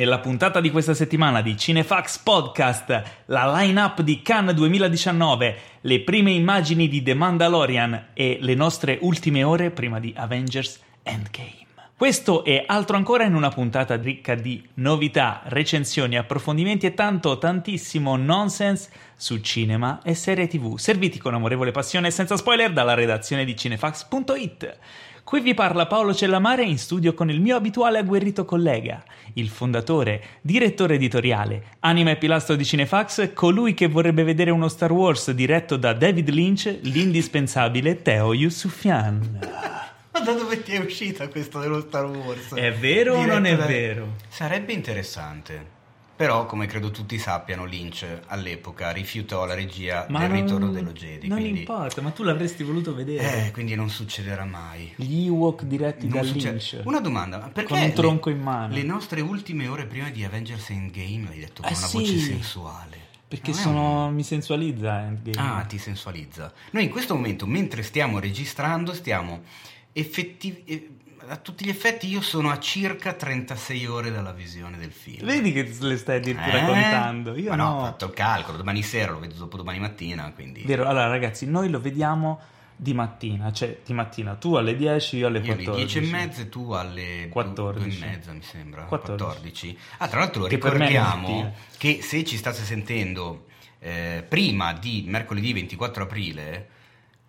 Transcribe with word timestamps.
Nella 0.00 0.18
puntata 0.18 0.62
di 0.62 0.70
questa 0.70 0.94
settimana 0.94 1.42
di 1.42 1.58
Cinefax 1.58 2.20
Podcast, 2.20 3.02
la 3.26 3.52
line-up 3.52 4.00
di 4.00 4.22
Cannes 4.22 4.54
2019, 4.54 5.56
le 5.82 6.00
prime 6.00 6.30
immagini 6.30 6.88
di 6.88 7.02
The 7.02 7.12
Mandalorian 7.12 8.06
e 8.14 8.38
le 8.40 8.54
nostre 8.54 8.96
ultime 9.02 9.44
ore 9.44 9.70
prima 9.70 10.00
di 10.00 10.14
Avengers 10.16 10.80
Endgame. 11.02 11.66
Questo 11.98 12.44
e 12.44 12.64
altro 12.66 12.96
ancora 12.96 13.24
in 13.24 13.34
una 13.34 13.50
puntata 13.50 13.94
ricca 13.96 14.34
di 14.34 14.66
novità, 14.76 15.42
recensioni, 15.44 16.16
approfondimenti 16.16 16.86
e 16.86 16.94
tanto, 16.94 17.36
tantissimo 17.36 18.16
nonsense 18.16 18.88
su 19.14 19.38
cinema 19.42 20.00
e 20.02 20.14
serie 20.14 20.46
tv, 20.46 20.78
serviti 20.78 21.18
con 21.18 21.34
amorevole 21.34 21.72
passione 21.72 22.06
e 22.06 22.10
senza 22.10 22.38
spoiler 22.38 22.72
dalla 22.72 22.94
redazione 22.94 23.44
di 23.44 23.54
cinefax.it. 23.54 24.78
Qui 25.30 25.38
vi 25.42 25.54
parla 25.54 25.86
Paolo 25.86 26.12
Cellamare 26.12 26.64
in 26.64 26.76
studio 26.76 27.14
con 27.14 27.30
il 27.30 27.40
mio 27.40 27.54
abituale 27.54 27.98
agguerrito 27.98 28.44
collega, 28.44 29.00
il 29.34 29.48
fondatore, 29.48 30.20
direttore 30.40 30.96
editoriale, 30.96 31.76
anima 31.78 32.10
e 32.10 32.16
pilastro 32.16 32.56
di 32.56 32.64
Cinefax, 32.64 33.32
colui 33.32 33.72
che 33.72 33.86
vorrebbe 33.86 34.24
vedere 34.24 34.50
uno 34.50 34.66
Star 34.66 34.90
Wars 34.90 35.30
diretto 35.30 35.76
da 35.76 35.92
David 35.92 36.30
Lynch, 36.30 36.80
l'indispensabile 36.82 38.02
Teo 38.02 38.34
Yusufian. 38.34 39.38
Ma 40.10 40.20
da 40.20 40.32
dove 40.32 40.64
ti 40.64 40.72
è 40.72 40.80
uscita 40.80 41.28
questo 41.28 41.60
dello 41.60 41.80
Star 41.80 42.06
Wars? 42.06 42.52
È 42.52 42.72
vero 42.72 43.14
o 43.14 43.24
non 43.24 43.46
è 43.46 43.54
da... 43.54 43.66
vero? 43.66 44.16
Sarebbe 44.26 44.72
interessante. 44.72 45.78
Però, 46.20 46.44
come 46.44 46.66
credo 46.66 46.90
tutti 46.90 47.16
sappiano, 47.18 47.64
Lynch 47.64 48.06
all'epoca 48.26 48.90
rifiutò 48.90 49.46
la 49.46 49.54
regia 49.54 50.04
Ma 50.10 50.18
del 50.18 50.28
non- 50.28 50.40
ritorno 50.42 50.68
dello 50.70 50.92
Jedi. 50.92 51.28
Non 51.28 51.38
quindi... 51.40 51.60
importa, 51.60 52.02
ma 52.02 52.10
tu 52.10 52.22
l'avresti 52.22 52.62
voluto 52.62 52.94
vedere. 52.94 53.46
Eh, 53.46 53.50
quindi 53.52 53.74
non 53.74 53.88
succederà 53.88 54.44
mai. 54.44 54.92
Gli 54.96 55.24
Ewok 55.28 55.62
diretti 55.62 56.06
Non 56.08 56.18
da 56.18 56.22
succede- 56.22 56.58
Lynch. 56.58 56.80
Una 56.84 57.00
domanda, 57.00 57.38
ma 57.38 57.48
perché 57.48 57.70
Con 57.70 57.78
un 57.80 57.86
le- 57.86 57.92
tronco 57.94 58.28
in 58.28 58.38
mano. 58.42 58.74
Le 58.74 58.82
nostre 58.82 59.22
ultime 59.22 59.66
ore 59.66 59.86
prima 59.86 60.10
di 60.10 60.22
Avengers 60.22 60.68
Endgame 60.68 61.28
hai 61.30 61.38
detto 61.38 61.62
con 61.62 61.72
Eh 61.72 61.74
una 61.76 61.86
sì. 61.86 61.96
voce 61.96 62.18
sensuale. 62.18 62.98
Perché 63.26 63.54
sono... 63.54 64.10
mi 64.10 64.22
sensualizza 64.22 65.00
Endgame. 65.00 65.48
Ah, 65.60 65.62
ti 65.64 65.78
sensualizza. 65.78 66.52
Noi 66.72 66.84
in 66.84 66.90
questo 66.90 67.14
momento, 67.14 67.46
mentre 67.46 67.82
stiamo 67.82 68.18
registrando, 68.18 68.92
stiamo 68.92 69.40
effettivamente. 69.92 70.98
A 71.28 71.36
tutti 71.36 71.64
gli 71.64 71.68
effetti, 71.68 72.08
io 72.08 72.20
sono 72.20 72.50
a 72.50 72.58
circa 72.58 73.12
36 73.12 73.86
ore 73.86 74.10
dalla 74.10 74.32
visione 74.32 74.78
del 74.78 74.92
film. 74.92 75.26
Vedi 75.26 75.52
che 75.52 75.68
le 75.80 75.96
stai 75.96 76.16
addirittura 76.16 76.62
Eh? 76.62 76.66
contando. 76.66 77.36
Io 77.36 77.54
no, 77.54 77.64
no. 77.64 77.78
ho 77.80 77.84
fatto 77.84 78.06
il 78.06 78.12
calcolo. 78.12 78.56
Domani 78.56 78.82
sera 78.82 79.12
lo 79.12 79.18
vedo 79.18 79.34
dopo 79.34 79.56
domani 79.56 79.78
mattina. 79.78 80.32
Quindi 80.34 80.62
Vero, 80.64 80.86
allora 80.86 81.06
ragazzi, 81.08 81.46
noi 81.46 81.68
lo 81.68 81.80
vediamo 81.80 82.40
di 82.74 82.94
mattina, 82.94 83.52
cioè 83.52 83.80
di 83.84 83.92
mattina 83.92 84.36
tu 84.36 84.54
alle 84.54 84.74
10, 84.74 85.18
io 85.18 85.26
alle 85.26 85.40
io 85.40 85.52
alle 85.52 85.64
14. 85.64 85.98
10 85.98 85.98
e 85.98 86.16
mezza 86.16 86.40
e 86.40 86.48
tu 86.48 86.70
alle 86.72 87.28
14. 87.30 87.98
2 87.98 88.06
e 88.06 88.10
mezza, 88.10 88.32
mi 88.32 88.42
sembra. 88.42 88.84
14. 88.84 89.24
14. 89.28 89.78
Ah, 89.98 90.08
tra 90.08 90.18
l'altro 90.20 90.44
Che 90.44 90.54
ricordiamo 90.54 91.54
che 91.76 92.00
se 92.02 92.24
ci 92.24 92.38
state 92.38 92.62
sentendo 92.62 93.44
eh, 93.80 94.24
prima 94.26 94.72
di 94.72 95.04
mercoledì 95.06 95.52
24 95.52 96.04
aprile, 96.04 96.68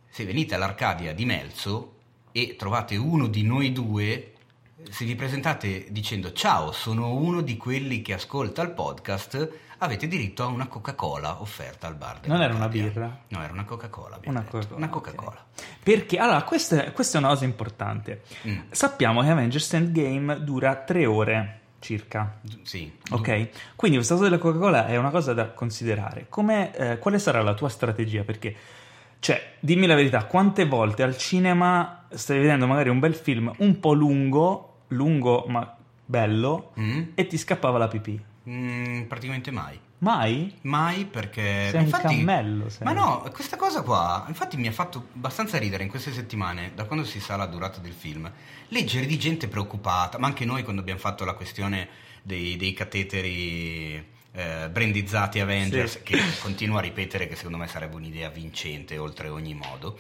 se 0.10 0.24
venite 0.24 0.56
all'Arcadia 0.56 1.14
di 1.14 1.26
Melzo 1.26 1.96
e 2.32 2.56
trovate 2.58 2.96
uno 2.96 3.28
di 3.28 3.44
noi 3.44 3.72
due, 3.72 4.34
se 4.90 5.06
vi 5.06 5.16
presentate 5.16 5.88
dicendo 5.90 6.32
ciao, 6.32 6.72
sono 6.72 7.14
uno 7.14 7.42
di 7.42 7.58
quelli 7.58 8.02
che 8.02 8.14
ascolta 8.14 8.62
il 8.62 8.72
podcast, 8.72 9.50
avete 9.80 10.08
diritto 10.08 10.44
a 10.44 10.48
una 10.48 10.68
Coca-Cola 10.68 11.42
offerta 11.42 11.88
al 11.88 11.96
bar. 11.96 12.20
Non 12.28 12.42
era 12.42 12.54
una 12.54 12.68
birra? 12.68 13.24
No, 13.30 13.44
era 13.44 13.52
una 13.52 13.66
Coca-Cola. 13.66 14.20
Una. 14.26 14.44
Coca-Cola. 14.44 14.76
Una. 14.78 14.90
Coca-Cola. 14.90 15.46
Perché, 15.82 16.18
allora, 16.18 16.44
questa, 16.44 16.86
è- 16.86 16.92
questa 16.92 17.18
è 17.18 17.22
una 17.22 17.30
cosa 17.30 17.46
importante. 17.46 18.22
Mm. 18.48 18.60
Sappiamo 18.70 19.22
che 19.22 19.30
Avengers 19.30 19.74
Endgame 19.74 20.44
dura 20.44 20.76
tre 20.76 21.06
ore 21.06 21.60
circa. 21.80 22.40
Sì. 22.62 22.92
Ok, 23.10 23.50
quindi 23.76 23.98
questa 23.98 24.14
cosa 24.14 24.30
della 24.30 24.38
Coca-Cola 24.40 24.86
è 24.86 24.98
una 24.98 25.10
cosa 25.10 25.34
da 25.34 25.50
considerare. 25.50 26.28
Come, 26.30 26.76
eh, 26.76 27.00
quale 27.00 27.18
sarà 27.18 27.42
la 27.42 27.56
tua 27.56 27.70
strategia? 27.70 28.24
Perché, 28.24 28.56
cioè, 29.22 29.54
dimmi 29.60 29.86
la 29.86 29.94
verità, 29.94 30.26
quante 30.26 30.66
volte 30.66 31.04
al 31.04 31.16
cinema 31.16 32.06
stai 32.10 32.40
vedendo 32.40 32.66
magari 32.66 32.90
un 32.90 32.98
bel 32.98 33.14
film 33.14 33.54
un 33.60 33.80
po' 33.80 33.94
lungo, 33.94 34.80
lungo 34.88 35.46
ma 35.48 35.78
bello, 36.04 36.72
Mm? 36.80 37.02
e 37.14 37.28
ti 37.28 37.38
scappava 37.38 37.78
la 37.78 37.88
pipì? 37.88 38.20
Mm, 38.50 39.04
praticamente 39.04 39.52
mai. 39.52 39.80
Mai? 40.00 40.56
Mai 40.62 41.06
perché... 41.06 41.68
Sei 41.70 41.76
un 41.82 41.86
infatti, 41.86 42.16
cammello, 42.16 42.68
sei. 42.70 42.84
Ma 42.84 42.94
no, 42.94 43.22
questa 43.32 43.58
cosa 43.58 43.84
qua, 43.84 44.26
infatti 44.28 44.58
mi 44.58 44.66
ha 44.68 44.72
fatto 44.72 45.10
abbastanza 45.14 45.60
ridere 45.60 45.84
in 45.84 45.90
queste 45.92 46.12
settimane, 46.12 46.72
da 46.74 46.86
quando 46.86 47.06
si 47.06 47.20
sa 47.20 47.36
la 47.36 47.46
durata 47.46 47.80
del 47.80 47.94
film, 47.94 48.30
leggere 48.70 49.06
di 49.06 49.20
gente 49.20 49.48
preoccupata, 49.48 50.18
ma 50.18 50.26
anche 50.26 50.46
noi 50.46 50.64
quando 50.64 50.82
abbiamo 50.82 51.00
fatto 51.00 51.24
la 51.26 51.34
questione 51.34 51.88
dei, 52.24 52.58
dei 52.58 52.74
cateteri 52.74 54.04
eh, 54.34 54.70
brandizzati 54.72 55.40
Avengers, 55.40 55.92
Sì. 55.94 56.02
che 56.04 56.18
continuo 56.42 56.78
a 56.78 56.82
ripetere 56.82 57.28
che 57.28 57.36
secondo 57.36 57.58
me 57.58 57.68
sarebbe 57.68 57.96
un'idea 57.96 58.30
vincente 58.30 58.98
oltre 58.98 59.28
ogni 59.30 59.54
modo. 59.54 59.98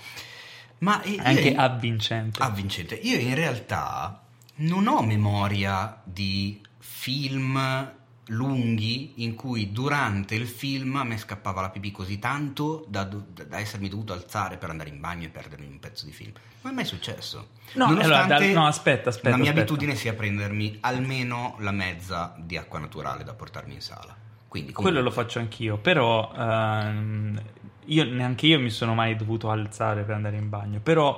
Ma 0.79 1.01
io- 1.05 1.21
Anche 1.23 1.49
io- 1.49 1.59
avvincente. 1.59 2.41
avvincente. 2.41 2.95
Io 2.95 3.17
in 3.19 3.35
realtà 3.35 4.23
non 4.55 4.87
ho 4.87 5.01
memoria 5.03 6.01
di 6.03 6.61
film 6.79 7.91
lunghi 8.27 9.13
in 9.23 9.35
cui 9.35 9.71
durante 9.71 10.35
il 10.35 10.47
film 10.47 10.95
a 10.95 11.03
me 11.03 11.17
scappava 11.17 11.59
la 11.61 11.69
pipì 11.69 11.91
così 11.91 12.17
tanto 12.17 12.85
da, 12.87 13.03
da 13.03 13.59
essermi 13.59 13.89
dovuto 13.89 14.13
alzare 14.13 14.57
per 14.57 14.69
andare 14.69 14.89
in 14.89 14.99
bagno 15.01 15.25
e 15.25 15.29
perdermi 15.29 15.65
un 15.67 15.79
pezzo 15.79 16.05
di 16.05 16.13
film. 16.13 16.31
Non 16.61 16.71
è 16.71 16.75
mai 16.75 16.85
successo. 16.85 17.49
No, 17.73 17.87
Nonostante 17.87 18.15
allora, 18.33 18.37
dal- 18.39 18.49
no, 18.53 18.67
aspetta, 18.67 19.09
aspetta, 19.09 19.29
La 19.31 19.35
mia 19.37 19.49
aspetta. 19.49 19.59
abitudine 19.61 19.95
sia 19.95 20.13
prendermi 20.13 20.77
almeno 20.81 21.55
la 21.59 21.71
mezza 21.71 22.33
di 22.37 22.55
acqua 22.57 22.79
naturale 22.79 23.23
da 23.23 23.33
portarmi 23.33 23.73
in 23.73 23.81
sala. 23.81 24.15
Quindi 24.51 24.73
Quello 24.73 24.89
comunque- 24.97 25.01
lo 25.01 25.23
faccio 25.23 25.39
anch'io, 25.39 25.77
però 25.77 26.29
ehm, 26.37 27.41
io 27.85 28.03
neanche 28.03 28.47
io 28.47 28.59
mi 28.59 28.69
sono 28.69 28.93
mai 28.93 29.15
dovuto 29.15 29.49
alzare 29.49 30.03
per 30.03 30.13
andare 30.15 30.35
in 30.35 30.49
bagno, 30.49 30.81
però 30.81 31.17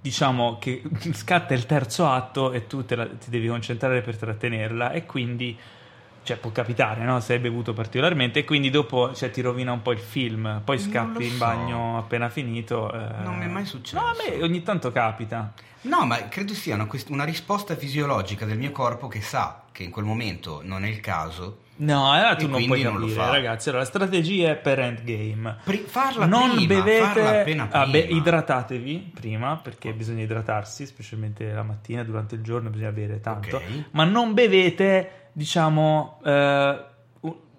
diciamo 0.00 0.58
che 0.58 0.82
scatta 1.14 1.54
il 1.54 1.66
terzo 1.66 2.08
atto 2.08 2.50
e 2.50 2.66
tu 2.66 2.84
te 2.84 2.96
la- 2.96 3.06
ti 3.06 3.30
devi 3.30 3.46
concentrare 3.46 4.00
per 4.00 4.16
trattenerla 4.16 4.90
e 4.90 5.06
quindi 5.06 5.56
cioè, 6.24 6.36
può 6.38 6.50
capitare, 6.50 7.04
no? 7.04 7.20
Se 7.20 7.34
hai 7.34 7.38
bevuto 7.38 7.72
particolarmente 7.74 8.40
e 8.40 8.44
quindi 8.44 8.70
dopo 8.70 9.14
cioè, 9.14 9.30
ti 9.30 9.40
rovina 9.40 9.70
un 9.70 9.82
po' 9.82 9.92
il 9.92 9.98
film, 10.00 10.62
poi 10.64 10.78
scappi 10.80 11.18
lo 11.18 11.20
in 11.24 11.30
so. 11.30 11.38
bagno 11.38 11.98
appena 11.98 12.28
finito. 12.28 12.90
eh. 12.92 13.22
Non 13.22 13.36
mi 13.38 13.44
è 13.44 13.48
mai 13.48 13.66
successo. 13.66 14.02
No, 14.02 14.08
a 14.08 14.14
me 14.18 14.42
ogni 14.42 14.62
tanto 14.64 14.90
capita. 14.90 15.52
No, 15.82 16.06
ma 16.06 16.26
credo 16.28 16.54
sia 16.54 16.74
una, 16.74 16.88
una 17.10 17.24
risposta 17.24 17.76
fisiologica 17.76 18.46
del 18.46 18.58
mio 18.58 18.72
corpo 18.72 19.06
che 19.06 19.20
sa 19.20 19.64
che 19.70 19.82
in 19.84 19.90
quel 19.90 20.06
momento 20.06 20.60
non 20.64 20.84
è 20.84 20.88
il 20.88 20.98
caso. 21.00 21.58
No, 21.76 22.10
allora 22.12 22.36
tu 22.36 22.44
E 22.44 22.48
non 22.48 22.64
puoi 22.66 22.82
non 22.82 22.94
lo 22.94 23.06
capire, 23.06 23.14
fa. 23.20 23.30
ragazzi. 23.30 23.68
Allora, 23.68 23.84
strategie 23.84 24.54
per 24.54 24.78
endgame. 24.78 25.56
Pri- 25.64 25.84
farla 25.86 26.24
non 26.26 26.54
prima, 26.54 26.66
bevete, 26.82 27.04
farla 27.04 27.40
appena 27.40 27.68
ah, 27.70 27.86
beh, 27.86 28.04
prima. 28.04 28.18
idratatevi 28.20 29.10
prima 29.14 29.56
perché 29.56 29.92
bisogna 29.92 30.22
idratarsi, 30.22 30.86
specialmente 30.86 31.50
la 31.52 31.62
mattina, 31.64 32.04
durante 32.04 32.36
il 32.36 32.42
giorno 32.42 32.70
bisogna 32.70 32.92
bere 32.92 33.20
tanto. 33.20 33.56
Ok. 33.56 33.62
Ma 33.90 34.04
non 34.04 34.34
bevete, 34.34 35.28
diciamo, 35.32 36.20
eh, 36.24 36.84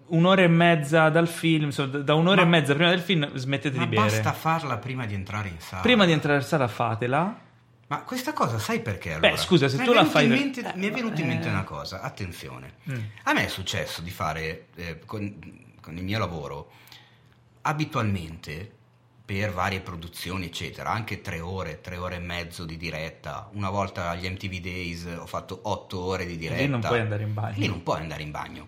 un'ora 0.08 0.42
e 0.44 0.48
mezza 0.48 1.10
dal 1.10 1.28
film, 1.28 1.66
insomma, 1.66 1.98
da- 1.98 2.14
un'ora 2.14 2.42
Ma- 2.42 2.48
e 2.48 2.50
mezza 2.50 2.74
prima 2.74 2.90
del 2.90 3.00
film 3.00 3.30
smettete 3.34 3.78
di 3.78 3.86
bere. 3.88 4.02
basta 4.04 4.32
farla 4.32 4.78
prima 4.78 5.06
di 5.06 5.14
entrare 5.14 5.50
in 5.50 5.60
sala. 5.60 5.82
Prima 5.82 6.06
di 6.06 6.12
entrare 6.14 6.38
in 6.38 6.44
sala 6.46 6.68
fatela. 6.68 7.40
Ma 7.88 8.02
questa 8.04 8.34
cosa 8.34 8.58
sai 8.58 8.82
perché 8.82 9.14
allora? 9.14 9.32
Beh, 9.34 9.38
scusa, 9.38 9.68
se 9.68 9.78
Mi 9.78 9.84
è 9.84 9.86
tu 9.86 9.94
la 9.94 10.06
fai 10.06 10.28
mente- 10.28 10.74
mi 10.76 10.88
è 10.88 10.92
venuta 10.92 11.22
in 11.22 11.28
mente 11.28 11.48
Eh. 11.48 11.52
una 11.52 11.64
cosa, 11.64 12.02
attenzione. 12.02 12.74
Mm. 12.90 13.00
A 13.24 13.34
me 13.34 13.46
è 13.46 13.48
successo 13.48 14.02
di 14.02 14.10
fare 14.10 14.68
eh, 14.76 15.00
con, 15.06 15.74
con 15.82 15.96
il 15.96 16.04
mio 16.04 16.18
lavoro 16.18 16.72
abitualmente 17.62 18.72
per 19.26 19.52
varie 19.52 19.82
produzioni, 19.82 20.46
eccetera, 20.46 20.92
anche 20.92 21.22
tre 21.22 21.40
ore, 21.40 21.82
tre 21.82 21.98
ore 21.98 22.16
e 22.18 22.20
mezzo 22.20 22.64
di 22.64 22.78
diretta. 22.78 23.50
Una 23.54 23.70
volta 23.72 24.10
agli 24.12 24.30
MTV 24.30 24.56
Days 24.60 25.06
ho 25.18 25.26
fatto 25.26 25.60
otto 25.64 26.00
ore 26.04 26.26
di 26.28 26.38
diretta. 26.38 26.62
lì 26.62 26.68
non 26.68 26.80
puoi 26.82 27.00
andare 27.00 27.24
in 27.24 27.34
bagno. 27.34 27.56
Lì 27.58 27.68
non 27.68 27.82
puoi 27.84 28.00
andare 28.02 28.22
in 28.22 28.32
bagno. 28.32 28.68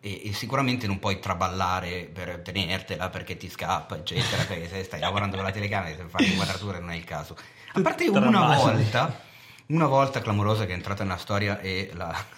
E, 0.00 0.28
e 0.28 0.32
sicuramente 0.32 0.86
non 0.86 1.00
puoi 1.00 1.18
traballare 1.18 2.08
per 2.12 2.38
tenertela 2.40 3.08
perché 3.10 3.36
ti 3.36 3.48
scappa, 3.50 3.96
eccetera, 3.96 4.44
perché 4.44 4.68
se 4.68 4.84
stai 4.84 5.00
lavorando 5.00 5.34
con 5.36 5.44
la 5.44 5.50
telecamera 5.50 6.00
e 6.04 6.08
fare 6.08 6.24
inquadrature 6.24 6.78
non 6.78 6.90
è 6.90 6.96
il 6.96 7.04
caso. 7.04 7.36
A 7.76 7.82
parte 7.82 8.08
una 8.08 8.54
volta, 8.56 9.20
una 9.66 9.86
volta 9.86 10.22
clamorosa 10.22 10.64
che 10.64 10.72
è 10.72 10.74
entrata 10.74 11.02
nella 11.04 11.18
storia 11.18 11.60
e 11.60 11.92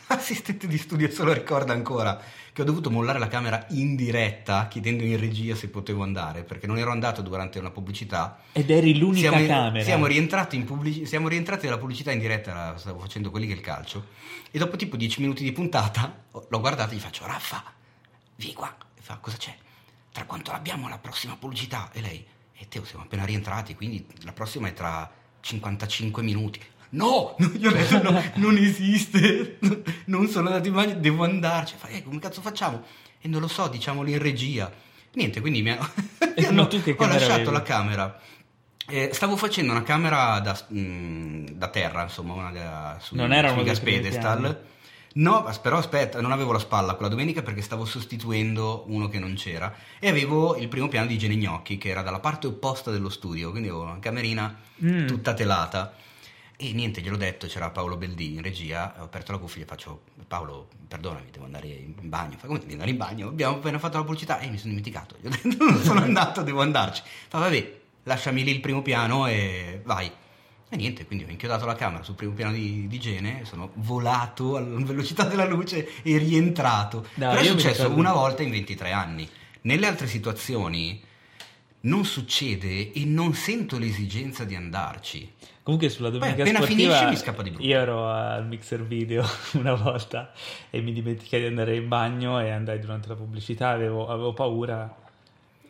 l'assistente 0.08 0.67
di 0.67 0.76
studio 0.76 1.08
se 1.08 1.23
lo 1.23 1.32
ricorda 1.32 1.73
ancora, 1.73 2.20
che 2.52 2.62
ho 2.62 2.64
dovuto 2.64 2.90
mollare 2.90 3.20
la 3.20 3.29
camera 3.29 3.64
in 3.69 3.94
diretta 3.94 4.67
chiedendo 4.67 5.05
in 5.05 5.17
regia 5.17 5.55
se 5.55 5.69
potevo 5.69 6.02
andare, 6.02 6.43
perché 6.43 6.67
non 6.67 6.76
ero 6.76 6.90
andato 6.90 7.23
durante 7.23 7.61
una 7.61 7.70
pubblicità. 7.70 8.40
Ed 8.50 8.69
eri 8.69 8.99
l'unica 8.99 9.31
Siamo, 9.31 9.46
camera. 9.46 9.85
siamo 9.85 10.06
rientrati, 10.06 10.56
in 10.56 10.64
pubblici- 10.64 11.06
siamo 11.06 11.29
rientrati 11.29 11.67
dalla 11.67 11.79
pubblicità 11.79 12.11
in 12.11 12.19
diretta, 12.19 12.76
stavo 12.76 12.99
facendo 12.99 13.31
quelli 13.31 13.46
che 13.46 13.52
il 13.52 13.61
calcio, 13.61 14.06
e 14.50 14.58
dopo 14.58 14.75
tipo 14.76 14.96
10 14.96 15.20
minuti 15.20 15.44
di 15.44 15.52
puntata 15.52 16.25
l'ho 16.32 16.61
guardata 16.61 16.91
e 16.91 16.96
gli 16.96 17.00
faccio, 17.00 17.25
Raffa, 17.25 17.62
vieni 18.34 18.55
qua. 18.55 18.75
E 18.96 19.00
fa, 19.02 19.19
cosa 19.20 19.37
c'è? 19.37 19.55
Tra 20.11 20.25
quanto 20.25 20.50
abbiamo 20.50 20.88
la 20.88 20.99
prossima 20.99 21.37
pubblicità? 21.38 21.91
E 21.93 22.00
lei, 22.00 22.26
e 22.55 22.67
Teo, 22.67 22.84
siamo 22.84 23.05
appena 23.05 23.25
rientrati, 23.25 23.76
quindi 23.76 24.05
la 24.23 24.32
prossima 24.32 24.67
è 24.67 24.73
tra 24.73 25.08
55 25.40 26.23
minuti. 26.23 26.61
No, 26.90 27.37
io 27.58 27.69
ho 27.69 27.73
detto 27.75 28.00
no, 28.02 28.23
non 28.37 28.56
esiste, 28.56 29.58
non 30.06 30.26
sono 30.26 30.46
andato 30.46 30.69
in 30.69 30.73
bagno, 30.75 30.94
devo 30.94 31.23
andarci. 31.23 31.75
Fa, 31.76 31.88
eh, 31.88 32.02
come 32.02 32.19
cazzo 32.19 32.40
facciamo? 32.40 32.82
E 33.20 33.29
non 33.29 33.43
lo 33.43 33.46
so, 33.46 33.69
diciamolo 33.69 34.08
in 34.08 34.19
regia. 34.19 34.73
Niente, 35.12 35.43
quindi 35.43 35.61
mi, 35.61 35.69
ha... 35.69 35.76
mi 36.35 36.44
hanno... 36.46 36.62
ho 36.62 37.06
lasciato 37.06 37.32
avevi? 37.32 37.50
la 37.50 37.62
camera. 37.62 38.20
Eh, 38.88 39.11
stavo 39.12 39.37
facendo 39.37 39.73
una 39.73 39.82
camera 39.82 40.40
da, 40.40 40.58
mm, 40.73 41.49
da 41.49 41.69
terra, 41.69 42.05
insomma, 42.05 42.32
una 42.32 42.50
da, 42.52 42.96
su, 43.02 43.14
Non 43.17 43.34
era 43.34 43.52
primi 43.52 43.79
pedestal. 43.79 44.41
piani? 44.41 44.56
No, 45.19 45.44
però 45.62 45.79
aspetta, 45.79 46.20
non 46.20 46.31
avevo 46.31 46.53
la 46.53 46.59
spalla 46.61 46.94
quella 46.94 47.11
domenica 47.11 47.43
perché 47.43 47.61
stavo 47.61 47.85
sostituendo 47.85 48.85
uno 48.87 49.09
che 49.09 49.19
non 49.19 49.35
c'era 49.35 49.75
e 49.99 50.09
avevo 50.09 50.56
il 50.56 50.69
primo 50.69 50.87
piano 50.87 51.06
di 51.09 51.15
igiene 51.15 51.35
gnocchi 51.35 51.76
che 51.76 51.88
era 51.88 52.03
dalla 52.03 52.20
parte 52.20 52.47
opposta 52.47 52.91
dello 52.93 53.09
studio, 53.09 53.50
quindi 53.50 53.69
avevo 53.69 53.85
una 53.85 53.99
camerina 53.99 54.56
Mm. 54.85 55.06
tutta 55.09 55.35
telata. 55.35 55.93
E 56.56 56.73
niente, 56.73 57.00
gliel'ho 57.00 57.17
detto, 57.17 57.49
c'era 57.49 57.70
Paolo 57.70 57.97
Beldì 57.97 58.35
in 58.35 58.43
regia, 58.43 58.94
ho 58.99 59.05
aperto 59.05 59.32
la 59.32 59.38
cuffia 59.38 59.62
e 59.62 59.67
faccio 59.67 60.03
Paolo, 60.29 60.69
perdonami, 60.87 61.31
devo 61.32 61.44
andare 61.47 61.67
in 61.67 61.94
bagno. 62.03 62.37
Fa 62.38 62.47
come 62.47 62.61
devi 62.61 62.73
andare 62.73 62.91
in 62.91 62.97
bagno? 62.97 63.26
Abbiamo 63.29 63.56
appena 63.56 63.79
fatto 63.81 63.97
la 63.99 64.05
pubblicità 64.05 64.38
e 64.38 64.49
mi 64.49 64.56
sono 64.56 64.69
dimenticato. 64.70 65.17
Gli 65.20 65.26
ho 65.26 65.31
detto 65.31 65.49
non 65.65 65.82
sono 65.82 65.99
andato, 66.03 66.43
devo 66.43 66.61
andarci. 66.62 67.03
Fa 67.29 67.38
vabbè, 67.38 67.79
lasciami 68.05 68.44
lì 68.44 68.53
il 68.53 68.61
primo 68.61 68.82
piano 68.82 69.26
e 69.26 69.81
vai. 69.85 70.09
E 70.70 70.76
niente, 70.76 71.06
quindi 71.06 71.25
ho 71.25 71.31
inchiodato 71.31 71.65
la 71.65 71.75
camera 71.75 72.03
sul 72.03 72.15
primo 72.15 72.32
piano 72.32 72.53
di, 72.53 72.87
di 72.88 72.97
igiene, 72.97 73.44
sono 73.44 73.70
volato 73.75 74.56
alla 74.56 74.85
velocità 74.85 75.25
della 75.25 75.47
luce 75.47 76.03
e 76.03 76.19
rientrato. 76.19 77.06
No, 77.15 77.31
Però 77.31 77.41
è 77.41 77.44
successo 77.44 77.91
una 77.91 78.12
volta 78.12 78.43
in 78.43 78.50
23 78.50 78.93
anni. 78.93 79.29
Nelle 79.62 79.87
altre 79.87 80.06
situazioni 80.06 81.03
non 81.81 82.05
succede 82.05 82.93
e 82.93 83.05
non 83.05 83.35
sento 83.35 83.79
l'esigenza 83.79 84.44
di 84.44 84.55
andarci. 84.55 85.32
Comunque 85.62 85.91
sulla 85.91 86.11
domenica 86.11 86.43
appena 86.43 86.61
sportiva 86.61 86.94
finisce 86.94 87.11
mi 87.11 87.17
scappa 87.17 87.43
di 87.43 87.50
brutto. 87.50 87.67
Io 87.67 87.79
ero 87.79 88.09
al 88.09 88.47
mixer 88.47 88.82
video 88.85 89.25
una 89.55 89.75
volta 89.75 90.32
e 90.70 90.81
mi 90.81 90.93
dimenticai 90.93 91.41
di 91.41 91.47
andare 91.47 91.76
in 91.76 91.88
bagno 91.88 92.41
e 92.41 92.50
andai 92.50 92.79
durante 92.79 93.09
la 93.09 93.15
pubblicità, 93.15 93.69
avevo, 93.69 94.09
avevo 94.09 94.32
paura. 94.32 95.06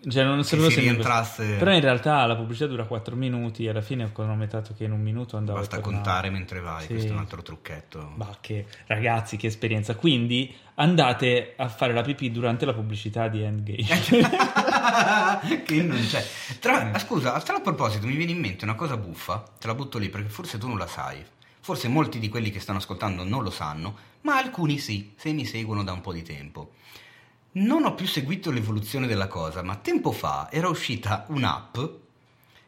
Cioè 0.06 0.22
non 0.24 0.44
sapevo 0.44 0.70
se 0.70 0.80
rientrasse- 0.80 1.56
Però 1.56 1.72
in 1.72 1.80
realtà 1.80 2.24
la 2.26 2.36
pubblicità 2.36 2.66
dura 2.66 2.84
4 2.84 3.16
minuti 3.16 3.64
e 3.64 3.70
alla 3.70 3.80
fine 3.80 4.04
ho 4.04 4.12
cronometrato 4.12 4.72
che 4.74 4.84
in 4.84 4.92
un 4.92 5.00
minuto 5.00 5.36
andavo 5.36 5.58
Basta 5.58 5.80
contare 5.80 6.30
mentre 6.30 6.60
vai, 6.60 6.82
Sì. 6.82 6.88
questo 6.92 7.08
è 7.10 7.12
un 7.12 7.18
altro 7.18 7.42
trucchetto. 7.42 8.12
Bah, 8.14 8.36
che 8.40 8.66
ragazzi, 8.86 9.36
che 9.36 9.48
esperienza. 9.48 9.96
Quindi 9.96 10.54
andate 10.74 11.54
a 11.56 11.68
fare 11.68 11.92
la 11.92 12.02
pipì 12.02 12.30
durante 12.30 12.64
la 12.64 12.72
pubblicità 12.74 13.26
di 13.28 13.42
Endgame. 13.42 13.86
che 15.64 15.82
non 15.82 16.00
c'è. 16.06 16.24
Tra, 16.60 16.98
scusa, 16.98 17.34
a 17.34 17.40
tal 17.40 17.60
proposito 17.62 18.06
mi 18.06 18.14
viene 18.14 18.32
in 18.32 18.38
mente 18.38 18.64
una 18.64 18.74
cosa 18.74 18.96
buffa, 18.96 19.42
te 19.58 19.66
la 19.66 19.74
butto 19.74 19.98
lì 19.98 20.08
perché 20.08 20.28
forse 20.28 20.58
tu 20.58 20.68
non 20.68 20.78
la 20.78 20.86
sai. 20.86 21.24
Forse 21.60 21.88
molti 21.88 22.18
di 22.18 22.28
quelli 22.28 22.50
che 22.50 22.60
stanno 22.60 22.78
ascoltando 22.78 23.24
non 23.24 23.42
lo 23.42 23.50
sanno, 23.50 23.94
ma 24.22 24.36
alcuni 24.38 24.78
sì, 24.78 25.12
se 25.16 25.32
mi 25.32 25.44
seguono 25.44 25.82
da 25.84 25.92
un 25.92 26.00
po' 26.00 26.12
di 26.12 26.22
tempo. 26.22 26.72
Non 27.60 27.84
ho 27.84 27.94
più 27.94 28.06
seguito 28.06 28.50
l'evoluzione 28.50 29.06
della 29.06 29.26
cosa, 29.28 29.62
ma 29.62 29.76
tempo 29.76 30.12
fa 30.12 30.48
era 30.50 30.68
uscita 30.68 31.24
un'app 31.28 31.78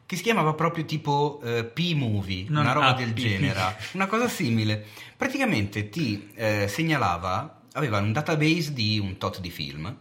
che 0.05 0.15
si 0.17 0.23
chiamava 0.23 0.53
proprio 0.53 0.83
tipo 0.83 1.39
eh, 1.43 1.63
P-Movie, 1.63 2.45
Non 2.49 2.63
una 2.63 2.73
roba 2.73 2.87
app, 2.87 2.97
del 2.97 3.13
genere, 3.13 3.77
una 3.93 4.07
cosa 4.07 4.27
simile. 4.27 4.85
Praticamente 5.15 5.87
ti 5.89 6.29
eh, 6.35 6.67
segnalava, 6.67 7.61
aveva 7.73 7.99
un 7.99 8.11
database 8.11 8.73
di 8.73 8.99
un 8.99 9.17
tot 9.17 9.39
di 9.39 9.49
film 9.49 9.95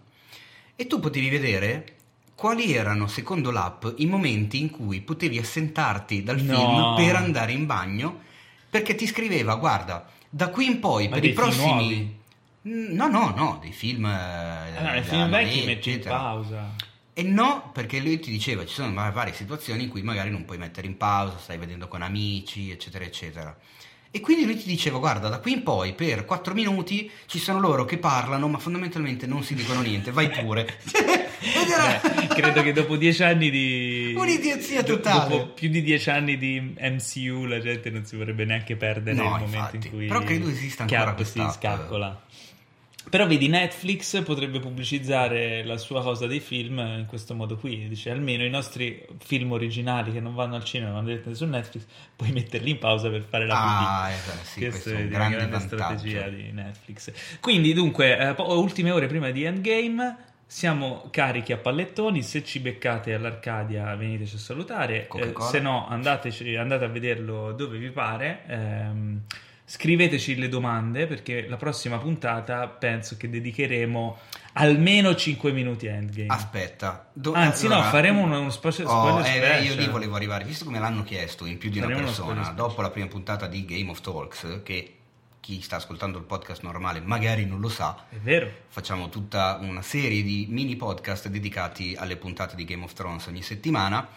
e 0.75 0.87
tu 0.88 0.98
potevi 0.98 1.28
vedere 1.28 1.94
quali 2.34 2.72
erano, 2.72 3.06
secondo 3.06 3.50
l'app, 3.50 3.84
i 3.98 4.06
momenti 4.06 4.60
in 4.60 4.70
cui 4.70 5.00
potevi 5.02 5.38
assentarti 5.38 6.22
dal 6.25 6.40
No. 6.40 6.96
film 6.96 7.06
per 7.06 7.16
andare 7.16 7.52
in 7.52 7.66
bagno, 7.66 8.20
perché 8.70 8.94
ti 8.94 9.06
scriveva, 9.06 9.54
guarda, 9.56 10.08
da 10.28 10.48
qui 10.48 10.64
in 10.66 10.81
poi, 10.81 11.06
Ma 11.08 11.16
per 11.16 11.25
i 11.25 11.32
prossimi... 11.34 11.66
nuovi? 11.66 12.19
Mm, 12.68 12.94
No, 12.94 13.08
no, 13.08 13.30
no, 13.34 13.58
dei 13.60 13.72
film... 13.72 14.04
eh, 14.04 14.76
Allora, 14.76 14.96
i 14.96 15.02
da 15.02 15.08
film 15.08 15.30
vecchi 15.30 15.64
metti 15.64 15.92
in 15.92 16.00
pausa. 16.02 16.74
E 17.12 17.22
no, 17.22 17.70
perché 17.72 18.00
lui 18.00 18.18
ti 18.20 18.30
diceva 18.30 18.64
ci 18.64 18.74
sono 18.74 18.92
va- 18.94 19.10
varie 19.10 19.32
situazioni 19.34 19.84
in 19.84 19.88
cui 19.88 20.02
magari 20.02 20.30
non 20.30 20.44
puoi 20.44 20.58
mettere 20.58 20.86
in 20.86 20.96
pausa, 20.96 21.36
stai 21.38 21.58
vedendo 21.58 21.88
con 21.88 22.02
amici, 22.02 22.70
eccetera, 22.70 23.04
eccetera. 23.04 23.56
E 24.12 24.18
quindi 24.20 24.44
lui 24.44 24.56
ti 24.56 24.66
diceva, 24.66 24.98
guarda, 24.98 25.28
da 25.28 25.38
qui 25.38 25.52
in 25.52 25.62
poi 25.62 25.94
per 25.94 26.24
4 26.24 26.52
minuti 26.52 27.08
ci 27.26 27.38
sono 27.38 27.60
loro 27.60 27.84
che 27.84 27.96
parlano, 27.98 28.48
ma 28.48 28.58
fondamentalmente 28.58 29.26
non 29.26 29.44
si 29.44 29.54
dicono 29.54 29.82
niente, 29.82 30.10
vai 30.10 30.28
pure. 30.30 30.66
Beh, 31.40 32.26
credo 32.34 32.62
che 32.62 32.72
dopo 32.72 32.96
dieci 32.96 33.22
anni 33.22 33.50
di 33.50 34.12
Un'idiozia 34.16 34.82
totale. 34.82 35.28
dopo 35.28 35.46
più 35.52 35.68
di 35.70 35.80
dieci 35.82 36.10
anni 36.10 36.36
di 36.36 36.74
MCU 36.78 37.44
la 37.44 37.60
gente 37.60 37.88
non 37.90 38.04
si 38.04 38.16
vorrebbe 38.16 38.44
neanche 38.44 38.76
perdere 38.76 39.16
No, 39.16 39.22
il 39.22 39.28
momento 39.30 39.56
infatti. 39.56 39.76
in 39.76 39.90
cui 39.90 40.06
Però 40.06 40.20
credo 40.22 40.48
esista 40.48 40.82
ancora 40.82 41.04
Cap 41.14 41.22
si 41.22 41.46
scaccola 41.56 42.20
però 43.08 43.26
vedi 43.26 43.49
Netflix 43.49 44.23
potrebbe 44.23 44.61
pubblicizzare 44.61 45.64
la 45.64 45.79
sua 45.79 46.02
cosa 46.02 46.26
dei 46.26 46.38
film 46.41 46.79
in 46.79 47.06
questo 47.08 47.35
modo 47.35 47.56
qui 47.56 47.88
dice 47.88 48.11
almeno 48.11 48.44
i 48.44 48.50
nostri 48.50 49.05
film 49.25 49.52
originali 49.52 50.12
che 50.12 50.20
non 50.20 50.35
vanno 50.35 50.56
al 50.56 50.64
cinema 50.64 50.93
vanno 50.93 51.06
direttamente 51.06 51.43
su 51.43 51.50
Netflix 51.50 51.87
puoi 52.14 52.31
metterli 52.32 52.70
in 52.70 52.79
pausa 52.79 53.08
per 53.08 53.23
fare 53.23 53.47
la 53.47 53.55
Ah, 53.58 54.06
pipì 54.08 54.19
esatto, 54.19 54.44
sì, 54.44 54.61
Questa 54.61 54.91
è 54.91 54.94
un 54.94 55.00
una 55.00 55.08
grande 55.08 55.37
grande 55.37 55.58
strategia 55.61 56.29
di 56.29 56.52
Netflix. 56.52 57.12
Quindi, 57.41 57.73
dunque, 57.73 58.19
eh, 58.19 58.35
po- 58.35 58.58
ultime 58.61 58.91
ore 58.91 59.06
prima 59.06 59.31
di 59.31 59.44
Endgame. 59.44 60.17
Siamo 60.46 61.08
carichi 61.11 61.53
a 61.53 61.56
pallettoni. 61.56 62.23
Se 62.23 62.44
ci 62.44 62.58
beccate 62.61 63.14
all'Arcadia, 63.14 63.94
veniteci 63.94 64.35
a 64.35 64.38
salutare. 64.38 65.06
Coca-Cola. 65.06 65.49
se 65.49 65.61
no, 65.61 65.88
andateci- 65.88 66.56
andate 66.56 66.85
a 66.85 66.88
vederlo 66.88 67.53
dove 67.53 67.79
vi 67.79 67.88
pare. 67.91 68.43
Ehm, 68.49 69.23
scriveteci 69.70 70.34
le 70.34 70.49
domande 70.49 71.06
perché 71.06 71.46
la 71.46 71.56
prossima 71.56 71.96
puntata 71.99 72.67
penso 72.67 73.17
che 73.17 73.31
dedicheremo 73.31 74.19
almeno 74.55 75.14
5 75.14 75.52
minuti 75.52 75.87
a 75.87 75.93
Endgame. 75.93 76.26
Aspetta. 76.26 77.08
do- 77.12 77.34
Anzi, 77.34 77.69
no, 77.69 77.75
allora- 77.75 77.88
faremo 77.90 78.22
uno, 78.22 78.40
uno 78.40 78.50
spoiler, 78.50 78.84
Oh, 78.87 79.22
spoiler 79.22 79.52
eh, 79.52 79.62
io 79.62 79.76
lì 79.76 79.87
volevo 79.87 80.17
arrivare, 80.17 80.44
visto 80.44 80.64
come 80.64 80.81
l'hanno 80.81 81.05
chiesto 81.05 81.46
in 81.46 81.56
più 81.56 81.70
di 81.70 81.78
una 81.78 81.87
Faremo 81.87 82.02
uno 82.08 82.11
persona, 82.17 82.49
dopo 82.50 82.82
la 82.82 82.90
prima 82.90 83.06
puntata 83.06 83.46
di 83.46 83.64
Game 83.64 83.88
of 83.90 84.00
Talks, 84.00 84.61
che 84.64 84.94
chi 85.38 85.61
sta 85.62 85.76
ascoltando 85.76 86.19
il 86.19 86.25
podcast 86.25 86.62
normale 86.62 87.00
magari 87.00 87.46
non 87.46 87.61
lo 87.61 87.69
sa, 87.69 88.06
È 88.08 88.17
vero. 88.17 88.50
facciamo 88.67 89.08
tutta 89.08 89.56
una 89.62 89.82
serie 89.82 90.25
di 90.25 90.46
mini 90.50 90.75
podcast 90.75 91.28
dedicati 91.28 91.94
alle 91.96 92.17
puntate 92.17 92.56
di 92.56 92.64
Game 92.64 92.82
of 92.82 92.93
Thrones 92.93 93.26
ogni 93.26 93.43
settimana. 93.43 94.08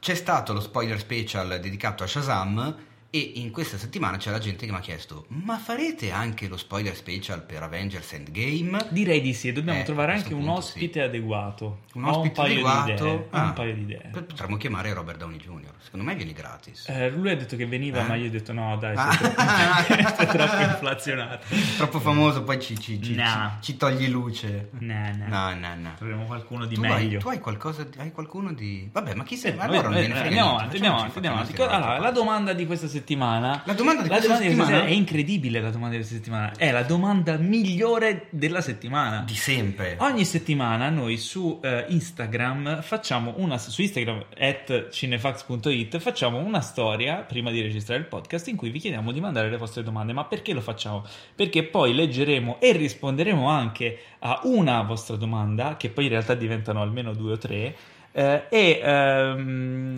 C'è 0.00 0.14
stato 0.14 0.52
lo 0.52 0.60
spoiler 0.60 0.98
special 0.98 1.58
dedicato 1.60 2.04
a 2.04 2.06
Shazam 2.06 2.76
e 3.10 3.32
in 3.36 3.50
questa 3.50 3.78
settimana 3.78 4.18
c'è 4.18 4.30
la 4.30 4.38
gente 4.38 4.66
che 4.66 4.70
mi 4.72 4.76
ha 4.78 4.80
chiesto 4.82 5.24
"Ma 5.28 5.56
farete 5.56 6.10
anche 6.10 6.46
lo 6.46 6.56
spoiler 6.58 6.94
special 6.94 7.42
per 7.44 7.62
Avengers 7.62 8.12
Endgame?" 8.12 8.86
Direi 8.90 9.20
di 9.22 9.32
sì, 9.32 9.50
dobbiamo 9.52 9.80
Eh, 9.80 9.82
trovare 9.84 10.12
anche 10.12 10.34
un 10.34 10.46
ospite 10.48 11.00
adeguato. 11.02 11.80
Un 11.94 12.04
ospite 12.04 12.40
un 12.40 12.46
adeguato. 12.46 13.28
Ah, 13.30 13.44
un 13.44 13.52
paio 13.54 13.74
di 13.74 13.80
idee. 13.82 14.10
Potremmo 14.12 14.56
chiamare 14.58 14.92
Robert 14.92 15.18
Downey 15.18 15.38
Jr. 15.38 15.70
Secondo 15.80 16.04
me 16.04 16.14
viene 16.16 16.32
gratis. 16.34 16.86
Eh, 16.88 17.08
lui 17.10 17.30
ha 17.30 17.36
detto 17.36 17.56
che 17.56 17.66
veniva, 17.66 18.00
Eh? 18.04 18.08
ma 18.08 18.14
io 18.14 18.26
ho 18.26 18.30
detto 18.30 18.52
no, 18.52 18.76
dai, 18.76 18.94
Ah. 18.96 19.10
sei 19.84 19.96
troppo, 19.96 20.26
troppo 20.36 20.60
inflazionato. 20.62 21.46
Troppo 21.76 22.00
famoso, 22.00 22.42
poi 22.44 22.60
ci, 22.60 22.78
ci- 22.78 23.00
ci- 23.02 23.14
No. 23.14 23.24
ci- 23.60 23.72
ci 23.72 23.76
togli 23.78 24.08
luce. 24.08 24.68
No, 24.80 25.10
no. 25.16 25.54
No. 25.78 25.94
Troviamo 25.96 26.24
qualcuno 26.26 26.66
di 26.66 26.74
Tu 26.74 26.80
meglio. 26.82 27.16
hai, 27.16 27.18
tu 27.22 27.28
hai 27.28 27.38
qualcosa, 27.40 27.84
di- 27.84 27.98
hai 27.98 28.12
qualcuno 28.12 28.52
di... 28.52 28.88
Vabbè, 28.92 29.14
ma 29.14 29.24
chi 29.24 29.36
sei? 29.36 29.52
Eh, 29.54 29.58
allora 29.60 29.88
non 29.88 29.94
eh, 29.96 30.00
me 30.02 30.06
ne 30.08 30.12
frega 30.14 30.26
andiamo 30.26 30.50
avanti, 30.56 30.76
andiamo 30.76 31.40
Allora, 31.68 31.98
la 31.98 32.10
domanda 32.10 32.52
di 32.52 32.66
questa 32.66 32.84
settimana. 32.86 32.96
La 33.64 33.72
domanda 33.72 34.02
di 34.02 34.08
la 34.08 34.16
questa 34.16 34.34
domanda 34.34 34.54
di 34.54 34.60
settimana? 34.60 34.84
è 34.86 34.90
incredibile. 34.90 35.60
La 35.60 35.70
domanda 35.70 35.96
di 35.96 35.96
questa 35.96 36.16
settimana 36.16 36.52
è 36.56 36.70
la 36.70 36.82
domanda 36.82 37.36
migliore 37.36 38.26
della 38.30 38.60
settimana. 38.60 39.22
Di 39.26 39.34
sempre. 39.34 39.96
Ogni 39.98 40.24
settimana 40.24 40.88
noi 40.88 41.16
su 41.16 41.60
eh, 41.62 41.86
Instagram 41.88 42.82
facciamo 42.82 43.34
una 43.36 43.58
su 43.58 43.80
Instagram 43.80 44.24
at 44.38 44.88
cinefax.it 44.90 45.98
facciamo 45.98 46.38
una 46.38 46.60
storia 46.60 47.16
prima 47.16 47.50
di 47.50 47.60
registrare 47.60 48.00
il 48.00 48.06
podcast 48.06 48.48
in 48.48 48.56
cui 48.56 48.70
vi 48.70 48.78
chiediamo 48.78 49.12
di 49.12 49.20
mandare 49.20 49.50
le 49.50 49.56
vostre 49.56 49.82
domande. 49.82 50.12
Ma 50.12 50.24
perché 50.24 50.52
lo 50.52 50.60
facciamo? 50.60 51.04
Perché 51.34 51.64
poi 51.64 51.94
leggeremo 51.94 52.58
e 52.60 52.72
risponderemo 52.72 53.48
anche 53.48 53.98
a 54.20 54.40
una 54.44 54.82
vostra 54.82 55.16
domanda, 55.16 55.76
che 55.76 55.90
poi 55.90 56.04
in 56.04 56.10
realtà 56.10 56.34
diventano 56.34 56.82
almeno 56.82 57.12
due 57.12 57.32
o 57.32 57.38
tre, 57.38 57.76
eh, 58.12 58.44
e 58.48 58.80
ehm, 58.82 59.96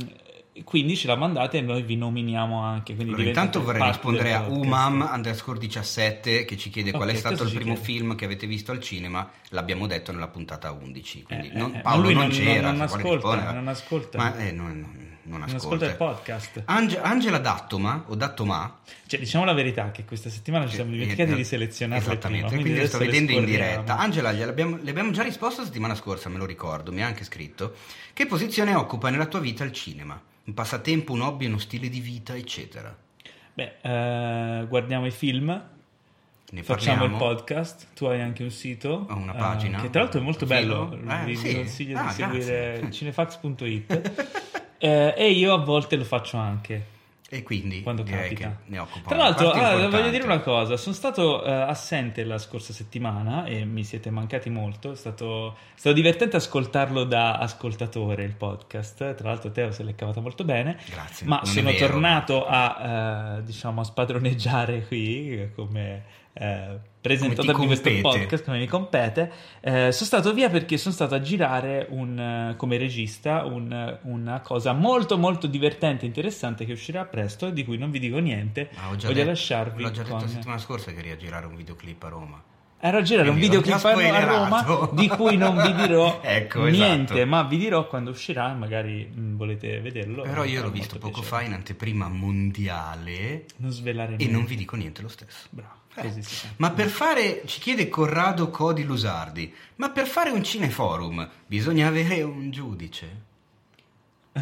quindi 0.64 0.96
ce 0.96 1.06
la 1.06 1.16
mandate 1.16 1.58
e 1.58 1.60
noi 1.60 1.82
vi 1.82 1.96
nominiamo 1.96 2.60
anche. 2.62 2.94
Quindi 2.94 3.12
Allora, 3.14 3.28
intanto 3.28 3.62
vorrei 3.62 3.86
rispondere 3.86 4.32
a 4.34 4.46
umam 4.48 5.08
underscore 5.12 5.58
17 5.58 6.44
che 6.44 6.56
ci 6.56 6.70
chiede 6.70 6.90
qual 6.92 7.08
Ok, 7.08 7.14
è 7.14 7.18
stato 7.18 7.44
il 7.44 7.52
primo 7.52 7.76
film 7.76 8.14
che 8.14 8.24
avete 8.24 8.46
visto 8.46 8.72
al 8.72 8.80
cinema. 8.80 9.28
L'abbiamo 9.50 9.86
detto 9.86 10.12
nella 10.12 10.28
puntata 10.28 10.70
11. 10.70 11.22
Quindi 11.22 11.48
Eh, 11.48 11.58
non- 11.58 11.74
eh, 11.74 11.80
Paolo 11.80 12.02
lui 12.04 12.14
non, 12.14 12.22
non- 12.28 12.30
c'era. 12.36 12.70
non 12.70 12.80
ascolta, 12.82 13.52
non 13.52 13.68
ascolta. 13.68 14.18
Ma 14.18 14.36
eh, 14.38 14.52
non, 14.52 15.08
non- 15.22 15.42
ascolta. 15.42 15.56
ascolta 15.56 15.86
il 15.86 15.96
podcast. 15.96 16.62
Ange- 16.66 17.00
Angela 17.00 17.38
Dattoma 17.38 18.04
o 18.08 18.14
Dattoma 18.14 18.78
Cioè, 19.06 19.18
diciamo 19.20 19.44
la 19.44 19.52
verità 19.52 19.90
che 19.90 20.04
questa 20.04 20.28
settimana 20.30 20.66
ci 20.66 20.74
siamo 20.74 20.90
dimenticati 20.90 21.32
Eh, 21.32 21.36
di 21.36 21.44
selezionarle 21.44 22.04
Esattamente, 22.04 22.46
prima, 22.46 22.62
quindi, 22.62 22.78
le 22.80 22.86
sto 22.86 22.98
vedendo 22.98 23.32
in 23.32 23.44
diretta. 23.44 23.96
Angela, 23.98 24.30
le 24.32 24.42
abbiamo 24.44 25.10
già 25.10 25.22
risposto 25.22 25.60
la 25.60 25.66
settimana 25.66 25.94
scorsa, 25.94 26.28
me 26.28 26.38
lo 26.38 26.46
ricordo, 26.46 26.92
mi 26.92 27.02
ha 27.02 27.06
anche 27.06 27.24
scritto. 27.24 27.74
Che 28.12 28.26
posizione 28.26 28.74
occupa 28.74 29.08
nella 29.10 29.26
tua 29.26 29.40
vita 29.40 29.64
il 29.64 29.72
cinema? 29.72 30.20
Un 30.50 30.56
passatempo, 30.56 31.12
un 31.12 31.20
hobby, 31.20 31.46
uno 31.46 31.58
stile 31.58 31.88
di 31.88 32.00
vita, 32.00 32.34
eccetera. 32.34 32.92
Beh, 33.54 33.76
eh, 33.82 34.66
guardiamo 34.66 35.06
i 35.06 35.12
film, 35.12 35.64
Ne 36.50 36.62
facciamo 36.64 37.04
il 37.04 37.12
podcast, 37.12 37.86
tu 37.94 38.06
hai 38.06 38.20
anche 38.20 38.42
un 38.42 38.50
sito. 38.50 39.06
Ho 39.08 39.14
una 39.16 39.32
eh, 39.32 39.38
pagina. 39.38 39.80
che 39.80 39.90
tra 39.90 40.00
l'altro 40.02 40.18
è 40.18 40.22
molto 40.24 40.46
bello, 40.46 40.88
Profilo. 40.88 41.12
Eh, 41.12 41.24
vi 41.24 41.36
sì. 41.36 41.54
consiglio 41.54 41.98
Ah, 41.98 42.06
di 42.08 42.12
seguire 42.14 42.72
grazie. 42.80 42.90
cinefax.it. 42.90 44.38
Eh, 44.82 45.12
e 45.14 45.30
io 45.32 45.52
a 45.52 45.58
volte 45.62 45.94
lo 45.96 46.04
faccio 46.04 46.38
anche. 46.38 46.84
E 47.32 47.44
quindi 47.44 47.82
quando 47.82 48.02
capita. 48.02 48.58
ne 48.64 48.78
occupo 48.80 49.08
Tra 49.08 49.18
l'altro, 49.18 49.52
parte 49.52 49.84
ah, 49.84 49.88
voglio 49.88 50.10
dire 50.10 50.24
una 50.24 50.40
cosa: 50.40 50.76
sono 50.76 50.94
stato 50.96 51.44
eh, 51.44 51.50
assente 51.52 52.24
la 52.24 52.38
scorsa 52.38 52.72
settimana 52.72 53.44
e 53.44 53.64
mi 53.64 53.84
siete 53.84 54.10
mancati 54.10 54.50
molto. 54.50 54.90
È 54.90 54.96
stato, 54.96 55.52
è 55.52 55.78
stato 55.78 55.94
divertente 55.94 56.36
ascoltarlo 56.36 57.04
da 57.04 57.38
ascoltatore 57.38 58.24
il 58.24 58.34
podcast. 58.34 59.14
Tra 59.14 59.28
l'altro, 59.28 59.52
Teo 59.52 59.70
se 59.70 59.84
l'è 59.84 59.94
cavata 59.94 60.20
molto 60.20 60.42
bene. 60.42 60.76
Grazie. 60.90 61.24
Ma 61.28 61.44
sono 61.44 61.72
tornato 61.74 62.44
a, 62.44 63.36
eh, 63.38 63.42
diciamo, 63.44 63.82
a 63.82 63.84
spadroneggiare 63.84 64.84
qui 64.88 65.52
come 65.54 66.04
eh, 66.32 66.80
presentatore 67.00 67.58
di 67.58 67.66
questo 67.66 67.90
podcast, 68.02 68.44
come 68.44 68.58
mi 68.58 68.66
compete. 68.66 69.32
Eh, 69.60 69.90
sono 69.92 70.06
stato 70.06 70.32
via 70.34 70.50
perché 70.50 70.76
sono 70.76 70.92
stato 70.94 71.14
a 71.14 71.20
girare 71.20 71.86
un, 71.90 72.18
eh, 72.18 72.56
come 72.56 72.76
regista 72.76 73.44
un- 73.44 73.98
una 74.02 74.40
cosa 74.40 74.72
molto 74.72 75.16
molto 75.18 75.46
divertente 75.46 76.04
e 76.04 76.08
interessante 76.08 76.64
che 76.64 76.72
uscirà 76.72 77.04
presto 77.06 77.46
e 77.48 77.52
di 77.52 77.64
cui 77.64 77.78
non 77.78 77.90
vi 77.90 77.98
dico 77.98 78.18
niente. 78.18 78.70
Ah, 78.74 78.90
ho 78.90 78.96
già 78.96 79.06
Voglio 79.08 79.18
detto- 79.20 79.28
lasciarvi 79.30 79.82
L'ho 79.82 79.90
già 79.90 80.02
detto 80.02 80.14
con... 80.14 80.24
la 80.24 80.28
settimana 80.28 80.58
scorsa 80.58 80.92
che 80.92 80.98
eri 80.98 81.10
a 81.10 81.16
girare 81.16 81.46
un 81.46 81.56
videoclip 81.56 82.02
a 82.02 82.08
Roma. 82.08 82.42
Ero 82.82 82.96
a 82.96 83.02
girare 83.02 83.28
un 83.28 83.36
Quindi 83.36 83.54
l'ho 83.56 83.60
videoclip 83.62 84.14
a 84.14 84.24
Roma 84.24 84.88
di 84.94 85.06
cui 85.08 85.36
non 85.36 85.60
vi 85.60 85.74
dirò 85.74 86.20
Ecco, 86.24 86.64
niente, 86.64 87.12
esatto. 87.12 87.28
ma 87.28 87.42
vi 87.42 87.58
dirò 87.58 87.86
quando 87.86 88.08
uscirà, 88.10 88.54
magari 88.54 89.04
mh, 89.06 89.36
volete 89.36 89.80
vederlo. 89.80 90.22
Però 90.22 90.44
io 90.44 90.62
l'ho 90.62 90.70
visto 90.70 90.96
poco 90.98 91.20
piacere. 91.20 91.36
fa 91.36 91.42
in 91.46 91.52
anteprima 91.52 92.08
mondiale 92.08 93.44
Non 93.56 93.70
svelare 93.70 94.14
e 94.14 94.16
niente. 94.16 94.34
non 94.34 94.44
vi 94.46 94.56
dico 94.56 94.76
niente 94.76 95.02
lo 95.02 95.08
stesso. 95.08 95.46
Bravo, 95.50 95.74
Eh. 95.94 96.22
Ma 96.56 96.70
per 96.70 96.88
fare, 96.88 97.42
ci 97.46 97.58
chiede 97.60 97.88
Corrado 97.88 98.48
Codi 98.50 98.84
Lusardi, 98.84 99.52
ma 99.76 99.90
per 99.90 100.06
fare 100.06 100.30
un 100.30 100.42
cineforum 100.44 101.28
bisogna 101.46 101.88
avere 101.88 102.22
un 102.22 102.50
giudice? 102.50 103.28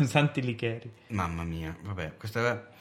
Santi 0.04 0.42
Licheri. 0.42 0.90
Mamma 1.08 1.44
mia, 1.44 1.76
vabbè, 1.82 2.16
questa 2.16 2.46
è... 2.50 2.76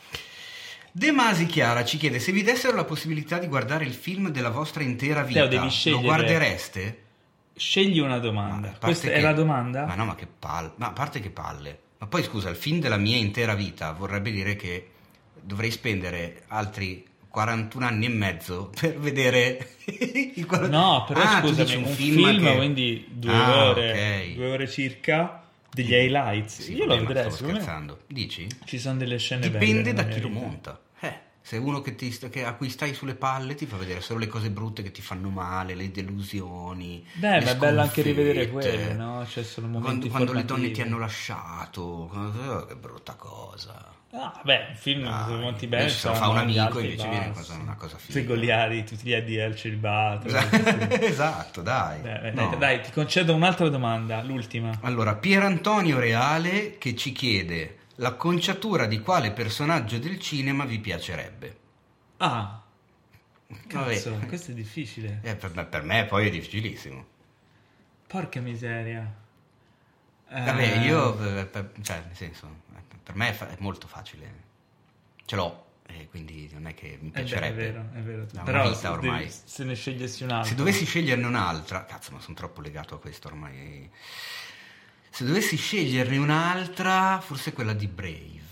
De 0.91 1.11
Masi 1.11 1.45
Chiara 1.45 1.85
ci 1.85 1.97
chiede 1.97 2.19
se 2.19 2.31
vi 2.31 2.41
dessero 2.43 2.75
la 2.75 2.83
possibilità 2.83 3.37
di 3.37 3.47
guardare 3.47 3.85
il 3.85 3.93
film 3.93 4.29
della 4.29 4.49
vostra 4.49 4.83
intera 4.83 5.21
vita, 5.23 5.41
Teo, 5.41 5.49
devi 5.49 5.63
lo 5.63 5.69
scegliere- 5.69 6.03
guardereste? 6.03 7.01
Scegli 7.55 7.99
una 7.99 8.15
Ma 8.15 8.17
domanda. 8.19 8.75
Questa 8.79 9.07
che- 9.07 9.13
è 9.13 9.21
la 9.21 9.33
domanda? 9.33 9.85
Ma 9.85 9.95
no, 9.95 10.05
ma 10.05 10.15
che 10.15 10.27
palle. 10.27 10.73
Ma 10.75 10.87
a 10.87 10.91
parte 10.91 11.19
che 11.19 11.29
palle. 11.29 11.79
Ma 11.99 12.07
poi 12.07 12.23
scusa, 12.23 12.49
il 12.49 12.55
film 12.55 12.79
della 12.79 12.97
mia 12.97 13.15
intera 13.17 13.55
vita 13.55 13.91
vorrebbe 13.93 14.31
dire 14.31 14.55
che 14.55 14.91
dovrei 15.39 15.71
spendere 15.71 16.43
altri 16.47 17.06
41 17.37 17.85
anni 17.85 18.05
e 18.05 18.09
mezzo 18.09 18.71
per 18.79 18.97
vedere 18.97 19.75
il 20.33 20.43
40 20.47 20.75
No, 20.75 21.03
però 21.07 21.21
Ah, 21.21 21.39
scusami, 21.41 21.63
dici 21.65 21.75
un, 21.77 21.85
film, 21.85 22.39
che- 22.39 22.55
quindi 22.55 23.05
due 23.11 23.31
Ah, 23.31 23.65
ore, 23.69 23.91
ok. 23.91 24.33
due 24.33 24.49
ore 24.49 24.67
circa 24.67 25.43
degli 25.71 25.93
highlights. 25.93 26.61
Sì, 26.61 26.73
Io 26.73 26.85
lo 26.85 26.97
vedrei, 26.97 27.25
me 27.25 27.31
scherzando. 27.31 27.99
Dici? 28.07 28.47
ci 28.65 28.79
sono 28.79 28.97
delle 28.97 29.19
scene 29.19 29.49
belle 29.51 29.59
Dipende 29.59 29.93
da 29.93 30.07
chi 30.07 30.19
lo 30.19 30.29
monta. 30.29 30.81
Eh, 31.01 31.13
se 31.41 31.57
uno 31.57 31.81
che 31.81 31.93
ti, 31.93 32.09
che- 32.31 32.43
a 32.43 32.53
cui 32.55 32.69
stai 32.71 32.95
sulle 32.95 33.13
palle 33.13 33.53
ti 33.53 33.67
fa 33.67 33.77
vedere 33.77 34.01
solo 34.01 34.17
le 34.19 34.27
cose 34.27 34.49
brutte 34.49 34.81
che 34.81 34.89
ti 34.91 35.03
fanno 35.03 35.29
male, 35.29 35.75
le 35.75 35.91
delusioni. 35.91 37.05
Beh, 37.13 37.37
le 37.39 37.45
ma 37.45 37.51
è 37.51 37.55
bello 37.57 37.81
anche 37.81 38.01
rivedere 38.01 38.49
quelle, 38.49 38.93
no? 38.93 39.23
Cioè, 39.27 39.43
sono 39.43 39.67
Quando, 39.67 39.87
momenti 39.87 40.09
quando 40.09 40.33
le 40.33 40.39
formativi. 40.39 40.61
donne 40.61 40.73
ti 40.73 40.81
hanno 40.81 40.97
lasciato, 40.99 41.81
oh, 42.11 42.65
che 42.65 42.75
brutta 42.75 43.13
cosa. 43.13 43.93
Ah, 44.11 44.39
beh, 44.43 44.67
un 44.69 44.75
film 44.75 45.03
Dai, 45.03 45.39
monti 45.39 45.67
bene, 45.67 45.83
invece 45.83 45.99
se 46.07 46.13
fa 46.15 46.29
un 46.29 46.37
amico, 46.37 46.79
invece 46.79 47.09
viene 47.09 47.27
bassi. 47.27 47.39
cosa- 47.51 47.61
una 47.61 47.75
cosa 47.75 47.97
figa. 47.97 48.13
Se 48.13 48.23
Goliari, 48.25 48.83
tutti 48.85 49.07
gli 49.07 49.13
ADL 49.13 49.55
celibato. 49.55 50.27
esatto, 51.03 51.61
dai. 51.61 51.99
Beh, 51.99 52.31
No. 52.31 52.47
dai, 52.49 52.57
dai, 52.57 52.81
ti 52.81 52.91
concedo 52.91 53.35
un'altra 53.35 53.67
domanda, 53.69 54.23
l'ultima. 54.23 54.71
Allora, 54.81 55.15
Pierantonio 55.15 55.99
Reale 55.99 56.77
che 56.77 56.95
ci 56.95 57.11
chiede 57.11 57.77
l'acconciatura 57.95 58.85
di 58.85 58.99
quale 59.01 59.31
personaggio 59.31 59.97
del 59.99 60.19
cinema 60.19 60.63
vi 60.65 60.79
piacerebbe. 60.79 61.57
Ah, 62.17 62.61
cazzo, 63.67 64.11
Vabbè. 64.11 64.25
questo 64.27 64.51
è 64.51 64.53
difficile. 64.53 65.19
Eh, 65.23 65.35
per, 65.35 65.67
per 65.67 65.83
me 65.83 66.05
poi 66.05 66.27
è 66.27 66.29
difficilissimo. 66.29 67.05
Porca 68.07 68.39
miseria. 68.39 69.25
Vabbè, 70.29 70.61
Eh, 70.79 70.85
io, 70.85 71.39
eh, 71.39 71.45
per- 71.45 71.71
cioè, 71.81 72.03
nel 72.05 72.15
senso, 72.15 72.47
per 73.03 73.15
me 73.15 73.29
è, 73.29 73.33
fa- 73.33 73.49
è 73.49 73.55
molto 73.59 73.87
facile. 73.87 74.45
Ce 75.25 75.35
l'ho, 75.35 75.65
e 75.87 76.07
quindi 76.09 76.49
non 76.53 76.67
è 76.67 76.73
che 76.73 76.97
mi 77.01 77.09
piacerebbe. 77.09 77.69
è 77.69 77.71
vero, 77.71 77.85
è 77.93 77.99
vero. 77.99 78.23
Da 78.25 78.29
una 78.33 78.43
Però 78.43 78.63
vita 78.63 78.75
se, 78.75 78.87
ormai. 78.87 79.19
devi- 79.19 79.33
se 79.45 79.63
ne 79.63 79.75
scegliessi 79.75 80.23
un'altra. 80.23 80.49
Se 80.49 80.55
dovessi 80.55 80.85
sceglierne 80.85 81.25
un'altra, 81.25 81.85
cazzo, 81.85 82.11
ma 82.11 82.19
sono 82.19 82.35
troppo 82.35 82.61
legato 82.61 82.95
a 82.95 82.99
questo 82.99 83.27
ormai. 83.29 83.89
Se 85.09 85.25
dovessi 85.25 85.55
sceglierne 85.57 86.17
un'altra, 86.17 87.19
forse 87.21 87.53
quella 87.53 87.73
di 87.73 87.87
Brave. 87.87 88.45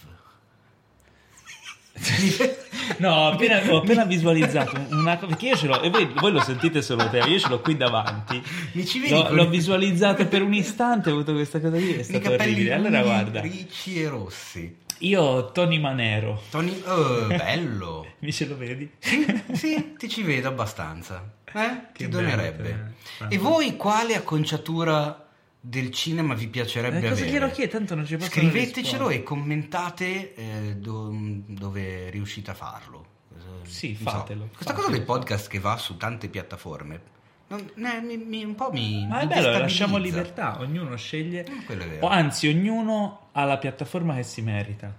No, 2.97 3.13
ho 3.13 3.31
appena, 3.31 3.61
ho 3.71 3.77
appena 3.77 4.05
visualizzato 4.05 4.75
una 4.91 5.15
cosa, 5.17 5.27
perché 5.27 5.47
io 5.47 5.55
ce 5.55 5.67
l'ho, 5.67 5.81
e 5.81 5.89
voi, 5.89 6.11
voi 6.15 6.31
lo 6.31 6.41
sentite 6.41 6.81
solo 6.81 7.09
te, 7.09 7.19
io 7.19 7.39
ce 7.39 7.49
l'ho 7.49 7.59
qui 7.59 7.75
davanti. 7.75 8.41
Mi 8.73 8.85
ci 8.85 8.99
vedi 8.99 9.13
L'ho, 9.13 9.25
con 9.25 9.35
l'ho 9.35 9.49
visualizzato 9.49 10.25
per 10.27 10.41
un 10.41 10.53
istante, 10.53 11.09
ho 11.09 11.13
avuto 11.13 11.33
questa 11.33 11.59
cosa 11.59 11.77
lì, 11.77 11.93
è 11.93 12.03
stato 12.03 12.31
orribile. 12.31 12.73
Allora 12.73 13.01
guarda, 13.01 13.41
ricci 13.41 14.01
e 14.01 14.07
rossi. 14.07 14.77
io 14.99 15.51
Tony 15.51 15.79
Manero, 15.79 16.43
Tony, 16.49 16.81
oh, 16.85 17.27
bello. 17.27 18.05
mi 18.19 18.31
ce 18.31 18.45
lo 18.45 18.57
vedi? 18.57 18.89
Sì, 18.99 19.25
sì, 19.53 19.95
ti 19.97 20.07
ci 20.07 20.21
vedo 20.21 20.49
abbastanza. 20.49 21.23
Eh? 21.45 21.51
Che 21.91 22.05
ti 22.05 22.07
donerebbe. 22.07 22.63
bello, 22.63 23.29
eh. 23.29 23.35
E 23.35 23.37
voi 23.37 23.75
quale 23.77 24.15
acconciatura 24.15 25.24
del 25.67 25.89
cinema 25.91 26.33
vi 26.35 26.47
piacerebbe 26.47 26.97
Eh, 26.99 27.09
cosa 27.09 27.23
avere? 27.25 27.51
chiedo? 27.51 27.71
Tanto 27.71 27.95
non 27.95 28.05
ci 28.05 28.19
Scrivetecelo 28.19 29.09
e 29.09 29.23
commentate 29.23 30.33
eh, 30.35 30.75
do- 30.77 31.11
dove 31.47 32.09
riuscite 32.11 32.51
a 32.51 32.53
farlo. 32.53 33.13
Sì, 33.63 33.97
non 33.99 34.11
so. 34.11 34.17
fatelo, 34.19 34.41
Questa 34.53 34.65
fatelo, 34.73 34.85
cosa 34.85 34.91
del 34.97 35.05
podcast 35.05 35.49
che 35.49 35.59
va 35.59 35.75
su 35.77 35.97
tante 35.97 36.27
piattaforme, 36.29 37.01
non- 37.47 37.67
ne- 37.75 37.99
mi- 38.01 38.17
mi- 38.17 38.43
un 38.43 38.53
po' 38.53 38.71
mi. 38.71 39.07
Ma 39.07 39.21
è 39.21 39.25
mi 39.25 39.33
bello, 39.33 39.57
lasciamo 39.57 39.97
libertà, 39.97 40.59
ognuno 40.59 40.95
sceglie, 40.97 41.45
Mm, 41.49 42.01
o 42.03 42.07
anzi 42.07 42.47
ognuno 42.47 43.29
ha 43.31 43.43
la 43.43 43.57
piattaforma 43.57 44.13
che 44.15 44.23
si 44.23 44.41
merita. 44.43 44.95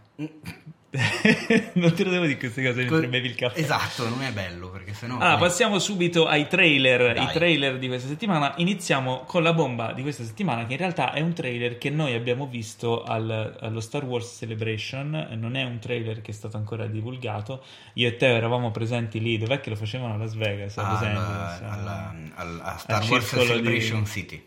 non 1.74 1.94
te 1.94 2.04
lo 2.04 2.10
devo 2.10 2.24
dire 2.26 2.38
queste 2.38 2.62
cose 2.64 2.84
mentre 2.84 3.08
bevi 3.08 3.28
il 3.28 3.34
caffè. 3.34 3.58
Esatto, 3.60 4.08
non 4.08 4.22
è 4.22 4.32
bello 4.32 4.70
perché 4.70 4.92
sennò. 4.94 5.16
Allora, 5.16 5.36
poi- 5.36 5.48
passiamo 5.48 5.78
subito 5.78 6.26
ai 6.26 6.46
trailer, 6.48 7.14
Dai. 7.14 7.24
i 7.24 7.28
trailer 7.32 7.78
di 7.78 7.86
questa 7.88 8.08
settimana. 8.08 8.54
Iniziamo 8.56 9.24
con 9.26 9.42
la 9.42 9.52
bomba 9.52 9.92
di 9.92 10.02
questa 10.02 10.24
settimana, 10.24 10.66
che 10.66 10.72
in 10.72 10.78
realtà 10.78 11.12
è 11.12 11.20
un 11.20 11.32
trailer 11.32 11.78
che 11.78 11.90
noi 11.90 12.14
abbiamo 12.14 12.46
visto 12.46 13.02
al- 13.04 13.56
allo 13.60 13.80
Star 13.80 14.04
Wars 14.04 14.36
Celebration. 14.38 15.28
Non 15.38 15.56
è 15.56 15.62
un 15.64 15.78
trailer 15.78 16.20
che 16.22 16.30
è 16.30 16.34
stato 16.34 16.56
ancora 16.56 16.86
divulgato. 16.86 17.62
Io 17.94 18.08
e 18.08 18.16
Teo 18.16 18.34
eravamo 18.36 18.70
presenti 18.70 19.20
lì. 19.20 19.38
Dov'è 19.38 19.60
che 19.60 19.70
lo 19.70 19.76
facevano 19.76 20.14
a 20.14 20.16
Las 20.16 20.34
Vegas? 20.34 20.76
ad 20.78 20.84
alla- 20.84 20.98
esempio? 20.98 21.70
alla- 21.70 22.14
al- 22.34 22.60
a 22.62 22.76
Star 22.78 23.04
Wars 23.08 23.26
circolo 23.28 23.42
di- 23.44 23.48
Celebration 23.64 24.06
City. 24.06 24.44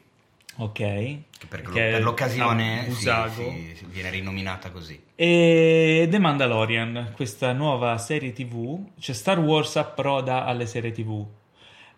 Ok. 0.57 0.73
Che 0.73 1.23
per, 1.47 1.61
Che 1.61 1.71
per 1.71 2.01
l'occasione 2.01 2.85
sì, 2.89 2.93
sì, 2.93 3.73
sì, 3.75 3.85
viene 3.87 4.09
rinominata 4.09 4.71
così. 4.71 5.01
E 5.15 6.07
The 6.09 6.19
Mandalorian, 6.19 7.11
questa 7.13 7.53
nuova 7.53 7.97
serie 7.97 8.33
TV, 8.33 8.89
cioè 8.99 9.15
Star 9.15 9.39
Wars 9.39 9.77
approda 9.77 10.45
alle 10.45 10.65
serie 10.65 10.91
TV, 10.91 11.25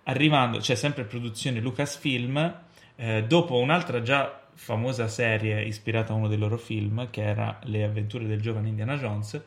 arrivando, 0.03 0.59
c'è 0.59 0.75
sempre 0.75 1.05
produzione 1.05 1.59
Lucasfilm, 1.59 2.59
eh, 2.95 3.23
dopo 3.23 3.57
un'altra 3.57 4.01
già 4.01 4.41
famosa 4.53 5.07
serie 5.07 5.63
ispirata 5.63 6.13
a 6.13 6.15
uno 6.15 6.27
dei 6.27 6.37
loro 6.37 6.57
film, 6.57 7.09
che 7.09 7.23
era 7.23 7.59
Le 7.63 7.83
avventure 7.83 8.27
del 8.27 8.41
giovane 8.41 8.69
Indiana 8.69 8.97
Jones, 8.97 9.41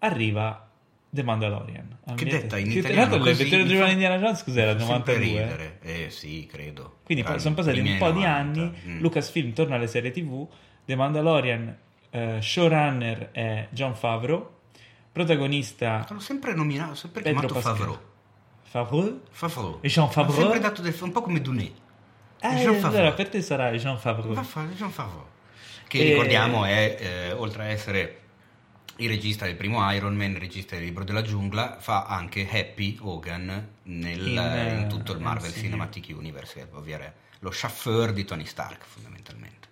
arriva 0.00 0.68
The 1.14 1.22
Mandalorian. 1.22 1.98
Che 2.14 2.24
detta 2.24 2.56
in 2.56 2.70
italiano 2.70 3.16
tra 3.16 3.24
l'altro, 3.24 3.46
giovane 3.46 3.76
fa- 3.76 3.90
Indiana 3.90 4.16
Jones 4.18 4.42
cos'era? 4.44 4.72
Fa 4.72 4.78
sempre 4.86 5.12
92? 5.18 5.24
ridere. 5.42 5.78
Eh 5.82 6.10
sì, 6.10 6.48
credo. 6.50 6.96
Quindi 7.04 7.22
Erano 7.22 7.38
sono 7.38 7.54
passati 7.54 7.80
un 7.80 7.96
po' 7.98 8.04
anni 8.06 8.12
di 8.14 8.20
90. 8.20 8.34
anni, 8.60 8.72
Mm. 8.86 9.00
Lucasfilm 9.00 9.52
torna 9.52 9.74
alle 9.76 9.86
serie 9.88 10.10
TV, 10.10 10.48
The 10.86 10.94
Mandalorian, 10.96 11.76
eh, 12.10 12.38
showrunner 12.40 13.28
è 13.32 13.68
John 13.70 13.94
Favreau, 13.94 14.50
protagonista 15.12 16.06
L'ho 16.08 16.18
sempre 16.18 16.54
nominato, 16.54 16.94
sempre 16.94 17.20
Pedro 17.22 17.40
chiamato 17.46 17.54
Pascal. 17.60 17.76
Favreau. 17.76 18.00
Favreau. 18.62 19.20
Favreau. 19.30 19.78
Jean 19.82 20.06
Ho 20.06 20.10
Favreau? 20.10 20.40
sempre 20.40 20.58
dato 20.60 20.80
del, 20.82 20.94
un 21.02 21.12
po' 21.12 21.20
come 21.20 21.40
Dunet. 21.42 21.72
Eh, 22.40 22.48
Jean 22.56 22.82
allora 22.84 23.12
per 23.12 23.28
te 23.28 23.42
sarà 23.42 23.70
Jean 23.72 23.98
Favreau. 23.98 24.32
Jean 24.32 24.90
Favreau. 24.90 25.26
Che 25.86 25.98
E- 25.98 26.04
ricordiamo 26.04 26.64
è, 26.64 26.96
eh, 26.98 27.32
oltre 27.32 27.64
a 27.64 27.66
essere 27.66 28.21
il 28.96 29.08
regista 29.08 29.44
del 29.46 29.56
primo 29.56 29.90
Iron 29.92 30.14
Man, 30.14 30.32
il 30.32 30.36
regista 30.38 30.74
del 30.76 30.84
libro 30.84 31.04
della 31.04 31.22
giungla, 31.22 31.78
fa 31.80 32.04
anche 32.06 32.48
Happy 32.50 32.98
Hogan 33.00 33.68
nel- 33.84 34.26
In, 34.26 34.32
in, 34.32 34.38
eh, 34.38 34.86
tutto 34.88 35.12
il 35.12 35.20
Marvel 35.20 35.50
MCU. 35.50 35.60
Cinematic 35.60 36.06
Universe, 36.16 36.68
ovvero 36.72 37.12
lo 37.40 37.50
chauffeur 37.52 38.12
di 38.12 38.24
Tony 38.24 38.44
Stark 38.44 38.84
fondamentalmente. 38.84 39.68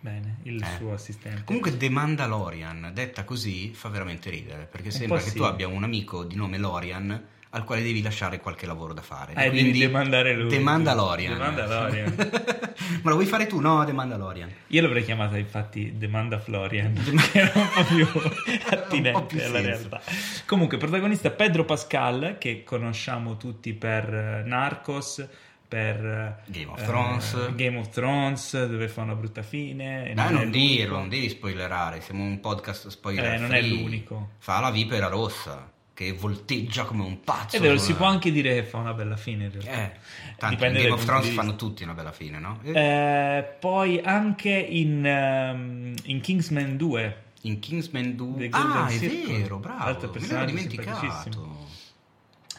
Bene, 0.00 0.38
il 0.44 0.60
Eh. 0.62 0.76
suo 0.78 0.94
assistente. 0.94 1.42
Comunque 1.44 1.76
The 1.76 1.88
Mandalorian, 1.88 2.90
detta 2.92 3.24
così, 3.24 3.72
fa 3.72 3.88
veramente 3.88 4.30
ridere, 4.30 4.64
perché 4.64 4.90
sembra 4.90 5.18
che 5.18 5.30
sì. 5.30 5.36
tu 5.36 5.42
abbia 5.42 5.68
un 5.68 5.84
amico 5.84 6.24
di 6.24 6.34
nome 6.34 6.58
Lorian 6.58 7.24
al 7.54 7.64
quale 7.64 7.82
devi 7.82 8.00
lasciare 8.02 8.40
qualche 8.40 8.64
lavoro 8.66 8.94
da 8.94 9.02
fare. 9.02 9.34
Eh, 9.34 9.50
devi 9.50 9.78
demandare 9.78 10.34
lui. 10.34 10.48
The 10.48 10.58
Mandalorian. 10.58 11.32
The 11.34 11.38
Mandalorian. 11.38 12.14
Ma 13.02 13.10
lo 13.10 13.16
vuoi 13.16 13.26
fare 13.26 13.46
tu? 13.46 13.60
No, 13.60 13.84
The 13.84 13.92
Mandalorian. 13.92 14.50
Io 14.68 14.80
l'avrei 14.82 15.04
chiamata 15.04 15.36
infatti 15.36 15.98
Demanda 15.98 16.38
Florian, 16.38 16.94
che 17.30 17.38
era 17.38 17.52
un 17.54 17.68
po' 17.74 17.84
più 17.84 18.06
attinente 18.70 19.10
po' 19.12 19.26
più 19.26 19.38
alla 19.40 19.60
senso. 19.60 19.88
realtà. 19.88 20.00
Comunque, 20.46 20.78
protagonista 20.78 21.30
Pedro 21.30 21.64
Pascal, 21.64 22.36
che 22.38 22.64
conosciamo 22.64 23.36
tutti 23.36 23.74
per 23.74 24.12
eh, 24.14 24.42
Narcos, 24.46 25.26
per 25.68 25.96
eh, 26.04 26.36
Game 26.46 26.70
of 26.70 26.82
Thrones. 26.84 27.52
Game 27.54 27.78
of 27.78 27.88
Thrones, 27.90 28.66
dove 28.66 28.88
fa 28.88 29.02
una 29.02 29.14
brutta 29.14 29.42
fine. 29.42 30.12
Dai, 30.14 30.28
è 30.28 30.30
non 30.30 30.44
l'unico. 30.44 30.50
dirlo, 30.58 30.96
non 30.98 31.08
devi 31.10 31.28
spoilerare, 31.28 32.00
siamo 32.00 32.22
un 32.22 32.40
podcast 32.40 32.88
spoiler 32.88 33.34
Eh, 33.34 33.38
non 33.38 33.52
è 33.54 33.60
l'unico. 33.62 34.30
Fa 34.38 34.60
la 34.60 34.70
vipera 34.70 35.08
rossa, 35.08 35.70
che 35.94 36.12
volteggia 36.12 36.84
come 36.84 37.02
un 37.04 37.20
pazzo. 37.20 37.56
È 37.56 37.60
vero, 37.60 37.74
sulla- 37.76 37.86
si 37.86 37.94
può 37.94 38.06
anche 38.06 38.32
dire 38.32 38.54
che 38.54 38.64
fa 38.64 38.78
una 38.78 38.94
bella 38.94 39.16
fine 39.16 39.44
in 39.44 39.50
realtà. 39.52 39.70
Eh, 39.70 39.92
tanto 40.38 40.54
Dipende 40.54 40.78
in 40.78 40.84
Game 40.88 40.94
of 40.96 41.04
Thrones 41.04 41.28
fanno 41.30 41.56
tutti 41.56 41.82
una 41.82 41.92
bella 41.94 42.12
fine, 42.12 42.38
no? 42.38 42.60
Eh, 42.62 42.72
Eh, 42.72 43.42
poi 43.60 44.00
anche 44.02 44.50
in, 44.50 45.04
ehm, 45.04 45.94
in 46.04 46.20
Kingsman 46.20 46.76
2 46.76 47.16
In 47.42 47.58
Kingsman 47.58 48.14
2... 48.16 48.38
The 48.38 48.48
Golden 48.48 48.70
Ah, 48.76 48.86
è 48.86 48.98
Circle. 48.98 49.36
vero, 49.38 49.56
bravo, 49.58 49.84
me 49.90 50.08
personaggio 50.08 50.46
dimenticato. 50.46 51.70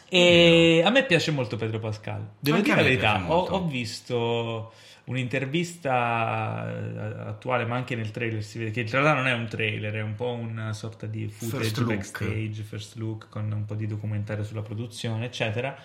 E 0.08 0.82
a 0.84 0.90
me 0.90 1.04
piace 1.04 1.30
molto 1.30 1.56
Pedro 1.56 1.78
Pascal. 1.80 2.28
Devo 2.38 2.58
Anche 2.58 2.68
dire 2.70 2.82
la 2.82 2.88
verità, 2.88 3.24
ho, 3.26 3.46
ho 3.46 3.66
visto 3.66 4.72
un'intervista 5.04 6.66
eh, 6.68 7.28
attuale, 7.28 7.64
ma 7.64 7.76
anche 7.76 7.94
nel 7.96 8.10
trailer 8.10 8.42
si 8.42 8.58
vede 8.58 8.70
che 8.70 8.80
in 8.80 8.90
realtà 8.90 9.14
non 9.14 9.26
è 9.26 9.32
un 9.32 9.46
trailer, 9.48 9.94
è 9.94 10.02
un 10.02 10.14
po' 10.14 10.32
una 10.32 10.72
sorta 10.72 11.06
di 11.06 11.28
footage 11.28 11.62
First 11.64 11.78
look. 11.78 11.88
backstage, 11.94 12.62
first 12.62 12.96
look, 12.96 13.28
con 13.28 13.50
un 13.50 13.64
po' 13.64 13.74
di 13.74 13.86
documentario 13.86 14.44
sulla 14.44 14.62
produzione, 14.62 15.26
eccetera. 15.26 15.76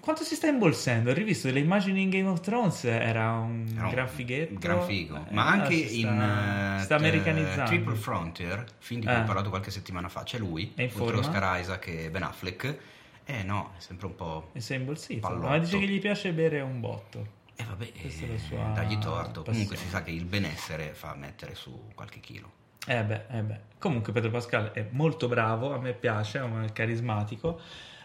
Quanto 0.00 0.22
si 0.22 0.36
sta 0.36 0.46
imbolsendo? 0.46 1.10
Ho 1.10 1.12
rivisto 1.12 1.48
delle 1.48 1.58
immagini 1.58 2.02
in 2.02 2.10
Game 2.10 2.28
of 2.28 2.38
Thrones, 2.40 2.84
era 2.84 3.32
un 3.32 3.66
un 3.76 3.88
gran 3.90 4.06
fighetto. 4.08 4.54
Gran 4.58 4.82
figo. 4.84 5.16
Eh, 5.28 5.34
Ma 5.34 5.46
anche 5.48 5.74
si 5.88 5.98
sta- 6.00 6.08
in 6.08 6.78
sta 6.82 6.94
eh, 6.94 6.98
americanizzando. 6.98 7.64
Triple 7.70 7.94
Frontier, 7.96 8.64
film 8.78 9.00
di 9.00 9.06
cui 9.06 9.14
Eh. 9.16 9.18
ho 9.20 9.24
parlato 9.24 9.48
qualche 9.48 9.72
settimana 9.72 10.08
fa, 10.08 10.22
c'è 10.22 10.38
lui, 10.38 10.70
È 10.76 10.82
in 10.82 10.90
oltre? 10.98 11.16
Oscar 11.16 11.60
Isaac 11.60 11.88
e 11.88 12.10
Ben 12.10 12.22
Affleck. 12.22 12.78
Eh 13.24 13.42
no, 13.42 13.72
è 13.76 13.80
sempre 13.80 14.06
un 14.06 14.14
po'... 14.14 14.50
E 14.52 14.60
si 14.60 14.72
è 14.72 14.76
imbolsito. 14.76 15.20
Pallotto. 15.20 15.48
Ma 15.48 15.58
dice 15.58 15.78
che 15.78 15.86
gli 15.86 16.00
piace 16.00 16.32
bere 16.32 16.60
un 16.60 16.78
botto. 16.80 17.26
E 17.60 17.64
vabbè, 17.64 17.92
Questa 18.00 18.24
è 18.24 18.28
la 18.28 18.70
eh, 18.70 18.72
dagli 18.72 18.98
torto. 18.98 19.42
Comunque 19.42 19.74
passione. 19.74 19.76
si 19.76 19.88
sa 19.88 20.02
che 20.02 20.12
il 20.12 20.24
benessere 20.24 20.94
fa 20.94 21.14
mettere 21.16 21.56
su 21.56 21.90
qualche 21.94 22.20
chilo. 22.20 22.50
Eh 22.86 23.02
beh, 23.02 23.24
eh 23.30 23.42
beh. 23.42 23.60
Comunque 23.78 24.12
Pedro 24.12 24.30
Pascal 24.30 24.70
è 24.70 24.86
molto 24.90 25.26
bravo, 25.26 25.74
a 25.74 25.78
me 25.78 25.92
piace, 25.92 26.38
è 26.40 26.72
carismatico. 26.72 27.60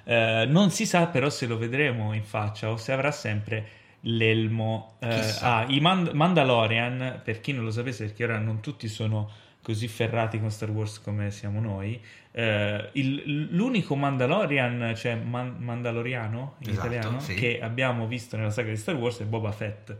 Eh, 0.05 0.45
non 0.47 0.71
si 0.71 0.85
sa 0.85 1.05
però 1.07 1.29
se 1.29 1.45
lo 1.45 1.57
vedremo 1.57 2.13
in 2.13 2.23
faccia 2.23 2.69
o 2.71 2.77
se 2.77 2.91
avrà 2.91 3.11
sempre 3.11 3.67
l'elmo. 4.01 4.95
Eh, 4.99 5.35
ah, 5.41 5.65
i 5.67 5.79
Mand- 5.79 6.11
Mandalorian, 6.11 7.21
per 7.23 7.39
chi 7.39 7.53
non 7.53 7.63
lo 7.63 7.71
sapesse, 7.71 8.05
perché 8.05 8.23
ora 8.23 8.39
non 8.39 8.59
tutti 8.59 8.87
sono 8.87 9.29
così 9.61 9.87
ferrati 9.87 10.39
con 10.39 10.49
Star 10.51 10.71
Wars 10.71 10.99
come 10.99 11.29
siamo 11.31 11.59
noi. 11.61 12.03
Eh, 12.35 12.89
il- 12.93 13.47
l'unico 13.51 13.95
Mandalorian, 13.95 14.93
cioè 14.97 15.15
Man- 15.15 15.57
Mandaloriano 15.59 16.55
in 16.59 16.69
Esatto, 16.71 16.87
italiano, 16.87 17.19
sì. 17.19 17.35
che 17.35 17.59
abbiamo 17.61 18.07
visto 18.07 18.35
nella 18.37 18.49
saga 18.49 18.69
di 18.71 18.77
Star 18.77 18.95
Wars 18.95 19.19
è 19.19 19.23
Boba 19.25 19.51
Fett. 19.51 19.95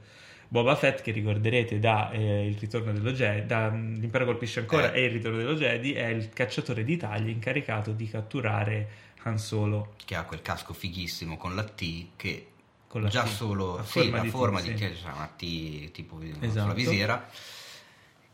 Boba 0.47 0.75
Fett, 0.75 1.01
che 1.01 1.11
ricorderete 1.11 1.79
da 1.79 2.11
eh, 2.11 2.47
Il 2.47 2.57
ritorno 2.57 2.91
dello 2.91 3.11
Jedi, 3.11 3.45
da 3.47 3.69
mm, 3.71 3.95
L'Impero 3.95 4.25
colpisce 4.25 4.59
ancora 4.61 4.91
Eh. 4.91 5.01
e 5.01 5.05
Il 5.05 5.11
ritorno 5.11 5.37
dello 5.37 5.53
Jedi, 5.55 5.93
è 5.93 6.07
il 6.07 6.29
cacciatore 6.29 6.83
di 6.83 6.97
tagli 6.97 7.29
incaricato 7.29 7.91
di 7.91 8.07
catturare 8.07 8.87
Han 9.23 9.37
Solo 9.39 9.93
Che 10.03 10.15
ha 10.15 10.23
quel 10.23 10.41
casco 10.41 10.73
fighissimo 10.73 11.38
con 11.38 11.55
la 11.55 11.63
T 11.63 12.08
che 12.15 12.47
la 12.93 13.08
già 13.10 13.23
T, 13.23 13.27
solo 13.27 13.79
a 13.79 13.84
sì, 13.84 13.99
forma 14.01 14.17
la 14.17 14.21
di 14.21 14.27
T, 14.29 14.31
forma 14.31 14.60
sì. 14.60 14.73
di 14.73 14.79
c'è 14.79 14.91
una 15.15 15.31
T 15.36 15.91
tipo 15.91 16.19
sulla 16.19 16.45
Esatto. 16.45 16.73
visiera 16.73 17.27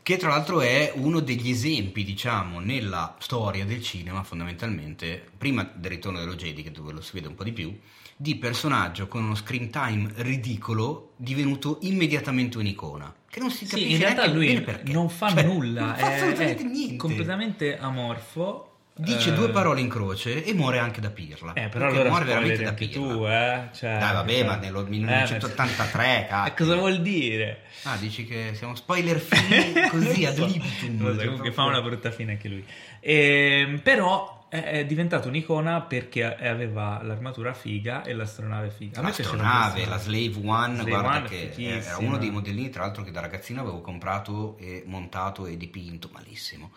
che 0.02 0.16
tra 0.16 0.30
l'altro 0.30 0.60
è 0.60 0.92
uno 0.96 1.20
degli 1.20 1.50
esempi 1.50 2.04
diciamo 2.04 2.58
nella 2.60 3.16
storia 3.18 3.64
del 3.64 3.82
cinema 3.82 4.22
fondamentalmente 4.22 5.24
prima 5.36 5.70
del 5.74 5.90
ritorno 5.90 6.18
dello 6.18 6.34
Jedi 6.34 6.62
che 6.62 6.70
dove 6.72 6.92
lo 6.92 7.00
si 7.00 7.10
vede 7.14 7.28
un 7.28 7.34
po' 7.34 7.44
di 7.44 7.52
più 7.52 7.78
di 8.16 8.36
personaggio 8.36 9.08
con 9.08 9.24
uno 9.24 9.34
screen 9.34 9.70
time 9.70 10.10
ridicolo 10.16 11.12
divenuto 11.16 11.78
immediatamente 11.82 12.58
un'icona 12.58 13.14
che 13.30 13.40
non 13.40 13.50
si 13.50 13.64
Sì, 13.64 13.70
capisce 13.70 13.92
in 13.92 13.98
realtà 13.98 14.26
lui 14.26 14.66
non 14.92 15.08
fa 15.08 15.30
Cioè, 15.30 15.42
nulla, 15.44 15.80
non 15.86 15.94
fa 15.94 16.10
è, 16.10 16.16
assolutamente 16.16 16.62
è 16.62 16.66
niente 16.66 16.96
completamente 16.96 17.78
amorfo. 17.78 18.69
Dice 19.00 19.30
eh, 19.30 19.32
due 19.34 19.50
parole 19.50 19.80
in 19.80 19.88
croce 19.88 20.44
e 20.44 20.52
muore 20.54 20.78
anche 20.78 21.00
da 21.00 21.10
pirla 21.10 21.52
Eh, 21.54 21.68
però 21.68 21.86
allora 21.86 22.08
muore 22.08 22.24
veramente 22.24 22.62
da 22.62 22.72
pirla 22.72 22.92
tu, 23.00 23.26
eh? 23.26 23.68
Cioè, 23.72 23.98
Dai, 23.98 24.12
vabbè, 24.12 24.44
ma 24.44 24.60
Eh, 24.60 24.88
1983, 24.88 26.04
ma- 26.06 26.26
cazzo. 26.26 26.50
Eh, 26.50 26.54
cosa 26.56 26.76
vuol 26.76 27.00
dire? 27.00 27.62
Ah, 27.84 27.96
dici 27.96 28.26
che 28.26 28.50
siamo 28.54 28.74
spoiler 28.74 29.18
free 29.18 29.88
così 29.88 30.24
ad 30.26 30.34
so, 30.34 30.46
libitum. 30.46 31.02
lo 31.02 31.12
so, 31.12 31.16
cioè, 31.16 31.24
comunque 31.26 31.52
fa 31.52 31.64
una 31.64 31.80
brutta 31.80 32.10
fine 32.10 32.32
anche 32.32 32.48
lui. 32.48 32.64
Ehm, 33.00 33.78
però 33.80 34.38
è, 34.50 34.84
diventato 34.84 35.28
un'icona 35.28 35.80
perché 35.82 36.24
aveva 36.24 37.00
l'armatura 37.02 37.54
figa 37.54 38.02
e 38.02 38.12
l'astronave 38.12 38.70
figa. 38.70 39.00
L'astronave, 39.00 39.86
la 39.86 39.98
Slave 39.98 40.34
One, 40.44 40.74
Slave 40.74 40.90
guarda 40.90 41.08
One, 41.16 41.28
che 41.28 41.52
era 41.56 41.96
uno 41.98 42.18
dei 42.18 42.30
modellini, 42.30 42.68
tra 42.68 42.82
l'altro, 42.82 43.04
che 43.04 43.12
da 43.12 43.20
ragazzino 43.20 43.60
avevo 43.60 43.80
comprato 43.80 44.56
e 44.58 44.82
montato 44.86 45.46
e 45.46 45.56
dipinto 45.56 46.10
malissimo. 46.12 46.72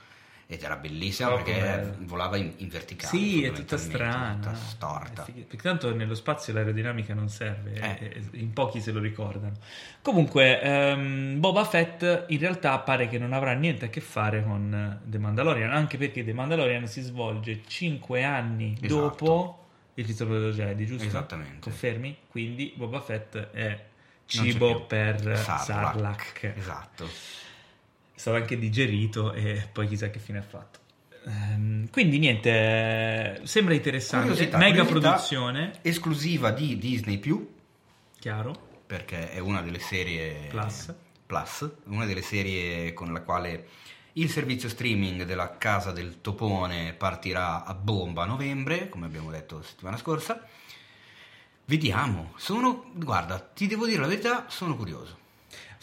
Ed 0.54 0.62
era 0.62 0.76
bellissima 0.76 1.30
Troppo 1.30 1.44
perché 1.46 1.60
bella. 1.60 1.96
volava 2.02 2.38
in, 2.38 2.52
in 2.58 2.68
verticale. 2.70 3.18
Sì, 3.18 3.44
è 3.44 3.52
tutta 3.52 3.78
strana. 3.78 4.36
Tutta 4.36 4.54
storta. 4.54 5.24
Perché 5.24 5.58
tanto 5.58 5.96
nello 5.96 6.14
spazio 6.14 6.54
l'aerodinamica 6.54 7.16
non 7.16 7.28
serve, 7.30 7.74
Eh. 7.74 8.06
e- 8.06 8.22
e 8.32 8.38
in 8.38 8.54
pochi 8.54 8.80
se 8.80 8.92
lo 8.92 9.00
ricordano. 9.00 9.54
Comunque, 10.04 10.62
ehm, 10.62 11.40
Boba 11.40 11.64
Fett 11.66 12.26
in 12.28 12.38
realtà 12.38 12.78
pare 12.80 13.08
che 13.08 13.18
non 13.18 13.34
avrà 13.34 13.54
niente 13.54 13.86
a 13.86 13.90
che 13.90 14.02
fare 14.02 14.44
con 14.44 14.74
eh, 14.74 15.10
The 15.10 15.18
Mandalorian, 15.18 15.72
anche 15.72 15.98
perché 15.98 16.24
The 16.24 16.34
Mandalorian 16.34 16.86
si 16.88 17.02
svolge 17.02 17.62
5 17.66 18.24
anni 18.24 18.78
Esatto. 18.80 19.00
dopo 19.02 19.68
il 19.96 20.06
ritorno 20.06 20.36
dello 20.36 20.52
Jedi, 20.52 20.86
giusto? 20.86 21.06
Esattamente. 21.08 21.60
Confermi? 21.62 22.18
Quindi 22.30 22.74
Boba 22.76 23.00
Fett 23.02 23.38
è 23.38 23.86
cibo 24.26 24.86
per 24.86 25.20
Sarlacc. 25.38 25.64
Sarlacc. 25.66 26.54
Esatto. 26.58 27.10
È 28.16 28.20
stato 28.20 28.38
anche 28.38 28.58
digerito 28.58 29.34
e 29.34 29.68
poi 29.72 29.88
chissà 29.88 30.10
che 30.10 30.20
fine 30.20 30.38
ha 30.40 30.44
fatto. 30.44 30.80
Ehm, 31.26 31.90
quindi 31.90 32.20
niente, 32.20 33.42
sembra 33.44 33.74
interessante. 33.74 34.28
Curiosità, 34.28 34.58
Mega 34.58 34.84
curiosità. 34.84 35.10
produzione, 35.12 35.72
Esclusiva 35.82 36.52
di 36.52 36.78
Disney+, 36.78 37.20
chiaro. 38.20 38.82
perché 38.86 39.32
è 39.32 39.40
una 39.40 39.62
delle 39.62 39.80
serie 39.80 40.48
Plus. 40.50 40.94
Plus, 41.26 41.70
una 41.86 42.06
delle 42.06 42.22
serie 42.22 42.94
con 42.94 43.12
la 43.14 43.22
quale 43.22 43.68
il 44.14 44.30
servizio 44.30 44.70
streaming 44.70 45.24
della 45.24 45.58
Casa 45.58 45.92
del 45.92 46.22
Topone 46.22 46.94
partirà 46.94 47.64
a 47.64 47.74
bomba 47.74 48.24
a 48.24 48.28
novembre, 48.28 48.90
come 48.90 49.06
abbiamo 49.08 49.32
detto 49.32 49.58
la 49.58 49.64
settimana 49.64 49.98
scorsa. 49.98 50.46
Vediamo, 51.66 52.34
sono, 52.36 52.92
guarda, 52.94 53.40
ti 53.40 53.66
devo 53.68 53.86
dire 53.88 54.02
la 54.02 54.08
verità, 54.08 54.46
sono 54.50 54.76
curioso. 54.76 55.18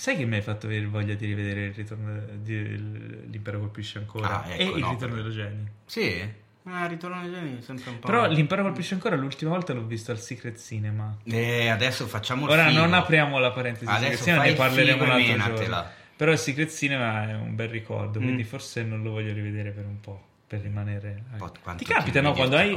Sai 0.01 0.17
che 0.17 0.25
mi 0.25 0.37
hai 0.37 0.41
fatto 0.41 0.67
venire 0.67 0.87
voglia 0.87 1.13
di 1.13 1.27
rivedere 1.27 1.67
il 1.67 1.75
ritorno 1.75 2.23
di 2.37 3.27
L'impero 3.29 3.59
colpisce 3.59 3.99
ancora 3.99 4.43
Ah, 4.45 4.49
e 4.49 4.65
ecco, 4.65 4.77
il 4.77 4.83
no, 4.83 4.91
ritorno 4.93 5.15
dello 5.17 5.29
Jedi. 5.29 5.69
Sì, 5.85 6.27
ma 6.63 6.87
ritorno 6.87 7.17
ai 7.21 7.31
geni 7.31 7.59
è 7.59 7.61
sempre 7.61 7.91
un 7.91 7.99
po'... 7.99 8.07
Però 8.07 8.27
l'impero 8.27 8.63
colpisce 8.63 8.95
ancora 8.95 9.17
l'ultima 9.17 9.51
volta 9.51 9.75
l'ho 9.75 9.85
visto 9.85 10.11
al 10.11 10.19
Secret 10.19 10.59
Cinema. 10.59 11.19
Eh, 11.25 11.69
adesso 11.69 12.07
facciamo 12.07 12.47
il 12.47 12.51
Ora 12.53 12.69
figo. 12.69 12.81
non 12.81 12.95
apriamo 12.95 13.39
la 13.39 13.51
parentesi 13.51 13.91
Adesso 13.91 14.25
Secret 14.25 14.25
Cinema, 14.25 14.43
ne 14.45 14.49
il 14.49 14.57
parleremo 14.57 15.03
un 15.05 15.09
e 15.11 15.13
altro 15.13 15.33
menatela. 15.33 15.77
giorno. 15.77 15.91
Però 16.17 16.33
il 16.33 16.39
Secret 16.39 16.71
Cinema 16.71 17.29
è 17.29 17.35
un 17.35 17.55
bel 17.55 17.69
ricordo, 17.69 18.21
Mm. 18.21 18.23
quindi 18.23 18.45
forse 18.45 18.83
non 18.83 19.03
lo 19.03 19.11
voglio 19.11 19.35
rivedere 19.35 19.71
per 19.73 19.85
un 19.85 20.01
po', 20.01 20.23
per 20.47 20.61
rimanere... 20.63 21.25
Quanto 21.37 21.61
Ti 21.77 21.85
capita, 21.85 22.23
no? 22.23 22.33
Quando 22.33 22.57
hai... 22.57 22.75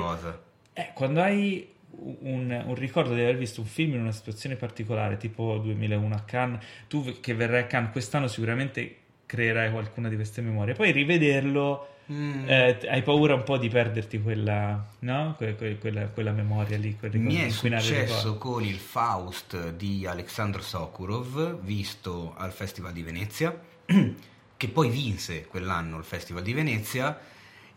Eh, 0.74 0.92
quando 0.94 1.22
hai 1.22 1.73
un, 2.00 2.64
un 2.66 2.76
ricordo 2.76 3.14
di 3.14 3.22
aver 3.22 3.38
visto 3.38 3.62
un 3.62 3.68
film 3.68 3.94
in 3.94 4.02
una 4.02 4.12
situazione 4.12 4.56
particolare, 4.56 5.18
tipo 5.18 5.58
2001 5.58 6.16
a 6.16 6.20
Cannes, 6.22 6.64
tu 6.88 7.20
che 7.20 7.34
verrai 7.34 7.62
a 7.62 7.66
Cannes 7.66 7.92
quest'anno 7.92 8.28
sicuramente 8.28 8.98
creerai 9.26 9.72
qualcuna 9.72 10.10
di 10.10 10.16
queste 10.16 10.42
memorie. 10.42 10.74
Poi 10.74 10.92
rivederlo, 10.92 11.88
Mm. 12.12 12.50
eh, 12.50 12.80
hai 12.90 13.02
paura 13.02 13.34
un 13.34 13.44
po' 13.44 13.58
di 13.58 13.70
perderti 13.70 14.22
quella, 14.22 14.86
no? 15.00 15.36
Que- 15.38 15.56
que- 15.56 15.78
quella, 15.78 16.08
quella 16.10 16.34
memoria 16.34 16.78
lì, 16.78 16.98
quel 16.98 17.12
ricordo, 17.12 17.34
Mi 17.34 17.42
è 17.46 17.50
successo 17.50 18.38
con 18.38 18.62
il 18.62 18.76
Faust 18.76 19.72
di 19.72 20.06
Alexandr 20.06 20.62
Sokurov, 20.62 21.62
visto 21.62 22.34
al 22.36 22.52
Festival 22.52 22.92
di 22.92 23.04
Venezia, 23.04 23.58
che 24.58 24.68
poi 24.68 24.90
vinse 24.90 25.46
quell'anno 25.48 25.98
il 25.98 26.04
Festival 26.04 26.44
di 26.44 26.52
Venezia 26.52 27.18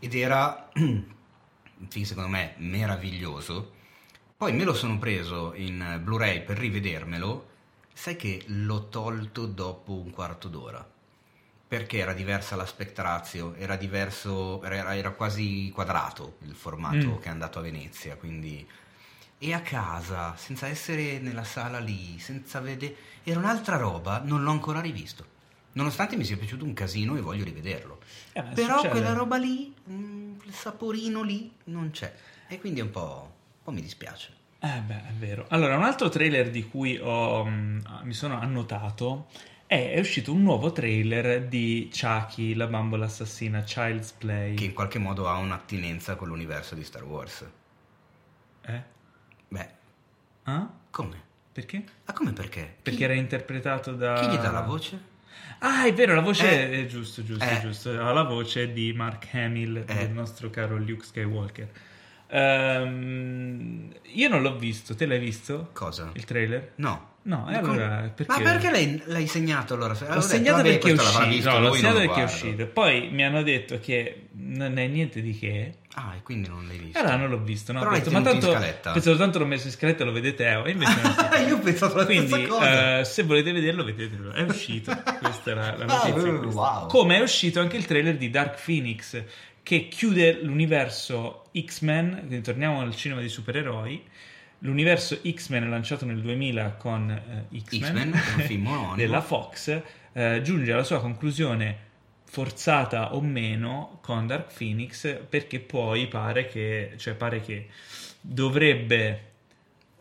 ed 0.00 0.12
era 0.12 0.70
un 0.74 1.04
film 1.88 2.04
secondo 2.04 2.28
me 2.28 2.54
meraviglioso. 2.56 3.74
Poi 4.36 4.52
me 4.52 4.64
lo 4.64 4.74
sono 4.74 4.98
preso 4.98 5.54
in 5.54 6.00
Blu-ray 6.02 6.44
per 6.44 6.58
rivedermelo, 6.58 7.48
sai 7.92 8.16
che 8.16 8.42
l'ho 8.48 8.88
tolto 8.88 9.46
dopo 9.46 9.92
un 9.92 10.10
quarto 10.10 10.48
d'ora. 10.48 10.86
perché 11.68 11.98
era 11.98 12.12
diversa 12.12 12.54
l'aspect 12.54 12.96
ratio, 13.00 13.54
era 13.56 13.74
diverso, 13.74 14.62
era, 14.62 14.94
era 14.94 15.10
quasi 15.10 15.68
quadrato 15.74 16.36
il 16.42 16.54
formato 16.54 16.96
Mm. 17.16 17.16
che 17.18 17.24
è 17.26 17.30
andato 17.30 17.58
a 17.58 17.62
Venezia, 17.62 18.14
quindi... 18.16 18.64
E 19.38 19.52
a 19.52 19.60
casa, 19.60 20.34
senza 20.36 20.68
essere 20.68 21.18
nella 21.18 21.42
sala 21.42 21.80
lì, 21.80 22.18
senza 22.20 22.60
vedere... 22.60 22.94
Era 23.24 23.40
un'altra 23.40 23.76
roba, 23.78 24.20
non 24.24 24.44
l'ho 24.44 24.52
ancora 24.52 24.80
rivisto. 24.80 25.26
Nonostante 25.72 26.16
mi 26.16 26.24
sia 26.24 26.36
piaciuto 26.36 26.64
un 26.64 26.72
casino 26.72 27.16
e 27.16 27.20
voglio 27.20 27.42
rivederlo. 27.44 27.98
Eh, 28.32 28.42
Però 28.54 28.76
succede. 28.76 28.88
quella 28.90 29.12
roba 29.12 29.36
lì, 29.36 29.74
mm, 29.90 30.34
il 30.44 30.54
saporino 30.54 31.22
lì, 31.22 31.52
non 31.64 31.90
c'è. 31.90 32.14
E 32.46 32.60
quindi 32.60 32.78
è 32.78 32.84
un 32.84 32.90
po', 32.90 33.34
po' 33.66 33.72
mi 33.72 33.82
dispiace. 33.82 34.32
Eh 34.60 34.80
beh, 34.86 35.08
è 35.08 35.12
vero. 35.18 35.46
Allora, 35.50 35.76
un 35.76 35.82
altro 35.82 36.08
trailer 36.08 36.50
di 36.50 36.66
cui 36.68 36.98
ho, 36.98 37.44
mm, 37.44 37.80
mi 38.04 38.12
sono 38.14 38.38
annotato 38.40 39.26
è, 39.66 39.92
è 39.92 39.98
uscito 39.98 40.32
un 40.32 40.42
nuovo 40.42 40.70
trailer 40.72 41.42
di 41.46 41.90
Chucky, 41.92 42.54
la 42.54 42.66
bambola 42.68 43.06
assassina, 43.06 43.62
Child's 43.62 44.12
Play. 44.12 44.54
Che 44.54 44.64
in 44.64 44.72
qualche 44.72 44.98
modo 44.98 45.28
ha 45.28 45.36
un'attinenza 45.36 46.14
con 46.14 46.28
l'universo 46.28 46.74
di 46.76 46.84
Star 46.84 47.02
Wars. 47.04 47.44
Eh? 48.62 48.82
Beh, 49.48 49.68
Ah? 50.44 50.68
come? 50.90 51.22
Perché? 51.52 51.84
Ma 52.06 52.12
come 52.12 52.32
perché? 52.32 52.76
Perché 52.82 52.98
chi, 52.98 53.04
era 53.04 53.14
interpretato 53.14 53.92
da... 53.92 54.14
chi 54.20 54.28
gli 54.28 54.40
dà 54.40 54.50
la 54.50 54.60
voce? 54.62 55.14
Ah, 55.60 55.84
è 55.86 55.92
vero, 55.92 56.14
la 56.14 56.20
voce 56.20 56.48
Eh. 56.70 56.82
è 56.82 56.86
giusto, 56.86 57.24
giusto, 57.24 57.44
Eh. 57.44 57.60
giusto. 57.60 57.90
Ha 57.90 58.12
la 58.12 58.22
voce 58.22 58.72
di 58.72 58.92
Mark 58.92 59.28
Hamill, 59.32 59.78
Eh. 59.78 59.84
del 59.94 60.10
nostro 60.10 60.50
caro 60.50 60.76
Luke 60.76 61.04
Skywalker. 61.04 61.68
Ehm, 62.28 63.92
io 64.02 64.28
non 64.28 64.42
l'ho 64.42 64.56
visto, 64.56 64.94
te 64.94 65.06
l'hai 65.06 65.18
visto? 65.18 65.70
Cosa? 65.72 66.10
Il 66.14 66.24
trailer? 66.24 66.72
No. 66.76 67.14
No, 67.26 67.44
e 67.48 67.52
Ma 67.52 67.58
allora 67.58 68.12
perché? 68.14 68.32
Ma 68.32 68.38
perché 68.40 68.70
l'hai, 68.70 69.02
l'hai 69.06 69.26
segnato 69.26 69.74
allora? 69.74 69.94
L'ho 69.94 70.06
detto, 70.06 70.20
segnato 70.20 70.56
vabbè, 70.58 70.78
perché 70.78 70.90
è 70.90 70.92
uscito. 70.92 71.26
visto 71.26 71.50
No, 71.50 71.58
l'ho 71.58 71.72
segnato 71.72 71.98
perché 71.98 72.20
è 72.20 72.24
uscito. 72.24 72.66
Poi 72.66 73.08
mi 73.10 73.24
hanno 73.24 73.42
detto 73.42 73.80
che 73.80 74.28
non 74.34 74.78
è 74.78 74.86
niente 74.86 75.20
di 75.20 75.36
che. 75.36 75.78
Ah, 75.94 76.14
e 76.16 76.22
quindi 76.22 76.46
non 76.46 76.64
l'hai 76.68 76.78
visto. 76.78 77.00
Allora 77.00 77.16
non 77.16 77.30
l'ho 77.30 77.40
visto. 77.40 77.72
No? 77.72 77.80
Però 77.80 77.90
detto, 77.90 78.10
ma 78.12 78.20
tenuto 78.20 78.34
in 78.34 78.40
tanto, 78.40 78.56
scaletta. 78.56 78.92
pensavo 78.92 79.16
tanto 79.16 79.38
l'ho 79.40 79.46
messo 79.46 79.66
in 79.66 79.72
scaletta 79.72 80.04
lo 80.04 80.12
vedete 80.12 80.44
Teo. 80.44 80.64
E 80.66 80.70
invece 80.70 81.00
non. 81.02 81.14
Io 81.48 81.56
ho 81.56 81.58
pensato 81.58 81.96
la 81.96 82.04
Quindi, 82.04 82.46
cosa. 82.46 83.00
eh, 83.00 83.04
se 83.04 83.22
volete 83.24 83.50
vederlo, 83.50 83.82
vedetelo. 83.82 84.30
È 84.30 84.42
uscito. 84.42 84.92
Questa 85.20 85.50
era 85.50 85.76
la 85.76 85.84
notizia. 85.84 86.30
Ah, 86.30 86.46
wow. 86.46 86.86
Come 86.86 87.16
è 87.16 87.22
uscito 87.22 87.58
anche 87.58 87.76
il 87.76 87.86
trailer 87.86 88.16
di 88.16 88.30
Dark 88.30 88.62
Phoenix, 88.64 89.20
che 89.66 89.88
chiude 89.88 90.44
l'universo 90.44 91.46
X-Men. 91.58 92.18
Quindi 92.18 92.40
torniamo 92.40 92.82
al 92.82 92.94
cinema 92.94 93.20
di 93.20 93.28
supereroi. 93.28 94.00
L'universo 94.60 95.20
X-Men 95.28 95.68
lanciato 95.68 96.04
nel 96.04 96.20
2000 96.20 96.74
con 96.74 97.10
eh, 97.10 97.58
X-Men, 97.62 98.14
X-Men, 98.14 98.94
della 98.94 99.20
Fox, 99.20 99.82
eh, 100.12 100.40
giunge 100.44 100.72
alla 100.72 100.84
sua 100.84 101.00
conclusione 101.00 101.78
forzata 102.22 103.16
o 103.16 103.20
meno 103.20 103.98
con 104.02 104.28
Dark 104.28 104.56
Phoenix 104.56 105.18
perché 105.28 105.58
poi 105.58 106.06
pare 106.06 106.46
che, 106.46 106.92
cioè 106.96 107.14
pare 107.14 107.40
che 107.40 107.66
dovrebbe 108.20 109.08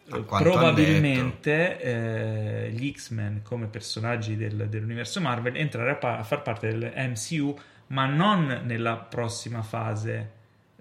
eh, 0.05 0.23
probabilmente 0.27 1.81
eh, 1.81 2.69
gli 2.69 2.93
X-Men 2.93 3.41
come 3.41 3.65
personaggi 3.65 4.37
del- 4.37 4.67
dell'universo 4.69 5.19
Marvel 5.21 5.57
entrare 5.57 5.89
a, 5.89 5.95
pa- 5.95 6.19
a 6.19 6.23
far 6.23 6.43
parte 6.43 6.67
del 6.67 6.93
MCU 6.95 7.57
ma 7.87 8.05
non 8.05 8.61
nella 8.65 8.95
prossima 8.97 9.61
fase 9.61 10.31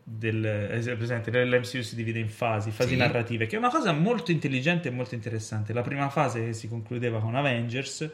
del 0.03 0.45
eh, 0.45 0.97
presente 0.97 1.31
l'MCU 1.45 1.81
si 1.81 1.95
divide 1.95 2.19
in 2.19 2.29
fasi, 2.29 2.71
fasi 2.71 2.91
Sì. 2.91 2.97
narrative 2.97 3.47
che 3.47 3.57
è 3.57 3.59
una 3.59 3.71
cosa 3.71 3.93
molto 3.93 4.31
intelligente 4.33 4.89
e 4.89 4.91
molto 4.91 5.15
interessante 5.15 5.73
la 5.73 5.83
prima 5.83 6.09
fase 6.11 6.45
che 6.45 6.53
si 6.53 6.69
concludeva 6.69 7.21
con 7.21 7.35
Avengers 7.35 8.11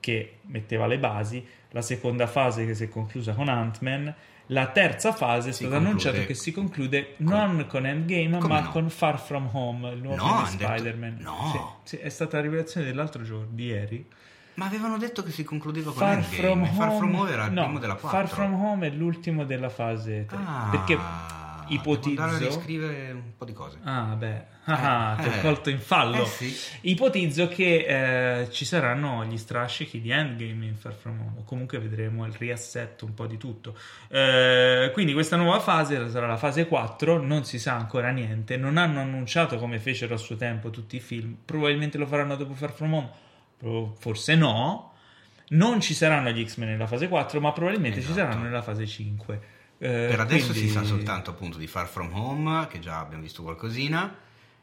che 0.00 0.38
metteva 0.42 0.86
le 0.86 0.98
basi 0.98 1.44
la 1.70 1.82
seconda 1.82 2.26
fase 2.26 2.64
che 2.66 2.74
si 2.74 2.84
è 2.84 2.88
conclusa 2.88 3.32
con 3.34 3.48
Ant-Man 3.48 4.14
la 4.50 4.66
terza 4.68 5.12
fase 5.12 5.48
è 5.48 5.52
Si 5.52 5.64
stato 5.64 5.74
conclude 5.74 5.88
annunciato 6.08 6.26
che 6.26 6.34
si 6.34 6.52
conclude 6.52 7.14
non 7.18 7.66
con 7.68 7.84
Endgame 7.84 8.38
ma 8.38 8.60
no? 8.60 8.70
con 8.70 8.88
Far 8.88 9.18
From 9.18 9.48
Home 9.52 9.90
il 9.92 10.00
nuovo 10.00 10.16
No, 10.16 10.22
film 10.22 10.36
di 10.36 10.42
han 10.42 10.56
detto- 10.56 10.64
Spider-Man 10.72 11.16
no. 11.20 11.80
Sì, 11.84 11.96
sì, 11.96 12.02
è 12.02 12.08
stata 12.08 12.36
la 12.36 12.42
rivelazione 12.44 12.86
dell'altro 12.86 13.22
giorno 13.24 13.48
di 13.50 13.64
ieri 13.66 14.06
Ma 14.56 14.66
avevano 14.66 14.98
detto 14.98 15.22
che 15.22 15.30
si 15.30 15.44
concludeva 15.44 15.90
con 15.90 15.98
Far 15.98 16.18
Endgame. 16.18 16.36
From 16.36 16.64
Far 16.74 16.96
From 16.96 17.14
Home 17.14 17.18
Home 17.18 17.30
era 17.30 17.46
il 17.46 17.52
no, 17.52 17.62
primo 17.64 17.78
della 17.78 17.94
4. 17.94 18.18
Far 18.18 18.28
From 18.28 18.54
Home 18.54 18.86
è 18.86 18.90
l'ultimo 18.90 19.44
della 19.44 19.68
fase 19.68 20.26
3 20.26 20.38
Ah, 20.44 20.68
perché 20.70 20.98
ipotizzo 21.68 22.22
andare 22.22 22.44
a 22.44 22.48
riscrivere 22.48 23.12
un 23.12 23.36
po' 23.36 23.44
di 23.44 23.52
cose. 23.52 23.78
Ah, 23.82 24.14
beh, 24.16 24.42
ah, 24.64 25.16
Eh, 25.18 25.22
ti 25.22 25.28
ho 25.28 25.32
eh. 25.32 25.40
colto 25.40 25.70
in 25.70 25.80
fallo. 25.80 26.22
Eh, 26.22 26.26
sì. 26.26 26.54
Ipotizzo 26.82 27.48
che 27.48 28.40
eh, 28.42 28.50
ci 28.50 28.64
saranno 28.64 29.24
gli 29.24 29.36
strascichi 29.36 30.00
di 30.00 30.10
Endgame 30.10 30.66
in 30.66 30.76
Far 30.76 30.94
From 30.94 31.20
Home, 31.20 31.42
comunque 31.44 31.78
vedremo 31.78 32.24
il 32.24 32.32
riassetto 32.32 33.04
un 33.04 33.14
po' 33.14 33.26
di 33.26 33.36
tutto. 33.36 33.76
Eh, 34.08 34.90
quindi 34.92 35.12
questa 35.12 35.36
nuova 35.36 35.60
fase 35.60 36.08
sarà 36.08 36.26
la 36.26 36.36
fase 36.36 36.66
4, 36.66 37.20
non 37.20 37.44
si 37.44 37.58
sa 37.58 37.74
ancora 37.74 38.10
niente, 38.10 38.56
non 38.56 38.76
hanno 38.76 39.00
annunciato 39.00 39.58
come 39.58 39.78
fecero 39.78 40.14
a 40.14 40.18
suo 40.18 40.36
tempo 40.36 40.70
tutti 40.70 40.96
i 40.96 41.00
film, 41.00 41.36
probabilmente 41.44 41.98
lo 41.98 42.06
faranno 42.06 42.36
dopo 42.36 42.54
Far 42.54 42.72
From 42.72 42.94
Home, 42.94 43.10
forse 43.98 44.34
no. 44.34 44.92
Non 45.48 45.80
ci 45.80 45.94
saranno 45.94 46.30
gli 46.30 46.44
X-Men 46.44 46.70
nella 46.70 46.86
fase 46.88 47.06
4, 47.08 47.40
ma 47.40 47.52
probabilmente 47.52 48.00
ci 48.02 48.10
Esatto. 48.10 48.26
saranno 48.30 48.44
nella 48.44 48.62
fase 48.62 48.86
5. 48.86 49.40
Eh, 49.78 49.88
Per 50.10 50.20
adesso 50.20 50.50
quindi- 50.50 50.68
si 50.68 50.74
sa 50.74 50.82
soltanto 50.82 51.30
appunto 51.30 51.58
di 51.58 51.66
Far 51.66 51.86
From 51.86 52.12
Home, 52.14 52.66
che 52.68 52.78
già 52.80 52.98
abbiamo 52.98 53.22
visto 53.22 53.42
qualcosina, 53.42 54.16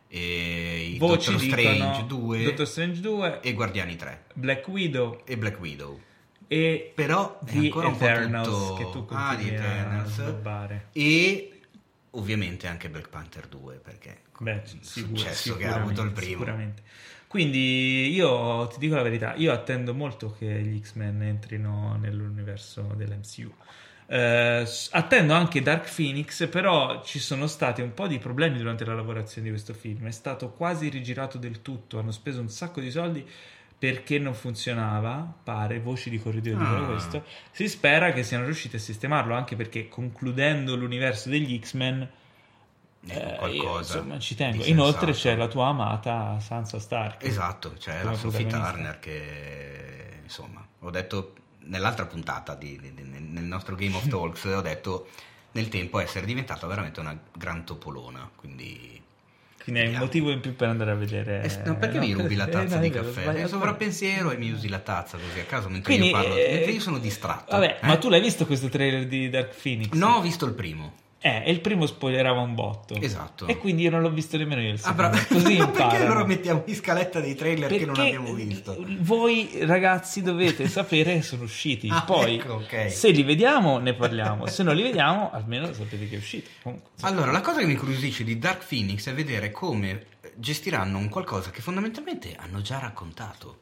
e 0.08 0.95
Voci 0.99 1.32
Doctor 1.32 1.39
Strange 1.41 2.01
dicono 2.01 2.03
2 2.06 2.43
Doctor 2.43 2.67
Strange 2.67 2.99
2, 3.01 3.39
e 3.41 3.53
Guardiani 3.53 3.95
3 3.95 4.23
Black 4.36 4.67
Widow 4.67 5.21
e 5.25 5.38
Black 5.38 5.60
Widow. 5.60 5.99
e 6.47 6.91
Però 6.93 7.39
è 7.45 7.58
ancora 7.58 7.88
un 7.88 7.97
po' 7.97 8.03
Eternals 8.06 8.47
tutto... 8.47 8.73
che 8.75 8.89
tu 8.91 9.06
ah, 9.10 9.36
di 9.36 9.47
Eternals. 9.49 10.21
E 10.91 11.60
ovviamente 12.12 12.67
anche 12.67 12.89
Black 12.89 13.10
Panther 13.10 13.47
2, 13.47 13.75
perché 13.75 14.21
Beh, 14.38 14.62
il 14.71 14.79
successo 14.84 15.56
che 15.56 15.65
ha 15.65 15.75
avuto 15.75 16.01
il 16.01 16.12
primo. 16.12 16.32
Sicuramente. 16.39 16.82
Quindi 17.34 18.13
io 18.13 18.67
ti 18.67 18.78
dico 18.78 18.93
la 18.93 19.02
verità, 19.02 19.34
io 19.34 19.52
attendo 19.52 19.96
molto 19.96 20.36
che 20.38 20.46
gli 20.62 20.80
X-Men 20.80 21.24
entrino 21.24 21.98
nell'universo 22.00 22.93
dell'MCU. 22.96 23.52
Eh, 24.06 24.67
attendo 24.91 25.34
anche 25.34 25.63
Dark 25.63 25.91
Phoenix, 25.96 26.48
però 26.48 27.02
ci 27.04 27.17
sono 27.17 27.48
stati 27.48 27.82
un 27.82 27.91
po' 27.96 28.06
di 28.06 28.19
problemi 28.19 28.60
durante 28.60 28.86
la 28.86 28.93
lavorazione 28.93 29.48
di 29.48 29.52
questo 29.52 29.74
film. 29.74 30.06
È 30.06 30.12
stato 30.12 30.52
quasi 30.52 30.89
rigirato 30.89 31.39
del 31.39 31.63
tutto, 31.63 31.98
hanno 31.98 32.12
speso 32.12 32.39
un 32.39 32.50
sacco 32.50 32.80
di 32.80 32.91
soldi 32.91 33.28
perché 33.80 34.19
non 34.19 34.36
funzionava, 34.36 35.34
pare, 35.43 35.80
voci 35.80 36.12
di 36.12 36.19
corridoio 36.19 36.56
dicono 36.56 36.84
Ah. 36.84 36.88
questo. 36.88 37.24
Si 37.50 37.67
spera 37.67 38.12
che 38.13 38.22
siano 38.22 38.46
riusciti 38.46 38.76
a 38.76 38.80
sistemarlo, 38.80 39.34
anche 39.34 39.56
perché 39.56 39.88
concludendo 39.88 40.76
l'universo 40.76 41.30
degli 41.30 41.60
X-Men 41.60 42.08
Eh, 43.06 43.13
eh, 43.18 43.26
io, 43.28 43.36
qualcosa 43.38 43.98
insomma, 43.98 44.20
ci 44.20 44.36
tengo. 44.36 44.63
Inoltre 44.66 45.12
c'è 45.12 45.36
la 45.36 45.48
tua 45.48 45.68
amata 45.68 46.39
Sansa 46.39 46.80
Stark. 46.80 47.24
Esatto, 47.24 47.74
c'è 47.78 48.04
la 48.04 48.13
Sophie. 48.13 48.48
Turner 48.48 49.00
che 49.00 50.20
insomma, 50.24 50.66
ho 50.80 50.89
detto 50.89 51.34
nell'altra 51.66 52.06
puntata 52.06 52.56
di- 52.56 52.80
di- 52.80 52.94
di- 52.94 53.04
nel 53.04 53.44
nostro 53.44 53.76
Game 53.76 53.96
of 53.96 54.08
Talks, 54.10 54.46
ho 54.46 54.62
detto 54.62 55.08
nel 55.52 55.68
tempo 55.70 56.00
essere 56.00 56.26
diventata 56.26 56.66
veramente 56.66 57.00
una 57.00 57.18
gran 57.38 57.66
topolona, 57.66 58.30
quindi 58.36 59.02
Quindi 59.62 59.82
hai 59.82 59.88
un 59.89 59.98
motivo 60.00 60.32
in 60.32 60.39
più 60.39 60.56
per 60.56 60.70
andare 60.70 60.92
a 60.92 60.96
vedere. 60.96 61.44
Eh, 61.44 61.62
no, 61.66 61.78
perché 61.78 62.00
no, 62.00 62.06
mi 62.06 62.13
rubi 62.13 62.36
la 62.36 62.48
eh, 62.48 62.50
tazza 62.50 62.76
no, 62.76 62.82
di 62.82 62.88
è 62.88 62.92
caffè? 62.92 63.34
Sei 63.34 63.48
sovrappensiero 63.48 64.32
e 64.32 64.38
mi 64.38 64.50
usi 64.52 64.70
la 64.70 64.80
tazza 64.80 65.18
così 65.18 65.39
a 65.39 65.44
caso 65.46 65.68
mentre 65.70 65.94
Quindi, 65.94 66.08
io 66.10 66.13
parlo, 66.13 66.36
eh, 66.36 66.52
mentre 66.54 66.72
io 66.72 66.80
sono 66.80 67.00
distratto. 67.00 67.52
Vabbè, 67.52 67.80
eh? 67.82 67.86
ma 67.86 67.98
tu 67.98 68.10
l'hai 68.10 68.22
visto 68.22 68.46
questo 68.46 68.70
trailer 68.70 69.06
di 69.08 69.30
Dark 69.30 69.54
Phoenix? 69.62 69.92
No, 69.92 70.16
ho 70.16 70.22
visto 70.22 70.46
il 70.46 70.54
primo. 70.54 71.02
Eh, 71.26 71.42
e 71.46 71.52
il 71.52 71.62
primo 71.62 71.86
spoilerava 71.86 72.42
un 72.42 72.54
botto. 72.54 72.96
Esatto. 72.96 73.48
E 73.48 73.58
quindi 73.58 73.84
io 73.84 73.90
non 73.90 74.02
l'ho 74.02 74.10
visto 74.12 74.36
nemmeno 74.36 74.60
io 74.60 74.74
il 74.74 74.80
Ah, 74.84 74.92
bravo. 74.92 75.18
Così 75.30 75.56
Ma 75.56 75.70
perché 75.72 75.96
allora 75.96 76.26
mettiamo 76.26 76.64
in 76.66 76.76
scaletta 76.76 77.22
dei 77.22 77.34
trailer 77.34 77.70
che 77.70 77.86
non 77.86 77.96
Perché 77.96 78.16
abbiamo 78.18 78.34
visto? 78.34 78.86
Voi 79.00 79.50
ragazzi 79.62 80.22
dovete 80.22 80.68
sapere 80.68 81.14
che 81.16 81.22
sono 81.22 81.44
usciti. 81.44 81.88
Ah, 81.94 82.04
Poi, 82.04 82.36
ecco, 82.36 82.56
ok. 82.56 82.92
se 82.92 83.12
li 83.12 83.24
vediamo, 83.24 83.78
ne 83.78 83.94
parliamo. 83.94 84.48
Se 84.48 84.64
non 84.64 84.76
li 84.76 84.82
vediamo, 84.82 85.32
almeno 85.32 85.72
sapete 85.72 86.10
che 86.10 86.16
è 86.16 86.18
uscito. 86.18 86.50
Comunque. 86.62 86.90
Allora, 87.02 87.32
la 87.32 87.40
cosa 87.40 87.60
che 87.60 87.66
mi 87.68 87.72
incuriosisce 87.74 88.26
di 88.26 88.38
Dark 88.38 88.68
Phoenix 88.68 89.08
è 89.08 89.14
vedere 89.14 89.52
come 89.52 90.08
gestiranno 90.36 90.98
un 90.98 91.08
qualcosa 91.08 91.52
che 91.52 91.62
fondamentalmente 91.62 92.36
hanno 92.38 92.62
già 92.62 92.80
raccontato. 92.80 93.58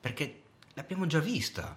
Perché 0.00 0.40
l'abbiamo 0.74 1.06
già 1.06 1.20
vista. 1.20 1.74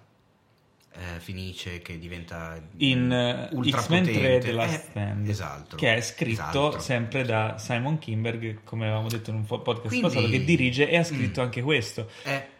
Eh, 0.94 1.20
Fenice 1.20 1.80
che 1.80 1.98
diventa 1.98 2.60
in 2.78 3.10
eh, 3.10 3.48
ultra 3.52 3.80
X-Men 3.80 4.02
3 4.04 4.12
potente. 4.12 4.38
The 4.46 4.52
Last 4.52 4.74
Eh, 4.74 4.78
Stand, 4.90 5.28
esatto. 5.28 5.76
che 5.76 5.94
è 5.94 6.00
scritto 6.02 6.32
Esatto. 6.68 6.78
sempre 6.80 7.24
da 7.24 7.56
Simon 7.58 7.98
Kimberg, 7.98 8.58
come 8.62 8.84
avevamo 8.86 9.08
detto 9.08 9.30
in 9.30 9.36
un 9.36 9.44
po- 9.46 9.60
podcast 9.60 9.88
Quindi- 9.88 10.06
passato, 10.08 10.28
che 10.28 10.44
dirige 10.44 10.88
e 10.90 10.98
ha 10.98 11.04
scritto 11.04 11.40
Mm. 11.40 11.44
anche 11.44 11.62
questo. 11.62 12.08
Eh, 12.24 12.50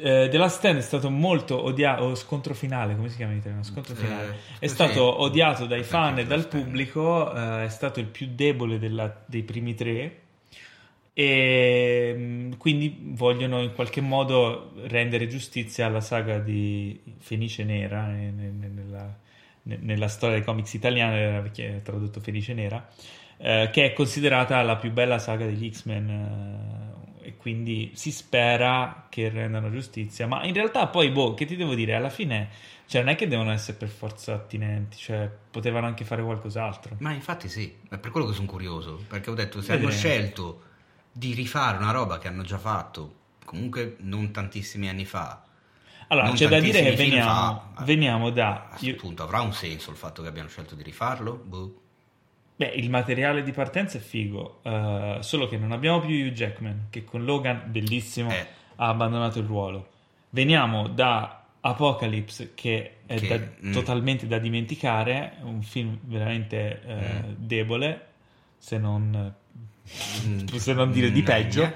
Eh, 0.00 0.28
The 0.30 0.36
Last 0.38 0.58
Stand 0.58 0.78
è 0.78 0.80
stato 0.80 1.10
molto 1.10 1.60
odiato, 1.60 2.04
o 2.04 2.14
scontro 2.14 2.54
finale, 2.54 2.94
come 2.94 3.08
si 3.08 3.16
chiama 3.16 3.32
in 3.32 3.38
italiano? 3.38 3.64
Scontro 3.64 3.94
Eh, 3.94 3.96
finale. 3.96 4.36
è 4.60 4.68
sì. 4.68 4.74
stato 4.74 5.22
odiato 5.22 5.66
dai 5.66 5.82
fan 5.82 6.16
e 6.20 6.24
dal 6.24 6.46
pubblico, 6.46 7.34
eh, 7.34 7.64
è 7.64 7.68
stato 7.68 7.98
il 7.98 8.06
più 8.06 8.28
debole 8.32 8.78
della- 8.78 9.12
dei 9.26 9.42
primi 9.42 9.74
tre. 9.74 10.20
E 11.20 12.14
mh, 12.16 12.56
quindi 12.58 12.96
vogliono 13.00 13.60
in 13.60 13.72
qualche 13.72 14.00
modo 14.00 14.70
rendere 14.86 15.26
giustizia 15.26 15.86
alla 15.86 16.00
saga 16.00 16.38
di 16.38 17.00
Fenice 17.18 17.64
Nera 17.64 18.08
eh, 18.16 18.30
ne- 18.30 18.50
ne- 18.52 18.68
nella, 18.68 19.18
ne- 19.62 19.78
nella 19.80 20.06
storia 20.06 20.36
dei 20.36 20.44
comics 20.44 20.74
italiani 20.74 21.50
è 21.56 21.82
tradotto 21.82 22.20
Fenice 22.20 22.54
Nera 22.54 22.88
eh, 23.38 23.68
che 23.72 23.86
è 23.86 23.92
considerata 23.94 24.62
la 24.62 24.76
più 24.76 24.92
bella 24.92 25.18
saga 25.18 25.44
degli 25.44 25.68
X-Men 25.68 26.08
eh, 27.22 27.26
e 27.28 27.36
quindi 27.36 27.90
si 27.94 28.12
spera 28.12 29.06
che 29.08 29.28
rendano 29.28 29.72
giustizia 29.72 30.28
ma 30.28 30.44
in 30.44 30.54
realtà 30.54 30.86
poi 30.86 31.10
boh 31.10 31.34
che 31.34 31.46
ti 31.46 31.56
devo 31.56 31.74
dire 31.74 31.94
alla 31.96 32.10
fine 32.10 32.48
cioè 32.86 33.02
non 33.02 33.10
è 33.12 33.16
che 33.16 33.26
devono 33.26 33.50
essere 33.50 33.76
per 33.76 33.88
forza 33.88 34.34
attinenti 34.34 34.96
cioè 34.98 35.28
potevano 35.50 35.86
anche 35.88 36.04
fare 36.04 36.22
qualcos'altro 36.22 36.94
Ma 37.00 37.12
infatti 37.12 37.48
sì, 37.48 37.74
è 37.90 37.98
per 37.98 38.12
quello 38.12 38.26
che 38.28 38.34
sono 38.34 38.46
curioso, 38.46 39.02
perché 39.08 39.30
ho 39.30 39.34
detto 39.34 39.60
se 39.60 39.72
Vedremo. 39.72 39.88
hanno 39.88 39.98
scelto 39.98 40.62
di 41.12 41.34
rifare 41.34 41.76
una 41.78 41.90
roba 41.90 42.18
che 42.18 42.28
hanno 42.28 42.42
già 42.42 42.58
fatto, 42.58 43.14
comunque 43.44 43.96
non 44.00 44.30
tantissimi 44.30 44.88
anni 44.88 45.04
fa, 45.04 45.42
allora 46.08 46.26
non 46.26 46.36
c'è 46.36 46.48
da 46.48 46.60
dire 46.60 46.82
che 46.82 46.92
veniamo, 46.96 47.30
fa, 47.74 47.84
veniamo 47.84 48.26
a 48.28 48.30
da 48.30 48.66
questo 48.68 48.86
io- 48.86 48.94
punto 48.96 49.22
avrà 49.24 49.40
un 49.40 49.52
senso 49.52 49.90
il 49.90 49.96
fatto 49.96 50.22
che 50.22 50.28
abbiano 50.28 50.48
scelto 50.48 50.74
di 50.74 50.82
rifarlo? 50.82 51.34
Boh. 51.44 51.80
Beh, 52.56 52.66
il 52.74 52.90
materiale 52.90 53.42
di 53.42 53.52
partenza 53.52 53.98
è 53.98 54.00
figo, 54.00 54.60
eh, 54.62 55.18
solo 55.20 55.46
che 55.48 55.56
non 55.58 55.70
abbiamo 55.72 56.00
più 56.00 56.14
Hugh 56.26 56.32
Jackman, 56.32 56.86
che 56.90 57.04
con 57.04 57.24
Logan, 57.24 57.62
bellissimo, 57.66 58.30
Eh. 58.30 58.46
ha 58.76 58.88
abbandonato 58.88 59.38
il 59.38 59.44
ruolo. 59.46 59.88
Veniamo 60.30 60.88
da 60.88 61.44
Apocalypse, 61.60 62.52
che 62.54 62.96
è 63.06 63.14
Che, 63.16 63.28
da- 63.28 63.68
mm. 63.68 63.72
totalmente 63.72 64.26
da 64.26 64.38
dimenticare, 64.38 65.34
un 65.42 65.62
film 65.62 65.98
veramente 66.02 66.82
eh, 66.84 66.94
Mm. 66.94 67.32
debole, 67.36 68.06
se 68.56 68.76
non, 68.78 69.34
se 70.56 70.72
non 70.74 70.90
dire 70.90 71.10
di 71.10 71.22
mm, 71.22 71.24
peggio. 71.24 71.72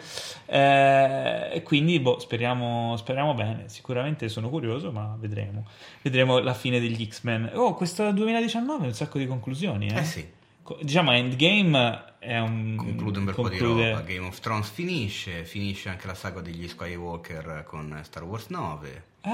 eh. 0.47 1.63
Quindi, 1.65 1.99
boh, 2.01 2.19
speriamo, 2.19 2.97
speriamo 2.97 3.35
bene. 3.35 3.65
Sicuramente 3.69 4.29
sono 4.29 4.49
curioso, 4.51 4.91
ma 4.93 5.17
vedremo. 5.19 5.67
Vedremo 6.03 6.39
la 6.39 6.55
fine 6.55 6.79
degli 6.81 7.07
X-Men. 7.09 7.51
Oh, 7.55 7.75
questo 7.75 8.11
2019 8.13 8.85
ha 8.85 8.87
un 8.89 8.95
sacco 8.95 9.19
di 9.19 9.27
conclusioni, 9.27 9.89
eh? 9.89 9.99
Eh 9.99 10.05
sì, 10.05 10.27
Co- 10.63 10.79
Diciamo, 10.81 11.13
Endgame 11.13 12.05
è 12.21 12.39
un... 12.39 12.77
conclude 12.77 13.19
un 13.19 13.25
bel 13.25 13.35
po' 13.35 13.49
di 13.49 13.57
conclude- 13.59 13.91
roba. 13.91 14.03
Game 14.03 14.27
of 14.27 14.39
Thrones 14.39 14.69
finisce, 14.71 15.45
finisce 15.45 15.89
anche 15.89 16.07
la 16.07 16.15
saga 16.15 16.41
degli 16.41 16.69
Skywalker 16.69 17.65
con 17.67 17.99
Star 18.05 18.23
Wars 18.23 18.47
9. 18.49 19.03
Eh, 19.23 19.31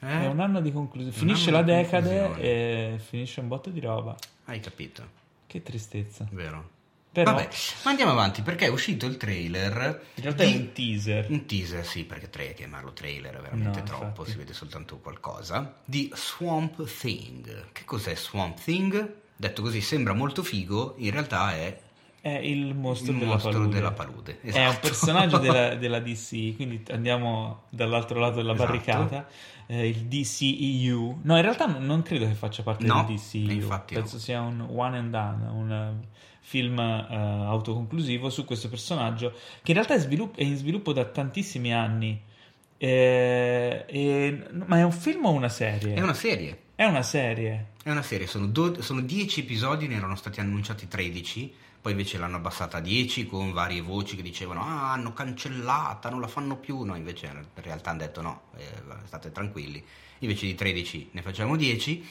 Eh? 0.00 0.20
è 0.22 0.26
un 0.26 0.40
anno 0.40 0.60
di 0.60 0.72
conclusione. 0.72 1.16
Finisce 1.16 1.50
la 1.52 1.62
decade 1.62 2.34
e 2.38 2.98
finisce 2.98 3.38
un 3.40 3.48
botto 3.48 3.70
di 3.70 3.78
roba. 3.80 4.16
Hai 4.46 4.58
capito, 4.60 5.02
Che 5.46 5.62
tristezza. 5.62 6.26
vero? 6.30 6.70
Però, 7.14 7.32
Vabbè, 7.32 7.48
ma 7.84 7.90
andiamo 7.90 8.10
avanti 8.10 8.42
perché 8.42 8.66
è 8.66 8.68
uscito 8.68 9.06
il 9.06 9.16
trailer. 9.16 10.02
in 10.16 10.22
realtà 10.24 10.42
di- 10.44 10.52
è 10.52 10.56
un 10.56 10.72
teaser. 10.72 11.26
Un 11.30 11.46
teaser, 11.46 11.86
sì, 11.86 12.02
perché 12.04 12.28
tre, 12.28 12.54
chiamarlo 12.54 12.92
trailer 12.92 13.36
è 13.36 13.40
veramente 13.40 13.78
No, 13.78 13.84
troppo, 13.84 14.04
infatti. 14.06 14.30
si 14.32 14.36
vede 14.36 14.52
soltanto 14.52 14.98
qualcosa. 14.98 15.76
Di 15.84 16.10
Swamp 16.12 16.84
Thing. 16.98 17.66
Che 17.70 17.84
cos'è 17.84 18.16
Swamp 18.16 18.60
Thing? 18.60 19.14
Detto 19.36 19.62
così 19.62 19.80
sembra 19.80 20.12
molto 20.12 20.42
figo, 20.42 20.94
in 20.98 21.12
realtà 21.12 21.54
è 21.54 21.78
È 22.20 22.30
il 22.30 22.74
mostro, 22.74 23.12
il 23.12 23.18
della, 23.18 23.32
mostro 23.34 23.50
palude. 23.52 23.74
della 23.74 23.92
palude. 23.92 24.40
È 24.40 24.48
un 24.48 24.48
Esatto. 24.50 24.78
personaggio 24.88 25.38
della, 25.38 25.74
della 25.76 26.00
DC, 26.00 26.56
quindi 26.56 26.82
andiamo 26.90 27.62
dall'altro 27.68 28.18
lato 28.18 28.36
della 28.36 28.54
Esatto. 28.54 28.70
barricata. 28.72 29.28
Eh, 29.66 29.88
il 29.88 30.06
DCEU. 30.06 31.20
No, 31.22 31.36
in 31.36 31.42
realtà 31.42 31.66
non, 31.66 32.02
credo 32.02 32.26
che 32.26 32.34
faccia 32.34 32.62
parte 32.62 32.84
No, 32.86 33.04
del 33.06 33.16
DCEU. 33.16 33.50
infatti 33.52 33.94
no. 33.94 34.00
Penso 34.00 34.18
sia 34.18 34.40
un 34.40 34.60
one 34.68 34.98
and 34.98 35.10
done, 35.10 35.46
un 35.48 35.70
eh, 35.72 36.08
film 36.46 36.78
eh, 36.78 37.06
autoconclusivo 37.08 38.28
su 38.28 38.44
questo 38.44 38.68
personaggio 38.68 39.32
che 39.62 39.70
in 39.70 39.74
realtà 39.74 39.94
è, 39.94 39.98
svilupp- 39.98 40.36
è 40.36 40.42
in 40.42 40.56
sviluppo 40.56 40.92
da 40.92 41.06
tantissimi 41.06 41.72
anni. 41.72 42.20
Eh, 42.76 43.84
e- 43.88 44.46
ma 44.66 44.78
è 44.78 44.82
un 44.82 44.92
film 44.92 45.24
o 45.24 45.30
una 45.30 45.48
serie? 45.48 45.94
È 45.94 46.00
una 46.02 46.12
serie. 46.12 46.58
È 46.74 46.84
una 46.84 47.02
serie. 47.02 47.68
È 47.82 47.90
una 47.90 48.02
serie, 48.02 48.26
sono, 48.26 48.46
do- 48.46 48.82
sono 48.82 49.00
10 49.00 49.40
episodi, 49.40 49.86
ne 49.86 49.96
erano 49.96 50.16
stati 50.16 50.40
annunciati 50.40 50.86
13, 50.86 51.54
poi 51.80 51.92
invece 51.92 52.18
l'hanno 52.18 52.36
abbassata 52.36 52.78
a 52.78 52.80
10 52.80 53.26
con 53.26 53.52
varie 53.52 53.80
voci 53.80 54.16
che 54.16 54.22
dicevano 54.22 54.62
ah 54.62 54.92
hanno 54.92 55.12
cancellata, 55.12 56.10
non 56.10 56.20
la 56.20 56.28
fanno 56.28 56.56
più, 56.56 56.82
no 56.82 56.94
invece 56.94 57.26
in 57.26 57.44
realtà 57.54 57.90
hanno 57.90 58.00
detto 58.00 58.22
no, 58.22 58.42
eh, 58.56 58.64
state 59.04 59.32
tranquilli, 59.32 59.82
invece 60.20 60.46
di 60.46 60.54
13 60.54 61.10
ne 61.12 61.22
facciamo 61.22 61.56
10, 61.56 62.06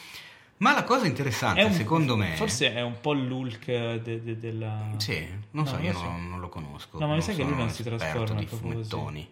ma 0.63 0.73
la 0.73 0.84
cosa 0.86 1.06
interessante 1.06 1.60
È 1.60 1.63
un- 1.65 1.73
secondo 1.73 2.15
me... 2.15 2.36
Forse 2.38 2.73
è 2.73 2.82
un 2.82 2.99
po' 3.02 3.12
l'Hulk 3.13 3.65
de- 3.65 4.23
de- 4.23 4.38
della. 4.38 4.91
Sì, 4.97 5.19
non 5.52 5.63
No, 5.63 5.65
so, 5.65 5.73
non 5.76 5.84
io 5.84 5.93
so. 5.93 6.04
non, 6.04 6.30
non 6.30 6.39
lo 6.39 6.47
conosco. 6.49 6.97
No, 6.99 7.08
ma 7.08 7.15
mi 7.15 7.21
sa 7.21 7.34
che 7.34 7.43
lui 7.43 7.56
non 7.56 7.69
si 7.69 7.84
trasforma, 7.84 8.39
di 8.39 8.45
è 8.45 8.47
proprio 8.47 8.73
così. 8.76 8.89
fumettoni. 8.89 9.30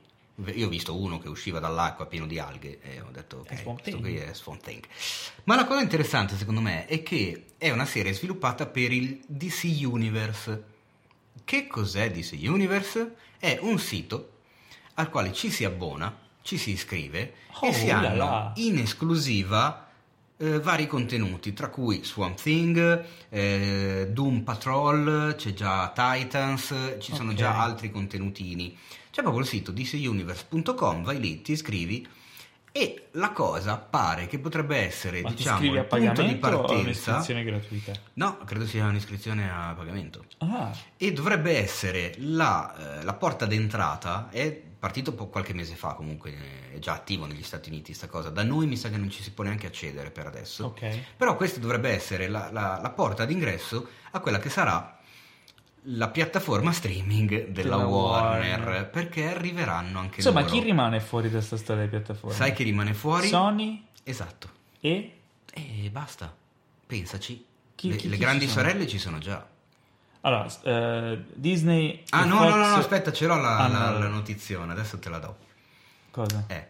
Io 0.55 0.65
ho 0.65 0.69
visto 0.69 0.95
uno 0.99 1.19
che 1.19 1.29
usciva 1.29 1.59
dall'acqua 1.59 2.05
pieno 2.07 2.25
di 2.25 2.39
alghe 2.39 2.79
e 2.81 2.99
ho 2.99 3.09
detto 3.11 3.45
È 3.47 3.53
ok, 3.53 3.59
Swamp 3.61 3.81
questo 3.81 3.99
qui 3.99 4.15
è 4.15 4.33
Swamp 4.33 4.61
Thing. 4.63 4.83
Ma 5.45 5.55
la 5.55 5.65
cosa 5.65 5.81
interessante 5.81 6.35
secondo 6.35 6.61
me 6.61 6.85
è 6.87 7.01
che 7.03 7.45
è 7.57 7.69
una 7.69 7.85
serie 7.85 8.11
sviluppata 8.13 8.65
per 8.65 8.91
il 8.91 9.21
DC 9.27 9.81
Universe. 9.85 10.63
Che 11.45 11.67
cos'è 11.67 12.11
DC 12.11 12.37
Universe? 12.43 13.15
È 13.37 13.57
un 13.61 13.77
sito 13.79 14.29
al 14.95 15.09
quale 15.09 15.31
ci 15.31 15.49
si 15.51 15.63
abbona, 15.63 16.15
ci 16.41 16.57
si 16.57 16.71
iscrive 16.71 17.33
Oh, 17.59 17.67
e 17.67 17.73
si 17.73 17.89
hanno 17.91 18.15
là. 18.15 18.51
in 18.55 18.79
esclusiva 18.79 19.89
eh, 20.41 20.59
vari 20.59 20.87
contenuti, 20.87 21.53
tra 21.53 21.69
cui 21.69 22.03
Swamp 22.03 22.39
Thing, 22.41 23.05
eh, 23.29 24.07
Doom 24.11 24.41
Patrol, 24.41 25.35
c'è 25.37 25.53
già 25.53 25.91
Titans, 25.95 26.95
ci 26.99 27.13
sono 27.13 27.33
già 27.33 27.61
altri 27.61 27.91
contenutini. 27.91 28.75
C'è 29.11 29.21
proprio 29.21 29.43
il 29.43 29.47
sito 29.47 29.71
dcuniverse.com, 29.71 31.03
vai 31.03 31.19
lì, 31.19 31.41
ti 31.41 31.51
iscrivi 31.51 32.07
e 32.71 33.07
la 33.11 33.31
cosa 33.31 33.77
pare 33.77 34.27
che 34.27 34.39
potrebbe 34.39 34.77
essere, 34.77 35.21
Ma 35.21 35.29
diciamo, 35.31 35.73
il 35.73 35.85
punto 35.85 36.21
di 36.23 36.35
partenza. 36.35 37.11
un'iscrizione 37.11 37.43
gratuita? 37.43 37.91
No, 38.13 38.37
credo 38.45 38.65
sia 38.65 38.85
un'iscrizione 38.85 39.51
a 39.51 39.73
pagamento. 39.77 40.25
Ah, 40.37 40.71
E 40.97 41.11
dovrebbe 41.11 41.57
essere 41.57 42.13
la, 42.19 42.99
eh, 42.99 43.03
la 43.03 43.13
porta 43.13 43.45
d'entrata, 43.45 44.29
è 44.31 44.61
partito 44.81 45.13
po- 45.13 45.27
qualche 45.27 45.53
mese 45.53 45.75
fa 45.75 45.93
comunque, 45.93 46.33
è 46.73 46.79
già 46.79 46.93
attivo 46.93 47.27
negli 47.27 47.43
Stati 47.43 47.69
Uniti 47.69 47.93
sta 47.93 48.07
cosa, 48.07 48.29
da 48.31 48.41
noi 48.43 48.65
mi 48.65 48.75
sa 48.75 48.89
che 48.89 48.97
non 48.97 49.11
ci 49.11 49.21
si 49.21 49.29
può 49.31 49.43
neanche 49.43 49.67
accedere 49.67 50.09
per 50.09 50.25
adesso, 50.25 50.65
ok. 50.65 51.15
però 51.15 51.35
questa 51.35 51.59
dovrebbe 51.59 51.91
essere 51.91 52.27
la, 52.27 52.49
la- 52.51 52.79
la 52.81 52.89
porta 52.89 53.23
d'ingresso 53.25 53.87
a 54.09 54.19
quella 54.19 54.39
che 54.39 54.49
sarà 54.49 54.97
la 55.85 56.07
piattaforma 56.09 56.71
streaming 56.71 57.47
della, 57.49 57.77
Della 57.77 57.85
Warner, 57.85 58.59
Warner. 58.59 58.89
perché 58.89 59.27
arriveranno 59.31 59.99
anche 59.99 60.15
Insomma, 60.17 60.41
loro. 60.41 60.51
chi 60.51 60.59
rimane 60.61 60.99
fuori 60.99 61.29
da 61.29 61.37
questa 61.37 61.57
storia 61.57 61.83
di 61.83 61.89
piattaforma? 61.89 62.35
Sai 62.35 62.51
chi 62.53 62.63
rimane 62.63 62.93
fuori? 62.95 63.27
Sony 63.27 63.85
Esatto. 64.03 64.49
e 64.79 65.13
E 65.53 65.89
basta, 65.91 66.35
pensaci. 66.87 67.45
Chi- 67.75 67.89
le 67.89 67.95
chi- 67.97 68.09
le 68.09 68.15
chi 68.15 68.21
grandi 68.21 68.45
ci 68.45 68.51
sorelle 68.51 68.87
ci 68.87 68.97
sono 68.99 69.17
già. 69.19 69.47
Allora, 70.21 70.45
eh, 70.63 71.23
Disney 71.33 72.03
Ah 72.11 72.25
no, 72.25 72.37
Fox 72.37 72.49
no, 72.49 72.55
no, 72.57 72.67
no, 72.69 72.75
aspetta, 72.75 73.11
ce 73.11 73.25
l'ho 73.27 73.37
la, 73.39 73.57
hanno- 73.59 73.79
la- 73.79 73.99
la 73.99 74.07
notizione, 74.07 74.71
adesso 74.71 74.99
te 74.99 75.09
la 75.09 75.19
do. 75.19 75.37
Cosa? 76.11 76.43
Eh. 76.47 76.67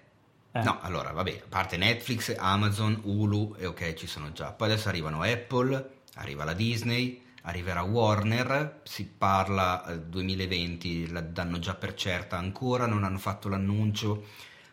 Eh. 0.53 0.63
No, 0.63 0.79
allora, 0.81 1.11
vabbè, 1.11 1.41
a 1.43 1.47
parte 1.47 1.77
Netflix, 1.77 2.35
Amazon, 2.37 2.99
Hulu, 3.03 3.55
e 3.57 3.65
ok, 3.67 3.93
ci 3.93 4.05
sono 4.07 4.31
già. 4.33 4.51
Poi 4.51 4.69
adesso 4.71 4.89
arrivano 4.89 5.21
Apple, 5.21 5.89
arriva 6.15 6.43
la 6.43 6.53
Disney, 6.53 7.21
arriverà 7.43 7.81
Warner, 7.83 8.81
si 8.83 9.05
parla 9.05 9.85
eh, 9.85 9.99
2020, 9.99 11.09
la 11.11 11.21
danno 11.21 11.57
già 11.59 11.73
per 11.75 11.93
certa 11.93 12.37
ancora, 12.37 12.85
non 12.85 13.03
hanno 13.05 13.17
fatto 13.17 13.47
l'annuncio, 13.47 14.25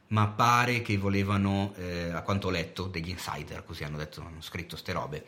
ma 0.09 0.27
pare 0.27 0.83
che 0.83 0.97
volevano, 0.99 1.73
eh, 1.77 2.11
a 2.11 2.23
quanto 2.23 2.49
ho 2.49 2.51
letto, 2.51 2.85
degli 2.88 3.11
insider, 3.11 3.62
così 3.64 3.85
hanno 3.85 3.99
detto, 3.99 4.21
hanno 4.21 4.41
scritto 4.43 4.77
ste 4.77 4.93
robe, 4.93 5.25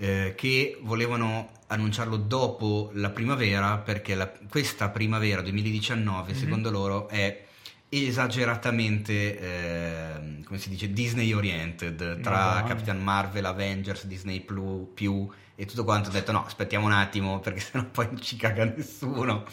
eh, 0.00 0.34
che 0.36 0.78
volevano 0.82 1.50
annunciarlo 1.66 2.16
dopo 2.16 2.90
la 2.94 3.10
primavera, 3.10 3.78
perché 3.78 4.14
la- 4.14 4.32
questa 4.48 4.88
primavera 4.90 5.42
2019, 5.42 6.32
Mhm. 6.32 6.38
secondo 6.38 6.70
loro, 6.70 7.08
è 7.08 7.44
esageratamente, 7.90 9.38
ehm, 9.38 10.42
come 10.44 10.58
si 10.58 10.68
dice, 10.68 10.92
Disney 10.92 11.32
oriented, 11.32 12.20
tra 12.20 12.30
Madonna. 12.30 12.62
Capitan 12.64 13.02
Marvel, 13.02 13.44
Avengers, 13.44 14.06
Disney 14.06 14.40
Plus, 14.40 14.86
più 14.94 15.28
e 15.54 15.64
tutto 15.66 15.84
quanto. 15.84 16.10
Ho 16.10 16.12
detto 16.12 16.32
no, 16.32 16.44
aspettiamo 16.44 16.86
un 16.86 16.92
attimo 16.92 17.40
perché 17.40 17.60
sennò 17.72 17.84
poi 17.84 18.06
non 18.06 18.20
ci 18.20 18.36
caga 18.36 18.64
nessuno 18.64 19.44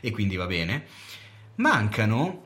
e 0.00 0.10
quindi 0.10 0.36
va 0.36 0.46
bene. 0.46 0.84
Mancano 1.56 2.44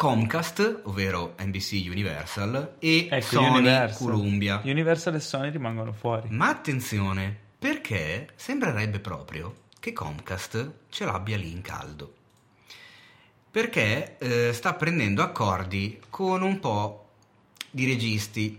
Comcast, 0.00 0.80
ovvero 0.84 1.34
NBC 1.38 1.84
Universal, 1.90 2.76
e 2.78 3.06
Ecco, 3.10 3.20
Sony 3.20 3.58
Universal. 3.58 3.98
Columbia. 3.98 4.60
Universal 4.64 5.14
e 5.16 5.20
Sony 5.20 5.50
rimangono 5.50 5.92
fuori. 5.92 6.28
Ma 6.30 6.48
attenzione, 6.48 7.36
perché 7.58 8.30
sembrerebbe 8.34 8.98
proprio 8.98 9.54
che 9.78 9.92
Comcast 9.92 10.72
ce 10.88 11.04
l'abbia 11.04 11.36
lì 11.36 11.50
in 11.52 11.60
caldo. 11.60 12.14
Perché 13.50 14.16
eh, 14.16 14.54
sta 14.54 14.72
prendendo 14.72 15.22
accordi 15.22 16.00
con 16.08 16.40
un 16.40 16.58
po' 16.60 17.08
di 17.70 17.84
registi 17.84 18.58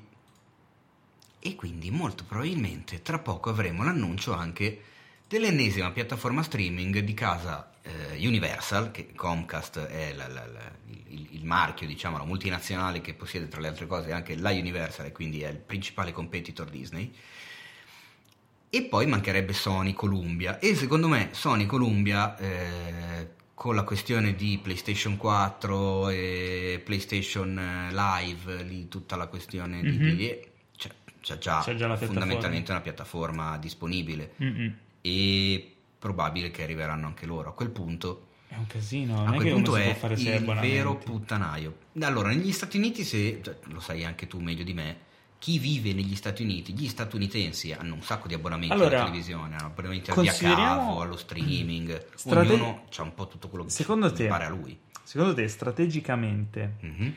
e 1.39 1.55
quindi 1.55 1.89
molto 1.89 2.23
probabilmente 2.23 3.01
tra 3.01 3.17
poco 3.17 3.49
avremo 3.49 3.83
l'annuncio 3.83 4.31
anche 4.33 4.79
dell'ennesima 5.27 5.89
piattaforma 5.89 6.43
streaming 6.43 6.99
di 6.99 7.13
casa 7.15 7.70
eh, 7.83 8.27
Universal, 8.27 8.91
che 8.91 9.13
Comcast 9.15 9.79
è 9.79 10.13
la, 10.13 10.27
la, 10.27 10.45
la, 10.45 10.71
il, 11.07 11.27
il, 11.31 11.45
marchio, 11.45 11.87
diciamo, 11.87 12.17
la 12.17 12.25
multinazionale 12.25 13.01
che 13.01 13.13
possiede 13.13 13.47
tra 13.47 13.59
le 13.59 13.67
altre 13.67 13.87
cose 13.87 14.11
anche 14.11 14.35
la 14.35 14.51
Universal 14.51 15.07
e 15.07 15.11
quindi 15.11 15.41
è 15.41 15.49
il 15.49 15.57
principale 15.57 16.11
competitor 16.11 16.69
Disney. 16.69 17.13
E 18.69 18.83
poi 18.83 19.05
mancherebbe 19.05 19.53
Sony 19.53 19.93
Columbia. 19.93 20.59
E 20.59 20.75
secondo 20.75 21.07
me 21.07 21.29
Sony 21.31 21.65
Columbia, 21.65 22.37
eh, 22.37 23.29
con 23.53 23.75
la 23.75 23.83
questione 23.83 24.33
di 24.33 24.59
PlayStation 24.61 25.17
4 25.17 26.09
e 26.09 26.81
PlayStation 26.83 27.57
eh, 27.59 27.93
Live, 27.93 28.63
lì 28.63 28.87
tutta 28.87 29.15
la 29.15 29.27
questione 29.27 29.81
mm-hmm. 29.81 29.97
di, 29.97 30.15
di 30.15 30.39
cioè, 30.77 30.91
c'è 31.19 31.37
già, 31.37 31.61
c'è 31.61 31.75
già 31.75 31.95
fondamentalmente 31.97 32.71
una 32.71 32.81
piattaforma 32.81 33.57
disponibile. 33.57 34.33
Mm-hmm. 34.41 34.69
E 35.01 35.75
probabile 36.01 36.49
che 36.49 36.63
arriveranno 36.63 37.05
anche 37.05 37.27
loro. 37.27 37.49
A 37.49 37.53
quel 37.53 37.69
punto 37.69 38.25
è 38.47 38.55
un 38.57 38.65
casino, 38.65 39.23
a 39.23 39.31
quel 39.33 39.53
punto 39.53 39.75
è 39.75 39.95
il 40.15 40.57
vero 40.59 40.95
puttanaio. 40.95 41.77
Allora, 42.01 42.29
negli 42.29 42.51
Stati 42.51 42.77
Uniti, 42.77 43.03
se 43.03 43.39
cioè, 43.43 43.55
lo 43.65 43.79
sai 43.79 44.03
anche 44.03 44.25
tu 44.25 44.39
meglio 44.39 44.63
di 44.63 44.73
me, 44.73 44.97
chi 45.37 45.59
vive 45.59 45.93
negli 45.93 46.15
Stati 46.15 46.41
Uniti, 46.41 46.73
gli 46.73 46.87
statunitensi 46.87 47.71
hanno 47.71 47.93
un 47.93 48.01
sacco 48.01 48.27
di 48.27 48.33
abbonamenti 48.33 48.73
allora, 48.73 48.95
alla 48.95 49.05
televisione, 49.05 49.55
hanno 49.55 49.67
abbonamenti 49.67 50.09
al 50.09 50.19
via 50.21 50.33
cavo, 50.33 51.01
allo 51.01 51.17
streaming, 51.17 52.07
strate... 52.15 52.51
ognuno 52.51 52.83
ha 52.95 53.01
un 53.03 53.13
po' 53.13 53.27
tutto 53.27 53.47
quello 53.47 53.65
che 53.65 53.69
secondo 53.69 54.11
te, 54.11 54.25
pare 54.25 54.45
a 54.45 54.49
lui. 54.49 54.77
Secondo 55.03 55.35
te, 55.35 55.47
strategicamente, 55.47 56.77
mm-hmm 56.83 57.11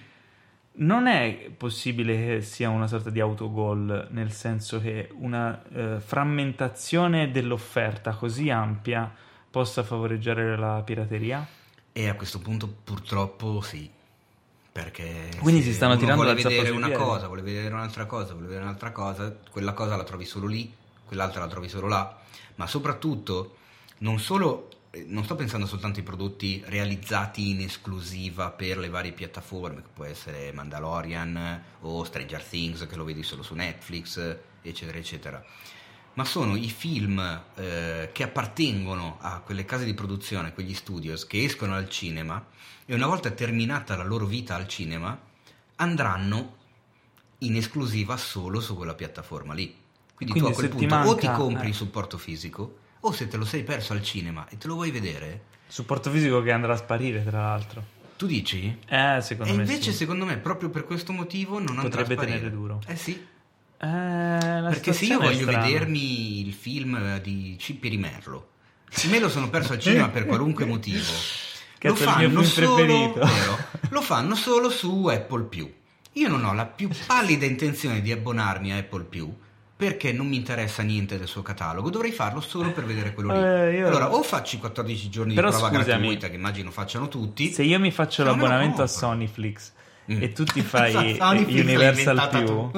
non 0.77 1.07
è 1.07 1.51
possibile 1.57 2.15
che 2.17 2.43
sia 2.43 2.71
una 2.71 2.87
sorta 2.87 3.11
di 3.11 3.21
autogol, 3.21 4.09
nel 4.11 4.33
senso 4.33 4.81
che 4.81 5.09
una 5.19 5.63
eh, 5.73 6.01
frammentazione 6.01 7.31
dell'offerta 7.31 8.15
così 8.15 8.51
ampia 8.51 9.13
possa 9.51 9.83
favoreggiare 9.85 10.57
la 10.57 10.83
pirateria? 10.85 11.47
E 11.93 12.09
a 12.09 12.15
questo 12.15 12.41
punto 12.41 12.69
purtroppo 12.83 13.61
sì. 13.61 13.89
Perché 14.73 15.31
Quindi 15.41 15.63
si 15.63 15.73
stanno 15.73 15.97
tirando 15.97 16.25
vuole 16.25 16.43
vedere 16.43 16.71
una 16.71 16.91
cosa, 16.91 17.29
vuole 17.29 17.43
vedere 17.43 17.73
un'altra 17.73 18.07
cosa, 18.07 18.33
vuole 18.33 18.49
vedere 18.49 18.65
un'altra 18.65 18.91
cosa, 18.91 19.33
quella 19.49 19.73
cosa 19.73 19.95
la 19.95 20.03
trovi 20.03 20.25
solo 20.25 20.49
lì, 20.49 20.75
quell'altra 21.05 21.43
la 21.43 21.47
trovi 21.47 21.69
solo 21.69 21.87
là, 21.87 22.19
ma 22.57 22.67
soprattutto 22.67 23.59
non 23.99 24.19
solo 24.19 24.71
non 25.07 25.25
sto 25.25 25.35
pensando 25.35 25.67
soltanto 25.67 25.99
ai 25.99 26.05
prodotti 26.05 26.63
realizzati 26.67 27.51
in 27.51 27.61
esclusiva 27.61 28.51
per 28.51 28.79
le 28.79 28.89
varie 28.89 29.13
piattaforme, 29.13 29.83
che 29.83 29.89
può 29.93 30.05
essere 30.05 30.53
Mandalorian 30.53 31.63
o 31.81 32.05
Stranger 32.05 32.43
Things, 32.43 32.87
che 32.87 32.97
lo 32.97 33.05
vedi 33.05 33.23
solo 33.23 33.43
su 33.43 33.55
Netflix, 33.55 34.37
eccetera, 34.63 34.99
eccetera. 34.99 35.45
Ma 36.15 36.25
sono 36.25 36.55
i 36.55 36.71
film 36.71 37.19
eh, 37.57 38.11
che 38.13 38.23
appartengono 38.23 39.19
a 39.21 39.41
quelle 39.41 39.65
case 39.65 39.85
di 39.85 39.95
produzione, 39.95 40.55
quegli 40.55 40.75
studios 40.75 41.27
che 41.27 41.43
escono 41.43 41.75
al 41.75 41.89
cinema 41.89 42.47
e 42.87 42.95
una 42.95 43.07
volta 43.07 43.31
terminata 43.31 43.97
la 43.97 44.05
loro 44.05 44.27
vita 44.27 44.55
al 44.55 44.69
cinema 44.69 45.19
andranno 45.77 46.57
in 47.39 47.57
esclusiva 47.57 48.17
solo 48.17 48.61
su 48.61 48.77
quella 48.77 48.95
piattaforma 48.95 49.55
lì. 49.55 49.75
Quindi, 50.15 50.39
Quindi 50.39 50.41
tu 50.41 50.47
a 50.47 50.53
quel 50.55 50.69
punto 50.69 50.95
manca, 50.95 51.11
o 51.11 51.15
ti 51.17 51.31
compri 51.33 51.67
eh. 51.67 51.69
il 51.71 51.75
supporto 51.75 52.17
fisico 52.17 52.83
o 53.07 53.13
se 53.13 53.29
te 53.29 53.37
lo 53.37 53.45
sei 53.45 53.65
perso 53.65 53.93
al 53.93 54.03
cinema 54.03 54.47
e 54.49 54.57
te 54.57 54.67
lo 54.67 54.75
vuoi 54.75 54.91
vedere. 54.91 55.53
Supporto 55.67 56.11
fisico 56.11 56.43
che 56.43 56.53
andrà 56.53 56.73
a 56.73 56.77
sparire, 56.77 57.23
tra 57.25 57.41
l'altro. 57.41 57.85
Tu 58.17 58.27
dici? 58.27 58.79
Eh, 58.87 59.19
secondo 59.21 59.53
e 59.53 59.57
me. 59.57 59.63
Invece, 59.63 59.91
sì. 59.91 59.99
secondo 59.99 60.25
me, 60.25 60.39
proprio 60.39 60.71
per 60.71 60.85
questo 60.85 61.13
motivo 61.13 61.59
non 61.59 61.75
Potrebbe 61.75 61.85
andrà 61.85 62.01
a 62.01 62.05
sparire. 62.05 62.37
tenere 62.37 62.51
duro. 62.51 62.83
Eh 62.87 62.97
sì. 62.97 63.13
Eh, 63.13 63.27
Perché 63.77 64.93
se 64.93 65.05
io 65.05 65.19
voglio 65.19 65.45
vedermi 65.45 66.47
il 66.47 66.55
film 66.55 67.19
di 67.21 67.57
Cippi 67.59 67.89
Rimerlo, 67.89 68.49
se 68.89 69.09
me 69.09 69.19
lo 69.19 69.29
sono 69.29 69.51
perso 69.51 69.73
al 69.73 69.81
cinema 69.81 70.09
per 70.09 70.25
qualunque 70.25 70.65
motivo, 70.65 71.03
lo 71.83 71.95
fanno, 71.95 72.43
solo, 72.45 72.75
vero, 72.77 73.59
lo 73.91 74.01
fanno 74.01 74.35
solo 74.37 74.71
su 74.71 75.07
Apple 75.07 75.49
Io 76.13 76.29
non 76.29 76.45
ho 76.45 76.55
la 76.55 76.65
più 76.65 76.89
pallida 77.07 77.45
intenzione 77.45 78.01
di 78.01 78.11
abbonarmi 78.13 78.73
a 78.73 78.79
Apple 78.79 79.05
perché 79.85 80.13
non 80.13 80.27
mi 80.29 80.37
interessa 80.37 80.83
niente 80.83 81.19
del 81.19 81.29
suo 81.29 81.43
catalogo, 81.43 81.91
dovrei 81.91 82.11
farlo 82.11 82.41
solo 82.41 82.73
per 82.73 82.87
vedere 82.87 83.13
quello 83.13 83.33
lì. 83.35 83.39
Eh, 83.39 83.77
io... 83.77 83.89
Allora, 83.89 84.15
o 84.15 84.23
faccio 84.23 84.57
i 84.57 84.59
14 84.59 85.11
giorni 85.11 85.35
Però 85.35 85.51
di 85.51 85.57
prova 85.57 85.69
scusami, 85.69 85.85
gratuita, 85.85 86.29
che 86.31 86.37
immagino 86.37 86.71
facciano 86.71 87.09
tutti. 87.09 87.53
Se 87.53 87.63
io 87.63 87.79
mi 87.79 87.91
faccio 87.91 88.25
l'abbonamento 88.25 88.81
a 88.81 88.87
Sonyflix 88.87 89.73
mm. 90.11 90.23
e 90.23 90.33
tu 90.33 90.45
ti 90.45 90.63
fai 90.63 91.19
Universal 91.21 92.29
più, 92.31 92.71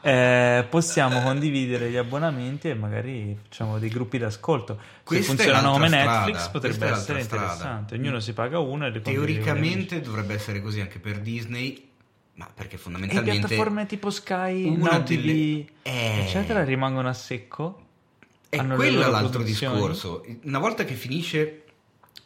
eh, 0.00 0.64
possiamo 0.70 1.22
condividere 1.22 1.90
gli 1.90 1.96
abbonamenti 1.96 2.68
e 2.68 2.74
magari 2.74 3.36
facciamo 3.42 3.80
dei 3.80 3.90
gruppi 3.90 4.18
d'ascolto. 4.18 4.78
Se 5.04 5.22
funzionano 5.22 5.72
come 5.72 5.88
Netflix 5.88 6.36
strada. 6.36 6.50
potrebbe 6.52 6.86
essere 6.86 7.20
interessante. 7.20 7.96
Ognuno 7.96 8.16
mm. 8.16 8.20
si 8.20 8.32
paga 8.32 8.60
uno 8.60 8.86
e 8.86 8.90
le 8.90 9.00
Teoricamente 9.00 10.00
dovrebbe 10.00 10.34
essere 10.34 10.62
così 10.62 10.80
anche 10.80 11.00
per 11.00 11.18
Disney 11.18 11.90
ma 12.34 12.48
perché 12.52 12.78
fondamentalmente... 12.78 13.30
E 13.30 13.38
piattaforme 13.40 13.86
tipo 13.86 14.10
Sky, 14.10 14.76
TV, 14.76 15.02
delle... 15.02 15.66
eh... 15.82 16.24
eccetera, 16.24 16.64
rimangono 16.64 17.08
a 17.08 17.12
secco? 17.12 17.80
E 18.48 18.64
quello 18.66 19.02
è 19.02 19.10
l'altro 19.10 19.42
discorso. 19.42 20.24
Una 20.44 20.58
volta 20.58 20.84
che 20.84 20.94
finisce... 20.94 21.58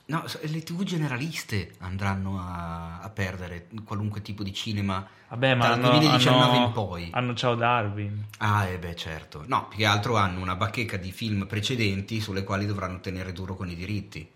No, 0.09 0.25
le 0.43 0.63
tv 0.63 0.85
generaliste 0.85 1.73
andranno 1.79 2.39
a, 2.39 3.01
a 3.01 3.11
perdere 3.11 3.67
qualunque 3.85 4.23
tipo 4.23 4.45
di 4.45 4.53
cinema 4.53 5.05
Vabbè, 5.29 5.55
ma 5.57 5.65
dal 5.65 5.73
hanno, 5.73 5.91
2019 5.91 6.45
hanno, 6.45 6.67
in 6.67 6.73
poi. 6.73 7.09
Hanno 7.11 7.35
Ciao 7.35 7.57
Darwin. 7.57 8.27
Ah, 8.39 8.67
eh 8.67 8.79
beh, 8.79 8.95
certo. 8.95 9.43
No, 9.47 9.67
più 9.67 9.79
che 9.79 9.85
altro 9.85 10.17
hanno 10.17 10.41
una 10.41 10.55
bacheca 10.55 10.97
di 10.97 11.11
film 11.11 11.47
precedenti 11.47 12.21
sulle 12.21 12.45
quali 12.45 12.67
dovranno 12.67 13.01
tenere 13.01 13.33
duro 13.33 13.57
con 13.57 13.69
i 13.69 13.75
diritti. 13.75 14.29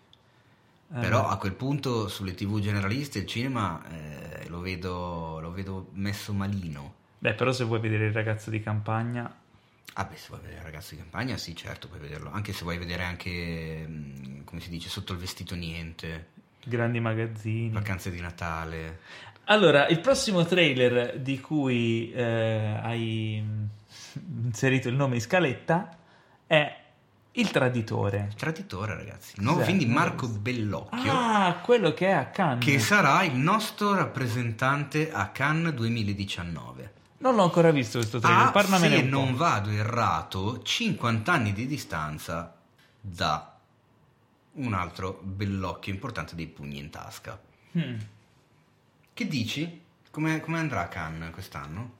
Eh, 0.92 0.98
Però 0.98 1.28
a 1.28 1.36
quel 1.36 1.52
punto 1.52 2.08
sulle 2.08 2.34
tv 2.34 2.58
generaliste 2.58 3.20
il 3.20 3.26
cinema 3.26 3.80
eh, 3.90 4.48
lo, 4.48 4.60
vedo, 4.60 5.38
lo, 5.40 5.52
vedo, 5.52 5.90
messo 5.92 6.32
malino. 6.32 6.94
Beh, 7.18 7.34
però 7.34 7.52
se 7.52 7.64
vuoi 7.64 7.78
vedere 7.80 8.06
il 8.06 8.12
ragazzo 8.12 8.50
di 8.50 8.60
campagna... 8.60 9.32
Ah 9.94 10.04
beh, 10.04 10.16
se 10.16 10.28
vuoi 10.28 10.40
vedere 10.40 10.60
il 10.60 10.64
ragazzo 10.64 10.94
di 10.94 11.00
campagna 11.00 11.36
sì, 11.36 11.54
certo, 11.54 11.86
puoi 11.86 12.00
vederlo. 12.00 12.30
Anche 12.32 12.52
se 12.52 12.64
vuoi 12.64 12.78
vedere 12.78 13.04
anche, 13.04 13.84
mm, 13.86 14.42
come 14.44 14.60
si 14.60 14.68
dice, 14.68 14.88
sotto 14.88 15.12
il 15.12 15.18
vestito 15.18 15.54
niente. 15.54 16.28
Grandi 16.64 16.98
magazzini. 16.98 17.70
Vacanze 17.70 18.10
di 18.10 18.20
Natale. 18.20 18.98
Allora, 19.44 19.86
il 19.86 20.00
prossimo 20.00 20.44
trailer 20.44 21.18
di 21.20 21.40
cui 21.40 22.12
eh, 22.12 22.78
hai 22.82 23.42
inserito 24.42 24.88
il 24.88 24.94
nome 24.94 25.16
in 25.16 25.20
scaletta 25.20 25.96
è 26.46 26.79
il 27.40 27.50
traditore. 27.50 28.26
Il 28.28 28.34
traditore, 28.34 28.94
ragazzi. 28.94 29.34
Il 29.36 29.44
nuovo 29.44 29.62
film 29.62 29.78
di 29.78 29.86
Marco 29.86 30.28
Bellocchio. 30.28 31.12
Ah, 31.12 31.60
quello 31.62 31.92
che 31.92 32.08
è 32.08 32.12
a 32.12 32.26
Cannes. 32.26 32.64
Che 32.64 32.78
sarà 32.78 33.22
il 33.24 33.34
nostro 33.34 33.94
rappresentante 33.94 35.10
a 35.10 35.28
Cannes 35.28 35.72
2019. 35.74 36.92
Non 37.18 37.34
l'ho 37.34 37.42
ancora 37.42 37.70
visto 37.70 37.98
questo 37.98 38.18
trailer, 38.18 38.46
ah, 38.46 38.50
parlamene 38.50 38.88
se 38.88 39.02
non 39.02 39.34
vado 39.34 39.70
errato, 39.70 40.62
50 40.62 41.32
anni 41.32 41.52
di 41.52 41.66
distanza 41.66 42.54
da 43.00 43.58
un 44.52 44.72
altro 44.72 45.20
Bellocchio 45.22 45.92
importante 45.92 46.34
dei 46.34 46.46
pugni 46.46 46.78
in 46.78 46.90
tasca. 46.90 47.38
Hmm. 47.76 47.96
Che 49.12 49.26
dici? 49.26 49.82
Come, 50.10 50.40
come 50.40 50.58
andrà 50.58 50.82
a 50.82 50.88
Cannes 50.88 51.30
quest'anno? 51.32 51.98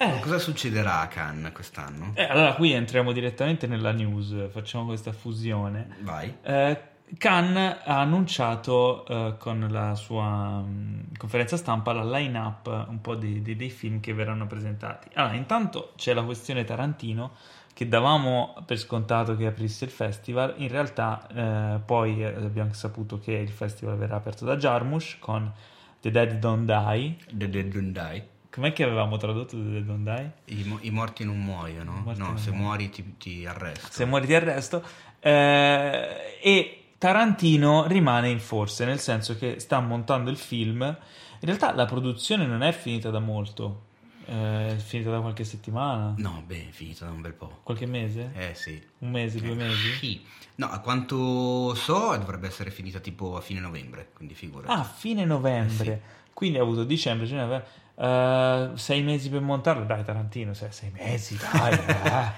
Eh. 0.00 0.20
Cosa 0.20 0.38
succederà 0.38 1.00
a 1.00 1.08
Cannes 1.08 1.52
quest'anno? 1.52 2.12
Eh, 2.14 2.22
allora 2.22 2.54
qui 2.54 2.70
entriamo 2.70 3.10
direttamente 3.10 3.66
nella 3.66 3.90
news, 3.90 4.48
facciamo 4.50 4.86
questa 4.86 5.10
fusione. 5.10 5.96
Vai. 6.02 6.36
Eh, 6.40 6.80
Cannes 7.16 7.78
ha 7.84 7.98
annunciato 7.98 9.04
eh, 9.06 9.34
con 9.38 9.66
la 9.68 9.96
sua 9.96 10.60
mh, 10.60 10.68
mm, 10.68 11.00
conferenza 11.16 11.56
stampa 11.56 11.92
la 11.92 12.04
line-up 12.04 12.86
un 12.88 13.00
po' 13.00 13.16
dei, 13.16 13.42
dei, 13.42 13.56
dei, 13.56 13.70
film 13.70 13.98
che 13.98 14.14
verranno 14.14 14.46
presentati. 14.46 15.08
Allora, 15.14 15.34
intanto 15.34 15.94
c'è 15.96 16.14
la 16.14 16.22
questione 16.22 16.62
Tarantino 16.62 17.32
che 17.74 17.88
davamo 17.88 18.54
per 18.64 18.78
scontato 18.78 19.34
che 19.34 19.46
aprisse 19.46 19.84
il 19.84 19.90
festival, 19.90 20.54
in 20.58 20.68
realtà 20.68 21.26
eh, 21.26 21.80
poi 21.80 22.22
eh, 22.22 22.34
abbiamo 22.34 22.72
saputo 22.72 23.18
che 23.18 23.32
il 23.32 23.50
festival 23.50 23.96
verrà 23.96 24.14
aperto 24.14 24.44
da 24.44 24.56
Jarmusch 24.56 25.18
con 25.18 25.52
The 26.00 26.12
Dead 26.12 26.38
Don't 26.38 26.66
Die. 26.66 27.16
The 27.32 27.48
Dead 27.48 27.66
Don't 27.66 27.92
Die 27.92 28.36
Com'è 28.58 28.72
che 28.72 28.82
avevamo 28.82 29.18
tradotto 29.18 29.56
The 29.56 29.84
Don't 29.84 30.02
Die? 30.02 30.32
I, 30.46 30.78
I, 30.80 30.90
morti 30.90 31.22
non 31.24 31.40
muoiono. 31.40 31.92
Morti 31.92 32.18
no, 32.18 32.26
non 32.26 32.38
se 32.38 32.50
muoiono. 32.50 32.66
muori 32.66 32.90
ti, 32.90 33.14
ti, 33.16 33.46
arresto. 33.46 33.86
Se 33.88 34.04
muori 34.04 34.26
ti 34.26 34.34
arresto. 34.34 34.82
Eh, 35.20 36.40
e 36.42 36.84
Tarantino 36.98 37.86
rimane 37.86 38.30
in 38.30 38.40
forse, 38.40 38.84
nel 38.84 38.98
senso 38.98 39.36
che 39.36 39.60
sta 39.60 39.78
montando 39.78 40.28
il 40.28 40.36
film. 40.36 40.82
In 40.82 41.46
realtà 41.46 41.72
la 41.72 41.84
produzione 41.84 42.46
non 42.46 42.64
è 42.64 42.72
finita 42.72 43.10
da 43.10 43.20
molto. 43.20 43.82
Eh, 44.24 44.70
è 44.70 44.76
finita 44.76 45.10
da 45.10 45.20
qualche 45.20 45.44
settimana? 45.44 46.14
No, 46.16 46.42
beh, 46.44 46.70
è 46.70 46.72
finita 46.72 47.04
da 47.04 47.12
un 47.12 47.20
bel 47.20 47.34
po'. 47.34 47.60
Qualche 47.62 47.86
mese? 47.86 48.32
Eh 48.34 48.54
sì. 48.56 48.82
Un 48.98 49.10
mese, 49.12 49.38
due 49.38 49.52
eh, 49.52 49.54
mesi? 49.54 49.92
Sì. 50.00 50.26
No, 50.56 50.66
a 50.66 50.80
quanto 50.80 51.76
so 51.76 52.16
dovrebbe 52.16 52.48
essere 52.48 52.72
finita 52.72 52.98
tipo 52.98 53.36
a 53.36 53.40
fine 53.40 53.60
novembre, 53.60 54.08
quindi 54.16 54.34
figurati. 54.34 54.72
Ah, 54.72 54.82
fine 54.82 55.24
novembre. 55.24 55.92
Eh, 55.92 55.94
sì. 55.94 56.16
Quindi 56.32 56.58
ha 56.58 56.62
avuto 56.62 56.84
dicembre, 56.84 57.26
gennaio, 57.26 57.64
Uh, 57.98 58.76
sei 58.76 59.02
mesi 59.02 59.28
per 59.28 59.40
montarlo, 59.40 59.84
dai 59.84 60.04
Tarantino, 60.04 60.54
sei, 60.54 60.70
sei 60.70 60.92
mesi, 60.92 61.36
dai. 61.36 61.72
eh. 61.82 62.32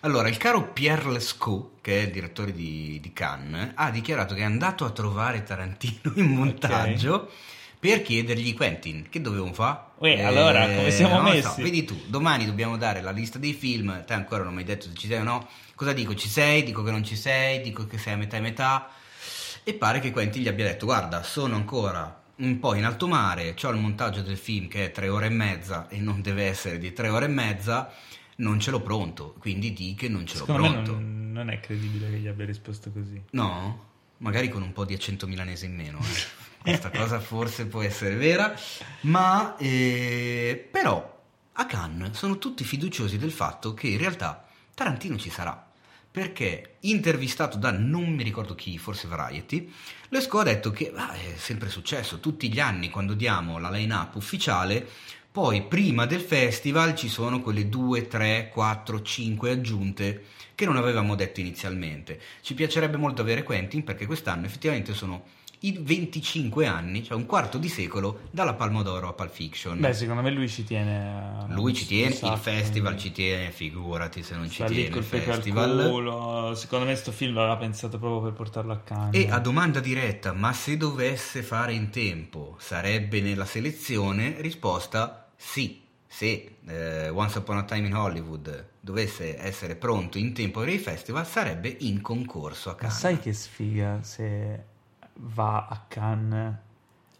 Allora, 0.00 0.28
il 0.28 0.36
caro 0.36 0.72
Pierre 0.72 1.10
Lescaut, 1.10 1.80
che 1.80 2.00
è 2.00 2.02
il 2.02 2.10
direttore 2.10 2.52
di, 2.52 2.98
di 3.00 3.12
Cannes, 3.14 3.72
ha 3.76 3.90
dichiarato 3.90 4.34
che 4.34 4.42
è 4.42 4.44
andato 4.44 4.84
a 4.84 4.90
trovare 4.90 5.42
Tarantino 5.42 6.12
in 6.16 6.26
montaggio 6.26 7.30
per 7.80 8.02
chiedergli 8.02 8.52
Quentin, 8.52 9.08
che 9.08 9.22
dovevamo 9.22 9.54
fare? 9.54 9.84
Uè, 9.96 10.22
allora, 10.22 10.66
come 10.66 10.90
siamo 10.90 11.22
messi? 11.22 11.48
so, 11.48 11.62
vedi 11.62 11.84
tu, 11.84 11.98
domani 12.08 12.44
dobbiamo 12.44 12.76
dare 12.76 13.00
la 13.00 13.10
lista 13.10 13.38
dei 13.38 13.54
film, 13.54 14.04
te 14.04 14.12
ancora 14.12 14.44
non 14.44 14.52
mi 14.52 14.60
hai 14.60 14.66
detto 14.66 14.88
se 14.88 14.94
ci 14.94 15.06
sei 15.06 15.20
o 15.20 15.22
no. 15.22 15.48
Cosa 15.74 15.94
dico? 15.94 16.14
Ci 16.14 16.28
sei? 16.28 16.62
Dico 16.62 16.82
che 16.82 16.90
non 16.90 17.02
ci 17.02 17.16
sei? 17.16 17.62
Dico 17.62 17.86
che 17.86 17.96
sei 17.96 18.12
a 18.12 18.16
metà 18.18 18.36
e 18.36 18.40
metà? 18.40 18.90
E 19.64 19.72
pare 19.72 20.00
che 20.00 20.10
Quentin 20.10 20.42
gli 20.42 20.48
abbia 20.48 20.66
detto, 20.66 20.84
guarda, 20.84 21.22
sono 21.22 21.54
ancora 21.54 22.24
un 22.36 22.58
po' 22.58 22.74
in 22.74 22.84
alto 22.84 23.06
mare, 23.08 23.54
ho 23.60 23.70
il 23.70 23.78
montaggio 23.78 24.22
del 24.22 24.36
film 24.36 24.68
che 24.68 24.86
è 24.86 24.90
tre 24.90 25.08
ore 25.08 25.26
e 25.26 25.30
mezza 25.30 25.88
e 25.88 25.98
non 25.98 26.20
deve 26.22 26.44
essere 26.44 26.78
di 26.78 26.92
tre 26.92 27.08
ore 27.08 27.26
e 27.26 27.28
mezza, 27.28 27.90
non 28.36 28.60
ce 28.60 28.70
l'ho 28.70 28.80
pronto, 28.82 29.34
quindi 29.38 29.72
di 29.72 29.94
che 29.94 30.08
non 30.08 30.26
ce 30.26 30.38
l'ho 30.38 30.44
Secondo 30.46 30.68
pronto. 30.70 30.92
non, 30.92 31.32
non 31.32 31.50
è 31.50 31.60
credibile 31.60 32.10
che 32.10 32.18
gli 32.18 32.26
abbia 32.26 32.44
risposto 32.44 32.90
così. 32.92 33.22
No, 33.30 33.84
magari 34.18 34.48
con 34.48 34.62
un 34.62 34.72
po' 34.72 34.84
di 34.84 34.94
accento 34.94 35.26
milanese 35.26 35.66
in 35.66 35.74
meno. 35.74 35.98
eh. 35.98 36.44
Questa 36.66 36.90
cosa 36.90 37.20
forse 37.20 37.66
può 37.66 37.80
essere 37.82 38.16
vera, 38.16 38.52
ma 39.02 39.56
eh, 39.56 40.68
però 40.70 41.14
a 41.52 41.64
Cannes 41.66 42.16
sono 42.16 42.38
tutti 42.38 42.64
fiduciosi 42.64 43.18
del 43.18 43.30
fatto 43.30 43.72
che 43.72 43.86
in 43.86 43.98
realtà 43.98 44.44
Tarantino 44.74 45.16
ci 45.16 45.30
sarà. 45.30 45.65
Perché 46.16 46.76
intervistato 46.80 47.58
da 47.58 47.70
non 47.72 48.14
mi 48.14 48.22
ricordo 48.22 48.54
chi, 48.54 48.78
forse 48.78 49.06
Variety, 49.06 49.70
Lescaut 50.08 50.46
ha 50.46 50.50
detto 50.50 50.70
che 50.70 50.90
ah, 50.96 51.12
è 51.12 51.34
sempre 51.36 51.68
successo, 51.68 52.20
tutti 52.20 52.50
gli 52.50 52.58
anni 52.58 52.88
quando 52.88 53.12
diamo 53.12 53.58
la 53.58 53.68
line-up 53.68 54.14
ufficiale, 54.14 54.88
poi 55.30 55.64
prima 55.64 56.06
del 56.06 56.22
festival 56.22 56.94
ci 56.94 57.10
sono 57.10 57.42
quelle 57.42 57.68
2, 57.68 58.06
3, 58.06 58.48
4, 58.50 59.02
5 59.02 59.50
aggiunte 59.50 60.24
che 60.54 60.64
non 60.64 60.78
avevamo 60.78 61.16
detto 61.16 61.40
inizialmente. 61.40 62.18
Ci 62.40 62.54
piacerebbe 62.54 62.96
molto 62.96 63.20
avere 63.20 63.42
Quentin 63.42 63.84
perché 63.84 64.06
quest'anno 64.06 64.46
effettivamente 64.46 64.94
sono 64.94 65.22
i 65.66 65.78
25 65.80 66.66
anni, 66.66 67.02
cioè 67.02 67.16
un 67.16 67.26
quarto 67.26 67.58
di 67.58 67.68
secolo 67.68 68.20
dalla 68.30 68.54
Palmo 68.54 68.82
d'Oro 68.82 69.08
a 69.08 69.12
Pulp 69.12 69.30
Fiction. 69.30 69.78
Beh, 69.80 69.92
secondo 69.92 70.22
me 70.22 70.30
lui 70.30 70.48
ci 70.48 70.64
tiene. 70.64 71.44
Lui 71.48 71.74
ci 71.74 71.86
tiene, 71.86 72.06
un 72.06 72.12
il 72.12 72.18
sacco, 72.18 72.36
festival 72.36 72.92
quindi 72.94 73.08
ci 73.08 73.12
tiene, 73.12 73.50
figurati 73.50 74.22
se 74.22 74.34
non 74.36 74.50
ci 74.50 74.64
tiene 74.64 74.90
col 74.90 74.98
il 75.02 75.04
festival. 75.04 75.88
culo. 75.90 76.54
Secondo 76.54 76.86
me 76.86 76.94
sto 76.94 77.12
film 77.12 77.34
l'aveva 77.34 77.56
pensato 77.56 77.98
proprio 77.98 78.22
per 78.22 78.32
portarlo 78.32 78.72
a 78.72 78.78
Cannes. 78.78 79.14
E 79.14 79.30
a 79.30 79.38
domanda 79.38 79.80
diretta, 79.80 80.32
ma 80.32 80.52
se 80.52 80.76
dovesse 80.76 81.42
fare 81.42 81.72
in 81.72 81.90
tempo, 81.90 82.56
sarebbe 82.58 83.20
nella 83.20 83.44
selezione? 83.44 84.36
Risposta 84.40 85.28
sì. 85.36 85.82
Se 86.08 86.56
eh, 86.66 87.08
Once 87.10 87.38
Upon 87.38 87.58
a 87.58 87.64
Time 87.64 87.88
in 87.88 87.94
Hollywood 87.94 88.68
dovesse 88.80 89.36
essere 89.38 89.74
pronto 89.74 90.16
in 90.16 90.32
tempo 90.32 90.60
per 90.60 90.70
il 90.70 90.78
festival, 90.78 91.26
sarebbe 91.26 91.76
in 91.80 92.00
concorso 92.00 92.70
a 92.70 92.72
Ma 92.72 92.78
Cannes. 92.78 92.96
sai 92.98 93.18
che 93.18 93.32
sfiga 93.34 93.98
se 94.02 94.64
va 95.18 95.66
a 95.66 95.84
Cannes 95.88 96.54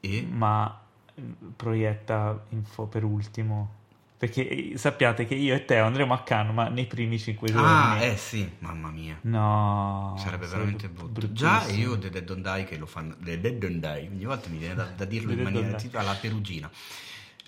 E? 0.01 0.23
ma 0.29 0.81
eh, 1.15 1.23
proietta 1.55 2.45
info 2.51 2.87
per 2.87 3.05
ultimo? 3.05 3.75
Perché 4.19 4.49
eh, 4.73 4.79
sappiate 4.79 5.27
che 5.27 5.35
io 5.35 5.55
e 5.55 5.65
te 5.67 5.77
andremo 5.77 6.15
a 6.15 6.23
Cannes, 6.23 6.55
ma 6.55 6.69
nei 6.69 6.87
primi 6.87 7.19
5 7.19 7.49
giorni. 7.49 7.67
Ah, 7.67 8.03
eh 8.03 8.17
sì, 8.17 8.51
mamma 8.61 8.89
mia. 8.89 9.19
No, 9.23 10.15
Sarebbe 10.19 10.47
veramente 10.47 10.89
brutto. 10.89 11.09
bruttissimo. 11.09 11.51
Già 11.51 11.67
io 11.69 11.99
The 11.99 12.09
Dead 12.09 12.25
Don't 12.25 12.43
Die 12.43 12.65
che 12.65 12.79
lo 12.79 12.87
fanno. 12.87 13.15
The 13.19 13.39
Dead 13.41 13.59
Don't 13.59 13.79
Die, 13.79 14.09
ogni 14.11 14.25
volta 14.25 14.49
mi 14.49 14.57
viene 14.57 14.75
da, 14.75 14.85
da 14.85 15.05
dirlo 15.05 15.33
in 15.33 15.43
maniera 15.43 15.75
tipo 15.77 15.99
alla 15.99 16.15
perugina. 16.15 16.71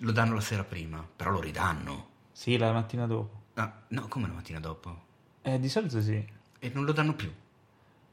Lo 0.01 0.13
danno 0.13 0.35
la 0.35 0.41
sera 0.41 0.63
prima, 0.63 1.03
però 1.17 1.31
lo 1.31 1.41
ridanno. 1.41 2.07
Sì, 2.33 2.57
la 2.59 2.71
mattina 2.73 3.07
dopo. 3.07 3.43
Ah, 3.55 3.73
no, 3.89 4.07
come 4.09 4.29
la 4.29 4.35
mattina 4.35 4.61
dopo? 4.61 5.07
Eh, 5.43 5.59
di 5.59 5.69
solito 5.71 6.01
sì. 6.03 6.23
E 6.59 6.71
non 6.75 6.85
lo 6.85 6.93
danno 6.93 7.15
più. 7.15 7.33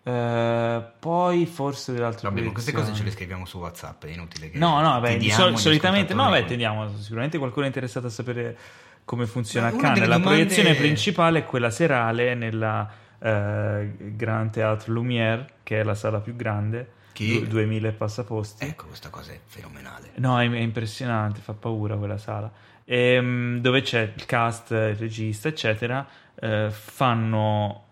Eh, 0.07 0.83
poi 0.99 1.47
forse 1.47 1.91
delle 1.91 2.05
altre 2.05 2.29
Vabbè, 2.29 2.51
queste 2.51 2.71
cose 2.71 2.93
ce 2.93 3.01
le 3.03 3.09
scriviamo 3.09 3.43
su 3.45 3.57
WhatsApp, 3.57 4.05
è 4.05 4.11
inutile 4.11 4.51
che 4.51 4.57
No, 4.59 4.79
no, 4.79 4.99
beh, 4.99 5.19
sol- 5.31 5.57
solitamente 5.57 6.13
no, 6.13 6.29
beh, 6.29 6.39
con- 6.41 6.47
tediamo. 6.49 6.95
Sicuramente 6.99 7.39
qualcuno 7.39 7.63
è 7.65 7.67
interessato 7.67 8.05
a 8.05 8.11
sapere 8.11 8.55
come 9.03 9.25
funziona 9.25 9.69
una 9.69 9.77
Cannes. 9.81 9.99
La 10.01 10.17
domande- 10.17 10.27
proiezione 10.27 10.75
principale 10.75 11.39
è 11.39 11.45
quella 11.45 11.71
serale 11.71 12.35
nella 12.35 12.87
eh, 13.17 13.95
Grand 14.15 14.51
Théâtre 14.51 14.91
Lumière, 14.93 15.45
che 15.63 15.79
è 15.79 15.83
la 15.83 15.95
sala 15.95 16.19
più 16.19 16.35
grande, 16.35 16.91
Che- 17.13 17.39
du- 17.39 17.47
2000 17.47 17.87
e 17.87 17.91
passaposti. 17.93 18.63
Ecco, 18.63 18.85
questa 18.85 19.09
cosa 19.09 19.31
è 19.31 19.39
fenomenale. 19.43 20.11
No, 20.17 20.39
è, 20.39 20.47
è 20.47 20.59
impressionante, 20.59 21.39
fa 21.39 21.53
paura 21.53 21.95
quella 21.95 22.19
sala. 22.19 22.51
Ehm, 22.83 23.59
dove 23.59 23.81
c'è 23.81 24.11
il 24.15 24.25
cast, 24.25 24.69
il 24.69 24.95
regista, 24.97 25.47
eccetera. 25.47 26.05
eh, 26.39 26.67
fanno 26.69 27.84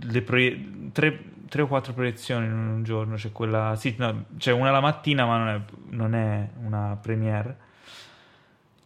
le 0.00 0.22
proie- 0.22 0.90
tre, 0.92 1.22
tre 1.48 1.62
o 1.62 1.66
quattro 1.66 1.92
proiezioni 1.92 2.46
in 2.46 2.52
un 2.52 2.82
giorno. 2.82 3.16
C'è 3.16 3.32
quella, 3.32 3.74
sì, 3.76 3.94
no, 3.98 4.24
c'è 4.36 4.52
una 4.52 4.70
la 4.70 4.80
mattina, 4.80 5.24
ma 5.26 5.38
non 5.38 5.48
è, 5.48 5.60
non 5.90 6.14
è 6.14 6.48
una 6.64 6.98
premiere. 7.00 7.56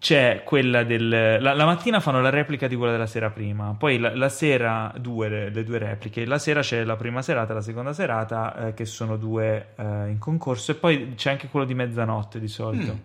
C'è 0.00 0.42
quella 0.44 0.84
del. 0.84 1.08
La, 1.40 1.54
la 1.54 1.64
mattina 1.64 1.98
fanno 1.98 2.20
la 2.20 2.30
replica 2.30 2.68
di 2.68 2.76
quella 2.76 2.92
della 2.92 3.06
sera 3.06 3.30
prima, 3.30 3.74
poi 3.76 3.98
la, 3.98 4.14
la 4.14 4.28
sera 4.28 4.94
due, 4.96 5.28
le, 5.28 5.50
le 5.50 5.64
due 5.64 5.78
repliche. 5.78 6.24
La 6.24 6.38
sera 6.38 6.60
c'è 6.60 6.84
la 6.84 6.94
prima 6.94 7.20
serata 7.20 7.50
e 7.50 7.54
la 7.56 7.60
seconda 7.60 7.92
serata, 7.92 8.68
eh, 8.68 8.74
che 8.74 8.84
sono 8.84 9.16
due 9.16 9.70
eh, 9.76 10.08
in 10.08 10.18
concorso, 10.18 10.70
e 10.70 10.74
poi 10.76 11.14
c'è 11.16 11.30
anche 11.30 11.48
quello 11.48 11.66
di 11.66 11.74
mezzanotte 11.74 12.38
di 12.38 12.46
solito. 12.46 12.92
Mm. 12.92 12.98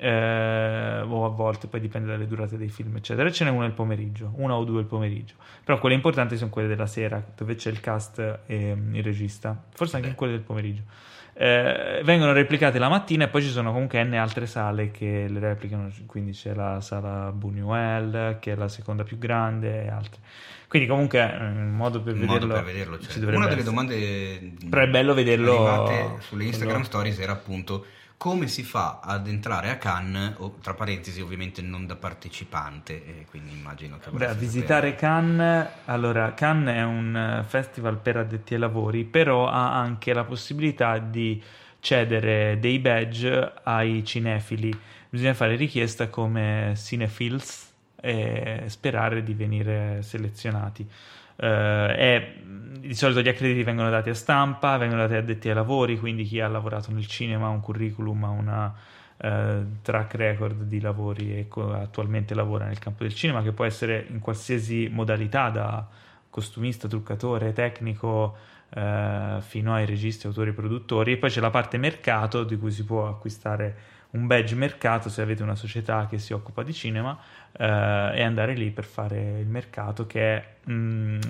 Eh, 0.00 1.00
o 1.00 1.24
a 1.24 1.28
volte, 1.28 1.66
poi 1.66 1.80
dipende 1.80 2.08
dalle 2.08 2.26
durate 2.28 2.56
dei 2.56 2.68
film, 2.68 2.96
eccetera. 2.96 3.30
Ce 3.32 3.42
n'è 3.44 3.50
una 3.50 3.66
il 3.66 3.72
pomeriggio, 3.72 4.30
una 4.36 4.54
o 4.54 4.62
due 4.64 4.80
il 4.80 4.86
pomeriggio. 4.86 5.34
Però 5.64 5.78
quelle 5.78 5.94
importanti 5.96 6.36
sono 6.36 6.50
quelle 6.50 6.68
della 6.68 6.86
sera, 6.86 7.20
dove 7.36 7.56
c'è 7.56 7.70
il 7.70 7.80
cast 7.80 8.40
e 8.46 8.74
mm, 8.76 8.94
il 8.94 9.02
regista, 9.02 9.60
forse 9.74 9.96
anche 9.96 10.08
in 10.08 10.14
quelle 10.14 10.32
del 10.34 10.42
pomeriggio. 10.42 10.82
Eh, 11.40 12.00
vengono 12.04 12.32
replicate 12.32 12.78
la 12.80 12.88
mattina 12.88 13.24
e 13.24 13.28
poi 13.28 13.42
ci 13.42 13.48
sono 13.50 13.70
comunque 13.72 14.02
n 14.02 14.14
altre 14.14 14.46
sale 14.46 14.90
che 14.90 15.26
le 15.28 15.38
replicano, 15.38 15.88
quindi 16.06 16.32
c'è 16.32 16.52
la 16.54 16.80
sala 16.80 17.30
Buñuel 17.30 18.38
che 18.40 18.52
è 18.52 18.54
la 18.56 18.66
seconda 18.68 19.04
più 19.04 19.18
grande 19.18 19.84
e 19.84 19.88
altre. 19.88 20.20
Quindi 20.68 20.88
comunque 20.88 21.20
eh, 21.20 21.44
un 21.44 21.74
modo 21.76 22.00
per 22.02 22.14
Un 22.14 22.20
vederlo, 22.20 22.46
modo 22.48 22.54
per 22.54 22.64
vederlo 22.64 22.96
c'è. 22.98 23.06
ci 23.10 23.18
dovrebbe 23.20 23.36
Una 23.38 23.46
delle 23.48 23.60
essere. 23.60 23.74
domande 23.74 24.52
Però 24.68 24.82
è 24.82 24.88
bello 24.88 25.14
vederlo- 25.14 26.16
sulle 26.20 26.44
Instagram 26.44 26.70
quello- 26.72 26.84
stories 26.86 27.18
era 27.20 27.32
appunto 27.32 27.84
come 28.18 28.48
si 28.48 28.64
fa 28.64 28.98
ad 29.00 29.28
entrare 29.28 29.70
a 29.70 29.76
Cannes, 29.76 30.34
o, 30.38 30.56
tra 30.60 30.74
parentesi 30.74 31.20
ovviamente 31.20 31.62
non 31.62 31.86
da 31.86 31.94
partecipante, 31.94 33.24
quindi 33.30 33.52
immagino 33.52 33.98
che 33.98 34.10
Beh, 34.10 34.26
a 34.26 34.32
visitare 34.34 34.90
sapere. 34.90 34.96
Cannes, 34.96 35.68
allora 35.84 36.34
Cannes 36.34 36.74
è 36.74 36.82
un 36.82 37.16
eh, 37.16 37.44
festival 37.44 37.96
per 37.98 38.16
addetti 38.16 38.54
ai 38.54 38.60
lavori, 38.60 39.04
però 39.04 39.48
ha 39.48 39.78
anche 39.78 40.12
la 40.12 40.24
possibilità 40.24 40.98
di 40.98 41.40
cedere 41.78 42.58
dei 42.58 42.80
badge 42.80 43.52
ai 43.62 44.04
cinefili. 44.04 44.76
Bisogna 45.08 45.34
fare 45.34 45.54
richiesta 45.54 46.08
come 46.08 46.74
cinephils 46.76 47.72
e 48.00 48.64
sperare 48.66 49.22
di 49.22 49.34
venire 49.34 50.02
selezionati. 50.02 50.86
Eh, 51.40 51.94
e, 51.96 52.42
mh, 52.42 52.78
di 52.80 52.94
solito 52.94 53.20
gli 53.20 53.28
accrediti 53.28 53.62
vengono 53.62 53.90
dati 53.90 54.10
a 54.10 54.14
stampa, 54.14 54.76
vengono 54.76 55.02
dati 55.02 55.14
addetti 55.14 55.48
ai 55.48 55.54
lavori, 55.54 55.98
quindi 55.98 56.24
chi 56.24 56.40
ha 56.40 56.48
lavorato 56.48 56.90
nel 56.92 57.06
cinema 57.06 57.46
ha 57.46 57.50
un 57.50 57.60
curriculum, 57.60 58.24
ha 58.24 58.28
una 58.30 58.74
eh, 59.18 59.64
track 59.82 60.14
record 60.14 60.62
di 60.62 60.80
lavori 60.80 61.38
e 61.38 61.48
co- 61.48 61.72
attualmente 61.72 62.34
lavora 62.34 62.66
nel 62.66 62.78
campo 62.78 63.04
del 63.04 63.14
cinema, 63.14 63.42
che 63.42 63.52
può 63.52 63.64
essere 63.64 64.06
in 64.10 64.18
qualsiasi 64.20 64.88
modalità, 64.90 65.50
da 65.50 65.86
costumista, 66.30 66.88
truccatore, 66.88 67.52
tecnico, 67.52 68.36
eh, 68.70 69.36
fino 69.40 69.74
ai 69.74 69.86
registi, 69.86 70.26
autori, 70.26 70.52
produttori. 70.52 71.12
E 71.12 71.16
poi 71.18 71.30
c'è 71.30 71.40
la 71.40 71.50
parte 71.50 71.78
mercato 71.78 72.44
di 72.44 72.56
cui 72.58 72.70
si 72.70 72.84
può 72.84 73.08
acquistare 73.08 73.76
un 74.10 74.26
badge 74.26 74.54
mercato 74.54 75.08
se 75.10 75.20
avete 75.20 75.42
una 75.42 75.54
società 75.54 76.06
che 76.08 76.18
si 76.18 76.32
occupa 76.32 76.62
di 76.62 76.72
cinema 76.72 77.18
eh, 77.52 77.64
e 78.14 78.22
andare 78.22 78.54
lì 78.54 78.70
per 78.70 78.84
fare 78.84 79.38
il 79.40 79.46
mercato 79.46 80.06
che 80.06 80.20
è, 80.36 80.44
mm, 80.70 81.20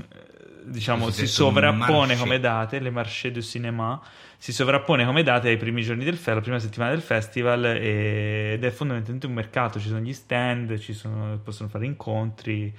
diciamo, 0.65 1.11
si 1.11 1.27
sovrappone 1.27 2.17
come 2.17 2.41
date, 2.41 2.79
le 2.79 2.91
marché 2.91 3.31
du 3.31 3.41
cinéma, 3.41 4.01
si 4.37 4.53
sovrappone 4.53 5.05
come 5.05 5.23
date 5.23 5.49
ai 5.49 5.57
primi 5.57 5.83
giorni 5.83 6.05
del 6.05 6.15
festival, 6.15 6.37
la 6.37 6.43
prima 6.43 6.59
settimana 6.59 6.91
del 6.93 7.01
festival 7.01 7.65
e- 7.65 8.53
ed 8.55 8.65
è 8.65 8.71
fondamentalmente 8.71 9.27
un 9.27 9.33
mercato, 9.33 9.81
ci 9.81 9.89
sono 9.89 10.01
gli 10.01 10.13
stand, 10.13 10.79
ci 10.79 10.93
sono- 10.93 11.39
possono 11.43 11.69
fare 11.69 11.87
incontri, 11.87 12.73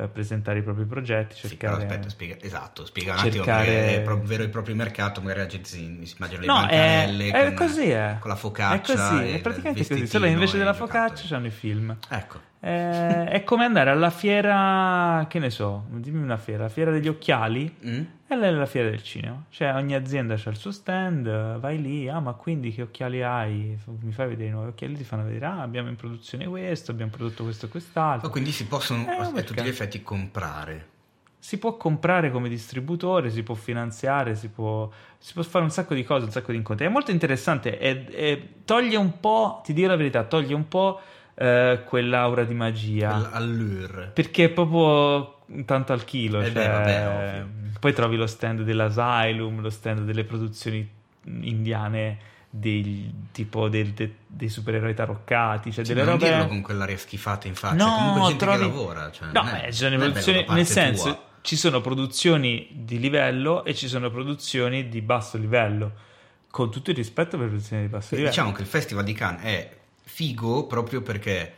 eh, 0.00 0.06
presentare 0.08 0.58
i 0.58 0.62
propri 0.62 0.84
progetti, 0.84 1.34
Sì, 1.34 1.48
cercare... 1.48 1.76
però 1.76 1.88
aspetta, 1.88 2.08
spiega, 2.08 2.36
esatto, 2.40 2.84
spiega 2.84 3.12
un 3.14 3.18
attimo 3.18 3.32
cercare- 3.44 3.64
perché 3.66 3.94
è 3.96 4.00
proprio 4.02 4.26
vero 4.28 4.42
e 4.44 4.48
proprio 4.48 4.74
mercato, 4.76 5.20
magari 5.20 5.40
la 5.40 5.46
gente 5.46 5.68
si, 5.68 6.00
si 6.04 6.14
immagina 6.16 6.40
le 6.40 6.46
No, 6.46 6.56
è, 6.58 6.68
bancarelle 6.68 7.28
è 7.30 7.54
con, 7.54 7.66
così, 7.66 7.90
è. 7.90 8.16
con 8.20 8.30
la 8.30 8.36
focaccia 8.36 8.74
È 8.92 8.96
così, 8.96 9.22
è 9.30 9.34
il 9.36 9.40
praticamente 9.40 9.86
così. 9.88 10.06
Solo 10.06 10.26
invece 10.26 10.58
della 10.58 10.70
il 10.70 10.76
focaccia 10.76 11.24
c'hanno 11.26 11.46
i 11.46 11.50
film. 11.50 11.96
Ecco, 12.10 12.40
Eh, 12.60 13.24
è 13.26 13.44
come 13.44 13.64
andare 13.64 13.90
alla 13.90 14.10
fiera, 14.10 15.26
che 15.28 15.38
ne 15.38 15.48
so, 15.50 15.84
dimmi 15.90 16.22
una 16.22 16.36
fiera, 16.38 16.64
la 16.64 16.68
fiera 16.68 16.90
degli 16.90 17.06
occhiali. 17.08 17.72
Mm? 17.86 18.02
E 18.26 18.36
lei 18.36 18.48
è 18.48 18.52
la 18.52 18.66
fiera 18.66 18.90
del 18.90 19.02
cinema. 19.02 19.42
Cioè, 19.48 19.74
ogni 19.74 19.94
azienda 19.94 20.34
ha 20.34 20.50
il 20.50 20.56
suo 20.56 20.70
stand, 20.72 21.58
vai 21.58 21.80
lì, 21.80 22.08
ah, 22.08 22.20
ma 22.20 22.32
quindi 22.32 22.72
che 22.72 22.82
occhiali 22.82 23.22
hai? 23.22 23.78
Mi 24.00 24.12
fai 24.12 24.28
vedere 24.28 24.48
i 24.48 24.52
nuovi 24.52 24.68
occhiali, 24.70 24.96
ti 24.96 25.04
fanno 25.04 25.24
vedere, 25.24 25.46
ah, 25.46 25.62
abbiamo 25.62 25.88
in 25.88 25.96
produzione 25.96 26.46
questo, 26.46 26.90
abbiamo 26.90 27.10
prodotto 27.10 27.44
questo 27.44 27.66
e 27.66 27.68
quest'altro. 27.68 28.28
Oh, 28.28 28.30
quindi 28.30 28.50
si 28.50 28.66
possono 28.66 29.06
Eh, 29.08 29.16
a 29.16 29.42
tutti 29.42 29.62
gli 29.62 29.68
effetti 29.68 30.02
comprare. 30.02 30.88
si 31.38 31.58
può 31.58 31.76
comprare 31.76 32.30
come 32.32 32.48
distributore, 32.48 33.30
si 33.30 33.42
può 33.44 33.54
finanziare, 33.54 34.34
si 34.34 34.48
può, 34.48 34.90
si 35.16 35.32
può 35.32 35.42
fare 35.44 35.64
un 35.64 35.70
sacco 35.70 35.94
di 35.94 36.02
cose, 36.04 36.24
un 36.26 36.30
sacco 36.32 36.50
di 36.50 36.58
incontri. 36.58 36.84
È 36.84 36.88
molto 36.90 37.12
interessante 37.12 37.78
e 37.78 38.48
toglie 38.66 38.96
un 38.96 39.20
po', 39.20 39.60
ti 39.64 39.72
dico 39.72 39.86
la 39.88 39.96
verità, 39.96 40.24
toglie 40.24 40.54
un 40.54 40.68
po' 40.68 41.00
eh, 41.40 41.82
quell'aura 41.84 42.44
di 42.44 42.54
magia. 42.54 43.30
Allure. 43.32 44.10
Perché 44.12 44.44
è 44.46 44.48
proprio 44.50 45.38
tanto 45.64 45.92
al 45.92 46.04
chilo. 46.04 46.40
Eh 46.40 46.44
cioè, 46.44 46.52
beh, 46.52 46.68
vabbè, 46.68 47.44
poi 47.78 47.92
trovi 47.92 48.16
lo 48.16 48.26
stand 48.26 48.62
dell'Asylum, 48.62 49.60
lo 49.60 49.70
stand 49.70 50.00
delle 50.00 50.24
produzioni 50.24 50.88
indiane. 51.40 52.18
Dei, 52.50 53.12
tipo 53.30 53.68
del- 53.68 53.90
de- 53.90 54.14
dei 54.26 54.48
supereroi 54.48 54.94
taroccati, 54.94 55.70
cioè 55.70 55.84
Sì, 55.84 55.92
delle 55.92 56.06
non 56.06 56.18
robe. 56.18 56.30
dirlo 56.30 56.46
con 56.48 56.62
quell'aria 56.62 56.96
schifata 56.96 57.46
in 57.46 57.54
faccia. 57.54 57.74
No, 57.84 57.94
comunque 57.94 58.28
gente 58.30 58.44
trovi- 58.46 58.58
che 58.60 58.64
lavora. 58.66 59.10
Cioè, 59.10 59.28
No, 59.32 59.42
non 59.42 59.54
è- 59.54 59.66
eh, 59.66 59.72
ci 59.72 59.78
sono 59.78 59.90
non 59.90 59.98
è 59.98 60.10
produzioni- 60.12 60.46
nel 60.48 60.66
senso, 60.66 61.02
tua. 61.04 61.22
ci 61.42 61.56
sono 61.56 61.80
produzioni 61.82 62.68
di 62.72 62.98
livello 62.98 63.66
e 63.66 63.74
ci 63.74 63.86
sono 63.86 64.10
produzioni 64.10 64.88
di 64.88 65.02
basso 65.02 65.36
livello. 65.36 65.92
Con 66.50 66.70
tutto 66.70 66.88
il 66.88 66.96
rispetto 66.96 67.32
per 67.36 67.40
le 67.40 67.46
produzioni 67.48 67.82
di 67.82 67.88
basso 67.88 68.08
livello. 68.14 68.30
Diciamo 68.30 68.52
che 68.52 68.62
il 68.62 68.66
Festival 68.66 69.04
di 69.04 69.12
Cannes 69.12 69.42
è 69.44 69.76
figo 70.08 70.66
proprio 70.66 71.02
perché 71.02 71.54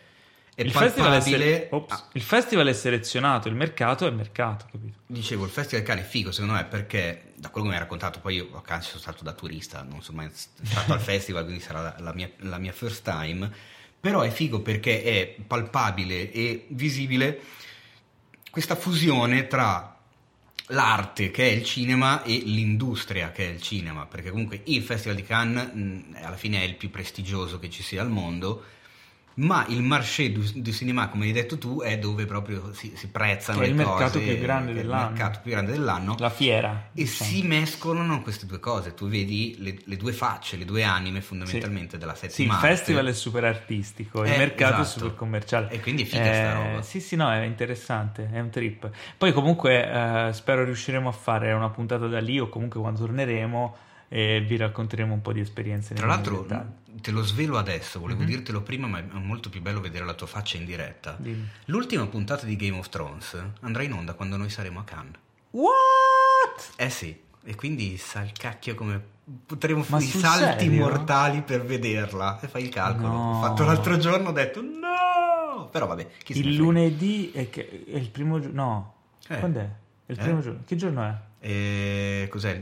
è 0.55 0.63
il, 0.63 0.73
festival 0.73 1.13
è 1.13 1.19
palpabile. 1.19 1.39
sele- 1.39 1.69
ops, 1.71 1.93
Ah, 1.93 2.09
il 2.13 2.23
festival 2.23 2.67
è 2.67 2.73
selezionato, 2.75 3.49
il 3.49 3.55
mercato 3.55 4.07
è 4.07 4.11
mercato, 4.11 4.67
capito? 4.71 4.99
dicevo, 5.07 5.45
il 5.45 5.51
Festival 5.51 5.85
Cannes 5.85 6.05
è 6.05 6.09
figo 6.09 6.31
secondo 6.33 6.55
me 6.55 6.65
perché, 6.65 7.33
da 7.37 7.49
quello 7.49 7.67
che 7.67 7.73
mi 7.73 7.79
hai 7.79 7.83
raccontato, 7.85 8.21
poi 8.21 8.35
io 8.37 8.51
a 8.55 8.63
Cannes 8.63 8.89
sono 8.89 9.01
stato 9.01 9.25
da 9.25 9.33
turista, 9.33 9.83
non 9.89 10.03
sono 10.03 10.19
mai 10.19 10.31
stato 10.35 10.93
al 10.93 11.01
festival, 11.03 11.45
quindi 11.45 11.63
sarà 11.63 11.81
la, 11.81 11.95
la 11.99 12.13
mia, 12.13 12.31
la 12.39 12.59
mia 12.59 12.73
first 12.73 13.03
time, 13.05 13.51
però 13.99 14.21
è 14.21 14.31
figo 14.31 14.61
perché 14.61 15.03
è 15.03 15.35
palpabile 15.47 16.31
e 16.31 16.67
visibile 16.71 17.41
questa 18.51 18.75
fusione 18.75 19.47
tra 19.47 19.97
l'arte 20.71 21.31
che 21.31 21.49
è 21.49 21.53
il 21.53 21.65
cinema 21.65 22.23
e 22.23 22.37
l'industria 22.45 23.31
che 23.31 23.49
è 23.49 23.53
il 23.53 23.61
cinema, 23.61 24.07
perché 24.07 24.31
comunque 24.31 24.63
il 24.65 24.83
Festival 24.83 25.17
di 25.17 25.25
Cannes 25.25 25.73
mh, 25.73 26.17
alla 26.23 26.37
fine 26.37 26.61
è 26.61 26.65
il 26.65 26.77
più 26.77 26.91
prestigioso 26.91 27.59
che 27.59 27.71
ci 27.71 27.83
sia 27.83 28.03
al 28.03 28.11
mondo, 28.11 28.65
ma 29.41 29.65
il 29.69 29.83
marché 29.83 30.33
du, 30.33 30.43
cinema, 30.73 31.09
come 31.09 31.27
hai 31.27 31.33
detto 31.33 31.59
tu, 31.59 31.81
è 31.81 31.99
dove 31.99 32.27
proprio 32.27 32.73
si, 32.73 32.93
si 32.95 33.09
prezzano 33.09 33.59
Che 33.59 33.65
è 33.65 33.67
le 33.69 33.73
il 33.73 33.79
mercato 33.79 34.19
cose, 34.19 34.33
più 34.33 34.39
grande 34.39 34.73
è 34.73 34.75
dell'anno. 34.75 35.05
Il 35.05 35.11
mercato 35.13 35.41
più 35.43 35.51
grande 35.51 35.73
dell'anno. 35.73 36.17
La 36.19 36.31
fiera. 36.31 36.89
E 36.93 37.03
diciamo. 37.03 37.31
si 37.31 37.43
mescolano 37.43 38.23
queste 38.23 38.47
due 38.47 38.61
cose, 38.61 38.95
tu 38.95 39.09
vedi 39.09 39.57
le, 39.59 39.77
le 39.85 39.97
due 39.97 40.13
facce, 40.13 40.57
le 40.57 40.65
due 40.65 40.83
anime 40.83 41.21
fondamentalmente 41.21 41.99
della 41.99 42.15
Sì, 42.15 42.43
il 42.43 42.53
festival 42.53 43.07
è 43.07 43.13
super 43.13 43.45
artistico, 43.45 44.25
il 44.25 44.33
Eh, 44.33 44.37
mercato 44.37 44.77
è 44.77 44.81
esatto. 44.81 44.99
super 44.99 45.15
commerciale. 45.15 45.71
E 45.71 45.81
quindi 45.81 46.03
è 46.03 46.07
figa 46.07 46.33
sta 46.33 46.53
roba. 46.53 46.83
Sì, 46.83 47.01
sì, 47.01 47.17
no, 47.17 47.31
è 47.33 47.43
interessante, 47.43 48.29
è 48.33 48.41
un 48.41 48.51
trip. 48.51 48.91
Poi 49.17 49.33
comunque 49.33 49.91
eh, 49.91 50.33
spero 50.33 50.65
riusciremo 50.65 51.09
a 51.09 51.13
fare 51.13 51.53
una 51.53 51.71
puntata 51.71 52.07
da 52.07 52.21
lì 52.21 52.39
o 52.39 52.49
comunque 52.49 52.81
quando 52.81 53.01
torneremo 53.01 53.77
e 54.13 54.41
vi 54.47 54.57
racconteremo 54.57 55.15
un 55.15 55.23
po' 55.23 55.33
di 55.33 55.39
esperienze. 55.39 55.95
Tra 55.95 56.07
l'altro, 56.07 56.45
te 57.01 57.11
lo 57.13 57.23
svelo 57.23 57.57
adesso, 57.59 58.01
volevo 58.01 58.23
Mhm. 58.23 58.27
dirtelo 58.27 58.61
prima, 58.63 58.89
ma 58.89 58.99
è 58.99 59.05
molto 59.13 59.49
più 59.51 59.61
bello 59.63 59.81
vedere 59.81 60.05
la 60.05 60.15
tua 60.15 60.27
faccia 60.27 60.57
in 60.57 60.65
diretta. 60.65 61.15
Dimmi. 61.17 61.49
L'ultima 61.67 62.05
puntata 62.07 62.45
di 62.45 62.57
Game 62.57 62.77
of 62.77 62.89
Thrones 62.89 63.41
andrà 63.61 63.85
in 63.85 63.93
onda 63.93 64.15
quando 64.15 64.37
noi 64.37 64.51
saremo 64.51 64.81
a 64.81 64.85
Cannes. 64.85 65.15
What? 65.53 66.73
Eh 66.77 66.91
sì, 66.91 67.17
e 67.45 67.55
quindi 67.55 67.97
sa 67.99 68.23
il 68.23 68.33
cacchio 68.33 68.75
come 68.75 69.01
potremo 69.47 69.85
fare 69.85 70.03
i 70.03 70.09
salti 70.09 70.65
serio? 70.65 70.81
mortali 70.81 71.43
per 71.43 71.65
vederla. 71.65 72.41
E 72.41 72.49
fai 72.49 72.65
il 72.65 72.69
calcolo. 72.71 73.09
No. 73.09 73.39
Ho 73.39 73.41
fatto 73.43 73.65
l'altro 73.65 73.97
giorno, 73.97 74.31
ho 74.31 74.33
detto 74.33 74.61
no! 74.61 75.69
Però 75.71 75.87
vabbè, 75.87 76.09
chi 76.25 76.37
Il 76.39 76.57
lunedì 76.57 77.31
è, 77.31 77.49
che- 77.49 77.85
è 77.87 77.97
il 77.97 78.11
primo 78.11 78.41
giorno. 78.41 78.63
No, 78.65 78.95
Eh. 79.29 79.39
quando 79.39 79.61
è? 79.61 79.69
È 80.07 80.13
il 80.13 80.19
Eh? 80.19 80.23
primo 80.23 80.41
giorno. 80.41 80.63
Che 80.67 80.75
giorno 80.75 81.03
è? 81.05 81.15
E 81.43 82.27
cos'è? 82.31 82.61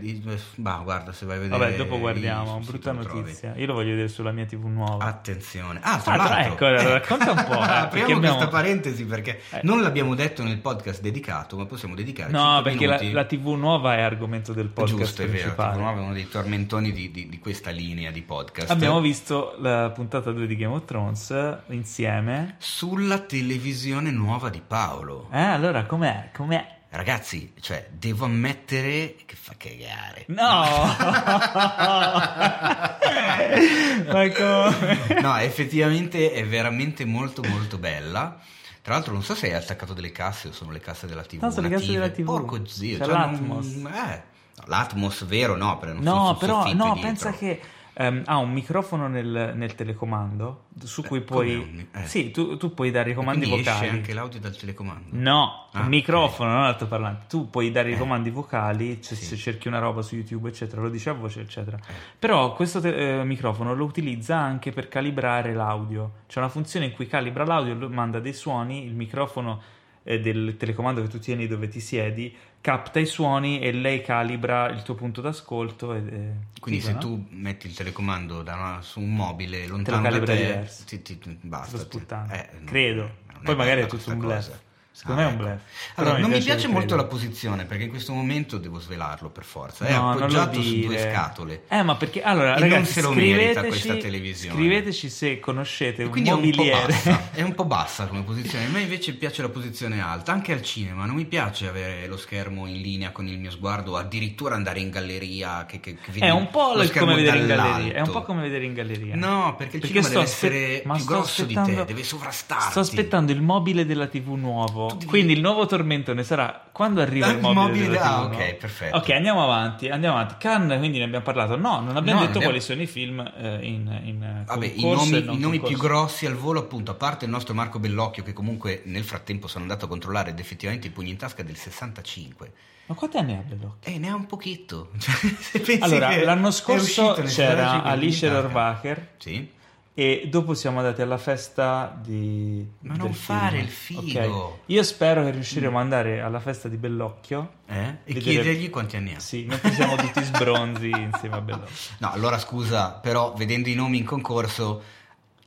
Bah, 0.55 0.81
guarda, 0.85 1.13
se 1.13 1.27
vai 1.27 1.37
a 1.37 1.41
vedere. 1.41 1.59
Vabbè, 1.59 1.77
dopo 1.77 1.99
guardiamo. 1.99 2.61
Brutta 2.65 2.93
notizia. 2.93 3.53
Io 3.57 3.67
lo 3.67 3.73
voglio 3.75 3.91
vedere 3.91 4.07
sulla 4.07 4.31
mia 4.31 4.47
TV 4.47 4.67
nuova. 4.67 5.05
Attenzione. 5.05 5.81
Ah, 5.83 5.99
tra 5.99 6.13
Ah, 6.13 6.17
l'altro, 6.17 6.69
ecco, 6.69 6.89
racconta 6.93 7.33
un 7.33 7.45
po', 7.45 7.55
eh, 7.61 7.67
Apriamo 7.67 8.15
abbiamo- 8.15 8.21
questa 8.37 8.47
parentesi 8.49 9.05
perché 9.05 9.41
Eh. 9.51 9.61
non 9.65 9.83
l'abbiamo 9.83 10.15
detto 10.15 10.45
nel 10.45 10.59
podcast 10.59 11.01
dedicato, 11.01 11.57
ma 11.57 11.67
possiamo 11.67 11.97
dedicare 11.97 12.31
No, 12.31 12.61
perché 12.63 12.87
la, 12.87 13.01
la 13.11 13.25
TV 13.25 13.49
nuova 13.57 13.97
è 13.97 14.01
argomento 14.01 14.53
del 14.53 14.69
podcast 14.69 14.97
Giusto, 15.03 15.23
è 15.23 15.27
vero, 15.27 15.39
principale. 15.39 15.73
TV 15.75 15.79
Nuova 15.81 15.99
è 15.99 16.03
uno 16.05 16.13
dei 16.13 16.29
tormentoni 16.29 16.93
di, 16.93 17.11
di- 17.11 17.29
di 17.29 17.39
questa 17.41 17.71
linea 17.71 18.13
di 18.13 18.23
podcast. 18.23 18.71
Abbiamo 18.71 19.01
visto 19.01 19.57
la 19.59 19.91
puntata 19.91 20.31
2 20.31 20.47
di 20.47 20.55
Game 20.57 20.75
of 20.75 20.85
Thrones 20.85 21.35
insieme. 21.71 22.55
Sulla 22.59 23.19
televisione 23.19 24.13
nuova 24.13 24.51
di 24.51 24.63
Paolo. 24.65 25.29
Eh, 25.33 25.41
allora 25.41 25.85
com'è? 25.85 26.31
Com'è? 26.33 26.77
Ragazzi, 26.91 27.53
cioè, 27.61 27.87
devo 27.91 28.25
ammettere 28.25 29.15
che 29.27 29.37
fa 29.37 29.53
cagare. 29.59 30.25
No! 30.29 30.65
Ma 34.11 34.31
come? 34.33 35.21
No, 35.21 35.37
effettivamente 35.37 36.33
è 36.33 36.47
veramente 36.47 37.05
molto 37.05 37.43
molto 37.43 37.77
bella. 37.79 38.39
Tra 38.81 38.95
l'altro 38.95 39.13
non 39.13 39.23
so 39.23 39.35
se 39.35 39.49
hai 39.49 39.55
attaccato 39.55 39.93
delle 39.93 40.13
casse 40.13 40.49
o 40.49 40.53
sono 40.53 40.71
le 40.71 40.81
casse 40.81 41.07
della 41.07 41.23
TV. 41.23 41.43
No, 41.43 41.51
sono 41.51 41.69
le 41.69 41.75
casse 41.75 41.93
della 41.93 42.09
TV. 42.09 42.25
Porco 42.25 42.67
zio. 42.67 42.97
C'è 42.99 43.05
cioè, 43.05 43.13
l'Atmos. 43.13 43.67
non- 43.75 43.93
eh, 43.93 44.23
l'Atmos 44.65 45.27
vero 45.27 45.57
no, 45.57 45.77
però 45.79 45.93
non 45.93 46.03
No, 46.03 46.37
però 46.39 46.73
no, 46.73 46.95
dietro. 46.95 47.01
pensa 47.01 47.33
che 47.33 47.61
ehm, 47.99 48.23
ha 48.27 48.37
un 48.39 48.53
microfono 48.53 49.09
nel, 49.09 49.53
nel 49.57 49.75
telecomando 49.75 50.67
su 50.85 51.03
cui 51.03 51.19
Eh, 51.19 51.23
puoi... 51.23 51.55
un- 51.57 51.87
eh. 51.93 52.07
Sì, 52.07 52.31
tu, 52.31 52.57
tu 52.57 52.73
puoi 52.73 52.91
dare 52.93 53.11
i 53.11 53.15
comandi 53.15 53.47
quindi 53.47 53.63
vocali. 53.65 53.85
esce 53.87 53.97
anche 53.97 54.13
l'audio 54.15 54.39
dal 54.41 54.57
telecomando. 54.57 55.07
No, 55.11 55.67
Ah, 55.73 55.83
microfono, 55.83 56.53
non 56.53 56.63
altoparlante. 56.65 57.27
Tu 57.29 57.51
puoi 57.51 57.71
dare 57.71 57.91
i 57.91 57.95
Eh. 57.95 57.99
comandi 57.99 58.31
vocali 58.31 58.99
se, 59.03 59.15
Sì. 59.17 59.25
se 59.25 59.37
cerchi 59.37 59.69
una 59.69 59.79
roba 59.81 60.01
su 60.03 60.15
YouTube, 60.15 60.49
eccetera, 60.49 60.81
lo 60.81 60.89
dice 60.89 61.11
a 61.11 61.15
voce, 61.15 61.41
eccetera. 61.41 61.77
Eh. 61.77 61.93
Però 62.19 62.53
questo 62.55 62.81
te- 62.81 63.21
eh, 63.21 63.25
microfono 63.25 63.75
lo 63.75 63.85
utilizza 63.85 64.37
anche 64.39 64.71
per 64.71 64.89
calibrare 64.89 65.53
l'audio. 65.53 66.13
C'è 66.29 66.39
una 66.39 66.49
funzione 66.49 66.87
in 66.87 66.93
cui 66.93 67.07
calibra 67.07 67.45
l'audio, 67.45 67.89
manda 67.91 68.21
dei 68.21 68.33
suoni, 68.33 68.85
il 68.85 68.95
microfono 68.95 69.61
eh, 70.05 70.21
del 70.21 70.57
telecomando 70.57 71.03
che 71.03 71.09
tu 71.09 71.19
tieni 71.19 71.47
dove 71.47 71.69
ti 71.69 71.81
siedi 71.81 72.35
capta 72.61 72.99
i 72.99 73.07
suoni 73.07 73.61
e 73.61 73.73
lei 73.73 74.03
calibra 74.03 74.69
il 74.69 74.83
tuo 74.83 74.95
punto 74.95 75.21
d'ascolto. 75.21 75.95
ed 75.95 76.09
è 76.09 76.33
Quindi 76.61 76.81
se 76.81 76.93
no? 76.93 76.99
tu 76.99 77.27
metti 77.31 77.67
il 77.67 77.75
telecomando 77.75 78.43
da 78.43 78.55
una- 78.55 78.83
su 78.83 79.01
un 79.01 79.15
mobile 79.15 79.67
lontano 79.67 80.03
da 80.03 80.09
calibra 80.11 80.35
te, 80.35 80.69
ti, 81.03 81.03
ti- 81.19 81.39
basta. 81.43 81.79
Sto 81.79 81.89
ti- 81.89 82.05
eh, 82.31 82.49
Credo. 82.65 83.11
Poi 83.43 83.55
magari 83.57 83.83
è 83.83 83.87
tutto 83.87 84.11
un 84.11 84.19
bluff. 84.19 84.51
Secondo 84.99 85.21
me 85.21 85.29
è 85.29 85.31
un 85.33 85.35
ecco. 85.35 85.45
bluff. 85.45 85.61
Allora, 85.95 86.19
non 86.19 86.29
mi 86.29 86.39
piace 86.39 86.45
piace 86.49 86.67
molto 86.67 86.97
la 86.97 87.05
posizione 87.05 87.65
perché 87.67 87.85
in 87.85 87.91
questo 87.91 88.13
momento 88.13 88.59
devo 88.59 88.81
svelarlo 88.81 89.31
per 89.31 89.45
forza. 89.45 89.85
È 89.87 89.93
No, 89.93 90.01
non 90.15 90.23
appoggiato 90.23 90.61
su 90.61 90.81
due 90.81 90.99
scatole. 90.99 91.63
Eh, 91.69 91.83
ma 91.85 91.95
perché 91.95 92.21
allora, 92.21 92.57
E 92.57 92.61
non 92.61 92.69
ragazzi, 92.69 92.93
se 92.95 93.03
lo 93.03 93.13
merita 93.13 93.61
scriveteci, 93.61 93.69
questa 93.69 93.97
televisione. 93.97 94.55
scriveteci 94.57 95.09
se 95.09 95.39
conoscete 95.39 96.03
un 96.03 96.11
quindi 96.11 96.31
è 96.31 96.33
un 96.33 96.41
po' 96.41 96.47
mobiliere. 96.47 96.87
bassa, 96.89 97.31
è 97.31 97.43
un 97.43 97.55
po' 97.55 97.65
bassa 97.65 98.07
come 98.07 98.23
posizione. 98.25 98.65
A 98.65 98.69
me 98.71 98.81
invece 98.81 99.15
piace 99.15 99.41
la 99.43 99.51
posizione 99.51 100.01
alta, 100.01 100.33
anche 100.33 100.53
al 100.53 100.63
cinema. 100.63 101.05
Non 101.05 101.15
mi 101.15 101.27
piace 101.27 101.69
avere 101.69 102.09
lo 102.09 102.17
schermo 102.17 102.67
in 102.67 102.81
linea 102.81 103.13
con 103.13 103.29
il 103.29 103.39
mio 103.39 103.53
sguardo, 103.53 103.97
addirittura 103.97 104.57
andare 104.57 104.81
in 104.81 104.91
galleria. 104.91 105.65
Che, 105.65 105.79
che, 105.79 105.95
che 105.95 106.19
È 106.19 106.31
un 106.31 106.51
po' 106.51 106.73
come 106.99 107.15
vedere 107.15 107.39
in 107.39 107.47
galleria. 107.47 107.93
È 107.95 108.01
un 108.01 108.11
po' 108.11 108.23
come 108.23 108.43
vedere 108.43 108.65
in 108.65 108.75
galleria. 108.75 109.15
No, 109.15 109.55
perché 109.57 109.77
il 109.77 109.83
Perché 109.83 110.03
cinema 110.03 110.09
deve 110.09 110.23
essere 110.23 110.83
più 110.85 111.05
grosso 111.05 111.45
di 111.45 111.55
te, 111.55 111.85
deve 111.85 112.03
sovrastarti. 112.03 112.71
Sto 112.71 112.81
aspettando 112.81 113.31
il 113.31 113.43
mobile 113.43 113.87
della 113.87 114.09
TV 114.09 114.35
nuovo. 114.35 114.88
Devi- 114.95 115.07
Quindi 115.07 115.33
il 115.35 115.41
nuovo 115.41 115.67
tormentone 115.67 116.23
sarà 116.25 116.69
quando 116.73 117.01
arriva 117.01 117.27
Ah, 117.27 117.31
il 117.31 117.37
il 117.37 117.41
mobile, 117.43 117.65
mobile- 117.65 117.99
ah, 117.99 118.23
ok, 118.25 118.55
perfetto. 118.55 118.97
Ok, 118.97 119.11
andiamo 119.11 119.43
avanti, 119.43 119.89
andiamo 119.89 120.17
avanti. 120.17 120.35
Cannes, 120.39 120.79
quindi 120.79 120.99
ne 120.99 121.05
abbiamo 121.05 121.25
parlato. 121.25 121.57
No, 121.57 121.81
non 121.81 121.97
abbiamo 121.97 122.21
No, 122.21 122.27
detto 122.27 122.39
abbiamo- 122.39 122.45
quali 122.45 122.61
sono 122.61 122.83
i 122.83 122.87
film 122.87 123.21
eh, 123.21 123.59
in, 123.67 124.01
in 124.05 124.43
Vabbè, 124.47 124.73
i 124.75 124.81
nomi, 124.83 125.19
i 125.35 125.39
nomi 125.39 125.61
più 125.61 125.77
grossi 125.77 126.27
al 126.27 126.35
volo, 126.35 126.61
appunto, 126.61 126.91
a 126.91 126.95
parte 126.95 127.25
il 127.25 127.31
nostro 127.31 127.55
Marco 127.55 127.79
Bellocchio, 127.79 128.23
che 128.23 128.33
comunque 128.33 128.83
nel 128.87 129.05
frattempo 129.05 129.47
sono 129.49 129.63
andato 129.65 129.85
a 129.85 129.89
controllare 129.89 130.31
ed 130.31 130.39
effettivamente 130.39 130.87
i 130.87 130.91
pugni 130.91 131.11
in 131.11 131.17
tasca 131.17 131.43
è 131.43 131.45
del 131.45 131.57
65. 131.57 132.53
Ma 132.87 132.95
quanti 132.95 133.19
anni 133.19 133.35
ha 133.35 133.43
Bellocchio? 133.47 133.93
E 133.93 133.99
ne 133.99 134.09
ha 134.09 134.15
un 134.15 134.25
pochetto. 134.27 134.91
Cioè, 134.99 135.15
se 135.39 135.61
pensi 135.61 135.83
Allora, 135.83 136.17
l'anno 136.25 136.51
scorso 136.51 137.13
c'era 137.13 137.27
65 137.27 137.91
Alice. 137.91 138.29
Rohrwacher 138.29 139.09
Sì. 139.19 139.51
E 139.99 140.29
dopo 140.31 140.55
siamo 140.55 140.79
andati 140.79 141.03
alla 141.03 141.19
festa 141.19 141.93
di 142.01 142.65
Ma 142.83 142.95
non 142.95 143.13
fare 143.13 143.59
il 143.59 143.67
figo. 143.67 144.31
Ok. 144.31 144.59
Io 144.67 144.83
spero 144.85 145.25
che 145.25 145.31
riusciremo 145.33 145.77
ad 145.77 145.83
andare 145.83 146.21
alla 146.21 146.39
festa 146.39 146.69
di 146.69 146.77
Bellocchio. 146.77 147.55
Eh? 147.67 147.75
E 147.75 147.97
Vedere- 148.05 148.21
chiedergli 148.21 148.71
quanti 148.71 148.95
anni 148.95 149.17
ha. 149.17 149.19
Sì, 149.19 149.43
mentre 149.43 149.73
siamo 149.73 149.97
tutti 149.97 150.23
sbronzi 150.23 150.91
insieme 150.95 151.35
a 151.35 151.41
Bellocchio. 151.41 151.75
No, 151.99 152.13
allora 152.13 152.39
scusa, 152.39 152.93
però 152.93 153.33
vedendo 153.33 153.71
i 153.71 153.75
nomi 153.75 153.99
in 153.99 154.05
concorso, 154.05 154.83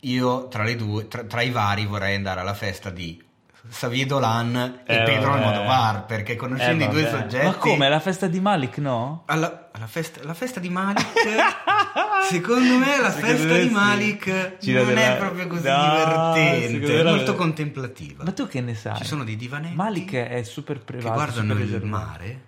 io 0.02 0.50
tra, 0.50 0.64
le 0.64 0.76
due, 0.76 1.08
tra, 1.08 1.24
tra 1.24 1.42
i 1.42 1.50
vari 1.50 1.86
vorrei 1.86 2.16
andare 2.16 2.42
alla 2.42 2.54
festa 2.54 2.90
di 2.90 3.24
Xavier 3.70 4.06
Dolan 4.08 4.82
e 4.86 4.96
Eh, 4.96 5.04
Pedro. 5.04 5.34
Almodovar, 5.34 6.06
perché 6.06 6.36
conoscendo 6.36 6.84
Eh, 6.84 6.88
i 6.88 6.90
due 6.90 7.08
soggetti... 7.10 7.46
Ma 7.46 7.54
come? 7.56 7.90
La 7.90 8.00
festa 8.00 8.28
di 8.28 8.40
Malik, 8.40 8.78
no? 8.80 9.24
Alla, 9.28 9.70
alla 9.72 9.88
festa, 9.88 10.20
la 10.24 10.34
festa 10.34 10.60
di 10.60 10.70
Malik, 10.70 11.06
secondo 12.30 12.78
me 12.78 12.98
la 13.00 13.12
Secondo 13.12 13.28
festa 13.38 13.48
me 13.54 13.60
di 13.60 13.68
sì. 13.68 13.74
Malik 13.74 14.58
Gira 14.60 14.80
non 14.84 14.88
della- 14.94 15.16
è 15.16 15.18
proprio 15.18 15.48
così 15.48 15.68
No, 15.68 16.34
divertente, 16.34 17.00
è 17.00 17.04
molto 17.04 17.36
contemplativa. 17.36 18.24
Ma 18.24 18.32
tu 18.32 18.48
che 18.48 18.62
ne 18.62 18.76
sai? 18.76 18.98
Ci 18.98 19.06
sono 19.06 19.24
dei 19.24 19.36
divanetti 19.36 19.76
Malik 19.76 20.14
è 20.14 20.44
super 20.44 20.78
che 20.80 20.84
privato. 20.84 21.14
guardano 21.14 21.42
super 21.54 21.56
il 21.58 21.64
riservato. 21.64 22.06
mare 22.06 22.42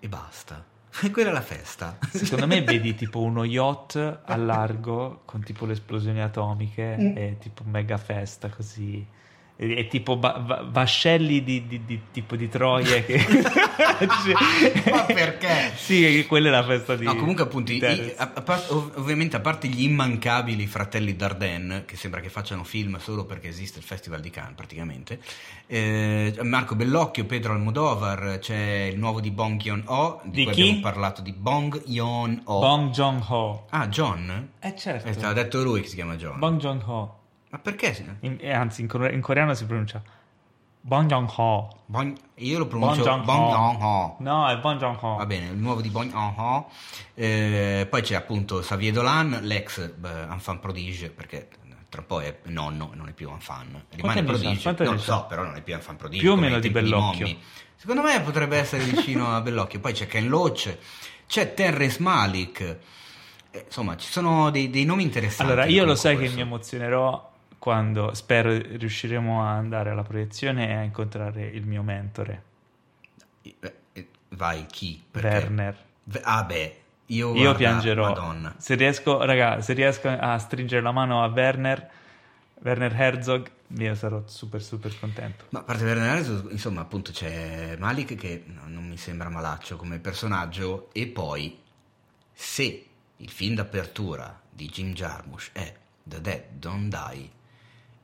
e 0.00 0.08
basta. 0.08 0.64
E 1.00 1.10
quella 1.12 1.30
è 1.30 1.32
la 1.32 1.40
festa. 1.40 1.96
Secondo 2.10 2.46
me 2.46 2.60
vedi 2.64 2.94
tipo 2.94 3.20
uno 3.20 3.44
yacht 3.44 4.20
a 4.24 4.36
largo 4.36 5.22
con 5.24 5.42
tipo 5.42 5.64
le 5.64 5.72
esplosioni 5.72 6.20
atomiche 6.20 6.96
Mm. 6.98 7.16
e 7.16 7.36
tipo 7.40 7.62
mega 7.64 7.96
festa 7.96 8.48
così. 8.48 9.06
E 9.54 9.86
tipo 9.86 10.18
va- 10.18 10.42
va- 10.44 10.64
vascelli 10.68 11.44
di, 11.44 11.66
di- 11.68 11.84
di- 11.84 12.00
tipo 12.10 12.34
di 12.34 12.48
Troie 12.48 13.04
che... 13.04 13.24
Ma 14.90 15.04
perché? 15.04 15.72
Sì, 15.76 16.24
quella 16.26 16.48
è 16.48 16.50
la 16.50 16.64
festa 16.64 16.96
di... 16.96 17.04
No, 17.04 17.14
comunque 17.14 17.44
appunto, 17.44 17.70
i- 17.70 17.80
a- 18.16 18.32
a 18.34 18.62
ov- 18.70 18.96
ovviamente 18.96 19.36
a 19.36 19.40
parte 19.40 19.68
gli 19.68 19.82
immancabili 19.84 20.66
fratelli 20.66 21.14
Dardenne, 21.14 21.84
che 21.84 21.96
sembra 21.96 22.20
che 22.20 22.28
facciano 22.28 22.64
film 22.64 22.98
solo 22.98 23.24
perché 23.24 23.48
esiste 23.48 23.78
il 23.78 23.84
Festival 23.84 24.20
di 24.20 24.30
Cannes 24.30 24.54
praticamente, 24.56 25.20
eh, 25.66 26.34
Marco 26.42 26.74
Bellocchio, 26.74 27.24
Pedro 27.24 27.52
Almodovar, 27.52 28.38
c'è 28.40 28.90
il 28.92 28.98
nuovo 28.98 29.20
di 29.20 29.30
Bong 29.30 29.60
Joon-ho, 29.60 30.20
di, 30.24 30.30
Di 30.30 30.44
cui 30.44 30.52
chi? 30.54 30.60
abbiamo 30.62 30.80
parlato, 30.80 31.22
di 31.22 31.32
Bong 31.32 31.82
Joon-ho. 31.84 32.58
Bong 32.58 32.90
Joon-ho. 32.90 33.66
Ah, 33.70 33.86
John? 33.86 34.48
Eh 34.58 34.74
certo. 34.76 35.08
Eh, 35.08 35.20
l'ha 35.20 35.32
detto 35.32 35.62
lui 35.62 35.82
che 35.82 35.88
si 35.88 35.94
chiama 35.94 36.16
John. 36.16 36.38
Bong 36.38 36.58
Joon-ho. 36.58 37.20
Ma 37.52 37.58
perché? 37.58 38.16
In- 38.20 38.38
eh, 38.40 38.50
anzi, 38.50 38.80
in, 38.80 38.88
in 39.12 39.20
coreano 39.20 39.52
si 39.52 39.66
pronuncia 39.66 40.02
Bong 40.80 41.06
Joon-ho. 41.06 41.82
Bong- 41.84 42.16
io 42.36 42.58
lo 42.58 42.66
pronuncio 42.66 43.04
Bong 43.04 43.24
Joon-ho. 43.24 44.16
No, 44.20 44.48
è 44.48 44.56
Bong 44.56 44.80
Joon-ho. 44.80 45.16
Va 45.16 45.26
bene, 45.26 45.48
il 45.48 45.58
nuovo 45.58 45.82
di 45.82 45.90
Bong 45.90 46.10
Joon-ho. 46.10 46.70
Eh, 47.14 47.86
poi 47.90 48.00
c'è 48.00 48.14
appunto 48.14 48.58
Xavier 48.60 48.94
Dolan, 48.94 49.40
l'ex 49.42 49.92
beh, 49.92 50.22
enfant 50.30 50.60
prodige, 50.60 51.10
perché 51.10 51.48
tra 51.90 52.00
un 52.00 52.06
po' 52.06 52.22
è 52.22 52.38
nonno 52.44 52.90
e 52.94 52.96
non 52.96 53.08
è 53.08 53.12
più 53.12 53.28
enfant. 53.28 53.84
Rimane 53.90 54.20
c'ha? 54.20 54.26
prodige. 54.26 54.84
Non 54.84 54.94
lo 54.94 55.00
so, 55.00 55.26
però 55.28 55.44
non 55.44 55.54
è 55.54 55.60
più 55.60 55.74
enfant 55.74 55.98
prodige. 55.98 56.22
Più 56.22 56.32
o 56.32 56.36
meno 56.36 56.58
di 56.58 56.70
Bellocchio. 56.70 57.36
Secondo 57.76 58.00
me 58.00 58.18
potrebbe 58.22 58.56
essere 58.56 58.82
vicino 58.82 59.34
a 59.34 59.42
Bellocchio. 59.42 59.78
Poi 59.78 59.92
c'è 59.92 60.06
Ken 60.06 60.26
Loach, 60.26 60.74
c'è 61.26 61.52
Terrence 61.52 62.00
Malik. 62.00 62.78
Eh, 63.50 63.64
insomma, 63.66 63.96
ci 63.98 64.10
sono 64.10 64.50
dei, 64.50 64.70
dei 64.70 64.86
nomi 64.86 65.02
interessanti. 65.02 65.52
Allora, 65.52 65.66
io 65.66 65.84
lo 65.84 65.94
sai 65.94 66.12
che 66.14 66.20
concorso. 66.22 66.36
mi 66.36 66.42
emozionerò 66.42 67.31
quando 67.62 68.12
spero 68.12 68.50
riusciremo 68.58 69.40
a 69.40 69.50
andare 69.52 69.90
alla 69.90 70.02
proiezione 70.02 70.68
e 70.68 70.72
a 70.74 70.82
incontrare 70.82 71.46
il 71.46 71.64
mio 71.64 71.84
mentore, 71.84 72.42
Eh, 73.42 73.54
eh, 73.92 74.08
Vai, 74.30 74.66
chi? 74.66 75.00
Perché? 75.08 75.28
Werner. 75.28 75.76
Ah, 76.22 76.42
beh, 76.42 76.80
io, 77.06 77.28
Io 77.28 77.34
guarda, 77.34 77.58
piangerò. 77.58 78.08
Madonna. 78.08 78.52
Se 78.58 78.74
riesco, 78.74 79.24
raga, 79.24 79.60
se 79.60 79.74
riesco 79.74 80.08
a 80.08 80.36
stringere 80.38 80.82
la 80.82 80.90
mano 80.90 81.22
a 81.22 81.28
Werner, 81.28 81.88
Werner 82.54 83.00
Herzog, 83.00 83.48
io 83.78 83.94
sarò 83.94 84.24
super 84.26 84.60
super 84.60 84.98
contento. 84.98 85.44
Ma 85.50 85.60
a 85.60 85.62
parte 85.62 85.84
Werner 85.84 86.16
Herzog, 86.16 86.50
insomma, 86.50 86.80
appunto 86.80 87.12
c'è 87.12 87.76
Malik 87.78 88.16
che 88.16 88.42
no, 88.46 88.62
non 88.66 88.88
mi 88.88 88.96
sembra 88.96 89.28
malaccio 89.28 89.76
come 89.76 90.00
personaggio 90.00 90.88
e 90.92 91.06
poi 91.06 91.56
se 92.32 92.86
il 93.18 93.30
film 93.30 93.54
d'apertura 93.54 94.40
di 94.50 94.66
Jim 94.68 94.92
Jarmusch 94.94 95.50
è 95.52 95.72
The 96.02 96.20
Dead 96.20 96.42
Don't 96.58 96.88
Die, 96.88 97.30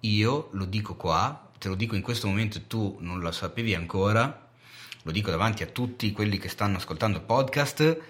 io 0.00 0.48
lo 0.52 0.64
dico 0.64 0.94
qua, 0.94 1.50
te 1.58 1.68
lo 1.68 1.74
dico 1.74 1.94
in 1.94 2.02
questo 2.02 2.26
momento 2.28 2.58
e 2.58 2.66
tu 2.66 2.96
non 3.00 3.20
lo 3.20 3.30
sapevi 3.32 3.74
ancora, 3.74 4.48
lo 5.02 5.10
dico 5.12 5.30
davanti 5.30 5.62
a 5.62 5.66
tutti 5.66 6.12
quelli 6.12 6.38
che 6.38 6.48
stanno 6.48 6.76
ascoltando 6.76 7.18
il 7.18 7.24
podcast, 7.24 8.00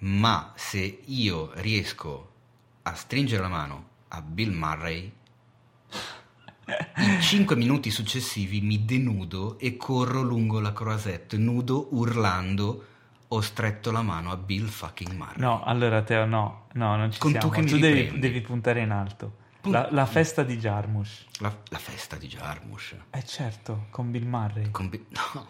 ma 0.00 0.52
se 0.56 1.00
io 1.06 1.50
riesco 1.56 2.32
a 2.82 2.94
stringere 2.94 3.42
la 3.42 3.48
mano 3.48 3.88
a 4.08 4.22
Bill 4.22 4.52
Murray, 4.52 5.12
in 6.96 7.20
5 7.20 7.56
minuti 7.56 7.90
successivi 7.90 8.60
mi 8.60 8.84
denudo 8.84 9.58
e 9.58 9.76
corro 9.76 10.20
lungo 10.22 10.60
la 10.60 10.72
croisette, 10.72 11.36
nudo, 11.38 11.88
urlando. 11.92 12.84
Ho 13.28 13.40
stretto 13.42 13.90
la 13.90 14.00
mano 14.02 14.30
a 14.30 14.36
Bill 14.36 14.66
fucking 14.66 15.12
Murray. 15.12 15.34
No, 15.36 15.62
allora 15.62 16.02
Teo, 16.02 16.24
no, 16.24 16.66
no, 16.72 16.96
non 16.96 17.10
ci 17.10 17.18
Con 17.18 17.32
tu 17.32 17.38
siamo. 17.38 17.54
che 17.54 17.60
mi 17.62 17.78
devi, 17.78 18.18
devi 18.18 18.40
puntare 18.40 18.80
in 18.80 18.90
alto. 18.90 19.32
Pun- 19.60 19.72
La, 19.72 19.88
la 19.90 20.06
festa 20.06 20.42
di 20.42 20.56
Jarmusch. 20.56 21.24
La, 21.40 21.54
la 21.68 21.78
festa 21.78 22.16
di 22.16 22.26
Jarmusch. 22.28 22.94
Eh 23.10 23.24
certo, 23.24 23.86
con 23.90 24.10
Bill 24.10 24.26
Murray. 24.26 24.70
Con 24.70 24.88
Bi- 24.88 25.04
no. 25.34 25.46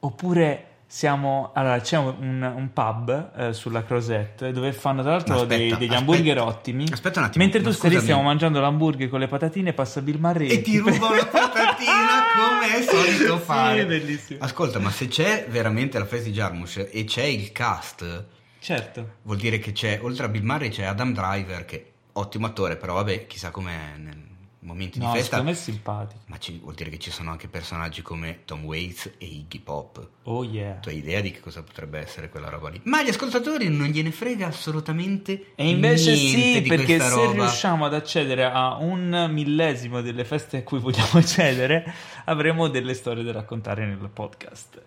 Oppure 0.00 0.66
siamo. 0.86 1.50
Allora, 1.54 1.80
c'è 1.80 1.96
un, 1.96 2.42
un 2.42 2.72
pub 2.72 3.32
eh, 3.36 3.52
sulla 3.52 3.84
Crosette 3.84 4.52
dove 4.52 4.72
fanno 4.72 5.02
tra 5.02 5.12
l'altro 5.12 5.34
aspetta, 5.34 5.54
dei- 5.56 5.68
degli 5.68 5.72
aspetta. 5.84 5.96
hamburger 5.98 6.38
ottimi. 6.40 6.86
Aspetta 6.90 7.20
un 7.20 7.24
attimo, 7.26 7.44
Mentre 7.44 7.62
tu 7.62 7.70
stai 7.70 7.90
lì, 7.90 8.00
stiamo 8.00 8.22
mangiando 8.22 8.60
l'hamburger 8.60 9.08
con 9.08 9.20
le 9.20 9.28
patatine, 9.28 9.72
passa 9.72 10.02
Bill 10.02 10.18
Murray 10.18 10.48
E 10.48 10.60
ti 10.60 10.76
ruba 10.78 11.08
una 11.08 11.24
patatina 11.26 12.22
come 12.36 12.76
è 12.76 12.82
solito 12.82 13.38
Sì, 13.38 13.44
fare. 13.44 13.86
bellissimo. 13.86 14.40
Ascolta, 14.42 14.78
ma 14.80 14.90
se 14.90 15.08
c'è 15.08 15.46
veramente 15.48 15.98
la 15.98 16.04
festa 16.06 16.26
di 16.28 16.32
Jarmusch 16.34 16.88
e 16.90 17.04
c'è 17.04 17.24
il 17.24 17.52
cast, 17.52 18.24
Certo. 18.58 19.14
vuol 19.22 19.38
dire 19.38 19.58
che 19.58 19.72
c'è, 19.72 19.98
oltre 20.02 20.26
a 20.26 20.28
Bill 20.28 20.42
Murray, 20.44 20.68
c'è 20.68 20.84
Adam 20.84 21.12
Driver, 21.12 21.64
che 21.64 21.91
ottimo 22.12 22.46
attore, 22.46 22.76
però 22.76 22.94
vabbè, 22.94 23.26
chissà 23.26 23.50
com'è 23.50 23.96
nei 23.96 24.30
momenti 24.64 25.00
No, 25.00 25.06
di 25.06 25.18
festa. 25.18 25.38
secondo 25.38 25.50
me 25.50 25.56
è 25.56 25.60
simpatico. 25.60 26.20
Ma 26.26 26.38
ci- 26.38 26.58
vuol 26.62 26.74
dire 26.74 26.88
che 26.88 26.98
ci 27.00 27.10
sono 27.10 27.30
anche 27.32 27.48
personaggi 27.48 28.00
come 28.00 28.42
Tom 28.44 28.62
Waits 28.64 29.10
e 29.18 29.24
Iggy 29.26 29.58
Pop. 29.58 30.08
Oh 30.24 30.44
yeah. 30.44 30.74
Tu 30.76 30.88
hai 30.90 30.98
idea 30.98 31.20
di 31.20 31.32
che 31.32 31.40
cosa 31.40 31.62
potrebbe 31.64 31.98
essere 31.98 32.28
quella 32.28 32.48
roba 32.48 32.68
lì? 32.68 32.80
Ma 32.84 32.98
agli 32.98 33.08
ascoltatori 33.08 33.68
non 33.68 33.88
gliene 33.88 34.12
frega 34.12 34.46
assolutamente 34.46 35.52
E 35.56 35.68
invece 35.68 36.14
sì, 36.14 36.62
perché 36.68 37.00
se 37.00 37.08
roba. 37.08 37.32
riusciamo 37.32 37.84
ad 37.86 37.94
accedere 37.94 38.44
a 38.44 38.76
un 38.76 39.28
millesimo 39.32 40.00
delle 40.00 40.24
feste 40.24 40.58
a 40.58 40.62
cui 40.62 40.78
vogliamo 40.78 41.18
accedere, 41.18 41.92
avremo 42.26 42.68
delle 42.68 42.94
storie 42.94 43.24
da 43.24 43.32
raccontare 43.32 43.84
nel 43.84 44.10
podcast. 44.12 44.80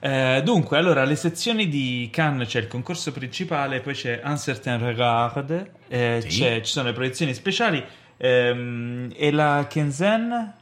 Eh, 0.00 0.42
dunque, 0.44 0.78
allora, 0.78 1.04
le 1.04 1.16
sezioni 1.16 1.68
di 1.68 2.08
Cannes 2.12 2.46
c'è 2.48 2.60
il 2.60 2.68
concorso 2.68 3.10
principale, 3.12 3.80
poi 3.80 3.94
c'è 3.94 4.20
Un 4.24 4.38
certain 4.38 4.78
regard, 4.78 5.70
eh, 5.88 6.18
Sì. 6.22 6.28
c'è- 6.40 6.60
ci 6.60 6.70
sono 6.72 6.86
le 6.88 6.92
proiezioni 6.94 7.34
speciali 7.34 7.84
ehm, 8.20 9.12
e 9.16 9.30
la 9.30 9.66
Kenzen 9.68 10.54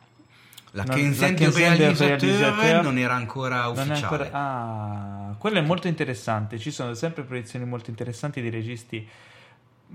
La 0.72 0.82
Non- 0.84 0.94
Kensen 0.94 1.32
la 1.32 1.38
del 1.38 1.52
realizzatore 1.96 2.82
non 2.82 2.98
era 2.98 3.14
ancora 3.14 3.66
ufficiale. 3.68 3.94
ancora... 3.98 4.28
Ah, 4.30 5.34
quello 5.38 5.56
è 5.58 5.62
molto 5.62 5.88
interessante. 5.88 6.58
Ci 6.58 6.70
sono 6.70 6.92
sempre 6.92 7.22
proiezioni 7.22 7.64
molto 7.64 7.88
interessanti 7.88 8.42
di 8.42 8.50
registi 8.50 9.08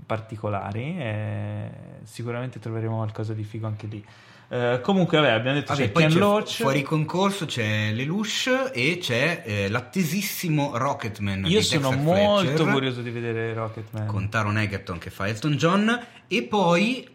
particolari. 0.06 0.96
E 0.98 1.70
sicuramente 2.04 2.58
troveremo 2.60 2.96
qualcosa 2.96 3.34
di 3.34 3.44
figo 3.44 3.68
anche 3.68 3.86
lì. 3.88 4.04
Eh, 4.54 4.82
comunque, 4.82 5.18
vabbè, 5.18 5.32
abbiamo 5.32 5.60
detto 5.60 5.72
Vabbè, 5.72 5.86
c'è 5.86 5.92
Ken 5.94 6.10
c'è 6.10 6.18
Loach. 6.20 6.56
fuori 6.56 6.82
concorso 6.82 7.46
c'è 7.46 7.94
Lelouch 7.94 8.72
e 8.74 8.98
c'è 9.00 9.44
eh, 9.46 9.70
l'attesissimo 9.70 10.78
Rocketman 10.78 11.46
Io 11.46 11.60
di 11.60 11.64
sono 11.64 11.92
molto 11.92 12.48
Fletcher, 12.48 12.70
curioso 12.70 13.02
di 13.02 13.10
vedere 13.12 13.54
Rocketman. 13.54 14.08
con 14.08 14.28
Taron 14.28 14.58
Egerton 14.58 14.98
che 14.98 15.10
fa 15.10 15.30
Elton 15.30 15.54
John 15.54 16.06
e 16.28 16.44
poi 16.44 17.08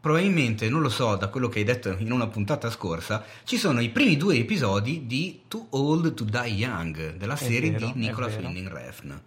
probabilmente, 0.00 0.68
non 0.68 0.82
lo 0.82 0.88
so, 0.88 1.16
da 1.16 1.26
quello 1.28 1.48
che 1.48 1.58
hai 1.58 1.64
detto 1.64 1.96
in 1.98 2.12
una 2.12 2.28
puntata 2.28 2.70
scorsa, 2.70 3.24
ci 3.42 3.56
sono 3.56 3.80
i 3.80 3.88
primi 3.88 4.16
due 4.16 4.36
episodi 4.36 5.06
di 5.06 5.40
Too 5.48 5.66
Old 5.70 6.14
to 6.14 6.22
Die 6.22 6.46
Young 6.46 7.16
della 7.16 7.34
serie 7.34 7.70
vero, 7.72 7.90
di 7.92 8.06
vero. 8.06 8.26
Winding 8.26 8.68
Refn. 8.68 9.20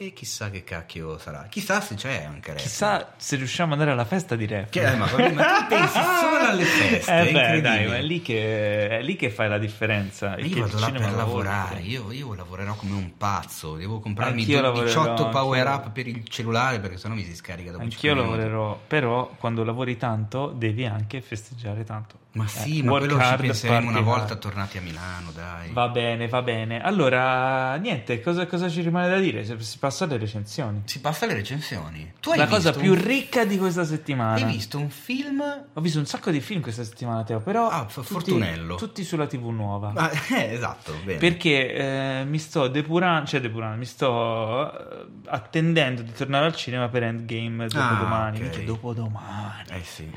E 0.00 0.12
chissà 0.12 0.48
che 0.48 0.62
cacchio 0.62 1.18
sarà. 1.18 1.46
Chissà 1.50 1.80
se 1.80 1.96
c'è 1.96 2.22
anche 2.24 2.52
Refn. 2.52 2.62
Chissà 2.62 3.14
se 3.16 3.34
riusciamo 3.34 3.72
ad 3.72 3.80
andare 3.80 3.90
alla 3.96 4.04
festa 4.08 4.36
di 4.36 4.46
Ref. 4.46 4.70
Che, 4.70 4.80
eh, 4.80 4.94
ma, 4.94 5.06
ma 5.06 5.16
tu 5.58 5.66
pensi 5.68 5.98
solo 6.20 6.36
alle 6.48 6.62
feste, 6.62 7.10
è 7.12 7.28
Eh 7.28 7.32
beh, 7.32 7.60
dai, 7.60 7.86
ma 7.88 7.96
è 7.96 8.02
lì, 8.02 8.22
che, 8.22 8.98
è 8.98 9.02
lì 9.02 9.16
che 9.16 9.28
fai 9.28 9.48
la 9.48 9.58
differenza. 9.58 10.36
è 10.36 10.42
Io 10.42 10.60
vado 10.60 10.78
là 10.78 10.90
per 10.92 11.00
lavora. 11.00 11.16
lavorare, 11.16 11.80
io, 11.80 12.12
io 12.12 12.32
lavorerò 12.32 12.74
come 12.74 12.94
un 12.94 13.16
pazzo, 13.16 13.74
devo 13.74 13.98
comprarmi 13.98 14.42
Anch'io 14.42 14.56
do- 14.58 14.62
lavorerò, 14.62 14.86
18 15.02 15.28
power 15.30 15.66
anch'io. 15.66 15.86
up 15.86 15.92
per 15.92 16.06
il 16.06 16.28
cellulare 16.28 16.78
perché 16.78 16.96
sennò 16.96 17.14
mi 17.14 17.24
si 17.24 17.34
scarica 17.34 17.72
dopo 17.72 17.82
Anch'io 17.82 17.98
5 17.98 18.22
minuti. 18.22 18.38
lavorerò, 18.38 18.80
però 18.86 19.34
quando 19.36 19.64
lavori 19.64 19.96
tanto 19.96 20.52
devi 20.56 20.86
anche 20.86 21.20
festeggiare 21.20 21.82
tanto. 21.82 22.26
Ma 22.32 22.44
Eh, 22.44 22.48
sì, 22.48 22.82
ma 22.82 22.92
work 22.92 23.06
quello 23.08 23.24
ci 23.24 23.36
penseremo 23.36 23.88
una 23.88 24.00
volta 24.00 24.34
hard. 24.34 24.38
tornati 24.38 24.78
a 24.78 24.80
Milano, 24.80 25.32
dai. 25.32 25.72
Va 25.72 25.88
bene, 25.88 26.28
va 26.28 26.42
bene. 26.42 26.80
Allora, 26.80 27.74
niente, 27.76 28.20
cosa, 28.20 28.46
cosa 28.46 28.68
ci 28.68 28.80
rimane 28.82 29.08
da 29.08 29.18
dire? 29.18 29.44
Se- 29.44 29.58
Si 29.58 29.78
passa 29.88 30.04
alle 30.04 30.18
recensioni. 30.18 30.82
Si 30.84 31.00
passa 31.00 31.24
alle 31.24 31.34
recensioni. 31.34 32.12
Tu 32.20 32.30
hai 32.30 32.36
La 32.38 32.46
cosa 32.46 32.72
più 32.72 32.92
un- 32.92 33.02
ricca 33.02 33.44
di 33.44 33.56
questa 33.58 33.84
settimana. 33.84 34.34
Hai 34.34 34.44
visto 34.52 34.78
un 34.78 34.90
film? 34.90 35.42
Ho 35.72 35.80
visto 35.80 35.98
un 35.98 36.06
sacco 36.06 36.30
di 36.30 36.40
film 36.40 36.60
questa 36.60 36.84
settimana, 36.84 37.24
Teo, 37.24 37.40
però 37.40 37.68
Ah, 37.70 37.84
tutti, 37.84 38.06
Fortunello. 38.06 38.74
tutti 38.76 39.02
sulla 39.04 39.26
TV 39.26 39.46
nuova. 39.48 39.92
Ah, 39.94 40.10
eh, 40.36 40.52
esatto, 40.52 40.94
bene. 41.04 41.18
Perché 41.18 41.72
eh, 42.20 42.24
mi 42.26 42.38
sto 42.38 42.68
depurando, 42.68 43.28
cioè 43.28 43.40
depurando, 43.40 43.76
mi 43.78 43.84
sto 43.86 44.72
eh, 44.72 45.06
attendendo 45.26 46.02
di 46.02 46.12
tornare 46.12 46.46
al 46.46 46.54
cinema 46.54 46.88
per 46.88 47.04
Endgame 47.04 47.66
dopodomani. 47.68 48.36
Ah, 48.36 48.40
ok. 48.40 48.40
minchia, 48.40 48.64
dopodomani. 48.64 49.68
Eh 49.70 49.82
sì. 49.84 50.10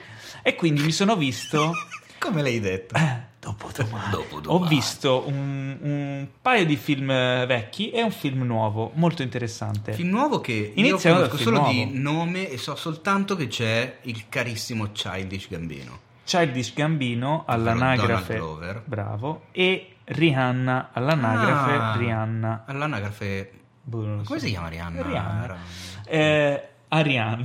E 0.43 0.55
quindi 0.55 0.81
mi 0.83 0.91
sono 0.91 1.15
visto 1.15 1.71
Come 2.19 2.41
l'hai 2.41 2.59
detto? 2.59 2.95
Dopodomani. 3.41 4.11
Dopodomani. 4.11 4.63
Ho 4.65 4.67
visto 4.67 5.23
un, 5.27 5.75
un 5.81 6.27
paio 6.43 6.63
di 6.63 6.75
film 6.75 7.07
vecchi 7.07 7.89
e 7.89 8.03
un 8.03 8.11
film 8.11 8.43
nuovo, 8.43 8.91
molto 8.93 9.23
interessante. 9.23 9.93
Film 9.93 10.09
nuovo 10.09 10.39
che 10.41 10.73
Iniziamo 10.75 11.21
io 11.21 11.27
conosco 11.27 11.43
solo 11.43 11.57
nuovo. 11.57 11.71
di 11.73 11.89
nome 11.97 12.47
e 12.49 12.57
so 12.59 12.75
soltanto 12.75 13.35
che 13.35 13.47
c'è 13.47 13.97
il 14.03 14.25
carissimo 14.29 14.91
Childish 14.91 15.49
Gambino. 15.49 15.99
Childish 16.23 16.73
Gambino 16.75 17.43
all'anagrafe, 17.47 18.39
bravo, 18.85 19.45
e 19.51 19.95
Rihanna 20.03 20.89
all'anagrafe, 20.93 21.71
Ah, 21.71 21.95
Rihanna. 21.97 22.63
All'anagrafe... 22.67 23.51
Boh, 23.83 24.01
Come 24.01 24.23
so. 24.23 24.37
si 24.39 24.49
chiama 24.51 24.67
Rihanna? 24.67 25.01
Rihanna. 25.01 25.43
Era- 25.43 25.57
Eh, 26.05 26.67
Ariane. 26.89 27.43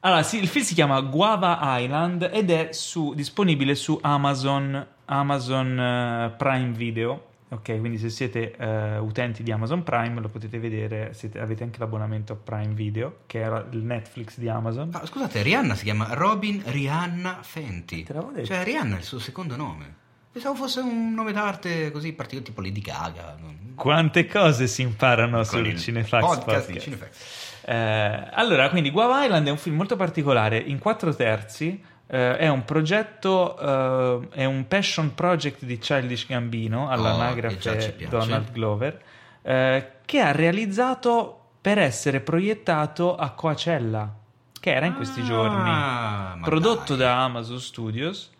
Allora, 0.00 0.22
sì, 0.22 0.38
il 0.38 0.48
film 0.48 0.64
si 0.64 0.74
chiama 0.74 1.00
Guava 1.00 1.58
Island 1.78 2.30
ed 2.32 2.50
è 2.50 2.68
su- 2.72 3.14
disponibile 3.14 3.74
su 3.74 3.98
Amazon, 4.00 4.86
Amazon 5.06 5.78
eh, 5.78 6.34
Prime 6.36 6.70
Video. 6.72 7.26
Ok, 7.50 7.78
quindi 7.80 7.96
se 7.96 8.10
siete 8.10 8.54
eh, 8.56 8.98
utenti 8.98 9.42
di 9.42 9.50
Amazon 9.50 9.82
Prime 9.82 10.20
lo 10.20 10.28
potete 10.28 10.58
vedere, 10.58 11.14
siete- 11.14 11.40
avete 11.40 11.64
anche 11.64 11.78
l'abbonamento 11.78 12.34
a 12.34 12.36
Prime 12.36 12.74
Video, 12.74 13.20
che 13.26 13.38
era 13.40 13.66
il 13.70 13.78
Netflix 13.78 14.36
di 14.36 14.48
Amazon. 14.48 14.90
Ah, 14.92 15.06
scusate, 15.06 15.42
Rihanna 15.42 15.74
si 15.74 15.84
chiama 15.84 16.12
Robin 16.12 16.62
Rihanna 16.64 17.38
Fenty. 17.42 18.02
Te 18.02 18.12
l'avevo 18.12 18.32
detto. 18.32 18.46
Cioè, 18.46 18.64
Rihanna 18.64 18.96
è 18.96 18.98
il 18.98 19.04
suo 19.04 19.18
secondo 19.18 19.56
nome. 19.56 19.94
Pensavo 20.30 20.56
fosse 20.56 20.80
un 20.80 21.14
nome 21.14 21.32
d'arte 21.32 21.90
così 21.90 22.12
particolare, 22.12 22.50
tipo 22.50 22.60
Lady 22.60 22.82
Gaga. 22.82 23.36
Quante 23.74 24.26
cose 24.26 24.66
si 24.66 24.82
imparano 24.82 25.36
Con 25.36 25.44
sul 25.46 25.76
Cinefax 25.76 26.20
podcast 26.20 26.66
di 26.66 26.72
Podcast. 26.74 26.80
Cinefax. 26.80 27.47
Eh, 27.70 28.28
allora, 28.32 28.70
quindi 28.70 28.90
Guava 28.90 29.24
Island 29.24 29.46
è 29.46 29.50
un 29.50 29.58
film 29.58 29.76
molto 29.76 29.94
particolare, 29.96 30.56
in 30.58 30.78
quattro 30.78 31.14
terzi, 31.14 31.82
eh, 32.06 32.38
è 32.38 32.48
un 32.48 32.64
progetto, 32.64 33.58
eh, 33.58 34.28
è 34.30 34.44
un 34.46 34.66
passion 34.66 35.14
project 35.14 35.64
di 35.64 35.76
Childish 35.76 36.26
Gambino, 36.26 36.84
Oh, 36.84 36.88
all'anagrafe 36.88 37.56
piace. 37.56 37.96
Donald 38.08 38.52
Glover, 38.52 38.98
eh, 39.42 39.90
che 40.06 40.20
ha 40.20 40.32
realizzato 40.32 41.34
per 41.60 41.76
essere 41.78 42.20
proiettato 42.20 43.14
a 43.16 43.30
Coachella, 43.32 44.14
che 44.58 44.72
era 44.72 44.86
in 44.86 44.94
questi 44.94 45.20
Ah, 45.20 45.24
giorni, 45.24 46.40
prodotto 46.42 46.96
dai. 46.96 47.06
da 47.06 47.22
Amazon 47.24 47.60
Studios. 47.60 48.30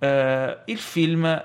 Eh, 0.00 0.58
il 0.64 0.78
film, 0.78 1.44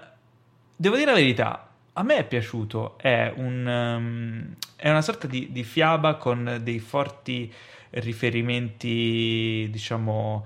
devo 0.76 0.96
dire 0.96 1.12
la 1.12 1.16
verità, 1.18 1.67
a 1.98 2.04
me 2.04 2.18
è 2.18 2.26
piaciuto, 2.26 2.98
è, 2.98 3.34
un, 3.36 3.66
um, 3.66 4.56
è 4.76 4.90
una 4.90 5.02
sorta 5.02 5.26
di, 5.26 5.52
di 5.52 5.64
fiaba 5.64 6.16
con 6.16 6.60
dei 6.62 6.78
forti 6.78 7.52
riferimenti, 7.90 9.68
diciamo, 9.72 10.46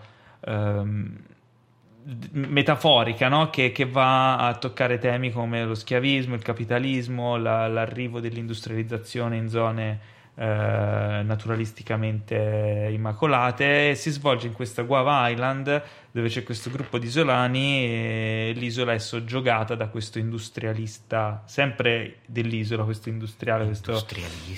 d- 2.03 2.29
metaforica, 2.31 3.27
no? 3.27 3.49
che, 3.49 3.73
che 3.73 3.85
va 3.85 4.37
a 4.37 4.55
toccare 4.55 4.97
temi 4.97 5.31
come 5.31 5.65
lo 5.65 5.75
schiavismo, 5.75 6.35
il 6.35 6.41
capitalismo, 6.41 7.35
la- 7.35 7.67
l'arrivo 7.67 8.21
dell'industrializzazione 8.21 9.35
in 9.35 9.49
zone 9.49 9.99
eh, 10.41 11.21
naturalisticamente 11.23 12.89
immacolate 12.91 13.93
si 13.93 14.09
svolge 14.09 14.47
in 14.47 14.53
questa 14.53 14.81
Guava 14.81 15.29
Island 15.29 15.83
dove 16.09 16.29
c'è 16.29 16.41
questo 16.43 16.71
gruppo 16.71 16.97
di 16.97 17.05
isolani 17.05 17.85
e 17.85 18.53
l'isola 18.55 18.93
è 18.93 18.97
soggiogata 18.97 19.75
da 19.75 19.87
questo 19.87 20.17
industrialista, 20.17 21.43
sempre 21.45 22.17
dell'isola, 22.25 22.83
questo 22.83 23.09
industriale, 23.09 23.65
questo... 23.65 23.93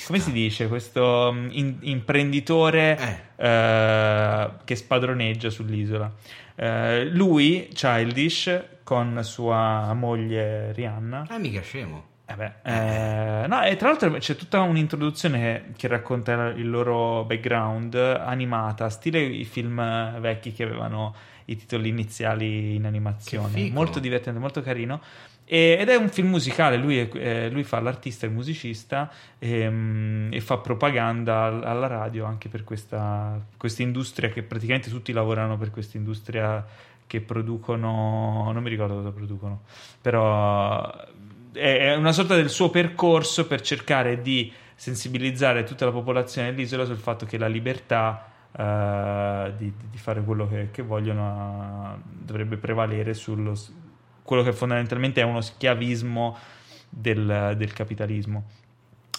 Come 0.07 0.19
si 0.19 0.31
dice? 0.31 0.67
Questo 0.69 1.31
mm, 1.33 1.47
in- 1.51 1.77
imprenditore 1.81 2.97
Eh. 3.35 3.45
eh, 3.45 4.49
che 4.63 4.75
spadroneggia 4.75 5.49
sull'isola. 5.49 6.11
Eh, 6.55 7.05
lui, 7.05 7.67
Childish, 7.73 8.63
con 8.83 9.19
sua 9.23 9.93
moglie 9.93 10.71
Rihanna. 10.71 11.27
Ah, 11.29 11.37
mica 11.37 11.61
scemo. 11.61 12.11
Eh 12.25 12.35
beh, 12.35 12.51
eh, 13.43 13.47
no, 13.47 13.63
e 13.63 13.75
tra 13.75 13.89
l'altro 13.89 14.11
c'è 14.11 14.35
tutta 14.35 14.61
un'introduzione 14.61 15.39
che, 15.39 15.63
che 15.75 15.87
racconta 15.87 16.47
il 16.49 16.69
loro 16.69 17.23
background 17.25 17.95
animata, 17.95 18.89
stile 18.89 19.19
i 19.19 19.43
film 19.45 19.79
eh, 19.79 20.15
vecchi 20.19 20.53
che 20.53 20.63
avevano 20.63 21.13
i 21.45 21.57
titoli 21.57 21.89
iniziali 21.89 22.75
in 22.75 22.85
animazione. 22.85 23.69
Molto 23.71 23.99
divertente, 23.99 24.39
molto 24.39 24.61
carino. 24.61 25.01
E- 25.45 25.75
ed 25.77 25.89
è 25.89 25.95
un 25.95 26.07
film 26.07 26.29
musicale, 26.29 26.77
lui, 26.77 26.97
è- 26.99 27.09
eh, 27.13 27.49
lui 27.49 27.63
fa 27.63 27.81
l'artista, 27.81 28.25
il 28.25 28.31
musicista 28.31 29.11
ehm, 29.39 30.29
e, 30.31 30.39
fa 30.39 30.57
propaganda 30.57 31.43
al- 31.43 31.63
alla 31.65 31.87
radio 31.87 32.23
anche 32.23 32.47
per 32.47 32.63
questa, 32.63 33.37
questa 33.57 33.81
industria 33.81 34.29
che 34.29 34.43
praticamente 34.43 34.89
tutti 34.89 35.11
lavorano 35.11 35.57
per 35.57 35.69
questa 35.69 35.97
industria 35.97 36.65
che 37.05 37.19
producono, 37.19 38.49
non 38.53 38.63
mi 38.63 38.69
ricordo 38.69 38.95
cosa 38.95 39.11
producono, 39.11 39.63
però 40.01 40.89
è 41.53 41.95
una 41.95 42.11
sorta 42.11 42.35
del 42.35 42.49
suo 42.49 42.69
percorso 42.69 43.47
per 43.47 43.61
cercare 43.61 44.21
di 44.21 44.51
sensibilizzare 44.75 45.63
tutta 45.63 45.85
la 45.85 45.91
popolazione 45.91 46.53
dell'isola 46.53 46.85
sul 46.85 46.97
fatto 46.97 47.25
che 47.25 47.37
la 47.37 47.47
libertà 47.47 48.27
eh, 48.51 49.53
di, 49.57 49.71
di 49.89 49.97
fare 49.97 50.21
quello 50.23 50.47
che, 50.47 50.69
che 50.71 50.81
vogliono 50.81 51.95
eh, 51.95 52.01
dovrebbe 52.25 52.57
prevalere 52.57 53.13
sullo 53.13 53.55
s- 53.55 53.71
quello 54.23 54.43
che 54.43 54.53
fondamentalmente 54.53 55.21
è 55.21 55.23
uno 55.23 55.41
schiavismo 55.41 56.37
del, 56.89 57.55
del 57.57 57.73
capitalismo. 57.73 58.43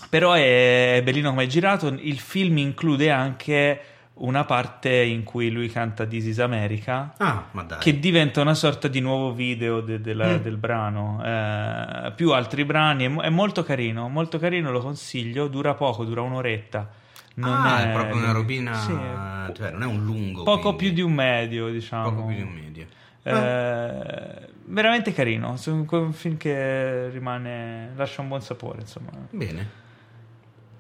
Però 0.09 0.33
è, 0.33 0.97
è 0.97 1.03
bellino 1.03 1.31
come 1.31 1.45
è 1.45 1.47
girato. 1.47 1.89
Il 1.89 2.19
film 2.19 2.59
include 2.59 3.11
anche 3.11 3.81
una 4.17 4.45
parte 4.45 4.91
in 5.03 5.25
cui 5.25 5.51
lui 5.51 5.69
canta 5.69 6.07
This 6.07 6.27
is 6.27 6.39
America. 6.39 7.13
Ah. 7.19 7.45
Che 7.81 7.99
diventa 7.99 8.41
una 8.41 8.55
sorta 8.55 8.87
di 8.89 9.01
nuovo 9.01 9.33
video 9.33 9.81
de- 9.81 10.01
della- 10.01 10.39
Mm. 10.39 10.43
del 10.43 10.57
brano, 10.57 11.21
eh, 11.25 12.13
più 12.15 12.33
altri 12.33 12.65
brani, 12.65 13.05
è, 13.07 13.13
è 13.23 13.29
molto 13.31 13.65
carino, 13.65 14.09
molto 14.09 14.39
carino, 14.39 14.71
lo 14.71 14.81
consiglio, 14.81 15.49
dura 15.49 15.75
poco, 15.75 16.05
dura 16.05 16.21
un'oretta. 16.23 16.89
Non 17.37 17.53
ah, 17.53 17.91
è, 17.91 17.93
proprio 17.93 18.17
una 18.17 18.31
robina, 18.31 18.75
Sì, 18.75 18.93
è 18.93 19.53
cioè 19.53 19.71
non 19.73 19.83
è 19.83 19.87
un 19.87 20.05
lungo. 20.05 20.45
poco 20.45 20.75
quindi. 20.75 20.79
più 20.85 20.93
di 20.93 21.01
un 21.01 21.13
medio, 21.13 21.69
diciamo. 21.69 22.11
Poco 22.11 22.27
più 22.27 22.37
di 22.37 22.43
un 22.43 22.53
medio. 22.53 22.87
Eh, 23.25 24.49
veramente 24.67 25.13
carino, 25.13 25.57
è 25.57 25.69
un 25.71 26.13
film 26.13 26.37
che 26.37 27.09
rimane, 27.11 27.91
lascia 27.97 28.21
un 28.23 28.29
buon 28.29 28.41
sapore, 28.43 28.83
insomma. 28.83 29.11
Bene. 29.31 29.69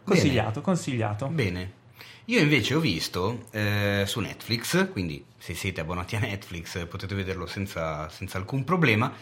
Consigliato, 0.04 0.60
consigliato. 0.60 1.26
Bene. 1.26 1.82
Io 2.26 2.40
invece 2.40 2.74
ho 2.74 2.80
visto 2.80 3.48
eh, 3.50 4.04
su 4.06 4.20
Netflix, 4.20 4.90
quindi 4.92 5.22
se 5.36 5.52
siete 5.52 5.82
abbonati 5.82 6.16
a 6.16 6.20
Netflix 6.20 6.76
eh, 6.76 6.86
potete 6.86 7.14
vederlo 7.14 7.46
senza, 7.46 8.08
senza 8.08 8.38
alcun 8.38 8.64
problema, 8.64 9.12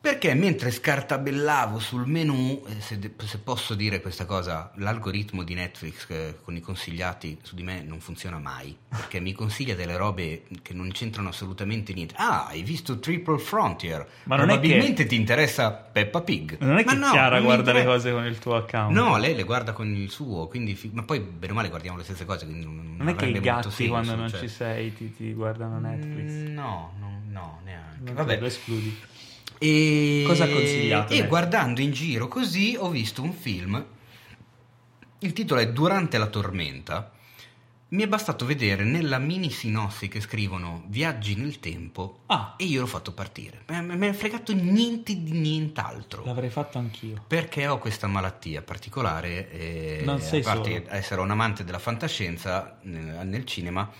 perché 0.00 0.32
mentre 0.34 0.70
scartabellavo 0.70 1.78
sul 1.78 2.06
menu, 2.06 2.62
eh, 2.68 2.80
se, 2.80 2.98
de- 2.98 3.12
se 3.24 3.38
posso 3.38 3.74
dire 3.74 4.00
questa 4.00 4.24
cosa, 4.26 4.70
l'algoritmo 4.76 5.42
di 5.42 5.54
Netflix 5.54 6.06
eh, 6.08 6.36
con 6.42 6.54
i 6.56 6.60
consigliati 6.60 7.38
su 7.42 7.54
di 7.54 7.62
me 7.62 7.82
non 7.82 8.00
funziona 8.00 8.38
mai, 8.38 8.76
perché 8.88 9.18
mi 9.20 9.32
consiglia 9.32 9.74
delle 9.74 9.96
robe 9.96 10.44
che 10.62 10.72
non 10.72 10.90
c'entrano 10.92 11.30
assolutamente 11.30 11.92
niente. 11.92 12.14
Ah, 12.16 12.46
hai 12.46 12.62
visto 12.62 12.98
Triple 12.98 13.38
Frontier? 13.38 14.06
Ma 14.24 14.36
non 14.36 14.50
è 14.50 14.52
che- 14.52 14.58
Probabilmente 14.60 15.06
ti 15.06 15.16
interessa 15.16 15.72
Peppa 15.72 16.20
Pig. 16.22 16.56
Non 16.60 16.78
è 16.78 16.84
che 16.84 16.94
no, 16.94 17.10
Chiara 17.10 17.40
guarda 17.40 17.72
le 17.72 17.84
cose 17.84 18.12
con 18.12 18.24
il 18.24 18.38
tuo 18.38 18.56
account. 18.56 18.92
No, 18.94 19.16
lei 19.18 19.34
le 19.34 19.42
guarda 19.42 19.72
con 19.72 19.92
il 19.92 20.10
suo, 20.10 20.46
quindi 20.46 20.74
fi- 20.74 20.90
ma 20.92 21.02
poi 21.02 21.18
bene 21.20 21.52
o 21.52 21.56
male 21.56 21.68
guardiamo 21.70 21.96
le 21.98 22.04
stesse 22.04 22.24
cose, 22.24 22.44
quindi 22.46 22.64
non, 22.64 22.94
Non 22.96 23.08
è 23.08 23.14
che 23.16 23.26
i 23.26 23.40
gatti 23.40 23.70
senso, 23.70 23.92
quando 23.92 24.14
non 24.14 24.28
cioè. 24.28 24.40
ci 24.40 24.48
sei 24.48 24.94
ti, 24.94 25.14
ti 25.14 25.32
guardano 25.32 25.78
Netflix. 25.80 26.50
No, 26.52 26.92
no, 27.00 27.20
no, 27.28 27.60
neanche. 27.64 27.96
Non 28.00 28.14
Vabbè. 28.14 28.38
lo 28.38 28.46
escludi. 28.46 28.96
E... 29.58 30.22
Cosa 30.26 30.44
ha 30.44 30.48
consigliato 30.48 31.12
E 31.12 31.16
Netflix? 31.16 31.28
guardando 31.28 31.80
in 31.80 31.92
giro 31.92 32.28
così 32.28 32.76
ho 32.78 32.90
visto 32.90 33.22
un 33.22 33.32
film. 33.32 33.84
Il 35.20 35.32
titolo 35.32 35.60
è 35.60 35.68
Durante 35.70 36.16
la 36.18 36.26
tormenta. 36.26 37.12
Mi 37.90 38.02
è 38.02 38.06
bastato 38.06 38.44
vedere 38.44 38.84
nella 38.84 39.18
mini 39.18 39.50
sinossi 39.50 40.08
che 40.08 40.20
scrivono 40.20 40.84
Viaggi 40.88 41.34
nel 41.36 41.58
tempo 41.58 42.20
Ah, 42.26 42.54
e 42.58 42.64
io 42.64 42.80
l'ho 42.82 42.86
fatto 42.86 43.12
partire. 43.12 43.62
Me 43.68 44.08
è 44.10 44.12
fregato 44.12 44.52
niente 44.52 45.22
di 45.22 45.32
nient'altro. 45.32 46.22
l'avrei 46.26 46.50
fatto 46.50 46.76
anch'io. 46.76 47.24
Perché 47.26 47.66
ho 47.66 47.78
questa 47.78 48.06
malattia 48.06 48.60
particolare 48.60 49.50
e 49.50 50.02
Non 50.04 50.20
sei 50.20 50.40
a 50.40 50.44
parte 50.44 50.82
solo. 50.84 50.96
essere 50.96 51.20
un 51.22 51.30
amante 51.30 51.64
della 51.64 51.78
fantascienza 51.78 52.78
nel, 52.82 53.26
nel 53.26 53.44
cinema, 53.46 53.90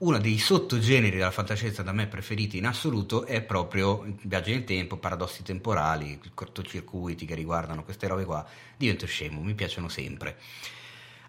uno 0.00 0.18
dei 0.18 0.38
sottogeneri 0.38 1.16
della 1.16 1.30
fantascienza 1.30 1.82
da 1.82 1.92
me 1.92 2.06
preferiti 2.06 2.56
in 2.56 2.66
assoluto 2.66 3.26
è 3.26 3.42
proprio 3.42 4.04
viaggi 4.22 4.52
nel 4.52 4.64
tempo, 4.64 4.96
paradossi 4.96 5.42
temporali, 5.42 6.18
cortocircuiti 6.32 7.26
che 7.26 7.34
riguardano 7.34 7.84
queste 7.84 8.06
robe 8.06 8.24
qua. 8.24 8.46
Divento 8.76 9.06
scemo, 9.06 9.40
mi 9.42 9.54
piacciono 9.54 9.88
sempre. 9.88 10.38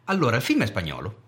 Allora, 0.06 0.38
il 0.38 0.42
film 0.42 0.64
è 0.64 0.68
spagnolo. 0.68 1.22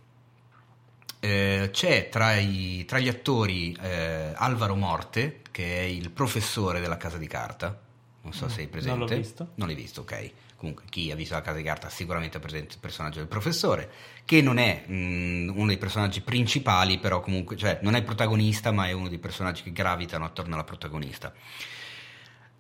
Eh, 1.20 1.70
c'è 1.72 2.10
tra, 2.10 2.36
i- 2.38 2.86
tra 2.86 3.00
gli 3.00 3.08
attori 3.10 3.78
eh, 3.82 4.34
Alvaro 4.36 4.76
Morte, 4.76 5.42
che 5.52 5.80
è 5.80 5.82
il 5.84 6.12
professore 6.12 6.80
della 6.80 6.98
Casa 6.98 7.18
di 7.18 7.28
Carta, 7.28 7.78
non 8.22 8.34
so 8.34 8.48
se 8.50 8.62
hai 8.62 8.68
presente. 8.68 8.98
Non 9.00 9.08
l'ho 9.08 9.16
visto. 9.16 9.48
Non 9.56 9.68
l'hai 9.68 9.76
visto, 9.76 10.02
ok. 10.02 10.32
Comunque, 10.64 10.86
chi 10.90 11.12
ha 11.12 11.16
visto 11.16 11.34
la 11.34 11.42
casa 11.42 11.58
di 11.58 11.64
carta 11.64 11.90
sicuramente 11.90 12.38
ha 12.38 12.40
presente 12.40 12.76
il 12.76 12.80
personaggio 12.80 13.18
del 13.18 13.28
professore, 13.28 13.92
che 14.24 14.42
non 14.42 14.58
è 14.60 14.86
mh, 14.88 15.52
uno 15.54 15.66
dei 15.68 15.78
personaggi 15.78 16.22
principali, 16.22 17.00
però 17.00 17.20
comunque, 17.20 17.58
cioè 17.58 17.80
non 17.82 17.96
è 17.96 17.98
il 17.98 18.06
protagonista, 18.06 18.72
ma 18.72 18.88
è 18.88 18.94
uno 18.94 19.10
dei 19.10 19.18
personaggi 19.18 19.62
che 19.62 19.74
gravitano 19.74 20.24
attorno 20.24 20.54
alla 20.54 20.64
protagonista. 20.64 21.34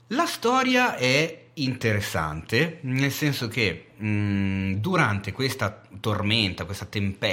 La 0.07 0.25
storia 0.25 0.97
è 0.97 1.45
interessante, 1.53 2.79
nel 2.81 3.13
senso 3.13 3.47
che 3.47 3.91
mh, 3.95 4.73
durante 4.81 5.31
questa 5.31 5.81
tormenta, 6.01 6.65
questa 6.65 6.87
tempesta 6.87 7.31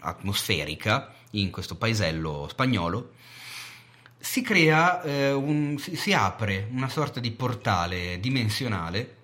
atmosferica 0.00 1.14
in 1.30 1.52
questo 1.52 1.76
paesello 1.76 2.48
spagnolo, 2.48 3.12
si 4.22 4.40
crea, 4.40 5.02
eh, 5.02 5.32
un, 5.32 5.76
si, 5.78 6.12
apre 6.12 6.68
una 6.70 6.88
sorta 6.88 7.18
di 7.18 7.32
portale 7.32 8.20
dimensionale 8.20 9.16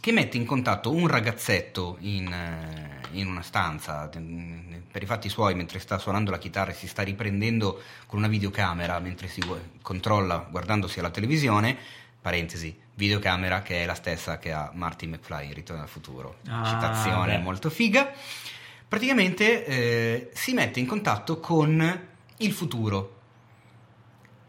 che 0.00 0.10
mette 0.10 0.36
in 0.36 0.44
contatto 0.44 0.90
un 0.90 1.06
ragazzetto 1.06 1.96
in, 2.00 2.32
eh, 2.32 3.18
in, 3.18 3.28
una 3.28 3.42
stanza 3.42 4.10
per 4.10 5.02
i 5.02 5.06
fatti 5.06 5.28
suoi 5.28 5.54
mentre 5.54 5.78
sta 5.78 5.98
suonando 5.98 6.32
la 6.32 6.38
chitarra 6.38 6.72
e 6.72 6.74
si 6.74 6.88
sta 6.88 7.02
riprendendo 7.02 7.80
con 8.06 8.18
una 8.18 8.26
videocamera 8.26 8.98
mentre 8.98 9.28
si 9.28 9.40
controlla 9.80 10.44
guardandosi 10.50 10.98
alla 10.98 11.10
televisione 11.10 11.76
parentesi 12.20 12.76
videocamera 12.94 13.62
che 13.62 13.84
è 13.84 13.86
la 13.86 13.94
stessa 13.94 14.38
che 14.38 14.50
ha 14.50 14.72
Marty 14.74 15.06
McFly 15.06 15.46
in 15.46 15.54
Ritorno 15.54 15.82
al 15.82 15.88
futuro. 15.88 16.38
Ah, 16.48 16.64
citazione 16.64 17.36
beh. 17.36 17.42
molto 17.42 17.70
figa. 17.70 18.12
Praticamente 18.88 19.64
eh, 19.64 20.30
si 20.34 20.52
mette 20.52 20.80
in 20.80 20.86
contatto 20.86 21.38
con 21.38 22.08
il 22.38 22.52
futuro 22.52 23.15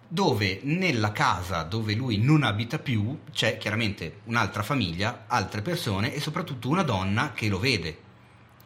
dove 0.07 0.61
nella 0.63 1.11
casa 1.11 1.63
dove 1.63 1.93
lui 1.93 2.17
non 2.17 2.43
abita 2.43 2.79
più 2.79 3.19
c'è 3.31 3.57
chiaramente 3.57 4.21
un'altra 4.25 4.63
famiglia, 4.63 5.25
altre 5.27 5.61
persone 5.61 6.13
e 6.13 6.21
soprattutto 6.21 6.69
una 6.69 6.83
donna 6.83 7.33
che 7.33 7.49
lo 7.49 7.59
vede 7.59 7.97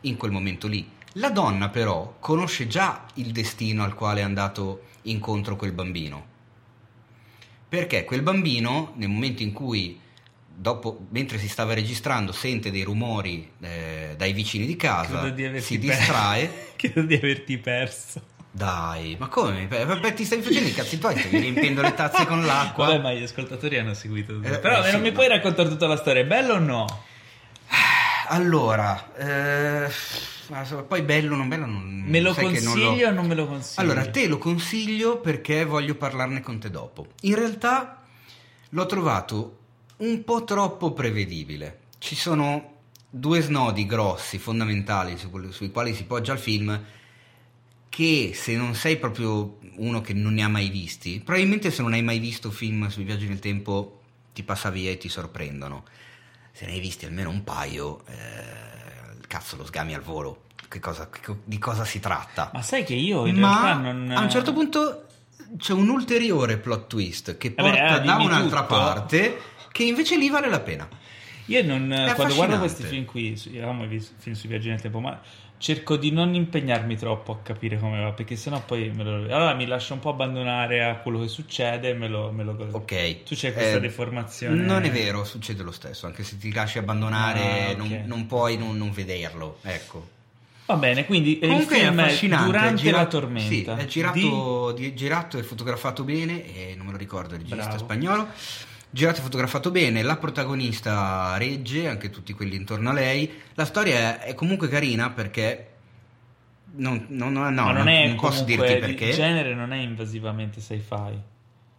in 0.01 0.17
quel 0.17 0.31
momento 0.31 0.67
lì. 0.67 0.87
La 1.15 1.29
donna 1.29 1.69
però 1.69 2.15
conosce 2.19 2.67
già 2.67 3.05
il 3.15 3.31
destino 3.31 3.83
al 3.83 3.95
quale 3.95 4.21
è 4.21 4.23
andato 4.23 4.83
incontro 5.03 5.55
quel 5.55 5.73
bambino. 5.73 6.29
Perché 7.67 8.05
quel 8.05 8.21
bambino, 8.21 8.93
nel 8.95 9.09
momento 9.09 9.43
in 9.43 9.51
cui, 9.51 9.99
dopo, 10.53 11.05
mentre 11.09 11.37
si 11.37 11.47
stava 11.47 11.73
registrando, 11.73 12.31
sente 12.31 12.71
dei 12.71 12.83
rumori 12.83 13.49
eh, 13.61 14.13
dai 14.17 14.33
vicini 14.33 14.65
di 14.65 14.75
casa, 14.75 15.29
di 15.29 15.61
si 15.61 15.79
per- 15.79 15.87
distrae. 15.87 16.73
Credo 16.75 17.01
di 17.01 17.15
averti 17.15 17.57
perso. 17.57 18.21
Dai, 18.53 19.15
ma 19.17 19.27
come? 19.27 19.65
Beh, 19.67 20.13
ti 20.13 20.25
stai 20.25 20.41
facendo 20.41 20.67
i 20.67 20.73
cazzi 20.73 20.99
tuoi, 20.99 21.17
stai 21.17 21.39
riempiendo 21.39 21.81
le 21.81 21.93
tazze 21.93 22.25
con 22.25 22.45
l'acqua. 22.45 22.87
Vabbè, 22.87 22.99
ma 22.99 23.13
gli 23.13 23.23
ascoltatori 23.23 23.77
hanno 23.77 23.93
seguito 23.93 24.33
tutto. 24.33 24.47
Eh, 24.47 24.59
Però 24.59 24.79
eh, 24.79 24.91
non 24.91 24.91
sì, 24.91 24.97
mi 24.97 25.09
ma- 25.09 25.15
puoi 25.15 25.27
raccontare 25.29 25.69
tutta 25.69 25.87
la 25.87 25.95
storia, 25.95 26.21
è 26.21 26.25
bello 26.25 26.55
o 26.55 26.59
no? 26.59 27.03
Allora, 28.27 29.13
eh, 29.15 29.89
poi 30.87 31.01
bello 31.01 31.33
o 31.33 31.37
non 31.37 31.47
bello 31.47 31.65
non 31.65 32.03
Me 32.05 32.19
lo 32.19 32.33
che 32.33 32.59
non 32.61 32.77
lo- 32.79 32.89
o 32.91 33.11
non 33.11 33.25
me 33.27 33.35
lo 33.35 33.45
consigli? 33.47 33.83
Allora, 33.85 34.05
te 34.07 34.27
lo 34.27 34.37
consiglio 34.37 35.19
perché 35.19 35.63
voglio 35.65 35.95
parlarne 35.95 36.41
con 36.41 36.59
te 36.59 36.69
dopo. 36.69 37.07
In 37.21 37.35
realtà 37.35 38.03
l'ho 38.69 38.85
trovato 38.85 39.57
un 39.97 40.23
po' 40.23 40.43
troppo 40.43 40.91
prevedibile. 40.93 41.79
Ci 41.99 42.15
sono 42.15 42.79
due 43.09 43.41
snodi 43.41 43.85
grossi, 43.85 44.37
fondamentali, 44.39 45.17
su 45.17 45.29
sui 45.51 45.71
quali 45.71 45.93
si 45.93 46.05
poggia 46.05 46.33
il 46.33 46.39
film, 46.39 46.81
che 47.91 48.31
se 48.33 48.55
non 48.55 48.73
sei 48.73 48.95
proprio 48.95 49.57
uno 49.75 49.99
che 49.99 50.13
non 50.13 50.33
ne 50.33 50.43
ha 50.43 50.47
mai 50.47 50.69
visti, 50.69 51.19
probabilmente 51.19 51.71
se 51.71 51.81
non 51.81 51.91
hai 51.91 52.01
mai 52.01 52.19
visto 52.19 52.49
film 52.49 52.87
sui 52.87 53.03
viaggi 53.03 53.27
nel 53.27 53.39
tempo 53.39 53.99
ti 54.33 54.43
passa 54.43 54.69
via 54.69 54.91
e 54.91 54.97
ti 54.97 55.09
sorprendono. 55.09 55.83
Se 56.53 56.65
ne 56.65 56.71
hai 56.71 56.79
visti 56.79 57.05
almeno 57.05 57.29
un 57.29 57.43
paio, 57.43 58.03
eh, 58.07 59.17
cazzo 59.27 59.57
lo 59.57 59.65
sgami 59.65 59.93
al 59.93 60.01
volo. 60.01 60.43
Che 60.69 60.79
cosa- 60.79 61.09
che 61.09 61.35
di 61.43 61.57
cosa 61.57 61.83
si 61.83 61.99
tratta? 61.99 62.49
Ma 62.53 62.61
sai 62.61 62.85
che 62.85 62.93
io 62.93 63.25
in 63.25 63.35
Ma 63.37 63.61
realtà 63.61 63.91
non... 63.91 64.11
a 64.11 64.21
un 64.21 64.29
certo 64.29 64.53
punto 64.53 65.07
c'è 65.57 65.73
un 65.73 65.89
ulteriore 65.89 66.57
plot 66.59 66.87
twist 66.87 67.37
che 67.37 67.53
Vabbè, 67.53 67.69
porta 67.69 68.01
eh, 68.01 68.05
da 68.05 68.15
un'altra 68.15 68.61
tutto. 68.61 68.73
parte 68.73 69.41
che 69.69 69.83
invece 69.83 70.17
lì 70.17 70.29
vale 70.29 70.47
la 70.49 70.61
pena. 70.61 70.87
Io 71.47 71.61
non, 71.65 71.93
quando 72.15 72.35
guardo 72.35 72.57
questi 72.59 72.83
film 72.83 73.03
qui, 73.03 73.35
su- 73.35 73.49
io 73.49 73.67
amo 73.69 73.83
i 73.83 73.87
vis- 73.87 74.13
film 74.17 74.33
sui 74.33 74.47
viaggi 74.47 74.69
nel 74.69 74.79
tempo, 74.79 75.01
ma 75.01 75.19
cerco 75.61 75.95
di 75.95 76.11
non 76.11 76.33
impegnarmi 76.33 76.97
troppo 76.97 77.31
a 77.33 77.37
capire 77.43 77.77
come 77.77 78.01
va, 78.01 78.11
perché 78.13 78.35
sennò 78.35 78.61
poi 78.65 78.89
me 78.89 79.03
lo... 79.03 79.13
Allora 79.33 79.53
mi 79.53 79.67
lascio 79.67 79.93
un 79.93 79.99
po' 79.99 80.09
abbandonare 80.09 80.83
a 80.83 80.95
quello 80.95 81.19
che 81.19 81.27
succede 81.27 81.89
e 81.89 81.93
me 81.93 82.07
lo, 82.07 82.31
me 82.31 82.43
lo 82.43 82.55
godo. 82.55 82.75
Ok. 82.77 83.23
Tu 83.23 83.35
c'hai 83.35 83.53
questa 83.53 83.77
Eh, 83.77 83.79
deformazione. 83.79 84.55
Non 84.59 84.83
è 84.83 84.89
vero, 84.91 85.23
succede 85.23 85.61
lo 85.61 85.71
stesso, 85.71 86.07
anche 86.07 86.23
se 86.23 86.37
ti 86.39 86.51
lasci 86.51 86.79
abbandonare 86.79 87.39
Ah, 87.39 87.69
ok. 87.71 87.77
non, 87.77 88.03
non 88.05 88.25
puoi 88.25 88.57
non, 88.57 88.75
non 88.75 88.91
vederlo. 88.91 89.59
Ecco. 89.61 90.09
Va 90.65 90.77
bene, 90.77 91.05
quindi 91.05 91.37
eh, 91.39 91.45
il 91.45 91.51
Comunque 91.51 91.75
è 91.75 91.79
film 91.81 91.99
è 91.99 92.03
affascinante. 92.03 92.43
è 92.43 92.47
durante 92.47 92.75
girato- 92.81 92.97
la 93.03 93.05
tormenta. 93.07 93.47
Sì, 93.47 93.63
è 93.83 93.85
girato, 93.85 94.71
di- 94.71 94.95
girato 94.95 95.37
e 95.37 95.43
fotografato 95.43 96.03
bene, 96.03 96.43
e 96.45 96.73
non 96.75 96.87
me 96.87 96.91
lo 96.93 96.97
ricordo 96.97 97.33
il 97.35 97.41
regista 97.41 97.63
Bravo. 97.65 97.77
spagnolo. 97.77 98.27
Girato 98.93 99.19
e 99.19 99.23
fotografato 99.23 99.71
bene, 99.71 100.01
la 100.03 100.17
protagonista 100.17 101.35
regge, 101.37 101.87
anche 101.87 102.09
tutti 102.09 102.33
quelli 102.33 102.55
intorno 102.57 102.89
a 102.89 102.93
lei. 102.93 103.31
La 103.53 103.63
storia 103.65 104.19
è, 104.19 104.27
è 104.31 104.33
comunque 104.33 104.67
carina 104.67 105.09
perché. 105.11 105.67
Non, 106.73 107.05
non- 107.09 107.31
no, 107.33 107.49
no, 107.49 107.63
ma 107.65 107.71
non 107.71 107.87
è 107.87 108.07
non 108.07 108.15
posso 108.17 108.43
dirti 108.43 108.73
di 108.73 108.79
perché. 108.79 109.11
genere, 109.11 109.53
non 109.53 109.71
è 109.73 109.77
invasivamente 109.77 110.59
sci-fi. 110.61 111.19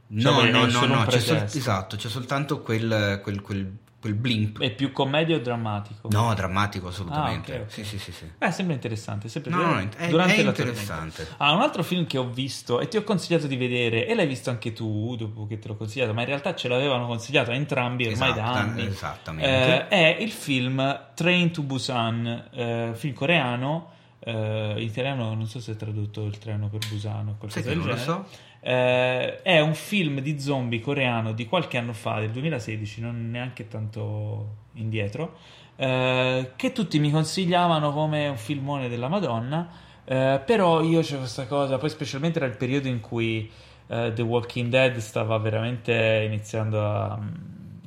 No, 0.09 0.21
Cioè, 0.21 0.51
no, 0.51 0.67
no, 0.67 0.85
no, 0.87 1.01
un 1.01 1.07
c'è 1.07 1.21
sol- 1.21 1.43
esatto, 1.45 1.97
c'è 1.97 2.09
soltanto 2.09 2.61
quel, 2.61 3.21
quel, 3.23 3.41
quel, 3.41 3.77
quel 4.03 4.15
blimp. 4.15 4.59
È 4.61 4.71
più 4.73 4.91
commedia 4.91 5.37
o 5.37 5.39
drammatico? 5.39 6.09
No, 6.11 6.35
drammatico 6.35 6.89
assolutamente. 6.89 7.53
Ah, 7.53 7.57
ok, 7.61 7.63
ok. 7.67 7.71
Sì, 7.73 7.85
sì, 7.85 7.99
sì, 7.99 8.11
sì. 8.13 8.29
Eh, 8.37 8.51
sembra 8.51 8.75
interessante. 8.75 9.29
Sempre 9.29 9.53
No, 9.53 9.63
no, 9.63 9.79
è- 9.97 10.09
durante 10.09 10.35
è 10.35 10.41
interessante. 10.43 11.29
Ah, 11.37 11.53
un 11.53 11.61
altro 11.63 11.85
film 11.85 12.05
che 12.07 12.19
ho 12.19 12.29
visto 12.29 12.81
e 12.81 12.89
ti 12.89 12.97
ho 12.97 13.05
consigliato 13.05 13.47
di 13.47 13.57
vedere, 13.57 14.07
e 14.09 14.15
l'hai 14.17 14.27
visto 14.27 14.51
anche 14.51 14.73
tu 14.73 15.15
dopo 15.17 15.47
che 15.47 15.61
te 15.61 15.69
l'ho 15.69 15.77
consigliato, 15.77 16.13
ma 16.13 16.23
in 16.23 16.27
realtà 16.27 16.55
ce 16.57 16.67
l'avevano 16.67 17.07
consigliato 17.07 17.53
a 17.53 17.55
entrambi 17.55 18.07
ormai 18.09 18.35
da 18.35 18.43
Esatto, 18.43 18.59
anni. 18.59 18.87
esattamente. 18.87 19.89
Eh, 19.89 19.89
è 19.89 20.17
il 20.21 20.31
film 20.33 21.01
Train 21.15 21.53
to 21.53 21.63
Busan, 21.63 22.49
eh, 22.53 22.91
film 22.95 23.15
coreano. 23.15 23.91
eh, 24.25 24.75
in 24.77 24.83
italiano 24.87 25.35
non 25.35 25.47
so 25.49 25.59
se 25.61 25.73
è 25.73 25.77
tradotto 25.77 26.25
il 26.27 26.39
treno 26.39 26.69
per 26.69 26.79
Busan 26.89 27.27
o 27.29 27.35
qualcosa 27.39 27.61
che 27.61 27.69
del 27.69 27.79
non 27.79 27.87
lo 27.89 27.95
genere. 27.97 28.05
so? 28.13 28.27
Eh, 28.65 29.43
è 29.43 29.59
un 29.59 29.75
film 29.75 30.21
di 30.21 30.39
zombie 30.39 30.81
coreano 30.81 31.33
di 31.33 31.47
qualche 31.47 31.79
anno 31.79 31.93
fa, 31.93 32.21
del 32.21 32.31
2016, 32.31 33.01
non 33.01 33.31
neanche 33.31 33.67
tanto 33.67 34.57
indietro, 34.75 35.37
eh, 35.77 36.53
che 36.55 36.73
tutti 36.73 37.01
mi 37.01 37.11
consigliavano 37.11 37.93
come 37.93 38.29
un 38.29 38.37
filmone 38.37 38.89
della 38.89 39.09
Madonna, 39.09 39.69
eh, 40.05 40.41
però 40.45 40.81
io 40.81 41.01
c'è 41.01 41.19
questa 41.19 41.47
cosa, 41.47 41.79
poi 41.79 41.89
specialmente 41.91 42.39
era 42.39 42.47
il 42.47 42.57
periodo 42.57 42.87
in 42.87 43.01
cui 43.01 43.51
eh, 43.89 44.13
The 44.15 44.23
Walking 44.23 44.69
Dead 44.71 44.97
stava 44.99 45.37
veramente 45.39 46.23
iniziando 46.25 46.87
a, 46.87 47.19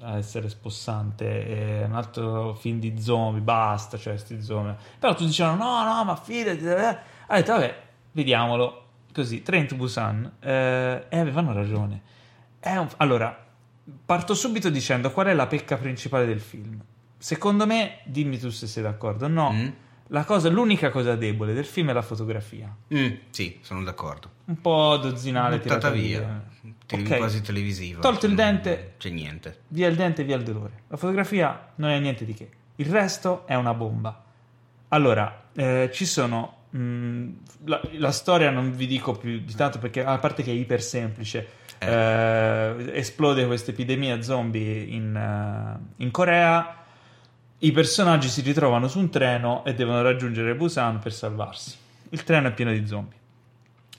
a 0.02 0.18
essere 0.18 0.50
spossante, 0.50 1.82
è 1.82 1.86
un 1.86 1.94
altro 1.94 2.54
film 2.54 2.80
di 2.80 3.00
zombie, 3.00 3.42
basta, 3.42 3.98
cioè 3.98 4.18
sti 4.18 4.42
zombie. 4.42 4.76
Però 5.00 5.14
tutti 5.14 5.26
dicevano 5.28 5.64
no, 5.64 5.84
no, 5.84 6.04
ma 6.04 6.16
fidati, 6.16 6.66
eh. 6.66 6.90
ho 7.28 7.34
detto 7.34 7.54
vabbè, 7.54 7.82
vediamolo. 8.12 8.84
Così, 9.16 9.42
Train 9.44 9.66
to 9.66 9.76
Busan, 9.78 10.30
eh, 10.42 11.06
e 11.08 11.18
avevano 11.18 11.54
ragione. 11.54 12.02
È 12.60 12.76
un- 12.76 12.90
Allora, 12.98 13.46
parto 14.06 14.34
subito 14.34 14.70
dicendo 14.70 15.10
qual 15.12 15.28
è 15.28 15.34
la 15.34 15.48
pecca 15.48 15.78
principale 15.78 16.26
del 16.26 16.42
film. 16.42 16.82
Secondo 17.18 17.66
me, 17.66 18.00
dimmi 18.04 18.38
tu 18.38 18.50
se 18.50 18.68
sei 18.68 18.84
d'accordo, 18.84 19.30
no, 19.30 19.52
Mm? 19.54 19.68
la 20.08 20.26
cosa, 20.26 20.50
l'unica 20.50 20.90
cosa 20.90 21.16
debole 21.16 21.54
del 21.54 21.64
film 21.64 21.92
è 21.92 21.94
la 21.94 22.02
fotografia. 22.02 22.76
Mm, 22.94 23.14
sì, 23.30 23.58
sono 23.62 23.84
d'accordo. 23.84 24.30
Un 24.48 24.60
po' 24.60 24.98
dozzinale 24.98 25.60
Buttata 25.60 25.90
via. 25.92 26.44
Tele- 26.86 27.04
Ok. 27.04 27.18
quasi 27.18 27.42
televisiva. 27.42 28.02
Tolto 28.02 28.26
il 28.26 28.36
dente. 28.36 28.96
C'è 28.98 29.10
niente. 29.12 29.62
Via 29.70 29.88
il 29.88 29.96
dente, 29.96 30.26
via 30.26 30.36
il 30.36 30.44
dolore. 30.44 30.82
La 30.90 30.98
fotografia 30.98 31.70
non 31.76 31.90
è 31.90 31.98
niente 32.00 32.26
di 32.26 32.34
che. 32.34 32.50
Il 32.76 32.88
resto 32.88 33.48
è 33.48 33.56
una 33.56 33.74
bomba. 33.74 34.24
Allora, 34.90 35.46
eh, 35.56 35.90
ci 35.94 36.06
sono. 36.06 36.55
Mh, 36.78 37.38
la, 37.66 37.82
la 37.94 38.12
storia 38.12 38.50
non 38.52 38.76
vi 38.76 38.88
dico 38.88 39.14
più 39.14 39.40
di 39.40 39.54
tanto 39.56 39.80
perché, 39.80 40.04
a 40.04 40.18
parte 40.18 40.44
che 40.44 40.52
è 40.52 40.54
iper 40.54 40.82
semplice, 40.82 41.48
eh, 41.80 42.92
esplode 42.94 43.46
questa 43.46 43.72
epidemia 43.72 44.22
zombie 44.22 44.82
in, 44.82 45.16
eh, 45.16 46.04
in 46.04 46.12
Corea. 46.12 46.78
I 47.60 47.72
personaggi 47.72 48.28
si 48.28 48.42
ritrovano 48.42 48.88
su 48.88 49.00
un 49.00 49.10
treno 49.10 49.64
e 49.66 49.74
devono 49.74 50.02
raggiungere 50.02 50.56
Busan 50.56 51.00
per 51.00 51.14
salvarsi. 51.14 51.76
Il 52.10 52.24
treno 52.24 52.50
è 52.50 52.54
pieno 52.54 52.72
di 52.72 52.86
zombie. 52.86 53.18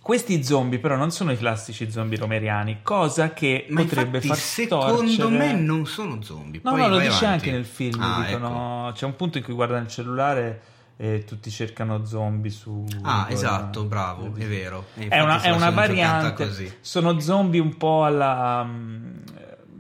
Questi 0.01 0.45
zombie, 0.45 0.79
però, 0.79 0.95
non 0.95 1.11
sono 1.11 1.33
i 1.33 1.37
classici 1.37 1.91
zombie 1.91 2.17
romeriani, 2.17 2.79
cosa 2.83 3.33
che 3.33 3.67
Ma 3.71 3.81
potrebbe 3.83 4.19
infatti, 4.19 4.29
far 4.29 4.37
secondo 4.37 5.09
storcere- 5.09 5.29
me 5.37 5.53
non 5.55 5.85
sono 5.87 6.23
zombie. 6.23 6.61
No, 6.63 6.71
Poi 6.71 6.81
no, 6.83 6.89
lo 6.89 6.99
dice 6.99 7.09
avanti. 7.09 7.27
anche 7.27 7.51
nel 7.51 7.65
film. 7.65 8.01
Ah, 8.01 8.25
dicono- 8.25 8.91
C'è 8.95 9.05
un 9.05 9.17
punto 9.17 9.39
in 9.39 9.45
cui 9.45 9.53
guarda 9.55 9.79
il 9.79 9.89
cellulare 9.89 10.61
e 10.99 11.25
tutti 11.25 11.51
cercano 11.51 12.05
zombie 12.07 12.51
su 12.51 12.85
Ah, 13.03 13.19
Google. 13.21 13.35
esatto, 13.35 13.85
bravo, 13.85 14.33
è 14.35 14.47
vero. 14.47 14.87
È 14.95 15.21
una, 15.21 15.43
è 15.43 15.51
una 15.51 15.71
variante. 15.71 16.45
così. 16.47 16.73
Sono 16.81 17.19
zombie 17.21 17.61
un 17.61 17.77
po' 17.77 18.05
alla 18.05 18.65
mm, 18.65 19.15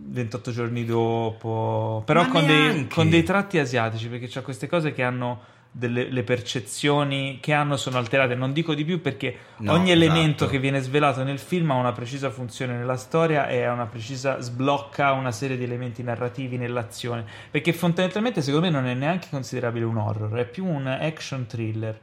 28 0.09 0.51
giorni 0.51 0.85
dopo, 0.85 2.03
però 2.05 2.27
con 2.29 2.45
dei, 2.47 2.87
con 2.89 3.09
dei 3.09 3.23
tratti 3.23 3.59
asiatici, 3.59 4.09
perché 4.09 4.27
c'è 4.29 4.43
queste 4.43 4.67
cose 4.67 4.93
che 4.93 5.03
hanno 5.03 5.41
delle 5.79 6.11
le 6.11 6.22
percezioni 6.22 7.39
che 7.41 7.53
hanno 7.53 7.77
sono 7.77 7.99
alterate. 7.99 8.35
Non 8.35 8.55
dico 8.55 8.74
di 8.74 8.85
più 8.85 9.03
perché 9.03 9.37
No, 9.59 9.72
ogni 9.72 9.91
elemento 9.91 10.45
esatto. 10.45 10.51
che 10.51 10.59
viene 10.59 10.81
svelato 10.81 11.22
nel 11.22 11.39
film 11.39 11.70
ha 11.70 11.74
una 11.74 11.93
precisa 11.93 12.31
funzione 12.31 12.74
nella 12.77 12.97
storia 12.97 13.47
e 13.49 13.64
ha 13.64 13.72
una 13.72 13.85
precisa 13.85 14.41
sblocca 14.41 15.12
una 15.12 15.33
serie 15.33 15.59
di 15.59 15.64
elementi 15.64 16.03
narrativi 16.03 16.57
nell'azione. 16.57 17.24
Perché 17.51 17.74
fondamentalmente, 17.74 18.41
secondo 18.41 18.66
me, 18.66 18.72
non 18.72 18.87
è 18.87 18.95
neanche 18.95 19.29
considerabile 19.31 19.85
un 19.85 19.99
horror, 19.99 20.33
è 20.39 20.47
più 20.47 20.64
un 20.64 20.87
action 20.87 21.45
thriller. 21.47 22.01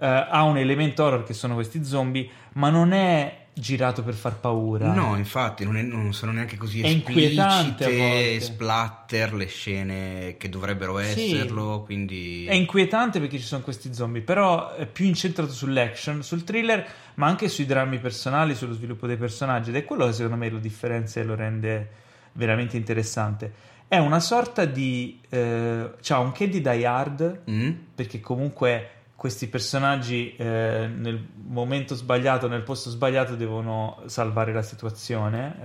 Eh, 0.00 0.06
ha 0.06 0.42
un 0.42 0.58
elemento 0.58 1.02
horror 1.04 1.24
che 1.24 1.32
sono 1.32 1.54
questi 1.54 1.84
zombie, 1.84 2.28
ma 2.52 2.68
non 2.68 2.92
è 2.92 3.46
girato 3.58 4.02
per 4.02 4.14
far 4.14 4.36
paura. 4.38 4.92
No, 4.92 5.16
infatti, 5.16 5.64
non, 5.64 5.76
è- 5.76 5.82
non 5.82 6.12
sono 6.12 6.32
neanche 6.32 6.56
così 6.56 6.80
È 6.80 6.86
esplicite, 6.86 8.40
splatter 8.40 9.34
le 9.34 9.46
scene 9.46 10.36
che 10.38 10.48
dovrebbero 10.48 10.98
Sì. 11.00 11.32
esserlo, 11.34 11.82
quindi... 11.84 12.46
È 12.46 12.54
inquietante 12.54 13.20
perché 13.20 13.38
ci 13.38 13.44
sono 13.44 13.62
questi 13.62 13.92
zombie, 13.94 14.22
però 14.22 14.74
è 14.74 14.86
più 14.86 15.04
incentrato 15.06 15.52
sull'action, 15.52 16.22
sul 16.22 16.44
thriller, 16.44 16.86
ma 17.14 17.26
anche 17.26 17.48
sui 17.48 17.66
drammi 17.66 17.98
personali, 17.98 18.54
sullo 18.54 18.74
sviluppo 18.74 19.06
dei 19.06 19.16
personaggi. 19.16 19.70
Ed 19.70 19.76
è 19.76 19.84
quello 19.84 20.06
che 20.06 20.12
secondo 20.12 20.36
me 20.36 20.48
lo 20.48 20.58
differenzia 20.58 21.20
e 21.22 21.24
lo 21.24 21.34
rende 21.34 21.88
veramente 22.32 22.76
interessante. 22.76 23.52
È 23.88 23.96
una 23.96 24.20
sorta 24.20 24.64
di. 24.66 25.18
Eh, 25.30 25.90
c'ha 26.02 26.18
un 26.18 26.30
che 26.32 26.48
di 26.48 26.60
Die 26.60 26.86
Hard, 26.86 27.40
Mm? 27.50 27.70
perché 27.94 28.20
comunque 28.20 28.90
questi 29.18 29.48
personaggi 29.48 30.36
eh, 30.36 30.88
nel 30.94 31.20
momento 31.48 31.96
sbagliato, 31.96 32.46
nel 32.46 32.62
posto 32.62 32.88
sbagliato, 32.88 33.34
devono 33.34 34.00
salvare 34.06 34.52
la 34.52 34.62
situazione 34.62 35.56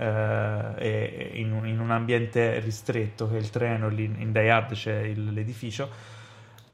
eh, 0.76 1.30
in 1.34 1.52
un, 1.52 1.64
in 1.64 1.78
un 1.78 1.92
ambiente 1.92 2.58
ristretto, 2.58 3.30
che 3.30 3.36
è 3.36 3.38
il 3.38 3.50
treno, 3.50 3.88
lì 3.88 4.06
in 4.06 4.32
Die 4.32 4.50
Hard 4.50 4.72
c'è 4.72 5.02
il- 5.02 5.32
l'edificio. 5.32 5.88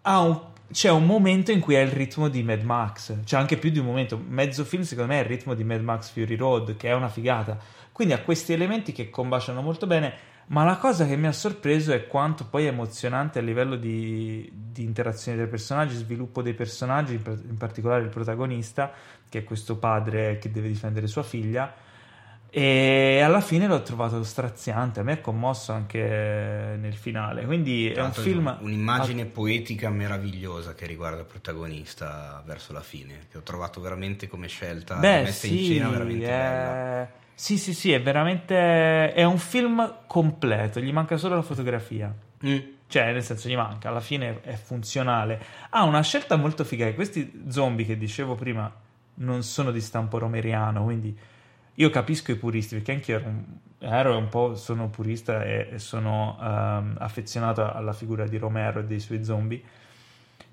Un- 0.05 0.41
c'è 0.73 0.89
un 0.91 1.05
momento 1.05 1.53
in 1.53 1.61
cui 1.61 1.77
ha 1.77 1.83
il 1.83 1.91
ritmo 1.91 2.29
di 2.29 2.43
Mad 2.43 2.63
Max, 2.63 3.25
c'è 3.25 3.37
anche 3.37 3.59
più 3.59 3.69
di 3.69 3.79
un 3.79 3.85
momento. 3.85 4.19
Mezzo 4.27 4.65
film, 4.65 4.83
secondo 4.83 5.13
me, 5.13 5.19
è 5.19 5.23
il 5.23 5.29
ritmo 5.29 5.53
di 5.53 5.65
Mad 5.65 5.83
Max 5.83 6.09
Fury 6.13 6.37
Road, 6.37 6.79
che 6.79 6.89
è 6.89 6.95
una 6.95 7.09
figata. 7.09 7.59
Quindi 7.93 8.15
ha 8.15 8.23
questi 8.23 8.55
elementi 8.55 8.93
che 8.93 9.11
combaciano 9.11 9.61
molto 9.61 9.87
bene. 9.87 10.15
Ma 10.47 10.65
la 10.65 10.79
cosa 10.79 11.07
che 11.07 11.17
mi 11.17 11.29
ha 11.29 11.33
sorpreso 11.33 11.93
è 11.93 12.09
quanto 12.09 12.45
poi 12.45 12.65
è 12.65 12.69
emozionante 12.69 13.39
a 13.39 13.43
livello 13.43 13.77
di, 13.77 14.51
di 14.53 14.83
interazione 14.83 15.39
dei 15.39 15.47
personaggi, 15.47 15.95
sviluppo 15.95 16.43
dei 16.43 16.55
personaggi, 16.55 17.15
in, 17.15 17.57
particolare 17.57 18.03
il 18.03 18.09
protagonista, 18.09 18.93
che 19.29 19.39
è 19.39 19.45
questo 19.45 19.77
padre 19.77 20.39
che 20.39 20.51
deve 20.51 20.67
difendere 20.67 21.07
sua 21.07 21.23
figlia. 21.23 21.73
E 22.53 23.21
alla 23.21 23.41
fine 23.41 23.69
l'ho 23.69 23.81
trovato 23.83 24.25
straziante, 24.25 24.99
a 24.99 25.03
me 25.05 25.13
è 25.13 25.21
commosso 25.21 25.71
anche 25.71 26.01
nel 26.01 26.97
finale. 26.97 27.45
Quindi 27.45 27.89
è 27.89 28.03
un 28.03 28.13
film. 28.13 28.57
Un'immagine 28.61 29.27
poetica 29.27 29.89
meravigliosa 29.89 30.75
che 30.75 30.85
riguarda 30.85 31.21
il 31.21 31.27
protagonista 31.27 32.43
verso 32.45 32.73
la 32.73 32.83
fine, 32.83 33.27
che 33.31 33.39
ho 33.39 33.43
trovato 33.43 33.81
veramente 33.81 34.27
come 34.27 34.49
scelta 34.49 34.97
Beh, 34.97 35.23
messa 35.23 35.47
sì, 35.47 35.59
in 35.59 35.65
scena 35.65 35.89
veramente 35.91 36.27
bella. 36.27 37.19
Sì, 37.41 37.57
sì, 37.57 37.73
sì, 37.73 37.91
è 37.91 38.03
veramente. 38.03 39.15
È 39.15 39.25
un 39.25 39.39
film 39.39 40.01
completo, 40.07 40.79
gli 40.79 40.93
manca 40.93 41.17
solo 41.17 41.37
la 41.37 41.43
fotografia. 41.43 42.15
Mm. 42.45 42.59
Cioè, 42.87 43.13
nel 43.13 43.23
senso, 43.23 43.49
gli 43.49 43.57
manca, 43.57 43.89
alla 43.89 44.01
fine 44.01 44.43
è 44.43 44.57
funzionale. 44.57 45.43
Ha 45.71 45.85
una 45.85 46.03
scelta 46.03 46.37
molto 46.37 46.65
figa. 46.65 46.93
Questi 46.93 47.45
zombie 47.49 47.87
che 47.87 47.97
dicevo 47.97 48.35
prima 48.35 48.71
non 49.15 49.43
sono 49.43 49.71
di 49.71 49.81
stampo 49.81 50.19
romeriano, 50.19 50.85
quindi 50.85 51.17
io 51.77 51.89
capisco 51.89 52.31
i 52.31 52.37
puristi, 52.37 52.75
perché 52.75 52.93
anche 52.93 53.13
io 53.13 53.19
ero 53.19 53.29
un, 53.31 53.45
ero 53.79 54.19
un 54.19 54.29
po' 54.29 54.55
sono 54.55 54.91
purista 54.91 55.43
e, 55.43 55.71
e 55.73 55.79
sono 55.79 56.37
ehm, 56.39 56.97
affezionato 56.99 57.73
alla 57.73 57.95
figura 57.95 58.27
di 58.27 58.37
Romero 58.37 58.81
e 58.81 58.85
dei 58.85 59.01
suoi 59.01 59.25
zombie. 59.25 59.63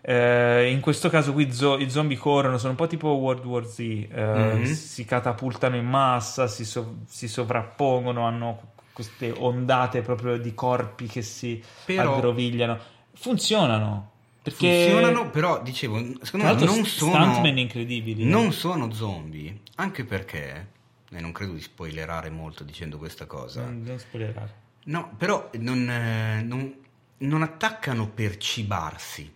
Eh, 0.09 0.71
in 0.71 0.79
questo 0.79 1.09
caso 1.09 1.33
qui 1.33 1.51
zo- 1.51 1.77
i 1.77 1.89
zombie 1.89 2.15
corrono, 2.15 2.57
sono 2.57 2.69
un 2.71 2.77
po' 2.77 2.87
tipo 2.87 3.09
World 3.09 3.43
War 3.43 3.65
Z, 3.65 3.79
eh, 3.79 4.07
Mhm. 4.55 4.63
si 4.63 5.03
catapultano 5.03 5.75
in 5.75 5.85
massa, 5.85 6.47
si, 6.47 6.63
so- 6.63 6.99
si 7.07 7.27
sovrappongono, 7.27 8.25
hanno 8.25 8.71
queste 8.93 9.33
ondate 9.35 10.01
proprio 10.01 10.37
di 10.37 10.53
corpi 10.53 11.07
che 11.07 11.21
si 11.21 11.61
Però- 11.83 12.15
aggrovigliano. 12.15 12.79
Funzionano. 13.15 14.11
Perché 14.41 14.87
Funzionano, 14.91 15.29
però 15.29 15.61
dicevo, 15.61 15.97
secondo 16.21 16.45
me 16.45 16.53
non 16.53 16.85
sono, 16.85 16.85
stuntman 16.85 17.57
incredibili. 17.57 18.21
eh. 18.23 18.25
non 18.25 18.53
sono 18.53 18.93
zombie, 18.93 19.59
anche 19.75 20.05
perché, 20.05 20.67
e 21.11 21.19
non 21.19 21.33
credo 21.33 21.51
di 21.51 21.59
spoilerare 21.61 22.29
molto 22.29 22.63
dicendo 22.63 22.97
questa 22.97 23.25
cosa, 23.25 23.63
Non, 23.63 23.81
non 23.85 23.99
spoilerare. 23.99 24.53
no, 24.85 25.11
però 25.17 25.49
non, 25.59 25.89
eh, 25.89 26.41
non- 26.43 26.73
non 27.19 27.41
attaccano 27.41 28.07
per 28.07 28.37
cibarsi 28.37 29.29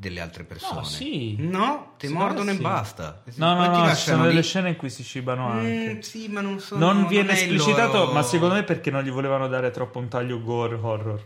delle 0.00 0.20
altre 0.20 0.44
persone. 0.44 0.80
No, 0.80 0.84
sì. 0.84 1.36
No, 1.38 1.92
ti 1.98 2.06
me 2.06 2.14
mordono 2.14 2.50
sì. 2.52 2.56
e 2.56 2.60
basta. 2.62 3.22
No, 3.34 3.52
no, 3.54 3.66
no, 3.66 3.94
ci 3.94 3.96
sono 3.96 4.24
delle 4.24 4.42
scene 4.42 4.70
in 4.70 4.76
cui 4.76 4.88
si 4.88 5.04
cibano 5.04 5.46
anche. 5.48 5.94
Mm, 5.96 6.00
sì, 6.00 6.26
ma 6.28 6.40
non 6.40 6.58
sono 6.58 6.90
non 6.90 7.06
viene 7.06 7.32
il 7.32 7.38
esplicitato, 7.38 7.98
loro- 7.98 8.12
ma 8.12 8.22
secondo 8.22 8.54
me 8.54 8.62
perché 8.64 8.90
non 8.90 9.02
gli 9.02 9.10
volevano 9.10 9.46
dare 9.46 9.70
troppo 9.70 9.98
un 9.98 10.08
taglio 10.08 10.40
gore 10.42 10.74
horror. 10.80 11.22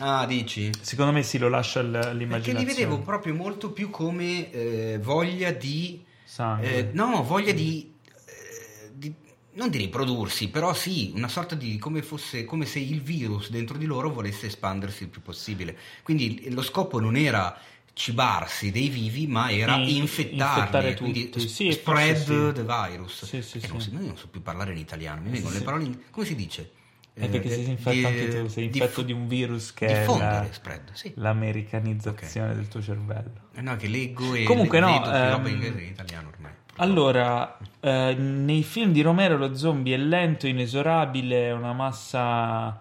Ah, 0.00 0.26
dici? 0.26 0.70
Secondo 0.78 1.10
me 1.12 1.22
si 1.22 1.38
lo 1.38 1.48
lascia 1.48 1.80
l- 1.82 2.26
Perché 2.28 2.52
li 2.52 2.66
vedevo 2.66 2.98
proprio 3.00 3.34
molto 3.34 3.72
più 3.72 3.88
come 3.88 4.52
eh, 4.52 4.98
voglia 5.00 5.50
di 5.50 6.04
Sangue. 6.22 6.76
Eh, 6.76 6.90
no, 6.92 7.22
voglia 7.24 7.52
di, 7.52 7.94
eh, 8.26 8.90
di- 8.92 9.14
non 9.54 9.70
di 9.70 9.78
riprodursi, 9.78 10.50
però 10.50 10.74
sì, 10.74 11.12
una 11.14 11.28
sorta 11.28 11.54
di 11.54 11.78
come 11.78 12.02
fosse 12.02 12.44
come 12.44 12.66
se 12.66 12.78
il 12.78 13.00
virus 13.00 13.48
dentro 13.48 13.78
di 13.78 13.86
loro 13.86 14.10
volesse 14.12 14.46
espandersi 14.46 15.04
il 15.04 15.08
più 15.08 15.22
possibile. 15.22 15.76
Quindi 16.02 16.46
lo 16.52 16.62
scopo 16.62 17.00
non 17.00 17.16
era 17.16 17.58
cibarsi 17.98 18.70
dei 18.70 18.88
vivi, 18.88 19.26
ma 19.26 19.50
era 19.50 19.74
Sì, 19.74 19.96
infettarli, 19.96 20.36
infettare 20.38 20.94
quindi 20.94 21.30
tutti. 21.30 21.48
Sì, 21.48 21.72
spread 21.72 22.52
the 22.52 22.62
virus. 22.62 23.24
Sì, 23.24 23.42
sì, 23.42 23.58
Perché 23.58 23.76
non 23.76 24.02
io 24.02 24.06
non 24.06 24.16
so 24.16 24.28
più 24.28 24.40
parlare 24.40 24.70
in 24.70 24.78
italiano, 24.78 25.20
mi 25.20 25.30
vengono 25.30 25.54
le 25.54 25.62
parole 25.62 25.84
in- 25.84 25.98
come 26.10 26.24
si 26.24 26.36
dice? 26.36 26.70
È 27.12 27.28
perché 27.28 27.48
Eh, 27.48 27.52
sei 27.54 27.68
infetto 27.70 27.90
di- 27.90 28.04
anche 28.04 28.28
tu, 28.28 28.46
sei 28.46 28.64
infetto 28.66 29.02
di 29.02 29.12
un 29.12 29.26
virus 29.26 29.74
che 29.74 30.04
è 30.04 30.06
la- 30.06 30.46
spread, 30.52 30.92
l'americanizzazione 31.14 32.54
del 32.54 32.68
tuo 32.68 32.80
cervello. 32.80 33.48
Eh 33.54 33.60
no, 33.60 33.74
che 33.74 33.88
leggo 33.88 34.34
e 34.34 34.44
Comunque 34.44 34.78
le- 34.78 34.86
no, 34.86 35.12
ehm, 35.12 35.46
in 35.46 35.52
inglese 35.54 35.80
in 35.82 35.88
italiano 35.88 36.28
ormai. 36.28 36.52
Allora, 36.76 37.58
eh, 37.80 38.14
nei 38.14 38.62
film 38.62 38.92
di 38.92 39.00
Romero 39.02 39.36
lo 39.36 39.56
zombie 39.56 39.96
è 39.96 39.98
lento, 39.98 40.46
inesorabile, 40.46 41.48
è 41.48 41.52
una 41.52 41.72
massa... 41.72 42.80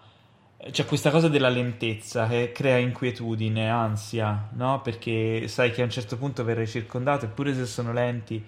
C'è 0.72 0.86
questa 0.86 1.12
cosa 1.12 1.28
della 1.30 1.50
lentezza 1.50 2.28
che 2.28 2.52
crea 2.52 2.78
inquietudine, 2.78 3.70
ansia, 3.70 4.50
no? 4.54 4.82
Perché 4.82 5.48
sai 5.48 5.72
che 5.72 5.82
a 5.82 5.86
un 5.86 5.92
certo 5.92 6.18
punto 6.18 6.44
verrai 6.44 6.68
circondato, 6.68 7.26
eppure 7.26 7.54
se 7.54 7.66
sono 7.66 7.94
lenti 7.94 8.44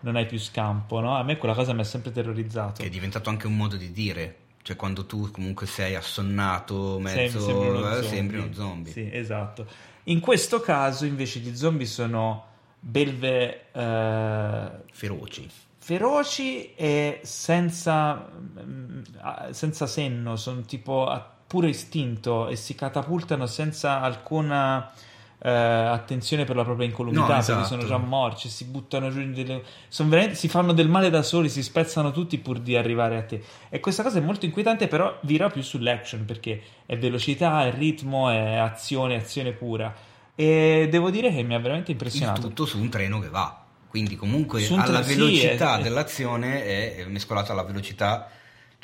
non 0.00 0.16
hai 0.16 0.26
più 0.26 0.38
scampo, 0.38 1.00
no? 1.00 1.16
A 1.16 1.22
me 1.22 1.38
quella 1.38 1.54
cosa 1.54 1.72
mi 1.72 1.80
ha 1.80 1.84
sempre 1.84 2.12
terrorizzato. 2.12 2.82
Che 2.82 2.86
è 2.86 2.90
diventato 2.90 3.30
anche 3.30 3.46
un 3.46 3.56
modo 3.56 3.76
di 3.76 3.90
dire. 3.92 4.36
Cioè, 4.62 4.76
quando 4.76 5.06
tu 5.06 5.30
comunque 5.30 5.66
sei 5.66 5.94
assonnato, 5.94 7.00
Sei- 7.02 7.16
mezzo, 7.16 7.40
sembri 7.40 7.68
uno 7.68 7.78
eh, 7.88 7.92
zombie. 7.92 8.08
sembri 8.08 8.36
uno 8.38 8.52
zombie. 8.52 8.92
Sì, 8.92 9.08
esatto. 9.12 9.66
In 10.04 10.20
questo 10.20 10.60
caso, 10.60 11.06
invece, 11.06 11.38
gli 11.40 11.56
zombie 11.56 11.86
sono 11.86 12.44
belve 12.78 13.70
eh, 13.72 14.70
Feroci. 14.92 15.48
feroci 15.78 16.74
e 16.74 17.20
senza, 17.22 18.30
mm, 18.62 19.02
ah, 19.20 19.48
senza 19.52 19.86
senno, 19.86 20.36
sono 20.36 20.60
tipo 20.62 21.08
puro 21.54 21.68
istinto 21.68 22.48
e 22.48 22.56
si 22.56 22.74
catapultano 22.74 23.46
senza 23.46 24.00
alcuna 24.00 24.90
eh, 25.38 25.48
attenzione 25.50 26.44
per 26.44 26.56
la 26.56 26.64
propria 26.64 26.86
incolumità, 26.86 27.20
No, 27.20 27.26
perché 27.28 27.42
esatto. 27.42 27.66
sono 27.66 27.84
già 27.86 27.98
morti, 27.98 28.48
si 28.48 28.64
buttano 28.64 29.10
giù 29.10 29.30
delle... 29.30 29.62
sono 29.88 30.08
veramente- 30.08 30.36
si 30.36 30.48
fanno 30.48 30.72
del 30.72 30.88
male 30.88 31.10
da 31.10 31.22
soli, 31.22 31.48
si 31.48 31.62
spezzano 31.62 32.10
tutti 32.10 32.38
pur 32.38 32.58
di 32.58 32.76
arrivare 32.76 33.16
a 33.18 33.22
te. 33.22 33.40
E 33.68 33.78
questa 33.78 34.02
cosa 34.02 34.18
è 34.18 34.20
molto 34.22 34.46
inquietante, 34.46 34.88
però 34.88 35.16
vira 35.22 35.48
più 35.50 35.62
sull'action, 35.62 36.24
perché 36.24 36.60
è 36.86 36.96
velocità, 36.98 37.66
è 37.66 37.72
ritmo, 37.72 38.30
è 38.30 38.56
azione, 38.56 39.16
azione 39.16 39.52
pura. 39.52 39.94
E 40.34 40.88
devo 40.90 41.10
dire 41.10 41.30
che 41.32 41.42
mi 41.42 41.54
ha 41.54 41.58
veramente 41.60 41.92
Il 41.92 41.98
impressionato. 41.98 42.40
tutto 42.40 42.64
su 42.66 42.80
un 42.80 42.88
treno 42.88 43.20
che 43.20 43.28
va. 43.28 43.62
Quindi 43.88 44.16
comunque 44.16 44.66
alla 44.66 44.82
tre- 44.82 45.02
sì, 45.04 45.14
velocità 45.14 45.78
è- 45.78 45.82
dell'azione 45.82 46.64
è 46.96 47.04
mescolata 47.06 47.52
alla 47.52 47.62
velocità, 47.62 48.28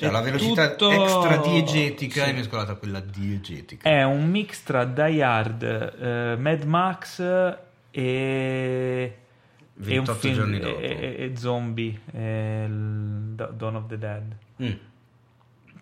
cioè 0.01 0.11
la 0.11 0.21
velocità 0.21 0.71
tutto- 0.71 0.91
extra 0.91 1.37
diegetica 1.37 2.25
sì. 2.25 2.31
è 2.31 2.33
mescolata 2.33 2.73
a 2.73 2.75
quella 2.77 3.01
diegetica. 3.01 3.89
È 3.89 4.03
un 4.03 4.29
mix 4.31 4.63
tra 4.63 4.85
Die 4.85 5.23
Hard, 5.23 5.63
eh, 5.63 6.37
Mad 6.39 6.63
Max 6.65 7.21
e, 7.21 7.59
e 7.93 9.19
un 9.77 9.85
28 9.85 10.19
film 10.19 10.35
giorni 10.35 10.59
dopo. 10.59 10.79
e- 10.79 11.15
e 11.19 11.33
zombie, 11.37 12.01
e 12.13 12.67
Dawn 12.69 13.75
of 13.77 13.87
the 13.87 13.99
Dead. 13.99 14.37
Mm. 14.63 14.73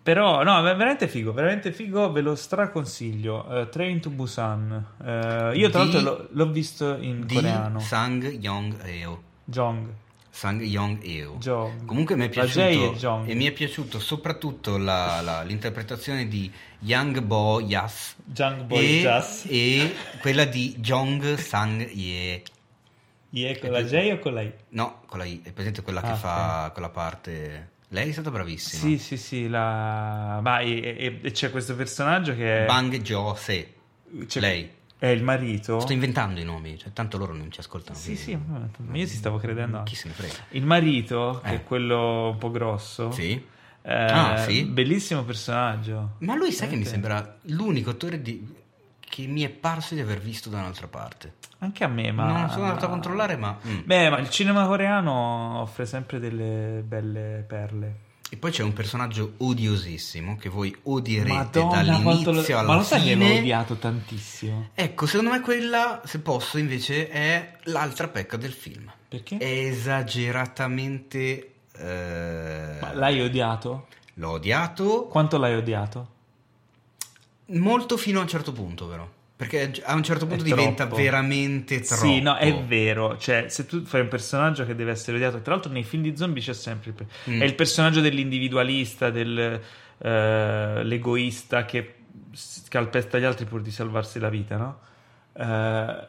Però, 0.01 0.43
no, 0.43 0.59
è 0.59 0.61
veramente 0.61 1.07
figo, 1.07 1.33
veramente 1.33 1.71
figo, 1.71 2.11
ve 2.11 2.21
lo 2.21 2.33
straconsiglio. 2.35 3.45
Uh, 3.47 3.69
Train 3.69 3.99
to 3.99 4.09
Busan. 4.09 4.85
Uh, 4.97 5.55
io 5.55 5.69
tra 5.69 5.79
l'altro 5.79 5.99
l'ho, 6.01 6.27
l'ho 6.31 6.49
visto 6.49 6.97
in 6.99 7.25
Di 7.25 7.35
coreano. 7.35 7.79
Sang 7.79 8.23
Yong 8.39 8.75
Eo. 8.85 9.21
Jong. 9.43 9.87
Sang 10.31 10.61
Yong 10.61 11.03
Eo. 11.03 11.35
Jong. 11.39 11.85
Comunque 11.85 12.15
mi 12.15 12.25
è 12.25 12.29
piaciuto 12.29 13.23
e 13.25 13.33
mi 13.33 13.45
è 13.45 13.51
piaciuto 13.51 13.99
soprattutto 13.99 14.77
la- 14.77 15.21
la- 15.21 15.41
l'interpretazione 15.43 16.27
di 16.27 16.51
Yang 16.79 17.21
Bo 17.21 17.59
Yas 17.59 18.15
e, 18.69 19.01
Jazz. 19.01 19.45
e 19.49 19.95
quella 20.21 20.45
di 20.45 20.75
Jong 20.77 21.35
Sang 21.35 21.89
Ye. 21.91 22.43
Ie 23.31 23.59
con 23.59 23.71
la 23.71 23.83
J 23.83 24.11
o 24.13 24.19
con 24.19 24.33
la 24.33 24.41
I? 24.41 24.51
No, 24.69 25.01
con 25.05 25.19
la 25.19 25.25
I, 25.25 25.41
è 25.43 25.51
presente 25.51 25.81
quella 25.81 26.01
che 26.01 26.07
Ah, 26.11 26.15
fa 26.15 26.69
quella 26.73 26.89
parte. 26.89 27.71
Lei 27.89 28.09
è 28.09 28.11
stata 28.11 28.29
bravissima. 28.31 28.81
Sì, 28.83 28.97
sì, 28.99 29.17
sì. 29.17 29.47
La... 29.47 30.39
Ma, 30.41 30.59
e, 30.59 30.79
e- 30.79 31.19
e 31.23 31.31
c'è 31.31 31.49
questo 31.51 31.75
personaggio 31.75 32.35
che 32.35 32.63
è, 32.63 32.65
Bang 32.65 32.95
Jo 33.01 33.35
Se. 33.35 33.73
c'è- 34.27 34.39
Lei. 34.39 34.77
È 34.99 35.07
il 35.07 35.23
marito. 35.23 35.79
Sto 35.79 35.93
inventando 35.93 36.39
i 36.39 36.43
nomi, 36.43 36.77
cioè, 36.77 36.91
tanto 36.93 37.17
loro 37.17 37.33
non 37.33 37.49
ci 37.51 37.61
ascoltano. 37.61 37.97
Sì, 37.97 38.13
quindi- 38.21 38.21
sì, 38.75 38.81
ma 38.83 38.97
io 38.97 39.07
ci 39.07 39.15
stavo 39.15 39.37
credendo. 39.37 39.81
Chi 39.83 39.95
se 39.95 40.09
ne 40.09 40.13
frega. 40.13 40.33
Il 40.49 40.65
marito, 40.65 41.39
che 41.43 41.49
Eh. 41.51 41.55
è 41.55 41.63
quello 41.63 42.29
un 42.31 42.37
po' 42.37 42.51
grosso. 42.51 43.09
Sì. 43.11 43.31
eh, 43.81 43.93
Ah, 43.93 44.37
sì? 44.37 44.65
Bellissimo 44.65 45.23
personaggio. 45.23 46.15
Ma 46.19 46.35
lui 46.35 46.51
sai 46.51 46.67
che 46.67 46.75
mi 46.75 46.83
sembra 46.85 47.37
l'unico 47.43 47.91
attore 47.91 48.21
di- 48.21 48.55
che 48.99 49.25
mi 49.25 49.41
è 49.41 49.49
parso 49.49 49.95
di 49.95 50.01
aver 50.01 50.19
visto 50.19 50.49
da 50.49 50.59
un'altra 50.59 50.87
parte. 50.87 51.35
Anche 51.59 51.83
a 51.83 51.87
me, 51.87 52.11
ma... 52.11 52.25
non 52.25 52.49
sono 52.49 52.65
andato 52.65 52.85
a 52.85 52.89
controllare, 52.89 53.35
ma... 53.37 53.57
mm. 53.65 53.79
Beh, 53.85 54.09
ma 54.09 54.19
il 54.19 54.29
cinema 54.29 54.65
coreano 54.67 55.61
offre 55.61 55.85
sempre 55.85 56.19
delle 56.19 56.83
belle 56.85 57.43
perle. 57.47 57.95
E 58.31 58.37
poi 58.37 58.51
c'è 58.51 58.61
un 58.61 58.73
personaggio 58.73 59.33
odiosissimo 59.37 60.37
che 60.37 60.49
voi 60.49 60.75
odierete 60.83 61.59
Madonna, 61.59 61.99
quanto 62.01 62.31
lo... 62.31 62.35
dall'inizio 62.35 62.59
alla 62.59 62.67
Ma 62.67 62.75
lo 62.75 62.83
sai 62.83 63.01
che 63.03 63.15
l'ho 63.15 63.25
odiato 63.25 63.75
tantissimo? 63.75 64.69
Ecco, 64.75 65.07
secondo 65.07 65.31
me 65.31 65.41
quella, 65.41 66.01
se 66.05 66.19
posso, 66.19 66.59
invece, 66.59 67.09
è 67.09 67.53
l'altra 67.63 68.07
pecca 68.07 68.37
del 68.37 68.53
film. 68.53 68.91
Perché? 69.07 69.37
È 69.37 69.45
esageratamente... 69.45 71.53
eh, 71.75 72.77
Ma 72.79 72.93
l'hai 72.93 73.19
odiato? 73.19 73.87
L'ho 74.15 74.31
odiato 74.31 75.05
Quanto 75.07 75.37
l'hai 75.37 75.55
odiato? 75.55 76.17
molto 77.51 77.97
fino 77.97 78.19
a 78.19 78.21
un 78.21 78.27
certo 78.27 78.51
punto, 78.51 78.87
però. 78.87 79.09
Perché 79.39 79.71
a 79.85 79.93
un 79.95 80.03
certo 80.03 80.27
punto 80.27 80.43
diventa 80.43 80.85
troppo. 80.85 81.01
veramente 81.01 81.79
troppo. 81.79 82.03
Sì, 82.03 82.19
no, 82.19 82.35
è 82.35 82.53
vero. 82.65 83.17
Cioè, 83.17 83.45
se 83.47 83.65
tu 83.65 83.85
fai 83.85 84.01
un 84.01 84.09
personaggio 84.09 84.65
che 84.65 84.75
deve 84.75 84.91
essere 84.91 85.15
odiato, 85.15 85.39
tra 85.39 85.53
l'altro 85.53 85.71
nei 85.71 85.83
film 85.83 86.03
di 86.03 86.17
zombie 86.17 86.43
c'è 86.43 86.53
sempre 86.53 86.93
il, 86.97 87.05
Mm. 87.33 87.41
è 87.41 87.45
il 87.45 87.55
personaggio 87.55 88.01
dell'individualista, 88.01 89.09
dell'egoista 90.03 91.65
che 91.65 91.93
s- 92.33 92.63
calpesta 92.67 93.17
gli 93.17 93.23
altri 93.23 93.45
pur 93.45 93.61
di 93.61 93.71
salvarsi 93.71 94.19
la 94.19 94.29
vita, 94.29 94.57
no? 94.57 94.79
Eh, 95.33 96.07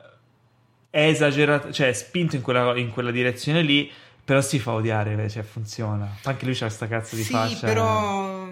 è 0.91 1.07
esagerato, 1.07 1.71
cioè 1.73 1.89
è 1.89 1.93
spinto 1.93 2.35
in 2.35 2.43
quella, 2.43 2.77
in 2.77 2.91
quella 2.91 3.11
direzione 3.13 3.63
lì, 3.63 3.89
però 4.31 4.43
si 4.43 4.61
fa 4.61 4.75
odiare, 4.75 5.29
cioè 5.29 5.43
funziona. 5.43 6.19
Anche 6.23 6.45
lui 6.45 6.55
c'ha 6.55 6.69
sta 6.69 6.87
cazzo 6.87 7.17
di 7.17 7.25
Sì, 7.25 7.33
faccia. 7.33 7.67
però 7.67 8.49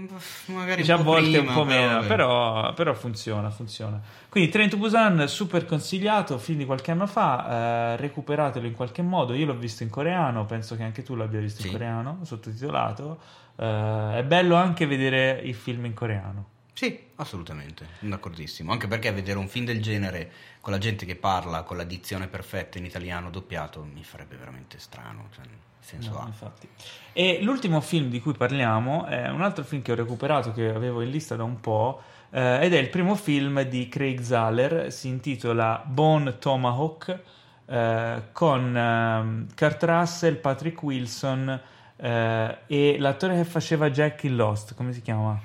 magari 0.47 0.81
Dice 0.81 0.91
a 0.91 0.97
un 0.97 1.05
po' 1.05 1.11
volte 1.12 1.39
prima, 1.39 1.53
un 1.53 1.57
po' 1.57 1.64
meno, 1.64 2.01
però, 2.05 2.74
però 2.74 2.95
funziona, 2.95 3.49
funziona. 3.49 4.01
Quindi 4.29 4.51
Train 4.51 4.70
to 4.70 4.76
Busan, 4.76 5.29
super 5.29 5.66
consigliato, 5.66 6.37
film 6.39 6.59
di 6.59 6.64
qualche 6.64 6.91
anno 6.91 7.07
fa, 7.07 7.93
eh, 7.93 7.97
recuperatelo 7.99 8.66
in 8.66 8.74
qualche 8.74 9.03
modo, 9.03 9.35
io 9.35 9.47
l'ho 9.47 9.55
visto 9.55 9.85
in 9.85 9.89
coreano, 9.89 10.47
penso 10.47 10.74
che 10.74 10.83
anche 10.83 11.05
tu 11.05 11.14
l'abbia 11.14 11.39
visto 11.39 11.61
in 11.62 11.68
Sì. 11.68 11.72
coreano, 11.72 12.18
sottotitolato, 12.24 13.20
Eh, 13.61 14.18
è 14.18 14.24
bello 14.24 14.57
anche 14.57 14.85
vedere 14.87 15.41
il 15.45 15.55
film 15.55 15.85
in 15.85 15.95
coreano. 15.95 16.47
Sì, 16.72 17.07
assolutamente, 17.16 17.87
d'accordissimo. 18.01 18.70
Anche 18.70 18.87
perché 18.89 19.11
vedere 19.12 19.39
un 19.39 19.49
film 19.49 19.64
del 19.64 19.81
genere 19.83 20.31
con 20.61 20.72
la 20.72 20.79
gente 20.79 21.05
che 21.07 21.16
parla 21.16 21.62
con 21.62 21.76
la 21.76 21.83
dizione 21.83 22.29
perfetta 22.29 22.79
in 22.79 22.85
italiano 22.85 23.31
doppiato 23.31 23.83
mi 23.83 24.05
farebbe 24.05 24.37
veramente 24.37 24.79
strano. 24.79 25.29
Cioè, 25.35 25.45
senso 25.89 26.11
No, 26.11 26.18
ha. 26.18 26.26
infatti. 26.26 26.68
E 27.12 27.41
l'ultimo 27.43 27.80
film 27.80 28.09
di 28.11 28.20
cui 28.20 28.34
parliamo 28.34 29.07
è 29.07 29.28
un 29.28 29.43
altro 29.43 29.64
film 29.64 29.82
che 29.82 29.93
ho 29.93 29.95
recuperato, 29.95 30.53
che 30.53 30.68
avevo 30.68 31.01
in 31.01 31.11
lista 31.11 31.34
da 31.34 31.45
un 31.45 31.59
po', 31.61 32.01
eh, 32.30 32.64
ed 32.64 32.74
è 32.74 32.78
il 32.78 32.91
primo 32.91 33.14
film 33.14 33.62
di 33.62 33.89
Craig 33.89 34.20
Zahler, 34.20 34.93
si 34.93 35.09
intitola 35.09 35.82
Bone 35.84 36.39
Tomahawk, 36.39 37.18
eh, 37.66 38.22
con 38.32 38.76
ehm, 38.76 39.47
Kurt 39.55 39.82
Russell, 39.82 40.36
Patrick 40.36 40.82
Wilson 40.82 41.61
eh, 41.97 42.59
e 42.66 42.97
l'attore 42.99 43.36
che 43.36 43.45
faceva 43.45 43.91
Jack 43.91 44.24
in 44.24 44.36
Lost, 44.36 44.74
come 44.74 44.93
si 44.93 45.03
chiama? 45.03 45.41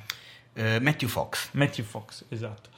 Eh, 0.53 0.79
Matthew 0.79 1.09
Fox. 1.09 1.49
Matthew 1.53 1.85
Fox, 1.85 2.25
esatto. 2.29 2.69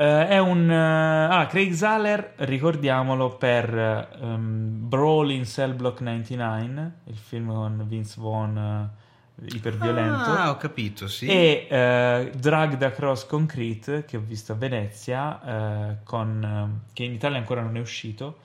Eh, 0.00 0.28
è 0.28 0.38
un... 0.38 0.70
eh, 0.70 1.24
ah, 1.28 1.46
Craig 1.46 1.72
Zahler, 1.72 2.34
ricordiamolo 2.36 3.36
per 3.36 4.08
ehm, 4.20 4.88
Brawl 4.88 5.32
in 5.32 5.44
Cell 5.44 5.74
Block 5.74 6.02
99, 6.02 6.92
il 7.06 7.16
film 7.16 7.52
con 7.52 7.84
Vince 7.84 8.14
Vaughn 8.20 8.56
eh, 8.56 9.46
iperviolento. 9.56 10.30
Ah, 10.30 10.50
ho 10.50 10.56
capito, 10.56 11.08
sì. 11.08 11.26
E 11.26 12.30
Dragged 12.32 12.80
Across 12.80 13.26
Concrete, 13.26 14.04
che 14.04 14.16
ho 14.16 14.22
visto 14.24 14.52
a 14.52 14.54
Venezia, 14.54 15.98
con, 16.04 16.82
che 16.92 17.02
in 17.02 17.14
Italia 17.14 17.38
ancora 17.38 17.62
non 17.62 17.76
è 17.76 17.80
uscito, 17.80 18.38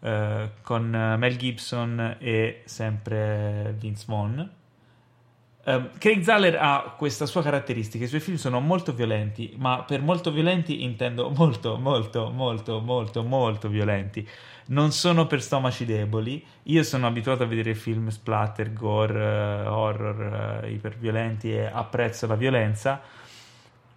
con 0.00 1.16
Mel 1.18 1.36
Gibson 1.38 2.16
e 2.18 2.62
sempre 2.66 3.74
Vince 3.78 4.04
Vaughn. 4.06 4.56
Eh, 5.68 5.90
Craig 5.98 6.22
Zahler 6.22 6.56
ha 6.58 6.94
questa 6.96 7.26
sua 7.26 7.42
caratteristica, 7.42 8.02
i 8.02 8.08
suoi 8.08 8.22
film 8.22 8.38
sono 8.38 8.58
molto 8.58 8.94
violenti, 8.94 9.52
ma 9.58 9.82
per 9.82 10.00
molto 10.00 10.30
violenti 10.30 10.82
intendo 10.82 11.28
molto, 11.28 11.76
molto, 11.76 12.30
molto, 12.30 12.80
molto, 12.80 13.22
molto 13.22 13.68
violenti. 13.68 14.26
Non 14.68 14.92
sono 14.92 15.26
per 15.26 15.42
stomaci 15.42 15.84
deboli. 15.84 16.42
Io 16.64 16.82
sono 16.82 17.06
abituato 17.06 17.42
a 17.42 17.46
vedere 17.46 17.74
film 17.74 18.08
splatter, 18.08 18.72
gore, 18.72 19.20
eh, 19.20 19.66
horror, 19.66 20.62
eh, 20.64 20.70
iperviolenti 20.70 21.52
e 21.52 21.66
apprezzo 21.66 22.26
la 22.26 22.36
violenza. 22.36 23.02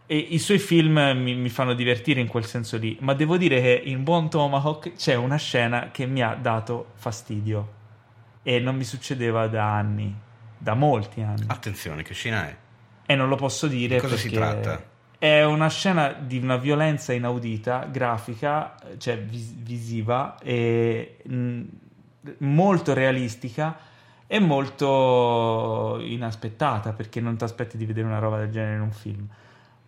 E 0.05 0.17
i 0.17 0.39
suoi 0.39 0.59
film 0.59 0.99
mi, 1.15 1.36
mi 1.36 1.49
fanno 1.49 1.74
divertire 1.74 2.19
in 2.19 2.28
quel 2.28 2.43
senso 2.45 2.76
lì, 2.78 2.97
ma 2.99 3.13
devo 3.13 3.38
dire 3.38 3.61
che 3.61 3.82
in 3.86 4.03
Buon 4.03 4.30
Tomahawk 4.30 4.95
c'è 4.95 5.15
una 5.15 5.38
scena 5.38 5.89
che 5.91 6.05
mi 6.05 6.22
ha 6.22 6.36
dato 6.36 6.88
fastidio 6.95 7.80
e 8.43 8.59
non 8.59 8.76
mi 8.76 8.84
succedeva 8.84 9.47
da 9.47 9.74
anni, 9.74 10.13
da 10.62 10.76
molti 10.76 11.22
anni. 11.22 11.43
Attenzione, 11.47 12.03
che 12.03 12.14
scena 12.14 12.47
è? 12.47 12.55
E 13.07 13.16
non 13.16 13.30
lo 13.30 13.36
posso 13.36 13.68
dire 13.68 13.95
Di 13.95 14.01
cosa 14.01 14.16
si 14.16 14.30
tratta? 14.30 14.89
È 15.18 15.43
una 15.43 15.70
scena 15.70 16.14
di 16.14 16.38
una 16.38 16.57
violenza 16.57 17.14
inaudita, 17.14 17.88
grafica, 17.91 18.76
cioè 18.97 19.20
vis- 19.20 19.53
visiva 19.53 20.38
e 20.39 21.18
mh, 21.24 21.62
molto 22.39 22.93
realistica 22.93 23.78
e 24.28 24.39
molto 24.39 25.99
inaspettata 25.99 26.93
perché 26.93 27.20
non 27.20 27.38
ti 27.38 27.43
aspetti 27.43 27.78
di 27.78 27.86
vedere 27.86 28.07
una 28.07 28.20
roba 28.20 28.38
del 28.38 28.51
genere 28.51 28.76
in 28.76 28.82
un 28.82 28.91
film. 28.91 29.28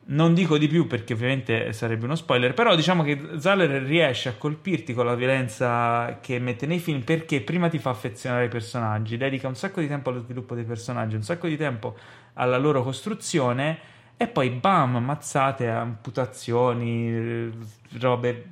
Non 0.05 0.33
dico 0.33 0.57
di 0.57 0.67
più 0.67 0.85
perché 0.85 1.13
ovviamente 1.13 1.71
sarebbe 1.71 2.03
uno 2.03 2.15
spoiler, 2.15 2.53
però 2.53 2.75
diciamo 2.75 3.03
che 3.03 3.19
Zahler 3.37 3.81
riesce 3.83 4.27
a 4.29 4.33
colpirti 4.33 4.93
con 4.93 5.05
la 5.05 5.15
violenza 5.15 6.19
che 6.21 6.39
mette 6.39 6.65
nei 6.65 6.79
film 6.79 7.01
perché 7.01 7.39
prima 7.39 7.69
ti 7.69 7.79
fa 7.79 7.91
affezionare 7.91 8.43
ai 8.43 8.49
personaggi, 8.49 9.15
dedica 9.15 9.47
un 9.47 9.55
sacco 9.55 9.79
di 9.79 9.87
tempo 9.87 10.09
allo 10.09 10.19
sviluppo 10.19 10.55
dei 10.55 10.65
personaggi, 10.65 11.15
un 11.15 11.23
sacco 11.23 11.47
di 11.47 11.55
tempo 11.55 11.95
alla 12.33 12.57
loro 12.57 12.83
costruzione 12.83 13.79
e 14.17 14.27
poi 14.27 14.49
bam, 14.49 14.97
mazzate, 14.97 15.69
amputazioni, 15.69 17.09
eh, 17.09 17.51
robe 17.99 18.45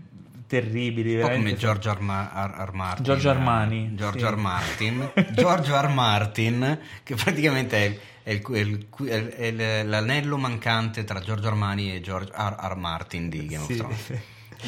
terribili. 0.52 1.16
Un 1.16 1.22
po' 1.22 1.30
come 1.30 1.56
George 1.56 1.90
R. 1.90 2.00
Ma- 2.02 2.30
R. 2.34 2.68
R. 2.68 2.74
Martin. 2.74 3.04
Giorgio 3.06 3.30
Armani, 3.30 3.96
Giorgio 3.96 4.28
sì. 4.28 4.34
R. 4.34 4.36
Martin. 4.36 5.12
Giorgio 5.32 5.82
R. 5.82 5.88
Martin, 5.88 6.80
che 7.04 7.16
praticamente 7.16 7.78
è, 7.78 8.00
è 8.24 8.30
il- 8.32 8.42
è 8.42 8.58
il- 8.60 8.88
è 8.90 9.14
il- 9.16 9.30
è 9.30 9.46
il- 9.80 9.90
l'anello 9.90 10.38
mancante 10.38 11.04
tra 11.04 11.20
Giorgio 11.20 11.48
Armani 11.48 11.94
e 11.94 12.02
George 12.02 12.32
R. 12.36 12.56
R. 12.60 12.76
Martin 12.76 13.30
di 13.30 13.46
Game 13.46 13.64
Sì. 13.66 13.74
of 13.74 13.78
Thrones. 13.78 14.14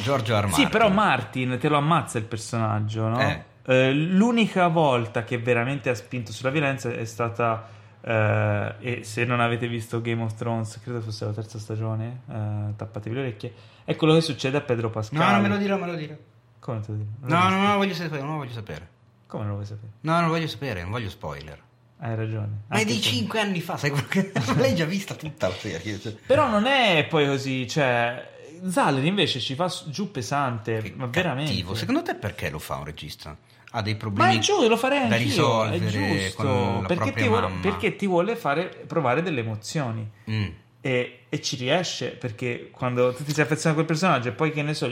Giorgio. 0.02 0.34
Martin. 0.34 0.52
Sì, 0.52 0.68
però 0.68 0.88
Martin 0.90 1.56
te 1.60 1.68
lo 1.68 1.76
ammazza 1.76 2.18
il 2.18 2.24
personaggio, 2.24 3.06
no? 3.08 3.20
Eh. 3.20 3.42
Eh, 3.66 3.92
l'unica 3.94 4.66
volta 4.68 5.24
che 5.24 5.38
veramente 5.38 5.88
ha 5.88 5.94
spinto 5.94 6.32
sulla 6.32 6.50
violenza 6.50 6.90
è 6.92 7.04
stata. 7.04 7.68
eh, 8.06 8.74
e 8.80 9.02
se 9.02 9.24
non 9.24 9.40
avete 9.40 9.66
visto 9.66 10.02
Game 10.02 10.22
of 10.22 10.34
Thrones, 10.34 10.78
credo 10.82 11.00
fosse 11.00 11.24
la 11.24 11.32
terza 11.32 11.58
stagione, 11.58 12.20
eh, 12.30 12.74
tappatevi 12.76 13.14
le 13.14 13.20
orecchie. 13.22 13.54
È 13.82 13.96
quello 13.96 14.12
che 14.12 14.20
succede 14.20 14.58
a 14.58 14.60
Pedro 14.60 14.90
Pascal. 14.90 15.18
No, 15.24 15.30
non 15.30 15.40
me 15.40 15.48
lo 15.48 15.56
dire, 15.56 15.70
non 15.70 15.80
me 15.80 15.86
lo 15.86 15.94
dire. 15.94 16.18
Come 16.58 16.80
te 16.80 16.92
lo? 16.92 16.98
Non 16.98 17.06
No, 17.20 17.48
no, 17.48 17.56
no, 17.62 17.66
non 17.68 17.76
voglio 17.78 17.94
sapere, 17.94 18.20
non 18.20 18.32
lo 18.32 18.36
voglio 18.36 18.52
sapere. 18.52 18.88
Come 19.26 19.42
non 19.44 19.52
lo 19.52 19.56
vuoi 19.56 19.66
sapere? 19.66 19.92
No, 20.02 20.12
non 20.12 20.24
lo 20.24 20.28
voglio 20.28 20.48
sapere, 20.48 20.82
non 20.82 20.90
voglio 20.90 21.08
spoiler. 21.08 21.58
Hai 22.04 22.16
ragione. 22.16 22.64
Ma 22.68 22.76
è 22.80 22.84
di 22.84 23.00
cinque 23.00 23.40
anni 23.40 23.62
fa, 23.62 23.78
sai 23.78 23.88
quello 23.88 24.06
che... 24.06 24.30
L'hai 24.58 24.74
già 24.74 24.84
vista 24.84 25.14
tutta 25.14 25.48
la 25.48 25.54
serie. 25.54 25.98
cioè. 25.98 26.12
Però 26.12 26.50
non 26.50 26.66
è 26.66 27.06
poi 27.08 27.26
così, 27.26 27.66
cioè. 27.66 28.30
Zahler 28.68 29.04
invece 29.04 29.40
ci 29.40 29.54
fa 29.54 29.72
giù 29.86 30.10
pesante, 30.10 30.82
Che 30.82 30.92
ma 30.96 31.06
veramente. 31.06 31.50
cattivo. 31.50 31.74
Secondo 31.74 32.02
te 32.02 32.14
perché 32.14 32.50
lo 32.50 32.58
fa 32.58 32.76
un 32.76 32.84
regista? 32.84 33.34
Ha 33.70 33.80
dei 33.80 33.94
Ma 33.94 33.98
problemi 33.98 34.36
è 34.36 34.38
giusto, 34.38 34.68
lo 34.68 34.76
farei 34.76 35.08
da 35.08 35.16
risolvere 35.16 35.86
è 35.86 36.28
giusto, 36.28 36.84
perché 36.86 37.12
ti, 37.12 37.26
vuole, 37.26 37.50
perché 37.62 37.96
ti 37.96 38.06
vuole 38.06 38.36
fare 38.36 38.84
provare 38.86 39.22
delle 39.22 39.40
emozioni. 39.40 40.08
Mm. 40.30 40.46
E, 40.86 41.20
e 41.30 41.40
ci 41.40 41.56
riesce 41.56 42.08
perché 42.08 42.68
quando 42.70 43.14
tu 43.14 43.24
ti 43.24 43.32
sei 43.32 43.44
affezionato 43.44 43.70
a 43.80 43.84
quel 43.84 43.86
personaggio 43.86 44.28
e 44.28 44.32
poi 44.32 44.52
che 44.52 44.60
ne 44.60 44.74
so, 44.74 44.90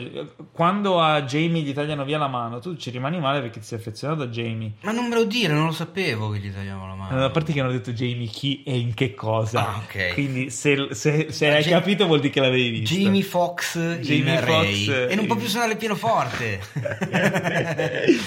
quando 0.50 1.02
a 1.02 1.20
Jamie 1.24 1.60
gli 1.60 1.74
tagliano 1.74 2.02
via 2.06 2.16
la 2.16 2.28
mano, 2.28 2.60
tu 2.60 2.76
ci 2.78 2.88
rimani 2.88 3.20
male 3.20 3.42
perché 3.42 3.60
ti 3.60 3.66
sei 3.66 3.78
affezionato 3.78 4.22
a 4.22 4.26
Jamie. 4.28 4.72
Ma 4.80 4.92
non 4.92 5.06
me 5.06 5.16
lo 5.16 5.24
dire, 5.24 5.52
non 5.52 5.66
lo 5.66 5.72
sapevo 5.72 6.30
che 6.30 6.38
gli 6.38 6.50
tagliavano 6.50 6.86
la 6.86 6.94
mano. 6.94 7.22
A 7.26 7.28
parte 7.28 7.52
che 7.52 7.60
hanno 7.60 7.70
detto 7.72 7.92
Jamie 7.92 8.26
chi 8.26 8.62
e 8.62 8.78
in 8.78 8.94
che 8.94 9.12
cosa. 9.12 9.68
Ah, 9.68 9.82
ok. 9.84 10.14
Quindi 10.14 10.48
se, 10.48 10.88
se- 10.92 11.26
se 11.30 11.50
hai 11.50 11.62
Ja- 11.62 11.78
capito 11.78 12.06
vuol 12.06 12.20
dire 12.20 12.32
che 12.32 12.40
l'avevi 12.40 12.70
visto. 12.70 12.94
Jamie 12.94 13.22
Fox 13.22 13.98
Jamie. 13.98 14.38
Fox, 14.38 14.88
e 15.10 15.14
non 15.14 15.26
può 15.26 15.36
più 15.36 15.46
suonare 15.46 15.72
il 15.72 15.76
pianoforte. 15.76 16.60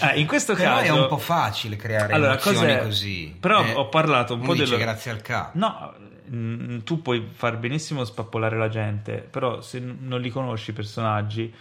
Ah, 0.00 0.14
in 0.14 0.26
questo 0.28 0.54
Però 0.54 0.76
caso 0.76 0.84
è 0.84 0.90
un 1.00 1.08
po' 1.08 1.16
facile 1.18 1.74
creare 1.74 2.12
Allora, 2.12 2.36
così. 2.36 3.34
Però 3.40 3.64
Eh, 3.64 3.72
ho 3.74 3.88
parlato 3.88 4.34
un 4.34 4.40
po' 4.42 4.54
dello- 4.54 4.76
grazie 4.76 5.10
al 5.10 5.22
capo. 5.22 5.58
No, 5.58 5.92
mm, 6.30 6.78
tu 6.80 7.02
puoi 7.02 7.28
far 7.32 7.58
benissimo 7.58 8.04
spappolare 8.04 8.56
la 8.56 8.68
gente, 8.68 9.18
però 9.18 9.60
se 9.60 9.78
n- 9.80 9.98
non 10.00 10.20
li 10.20 10.30
conosci 10.30 10.70
i 10.70 10.74
personaggi 10.74 11.52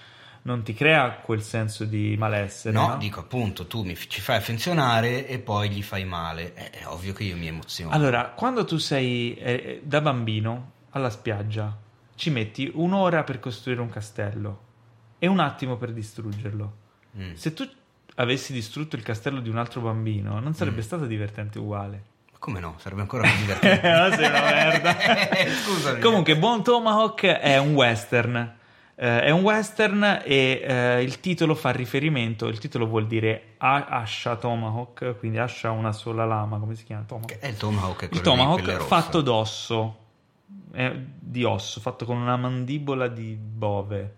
non 0.43 0.63
ti 0.63 0.73
crea 0.73 1.11
quel 1.15 1.41
senso 1.41 1.83
di 1.83 2.15
malessere. 2.17 2.73
No, 2.73 2.87
no? 2.89 2.97
dico 2.97 3.19
appunto, 3.19 3.67
tu 3.67 3.83
mi, 3.83 3.95
ci 3.95 4.21
fai 4.21 4.37
affezionare 4.37 5.27
e 5.27 5.39
poi 5.39 5.69
gli 5.69 5.83
fai 5.83 6.05
male. 6.05 6.53
Eh, 6.55 6.69
È, 6.69 6.87
ovvio 6.87 7.11
che 7.13 7.23
io 7.25 7.35
mi 7.35 7.47
emoziono. 7.47 7.91
Allora, 7.91 8.29
quando 8.29 8.63
tu 8.63 8.77
sei 8.77 9.33
eh, 9.35 9.81
da 9.83 9.99
bambino 9.99 10.71
alla 10.91 11.09
spiaggia, 11.09 11.77
ci 12.15 12.29
metti 12.29 12.71
un'ora 12.73 13.23
per 13.23 13.39
costruire 13.39 13.81
un 13.81 13.89
castello 13.89 14.61
e 15.19 15.27
un 15.27 15.39
attimo 15.39 15.75
per 15.75 15.91
distruggerlo. 15.91 16.73
Mm. 17.17 17.33
Se 17.33 17.53
tu 17.53 17.67
avessi 18.15 18.53
distrutto 18.53 18.95
il 18.95 19.03
castello 19.03 19.41
di 19.41 19.49
un 19.49 19.57
altro 19.57 19.81
bambino, 19.81 20.39
non 20.39 20.53
sarebbe 20.53 20.77
Mm. 20.79 20.83
stato 20.83 21.05
divertente 21.05 21.59
uguale. 21.59 22.03
Come 22.39 22.59
no? 22.59 22.75
Sarebbe 22.77 23.01
ancora 23.01 23.23
più 23.27 23.37
divertente. 23.37 23.89
Ma 23.89 24.11
sei 24.15 24.25
una 24.27 24.41
merda. 24.41 24.95
Scusami. 25.63 25.99
Comunque, 25.99 26.37
Buon 26.37 26.63
Tomahawk 26.63 27.23
è 27.25 27.57
un 27.57 27.73
western. 27.73 28.55
Eh, 28.99 29.21
è 29.21 29.29
un 29.29 29.41
western 29.41 30.21
e 30.23 30.61
eh, 30.65 31.03
il 31.03 31.19
titolo 31.19 31.53
fa 31.53 31.69
riferimento, 31.71 32.47
il 32.47 32.57
titolo 32.57 32.87
vuol 32.87 33.05
dire 33.05 33.53
A- 33.57 33.85
Asha 33.89 34.35
Tomahawk, 34.37 35.17
quindi 35.19 35.37
Asha 35.37 35.69
una 35.69 35.91
sola 35.91 36.25
lama, 36.25 36.57
come 36.57 36.73
si 36.73 36.83
chiama? 36.83 37.03
Tomahawk. 37.05 37.37
È 37.37 37.47
il 37.47 37.57
tomahawk, 37.57 38.01
è 38.03 38.09
Il 38.11 38.21
tomahawk 38.21 38.77
fatto 38.85 39.21
d'osso, 39.21 39.97
eh, 40.73 40.95
di 41.19 41.43
osso, 41.43 41.79
fatto 41.79 42.05
con 42.05 42.17
una 42.17 42.37
mandibola 42.37 43.07
di 43.07 43.35
bove, 43.39 44.15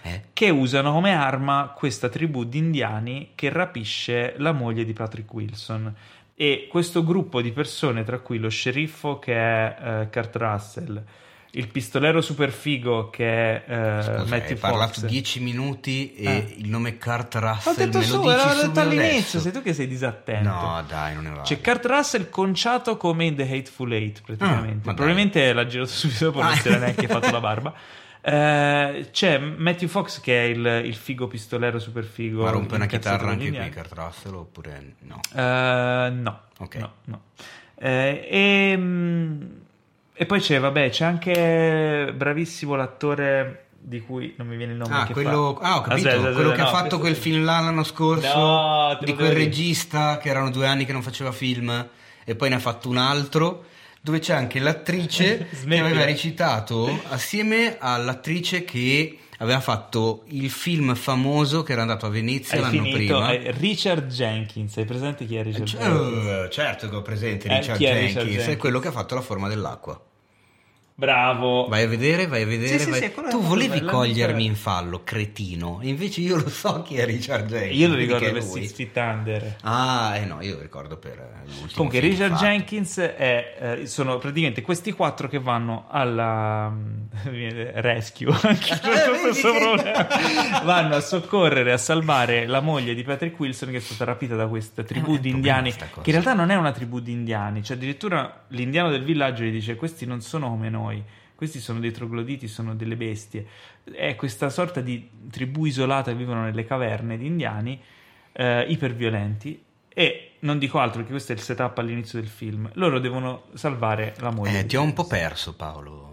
Eh? 0.00 0.22
che 0.32 0.48
usano 0.48 0.92
come 0.92 1.12
arma 1.14 1.74
questa 1.76 2.08
tribù 2.08 2.44
di 2.44 2.56
indiani 2.56 3.32
che 3.34 3.50
rapisce 3.50 4.32
la 4.38 4.52
moglie 4.52 4.86
di 4.86 4.94
Patrick 4.94 5.30
Wilson. 5.30 5.94
E 6.38 6.66
questo 6.70 7.02
gruppo 7.02 7.40
di 7.40 7.50
persone, 7.50 8.04
tra 8.04 8.18
cui 8.18 8.38
lo 8.38 8.50
sceriffo 8.50 9.18
che 9.18 9.34
è 9.34 9.76
eh, 10.02 10.08
Kurt 10.12 10.36
Russell, 10.36 11.02
il 11.52 11.68
pistolero 11.68 12.20
super 12.20 12.50
figo 12.50 13.08
che 13.08 13.64
è 13.64 13.98
eh, 13.98 14.02
Scusa, 14.02 14.24
Matthew 14.26 14.50
hai 14.50 14.56
parlato 14.56 15.00
Fox. 15.00 15.06
10 15.06 15.40
minuti 15.40 16.12
e 16.12 16.24
Eh. 16.26 16.54
il 16.58 16.68
nome 16.68 16.98
Kurt 16.98 17.36
Ho 17.36 17.40
Russell 17.40 17.74
detto 17.76 17.98
me 17.98 18.04
su, 18.04 18.22
lo 18.22 18.30
dici 18.34 18.46
l'ho 18.46 18.62
detto 18.66 18.80
all'inizio, 18.80 19.40
sei 19.40 19.52
tu 19.52 19.62
che 19.62 19.72
sei 19.72 19.86
disattento. 19.88 20.48
No, 20.50 20.84
dai, 20.86 21.14
non 21.14 21.22
ne 21.22 21.30
va. 21.30 21.40
C'è 21.40 21.58
Kurt 21.62 21.86
Russell 21.86 22.28
conciato 22.28 22.98
come 22.98 23.24
in 23.24 23.34
The 23.36 23.44
Hateful 23.44 23.90
Eight, 23.94 24.20
praticamente. 24.22 24.68
Ah, 24.82 24.84
dai. 24.84 24.94
Probabilmente 24.94 25.52
l'ha 25.54 25.66
girato 25.66 25.88
subito 25.90 26.24
dopo, 26.26 26.42
non 26.42 26.52
si 26.56 26.68
era 26.68 26.76
neanche 26.78 27.06
fatto 27.06 27.30
la 27.30 27.40
barba. 27.40 27.72
Eh, 28.28 29.08
c'è 29.12 29.38
Matthew 29.38 29.86
Fox 29.88 30.20
che 30.20 30.36
è 30.36 30.48
il, 30.48 30.82
il 30.84 30.96
figo 30.96 31.28
pistolero 31.28 31.78
super 31.78 32.02
figo. 32.02 32.42
Ma 32.42 32.50
rompe 32.50 32.74
una 32.74 32.86
chitarra 32.86 33.26
anche 33.28 33.36
qui 33.36 33.46
indiani. 33.46 33.70
Kurt 33.70 33.92
Russell 33.92 34.34
oppure 34.34 34.94
no? 35.02 35.20
Eh, 35.32 36.10
no. 36.10 36.40
Ok. 36.58 36.74
No, 36.74 36.92
no. 37.04 37.20
Eh, 37.76 38.26
e, 38.28 38.76
mm, 38.76 39.42
e 40.12 40.26
poi 40.26 40.40
c'è, 40.40 40.58
vabbè, 40.58 40.90
c'è 40.90 41.04
anche 41.04 42.12
bravissimo 42.16 42.74
l'attore 42.74 43.66
di 43.78 44.00
cui 44.00 44.34
non 44.38 44.48
mi 44.48 44.56
viene 44.56 44.72
il 44.72 44.78
nome. 44.78 44.92
Ah, 44.96 45.06
che 45.06 45.12
quello, 45.12 45.56
fa. 45.60 45.68
ah, 45.68 45.76
ho 45.76 45.80
capito, 45.82 46.08
Aspetta, 46.08 46.32
quello 46.32 46.50
aspetta, 46.50 46.54
che 46.54 46.60
ha 46.62 46.64
no, 46.64 46.70
fatto 46.70 46.98
questo 46.98 46.98
quel 46.98 47.14
film 47.14 47.44
là 47.44 47.60
l'anno 47.60 47.84
scorso 47.84 48.36
No, 48.36 48.98
di 49.04 49.14
quel 49.14 49.28
dire. 49.28 49.38
regista 49.38 50.18
che 50.18 50.28
erano 50.30 50.50
due 50.50 50.66
anni 50.66 50.84
che 50.84 50.92
non 50.92 51.02
faceva 51.02 51.30
film 51.30 51.88
e 52.24 52.34
poi 52.34 52.48
ne 52.48 52.56
ha 52.56 52.58
fatto 52.58 52.88
un 52.88 52.96
altro 52.96 53.66
dove 54.06 54.20
c'è 54.20 54.34
anche 54.34 54.60
l'attrice 54.60 55.48
che 55.66 55.78
aveva 55.80 56.04
recitato 56.04 56.88
assieme 57.08 57.76
all'attrice 57.80 58.64
che 58.64 59.18
aveva 59.38 59.58
fatto 59.58 60.22
il 60.28 60.48
film 60.48 60.94
famoso 60.94 61.64
che 61.64 61.72
era 61.72 61.80
andato 61.82 62.06
a 62.06 62.08
Venezia 62.08 62.54
Hai 62.54 62.60
l'anno 62.60 62.82
finito, 62.84 63.16
prima. 63.18 63.32
eh, 63.32 63.50
Richard 63.50 64.06
Jenkins, 64.08 64.76
hai 64.76 64.84
presente 64.84 65.26
chi 65.26 65.34
è 65.34 65.42
Richard 65.42 65.64
C- 65.66 65.76
Jenkins? 65.76 66.26
eh, 66.28 66.48
certo 66.52 66.88
che 66.88 66.94
ho 66.94 67.02
presente 67.02 67.48
Eh, 67.48 67.58
Richard 67.58 67.78
è 67.80 67.82
Jenkins, 67.82 68.06
Richard 68.06 68.26
è 68.28 68.30
Jenkins? 68.30 68.58
quello 68.60 68.78
che 68.78 68.88
ha 68.88 68.92
fatto 68.92 69.14
la 69.16 69.20
forma 69.22 69.48
dell'acqua. 69.48 70.00
Bravo. 70.98 71.66
Vai 71.68 71.82
a 71.82 71.88
vedere, 71.88 72.26
vai 72.26 72.40
a 72.42 72.46
vedere. 72.46 72.78
Sì, 72.78 72.84
sì, 72.84 72.90
vai- 72.90 73.00
sì, 73.00 73.04
è 73.04 73.12
tu 73.28 73.42
volevi 73.42 73.80
bello, 73.80 73.90
cogliermi 73.90 74.44
l'ho 74.44 74.48
in 74.48 74.56
fallo, 74.56 75.02
cretino. 75.04 75.80
Invece 75.82 76.22
io 76.22 76.36
lo 76.38 76.48
so 76.48 76.80
chi 76.80 76.96
è 76.96 77.04
Richard 77.04 77.48
Jenkins. 77.50 77.78
Io 77.78 77.88
lo 77.88 77.94
ricordo 77.96 78.24
per 78.32 78.42
lui. 78.42 78.66
Six 78.66 78.72
Feet 78.72 78.96
Under. 78.96 79.56
Ah, 79.60 80.16
eh 80.16 80.24
no, 80.24 80.40
io 80.40 80.54
lo 80.54 80.62
ricordo 80.62 80.96
per 80.96 81.18
eh, 81.18 81.40
l'ultimo 81.48 81.68
Comunque, 81.74 82.00
film 82.00 82.12
Richard 82.12 82.32
fatto. 82.32 82.44
Jenkins 82.46 82.98
è, 82.98 83.56
eh, 83.80 83.86
sono 83.86 84.16
praticamente 84.16 84.62
questi 84.62 84.92
quattro 84.92 85.28
che 85.28 85.38
vanno 85.38 85.84
alla 85.90 86.72
viene 87.28 87.72
rescue, 87.82 88.32
anche 88.40 88.72
Eh, 88.72 89.20
questo 89.20 89.52
problema. 89.52 90.62
vanno 90.64 90.94
a 90.94 91.00
soccorrere, 91.00 91.72
a 91.72 91.76
salvare 91.78 92.46
la 92.46 92.60
moglie 92.60 92.94
di 92.94 93.02
Patrick 93.02 93.38
Wilson 93.38 93.68
che 93.70 93.76
è 93.76 93.80
stata 93.80 94.04
rapita 94.04 94.34
da 94.34 94.46
questa 94.46 94.82
tribù 94.82 95.16
Eh, 95.16 95.20
di 95.20 95.28
indiani, 95.28 95.72
che 95.72 95.84
in 96.04 96.12
realtà 96.12 96.32
non 96.32 96.48
è 96.48 96.54
una 96.56 96.72
tribù 96.72 97.00
di 97.00 97.12
indiani, 97.12 97.62
cioè 97.62 97.76
addirittura 97.76 98.44
l'indiano 98.48 98.88
del 98.88 99.04
villaggio 99.04 99.42
gli 99.42 99.50
dice 99.50 99.74
questi 99.76 100.06
non 100.06 100.22
sono 100.22 100.48
come 100.48 100.70
noi. 100.70 100.84
Questi 101.34 101.60
sono 101.60 101.80
dei 101.80 101.90
trogloditi, 101.92 102.48
sono 102.48 102.74
delle 102.74 102.96
bestie. 102.96 103.46
È 103.84 104.14
questa 104.16 104.48
sorta 104.48 104.80
di 104.80 105.08
tribù 105.30 105.64
isolata 105.66 106.10
che 106.10 106.16
vivono 106.16 106.42
nelle 106.44 106.64
caverne 106.64 107.18
di 107.18 107.26
indiani, 107.26 107.78
eh, 108.32 108.62
iperviolenti. 108.68 109.62
E 109.98 110.32
non 110.40 110.58
dico 110.58 110.78
altro 110.78 111.02
che 111.02 111.10
questo 111.10 111.32
è 111.32 111.34
il 111.34 111.40
setup 111.42 111.76
all'inizio 111.78 112.18
del 112.20 112.28
film. 112.28 112.68
Loro 112.74 112.98
devono 113.00 113.44
salvare 113.54 114.14
la 114.20 114.30
moglie. 114.30 114.60
Eh, 114.60 114.66
ti 114.66 114.76
ho 114.76 114.82
un 114.82 114.92
po' 114.92 115.06
perso, 115.06 115.54
Paolo. 115.54 116.04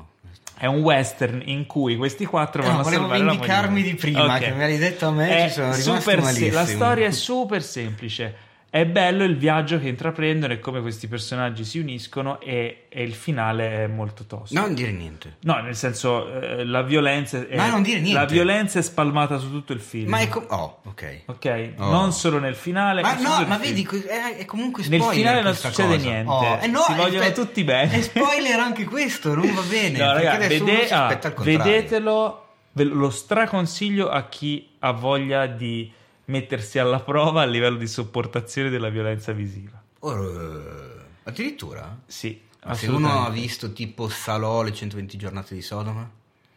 È 0.58 0.66
un 0.66 0.82
western 0.82 1.41
in 1.45 1.66
cui 1.66 1.95
questi 1.98 2.26
quattro 2.26 2.62
Eh, 2.62 2.66
vanno 2.68 2.80
a 2.80 2.84
volevo 2.84 3.02
salvare 3.04 3.20
la 3.20 3.26
moglie. 3.34 3.38
vendicarmi 3.40 3.82
di 3.82 3.95
prima, 3.95 4.36
Ok. 4.36 4.40
che 4.40 4.52
me 4.52 4.68
l'hai 4.68 4.78
detto 4.78 5.08
a 5.08 5.12
me, 5.12 5.30
È 5.45 5.48
ci 5.48 5.54
sono 5.54 5.66
rimasto 5.72 5.94
super 6.00 6.22
malissimo. 6.22 6.54
La 6.54 6.66
storia 6.66 7.08
è 7.08 7.12
super 7.16 7.64
semplice. 7.64 8.36
È 8.74 8.88
bello 8.88 9.24
il 9.24 9.38
viaggio 9.38 9.78
che 9.78 9.88
intraprendono 9.88 10.52
e 10.52 10.60
come 10.60 10.82
questi 10.82 11.08
personaggi 11.08 11.64
si 11.64 11.78
uniscono 11.78 12.40
e, 12.40 12.86
e 12.90 13.04
il 13.04 13.14
finale 13.14 13.84
è 13.84 13.88
molto 13.88 14.24
tosto. 14.26 14.60
Non 14.60 14.74
dire 14.74 14.90
niente. 14.91 15.36
No, 15.41 15.60
nel 15.62 15.76
senso, 15.76 16.41
eh, 16.41 16.66
la 16.66 16.82
violenza 16.82 17.48
è, 17.48 17.56
Ma 17.56 17.70
non 17.70 17.84
dire 17.84 18.00
niente. 18.00 18.20
la 18.20 18.26
violenza 18.26 18.80
è 18.80 18.82
spalmata 18.82 19.38
su 19.38 19.52
tutto 19.52 19.74
il 19.74 19.80
film. 19.80 20.10
Ma 20.10 20.22
è 20.22 20.28
com- 20.28 20.48
Oh, 20.50 20.80
ok. 20.86 21.22
Ok? 21.28 21.74
Oh. 21.78 21.91
Non 21.91 22.14
solo 22.14 22.40
nel 22.40 22.56
finale. 22.56 23.04
Ma 23.04 23.14
no, 23.20 23.45
ma 23.45 23.58
vedi, 23.60 23.88
è, 24.08 24.38
è 24.38 24.45
comunque 24.45 24.82
Nel 24.88 25.00
spoiler 25.02 25.24
finale 25.24 25.41
non 25.44 25.54
succede 25.54 25.95
cosa. 25.98 26.10
niente. 26.10 26.32
Oh, 26.32 26.58
eh 26.60 26.66
no, 26.68 26.80
Si 26.80 26.91
eh, 26.94 26.95
vogliono 26.95 27.20
aspetta, 27.26 27.41
tutti 27.44 27.64
bene. 27.64 27.91
È 27.91 28.02
spoiler 28.02 28.60
anche 28.60 28.86
questo, 28.86 29.36
non 29.36 29.54
va 29.54 29.62
bene. 29.70 30.00
No, 30.00 30.12
perché 30.14 30.24
raga, 30.26 30.45
adesso 30.45 30.64
vede- 30.66 30.90
ah, 30.90 31.34
vedetelo, 31.44 32.48
ve 32.72 32.84
lo 32.86 33.10
straconsiglio 33.12 34.10
a 34.10 34.28
chi 34.28 34.68
ha 34.80 34.91
voglia 34.94 35.45
di 35.45 35.91
mettersi 36.26 36.80
alla 36.80 37.00
prova 37.02 37.41
a 37.41 37.45
livello 37.45 37.78
di 37.78 37.88
sopportazione 37.88 38.70
della 38.70 38.90
violenza 38.90 39.32
visiva. 39.32 39.82
Eh, 40.02 41.02
addirittura? 41.24 42.00
Sì, 42.06 42.40
se 42.74 42.88
uno 42.88 43.24
ha 43.26 43.30
visto 43.30 43.72
tipo 43.74 44.08
Salò 44.10 44.62
le 44.64 44.74
120 44.74 45.18
giornate 45.18 45.56
di 45.56 45.62
Sodoma? 45.62 46.10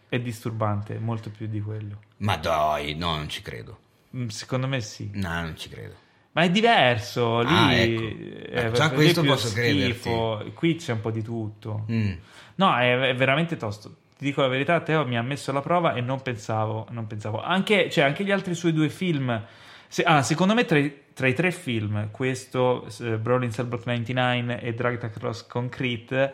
È 0.08 0.18
disturbante, 0.20 0.98
molto 0.98 1.30
più 1.30 1.46
di 1.48 1.60
quello. 1.60 2.00
Ma 2.18 2.36
dai, 2.36 2.94
no, 2.94 3.16
non 3.16 3.28
ci 3.28 3.42
credo. 3.42 3.78
Mm, 4.16 4.28
Secondo 4.28 4.66
me 4.68 4.80
sì. 4.80 5.10
No, 5.14 5.40
non 5.42 5.56
ci 5.56 5.68
credo. 5.68 5.94
Ma 6.32 6.42
è 6.42 6.50
diverso, 6.50 7.40
lì 7.40 7.46
Ah, 7.48 7.72
ecco. 7.74 8.02
eh, 8.02 8.48
Eh, 8.66 8.70
già 8.72 8.88
per 8.88 8.94
questo 8.94 9.22
posso 9.22 9.48
schifo. 9.48 10.50
Qui 10.54 10.74
c'è 10.76 10.92
un 10.92 11.00
po' 11.00 11.10
di 11.10 11.22
tutto. 11.22 11.86
Mm. 11.90 12.12
No, 12.56 12.76
è, 12.76 13.08
è 13.08 13.14
veramente 13.14 13.56
tosto. 13.56 13.96
Ti 14.18 14.24
dico 14.24 14.40
la 14.40 14.48
verità, 14.48 14.80
Teo 14.80 15.06
mi 15.06 15.18
ha 15.18 15.22
messo 15.22 15.50
alla 15.50 15.60
prova 15.60 15.92
e 15.94 16.00
non 16.00 16.22
pensavo, 16.22 16.86
non 16.90 17.06
pensavo. 17.06 17.42
Anche, 17.42 17.90
cioè, 17.90 18.04
anche 18.04 18.24
gli 18.24 18.30
altri 18.30 18.54
suoi 18.54 18.72
due 18.72 18.88
film. 18.88 19.44
se- 19.88 20.02
ah, 20.04 20.22
secondo 20.22 20.54
me 20.54 20.64
tra 20.64 20.78
i, 20.78 21.02
tra 21.12 21.26
i 21.28 21.34
tre 21.34 21.50
film, 21.50 22.10
questo, 22.10 22.86
eh, 23.00 23.18
Brawling 23.18 23.52
Cellblock 23.52 23.84
99 23.86 24.60
e 24.60 24.74
Dragged 24.74 25.02
Across 25.04 25.46
Concrete, 25.46 26.32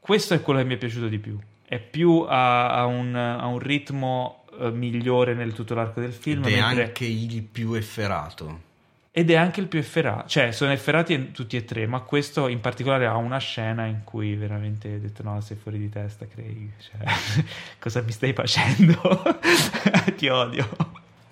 questo 0.00 0.34
è 0.34 0.40
quello 0.42 0.58
che 0.60 0.66
mi 0.66 0.74
è 0.74 0.78
piaciuto 0.78 1.06
di 1.06 1.18
più. 1.18 1.38
È 1.64 1.78
più 1.78 2.26
a, 2.28 2.70
a 2.72 2.86
un, 2.86 3.14
a 3.14 3.46
un 3.46 3.58
ritmo 3.60 4.44
eh, 4.58 4.70
migliore 4.70 5.34
nel 5.34 5.52
tutto 5.52 5.74
l'arco 5.74 6.00
del 6.00 6.12
film. 6.12 6.44
Ed 6.44 6.52
è 6.54 6.60
mentre- 6.60 6.84
anche 6.84 7.04
il 7.04 7.42
più 7.42 7.74
efferato. 7.74 8.70
Ed 9.14 9.30
è 9.30 9.34
anche 9.34 9.60
il 9.60 9.68
più 9.68 9.78
efferato, 9.78 10.26
cioè 10.26 10.52
sono 10.52 10.72
efferati 10.72 11.32
tutti 11.32 11.54
e 11.58 11.66
tre, 11.66 11.86
ma 11.86 12.00
questo 12.00 12.48
in 12.48 12.60
particolare 12.60 13.04
ha 13.04 13.16
una 13.16 13.36
scena 13.36 13.84
in 13.84 14.04
cui 14.04 14.34
veramente 14.36 14.94
ho 14.94 14.98
detto 14.98 15.22
no, 15.22 15.38
sei 15.42 15.58
fuori 15.58 15.78
di 15.78 15.90
testa, 15.90 16.26
Craig, 16.26 16.70
cioè, 16.78 17.44
cosa 17.78 18.00
mi 18.00 18.10
stai 18.10 18.32
facendo? 18.32 19.22
Ti 20.16 20.28
odio. 20.28 20.66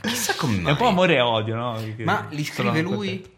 Chissà 0.02 0.35
come 0.35 0.57
mai. 0.57 0.66
È 0.66 0.70
un 0.73 0.77
po' 0.77 0.89
amore 0.89 1.15
e 1.15 1.20
odio, 1.20 1.57
no? 1.57 1.73
Perché 1.81 2.05
Ma 2.05 2.27
li 2.28 2.44
scrive 2.44 2.82
lui? 2.82 3.23
contento. 3.23 3.31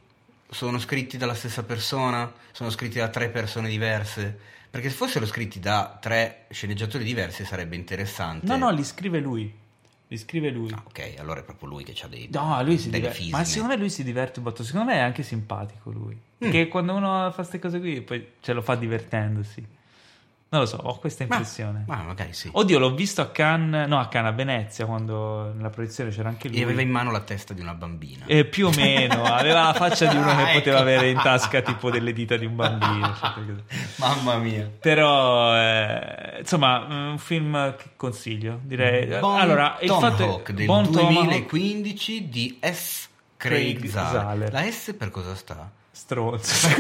sono 0.51 0.79
scritti 0.81 1.17
dalla 1.17 1.35
stessa 1.35 1.63
persona? 1.63 2.33
Sono 2.51 2.71
scritti 2.71 2.99
da 2.99 3.09
tre 3.11 3.29
persone 3.29 3.69
diverse? 3.69 4.37
Perché 4.69 4.91
se 4.91 4.97
fossero 4.97 5.25
scritti 5.25 5.61
da 5.61 5.99
tre 6.01 6.47
sceneggiatori 6.51 7.05
diversi 7.05 7.45
sarebbe 7.45 7.77
interessante. 7.77 8.45
No, 8.47 8.57
no, 8.57 8.71
li 8.71 8.83
scrive 8.83 9.21
lui. 9.21 9.61
Li 10.13 10.19
scrive 10.19 10.51
lui. 10.51 10.71
Ah, 10.71 10.83
ok, 10.85 11.15
allora 11.17 11.41
è 11.41 11.43
proprio 11.43 11.71
lui 11.71 11.85
che 11.85 11.95
ha 12.05 12.07
dei 12.07 12.29
No, 12.31 12.63
lui 12.63 12.77
si 12.77 12.91
diverte. 12.91 13.31
Ma 13.31 13.45
secondo 13.45 13.73
me 13.73 13.81
lui 13.81 13.89
si 13.89 14.05
diverte 14.05 14.41
un 14.41 14.45
botto. 14.45 14.63
Secondo 14.63 14.91
me 14.91 14.97
è 14.97 15.01
anche 15.01 15.23
simpatico 15.23 15.91
lui. 15.91 16.13
Mm. 16.13 16.21
Perché 16.37 16.69
quando 16.69 16.93
uno 16.93 17.31
fa 17.31 17.37
queste 17.37 17.59
cose 17.59 17.81
qui, 17.81 18.03
poi 18.03 18.33
ce 18.41 18.53
lo 18.53 18.61
fa 18.61 18.75
divertendosi. 18.75 19.67
Non 20.53 20.61
lo 20.61 20.67
so, 20.67 20.77
ho 20.77 20.99
questa 20.99 21.25
Ma- 21.27 21.37
impressione. 21.37 21.85
Ma, 21.87 22.03
magari 22.03 22.35
sì. 22.35 22.51
Oddio, 22.53 22.79
l'ho 22.79 22.95
visto 22.95 23.23
a 23.23 23.31
Cannes, 23.31 23.89
no, 23.89 23.99
a 23.99 24.09
Cannes, 24.09 24.33
a 24.33 24.35
Venezia, 24.35 24.85
quando 24.85 25.51
nella 25.55 25.71
proiezione 25.71 26.11
c'era 26.11 26.29
anche 26.29 26.49
lui. 26.49 26.59
E 26.59 26.63
aveva 26.63 26.83
in 26.83 26.91
mano 26.91 27.11
la 27.11 27.21
testa 27.21 27.55
di 27.55 27.63
una 27.63 27.73
bambina. 27.73 28.27
Eh, 28.27 28.45
più 28.45 28.67
o 28.67 28.71
meno, 28.77 29.23
aveva 29.33 29.63
la 29.69 29.73
faccia 29.73 30.05
di 30.11 30.17
uno 30.17 30.31
Ah, 30.31 30.37
che 30.37 30.43
ecco. 30.43 30.59
poteva 30.59 30.81
avere 30.81 31.09
in 31.09 31.19
tasca 31.23 31.63
tipo 31.63 31.91
delle 31.91 32.13
dita 32.13 32.37
di 32.37 32.45
un 32.45 32.55
bambino. 32.55 33.15
Mamma 33.97 34.37
mia. 34.37 34.71
Però, 34.79 35.57
eh, 35.57 36.37
insomma, 36.41 36.85
un 37.13 37.17
film 37.19 37.75
che 37.77 37.85
consiglio, 37.97 38.61
direi. 38.63 39.19
Bon 39.21 39.41
allora, 39.41 39.79
il 39.81 39.89
fatto 39.89 40.17
Tomahawk 40.17 40.51
è 40.51 40.53
del 40.53 40.67
Bon 40.67 40.85
Tomahawk, 40.85 41.13
2015 41.15 42.29
di 42.29 42.59
S. 42.61 43.09
Craig, 43.39 43.79
Craig. 43.79 43.91
Zahler. 43.91 44.53
La 44.53 44.71
S 44.71 44.95
per 44.99 45.11
cosa 45.11 45.35
sta? 45.35 45.71
Stronzo. 45.93 46.69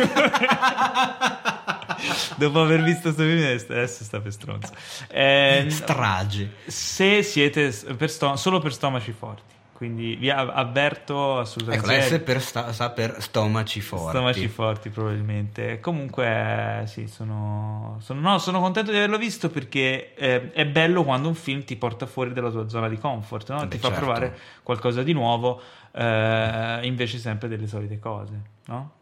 Dopo 2.36 2.62
aver 2.62 2.82
visto 2.82 3.02
questo 3.12 3.22
film, 3.22 3.42
adesso 3.44 4.04
sta 4.04 4.20
per 4.20 4.32
stronzo. 4.32 4.72
Eh, 5.08 5.66
Strage. 5.68 6.52
se 6.66 7.22
siete 7.22 7.70
per 7.96 8.10
sto- 8.10 8.36
solo 8.36 8.58
per 8.58 8.72
stomaci 8.72 9.12
forti, 9.12 9.52
quindi 9.74 10.16
vi 10.16 10.30
av- 10.30 10.50
avverto 10.52 11.32
Ecco, 11.34 11.40
assolutamente. 11.40 11.86
la 11.86 12.00
S 12.02 12.20
per 12.24 12.40
sta, 12.40 12.72
sta 12.72 12.90
per 12.90 13.16
stomaci 13.20 13.80
forti. 13.80 14.16
Stomaci 14.16 14.48
forti, 14.48 14.88
probabilmente. 14.88 15.78
Comunque, 15.80 16.80
eh, 16.82 16.86
sì, 16.88 17.06
sono, 17.06 17.98
sono, 18.00 18.20
no, 18.20 18.38
sono 18.38 18.58
contento 18.60 18.90
di 18.90 18.96
averlo 18.96 19.18
visto 19.18 19.48
perché 19.50 20.14
eh, 20.14 20.50
è 20.52 20.66
bello 20.66 21.04
quando 21.04 21.28
un 21.28 21.34
film 21.34 21.62
ti 21.64 21.76
porta 21.76 22.06
fuori 22.06 22.32
dalla 22.32 22.50
tua 22.50 22.68
zona 22.68 22.88
di 22.88 22.98
comfort, 22.98 23.50
no? 23.50 23.58
Beh, 23.60 23.68
ti 23.68 23.78
fa 23.78 23.88
certo. 23.88 24.02
provare 24.04 24.38
qualcosa 24.64 25.02
di 25.04 25.12
nuovo, 25.12 25.60
eh, 25.92 26.80
invece 26.82 27.18
sempre 27.18 27.46
delle 27.48 27.68
solite 27.68 27.98
cose, 28.00 28.40
no? 28.66 28.92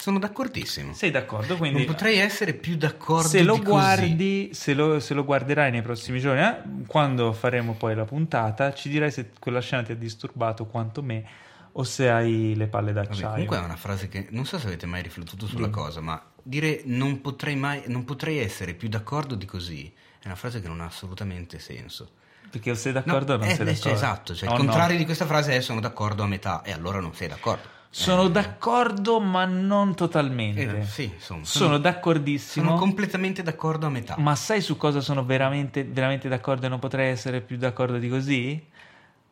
Sono 0.00 0.18
d'accordissimo. 0.18 0.94
Sei 0.94 1.10
d'accordo? 1.10 1.56
Quindi 1.58 1.84
non 1.84 1.86
potrei 1.86 2.16
essere 2.18 2.54
più 2.54 2.76
d'accordo 2.76 3.28
se 3.28 3.42
lo 3.42 3.54
di 3.54 3.58
così. 3.60 3.70
guardi, 3.70 4.50
se 4.54 4.72
lo, 4.72 4.98
se 4.98 5.12
lo 5.12 5.24
guarderai 5.24 5.70
nei 5.70 5.82
prossimi 5.82 6.20
giorni, 6.20 6.40
eh, 6.42 6.56
quando 6.86 7.32
faremo 7.34 7.74
poi 7.74 7.94
la 7.94 8.04
puntata, 8.06 8.72
ci 8.72 8.88
dirai 8.88 9.10
se 9.10 9.30
quella 9.38 9.60
scena 9.60 9.82
ti 9.82 9.92
ha 9.92 9.96
disturbato 9.96 10.64
quanto 10.66 11.02
me 11.02 11.24
o 11.72 11.84
se 11.84 12.08
hai 12.08 12.54
le 12.56 12.66
palle 12.66 12.92
Vabbè, 12.92 13.06
d'acciaio. 13.08 13.30
comunque 13.32 13.56
è 13.58 13.60
una 13.60 13.76
frase 13.76 14.08
che 14.08 14.26
non 14.30 14.46
so 14.46 14.58
se 14.58 14.66
avete 14.66 14.86
mai 14.86 15.02
riflettuto 15.02 15.46
sulla 15.46 15.66
Dimmi. 15.66 15.70
cosa, 15.70 16.00
ma 16.00 16.20
dire 16.42 16.80
non 16.86 17.20
potrei 17.20 17.54
mai 17.56 17.82
non 17.86 18.04
potrei 18.04 18.38
essere 18.38 18.72
più 18.74 18.88
d'accordo 18.88 19.34
di 19.34 19.44
così 19.44 19.92
è 20.18 20.26
una 20.26 20.34
frase 20.34 20.60
che 20.60 20.68
non 20.68 20.80
ha 20.80 20.86
assolutamente 20.86 21.58
senso. 21.58 22.10
Perché 22.50 22.70
o 22.72 22.74
sei 22.74 22.92
d'accordo 22.92 23.34
o 23.34 23.36
non 23.36 23.46
eh, 23.48 23.54
sei 23.54 23.60
eh, 23.68 23.72
d'accordo? 23.72 23.90
esatto, 23.92 24.34
cioè 24.34 24.48
O 24.48 24.54
il 24.54 24.58
no? 24.58 24.64
contrario 24.64 24.96
di 24.96 25.04
questa 25.04 25.26
frase 25.26 25.54
è 25.56 25.60
sono 25.60 25.78
d'accordo 25.80 26.22
a 26.22 26.26
metà 26.26 26.62
e 26.62 26.72
allora 26.72 27.00
non 27.00 27.14
sei 27.14 27.28
d'accordo. 27.28 27.78
Sono 27.92 28.26
Eh, 28.26 28.30
d'accordo, 28.30 29.18
ma 29.20 29.44
non 29.46 29.96
totalmente. 29.96 30.78
eh, 30.78 30.84
sì, 30.84 31.10
insomma, 31.12 31.44
sono, 31.44 31.78
d'accordissimo. 31.78 32.66
sono 32.66 32.78
completamente 32.78 33.42
d'accordo 33.42 33.86
a 33.86 33.90
metà. 33.90 34.14
ma 34.18 34.36
sai 34.36 34.60
su 34.60 34.76
cosa 34.76 35.00
sono 35.00 35.24
veramente, 35.24 35.82
veramente 35.84 36.28
d'accordo 36.28 36.66
e 36.66 36.68
non 36.68 36.78
potrei 36.78 37.10
essere 37.10 37.40
più 37.40 37.56
d'accordo 37.56 37.98
di 37.98 38.08
così? 38.08 38.62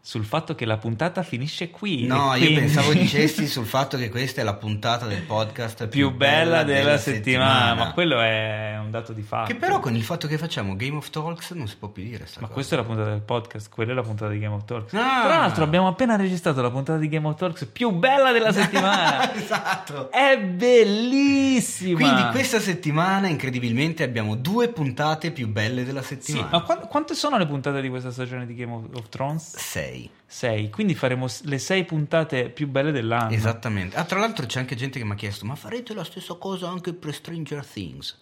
Sul 0.09 0.25
fatto 0.25 0.55
che 0.55 0.65
la 0.65 0.79
puntata 0.79 1.23
finisce 1.23 1.69
qui. 1.69 2.07
No, 2.07 2.33
e 2.33 2.39
io 2.39 2.45
quindi- 2.47 2.61
pensavo 2.61 2.95
dicessi 2.97 3.47
sul 3.47 3.67
fatto 3.67 3.99
che 3.99 4.09
questa 4.09 4.41
è 4.41 4.45
la 4.45 4.55
puntata 4.55 5.05
del 5.05 5.21
podcast 5.21 5.87
più 5.89 6.11
bella 6.15 6.63
della, 6.63 6.97
settimana. 6.97 7.75
Ma 7.75 7.93
quello 7.93 8.19
è 8.19 8.79
un 8.81 8.91
dato 8.91 9.13
di 9.13 9.21
fatto. 9.21 9.49
Che 9.53 9.57
però 9.57 9.81
con 9.81 9.95
il 9.95 10.03
fatto 10.03 10.27
che 10.27 10.39
facciamo 10.39 10.77
Game 10.77 10.97
of 10.97 11.11
Talks 11.11 11.51
non 11.51 11.69
si 11.69 11.77
può 11.77 11.89
più 11.89 12.05
dire 12.05 12.25
Ma 12.37 12.41
cosa. 12.41 12.53
questa 12.55 12.75
è 12.75 12.79
la 12.79 12.85
puntata 12.85 13.11
del 13.11 13.21
podcast, 13.21 13.69
quella 13.69 13.93
è 13.93 13.95
la 13.95 14.01
puntata 14.01 14.31
di 14.31 14.39
Game 14.39 14.55
of 14.55 14.65
Talks. 14.65 14.95
Ah. 14.95 15.25
Tra 15.27 15.37
l'altro, 15.41 15.65
abbiamo 15.65 15.89
appena 15.89 16.17
registrato 16.17 16.63
la 16.63 16.71
puntata 16.71 16.99
di 16.99 17.09
Game 17.11 17.27
of 17.27 17.37
Talks 17.37 17.67
più 17.67 17.91
bella 17.91 18.33
della 18.33 18.51
settimana. 18.57 19.35
esatto. 19.35 20.11
è 20.11 20.39
bellissima. 20.41 21.99
Quindi 22.01 22.31
questa 22.31 22.61
settimana 22.61 23.29
incredibilmente 23.29 24.05
abbiamo 24.05 24.37
due 24.37 24.69
puntate 24.69 25.33
più 25.33 25.49
belle 25.49 25.85
della 25.85 26.01
Sì, 26.01 26.15
settimana. 26.15 26.49
ma 26.51 26.63
qua- 26.63 26.77
quante 26.79 27.13
sono 27.15 27.37
le 27.37 27.47
puntate 27.47 27.83
di 27.83 27.91
questa 27.91 28.11
stagione 28.11 28.47
di 28.47 28.55
Game 28.55 28.73
of, 28.73 28.85
of 28.95 29.09
Thrones? 29.11 29.55
Sei. 29.57 29.97
Sei, 30.31 30.69
quindi 30.71 30.95
faremo 30.95 31.27
le 31.45 31.59
sei 31.59 31.85
puntate 31.85 32.51
più 32.51 32.69
belle 32.69 32.93
dell'anno. 32.93 33.31
Esattamente. 33.35 33.97
Ah, 33.97 34.05
tra 34.05 34.19
l'altro 34.19 34.45
c'è 34.47 34.59
anche 34.59 34.75
gente 34.77 34.99
che 34.99 35.05
mi 35.05 35.13
ha 35.13 35.17
chiesto, 35.17 35.47
ma 35.47 35.55
farete 35.55 35.95
la 35.95 36.05
stessa 36.05 36.35
cosa 36.35 36.69
anche 36.69 36.93
per 36.93 37.15
Stranger 37.15 37.65
Things? 37.65 38.19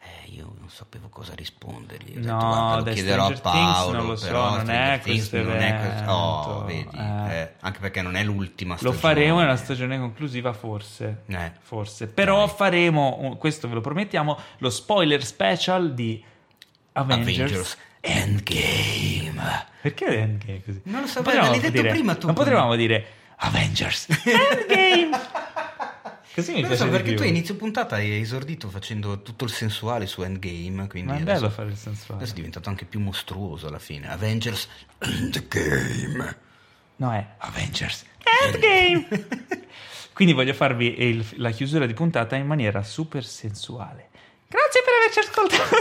Eh, 0.00 0.30
io 0.30 0.54
non 0.58 0.70
sapevo 0.70 1.08
cosa 1.08 1.34
rispondergli. 1.34 2.12
Ho 2.16 2.20
detto, 2.20 2.32
No, 2.32 2.38
guarda, 2.38 2.76
lo 2.88 2.92
chiederò 2.94 3.26
a 3.26 3.36
Stranger 3.36 3.52
Things 3.52 3.72
Paolo, 3.76 3.96
non 3.98 4.06
lo 4.06 4.16
so, 4.16 4.26
però 4.26 4.56
non 4.56 4.70
è 4.70 5.00
Things 5.02 5.28
questo 5.28 5.42
non 5.48 5.56
è 5.60 5.80
questo- 5.80 6.10
Oh, 6.10 6.64
vedi, 6.64 6.96
eh. 6.96 7.40
eh, 7.40 7.52
anche 7.60 7.78
perché 7.80 8.00
non 8.02 8.16
è 8.16 8.24
l'ultima 8.24 8.72
Lo 8.74 8.78
stagione. 8.78 8.98
faremo 9.00 9.40
nella 9.40 9.56
stagione 9.56 9.98
conclusiva, 9.98 10.52
forse. 10.52 11.22
Eh. 11.26 11.52
Forse. 11.60 12.06
Però 12.06 12.46
faremo, 12.48 13.36
questo 13.38 13.68
ve 13.68 13.74
lo 13.74 13.80
promettiamo, 13.80 14.38
lo 14.58 14.70
spoiler 14.70 15.22
special 15.24 15.92
di 15.92 16.24
Avengers. 16.98 17.38
Avengers 17.38 17.76
Endgame. 18.00 19.66
Perché 19.82 20.06
Endgame 20.06 20.62
così? 20.64 20.80
Non 20.84 21.00
lo 21.02 21.06
so, 21.06 21.22
Non 21.22 21.34
l'hai 21.34 21.58
detto 21.60 21.70
dire- 21.70 21.90
prima 21.90 22.14
tu, 22.14 22.26
Non 22.26 22.34
potevamo 22.34 22.74
dire 22.76 23.06
Avengers 23.36 24.06
Endgame. 24.24 25.18
così 26.34 26.52
mi 26.54 26.60
Non 26.62 26.76
so, 26.76 26.88
perché 26.88 27.08
più. 27.10 27.16
tu 27.16 27.22
a 27.22 27.26
inizio 27.26 27.54
puntata 27.56 27.96
hai 27.96 28.20
esordito 28.20 28.68
facendo 28.68 29.22
tutto 29.22 29.44
il 29.44 29.50
sensuale 29.50 30.06
su 30.06 30.22
Endgame, 30.22 30.86
quindi 30.88 31.12
Ma 31.12 31.18
è 31.18 31.22
adesso, 31.22 31.40
bello 31.40 31.50
fare 31.50 31.68
il 31.70 31.76
sensuale. 31.76 32.20
adesso 32.20 32.32
è 32.32 32.36
diventato 32.36 32.68
anche 32.68 32.84
più 32.84 33.00
mostruoso 33.00 33.66
alla 33.68 33.78
fine. 33.78 34.08
Avengers 34.10 34.68
Endgame. 34.98 36.36
No, 36.96 37.12
è 37.12 37.26
Avengers 37.38 38.04
Endgame. 38.44 39.26
Quindi 40.12 40.34
voglio 40.34 40.52
farvi 40.52 41.00
il- 41.00 41.26
la 41.36 41.50
chiusura 41.50 41.86
di 41.86 41.94
puntata 41.94 42.34
in 42.36 42.46
maniera 42.46 42.82
super 42.82 43.24
sensuale. 43.24 44.08
Grazie 44.50 44.80
per 44.82 44.94
averci 44.96 45.18
ascoltato. 45.18 45.76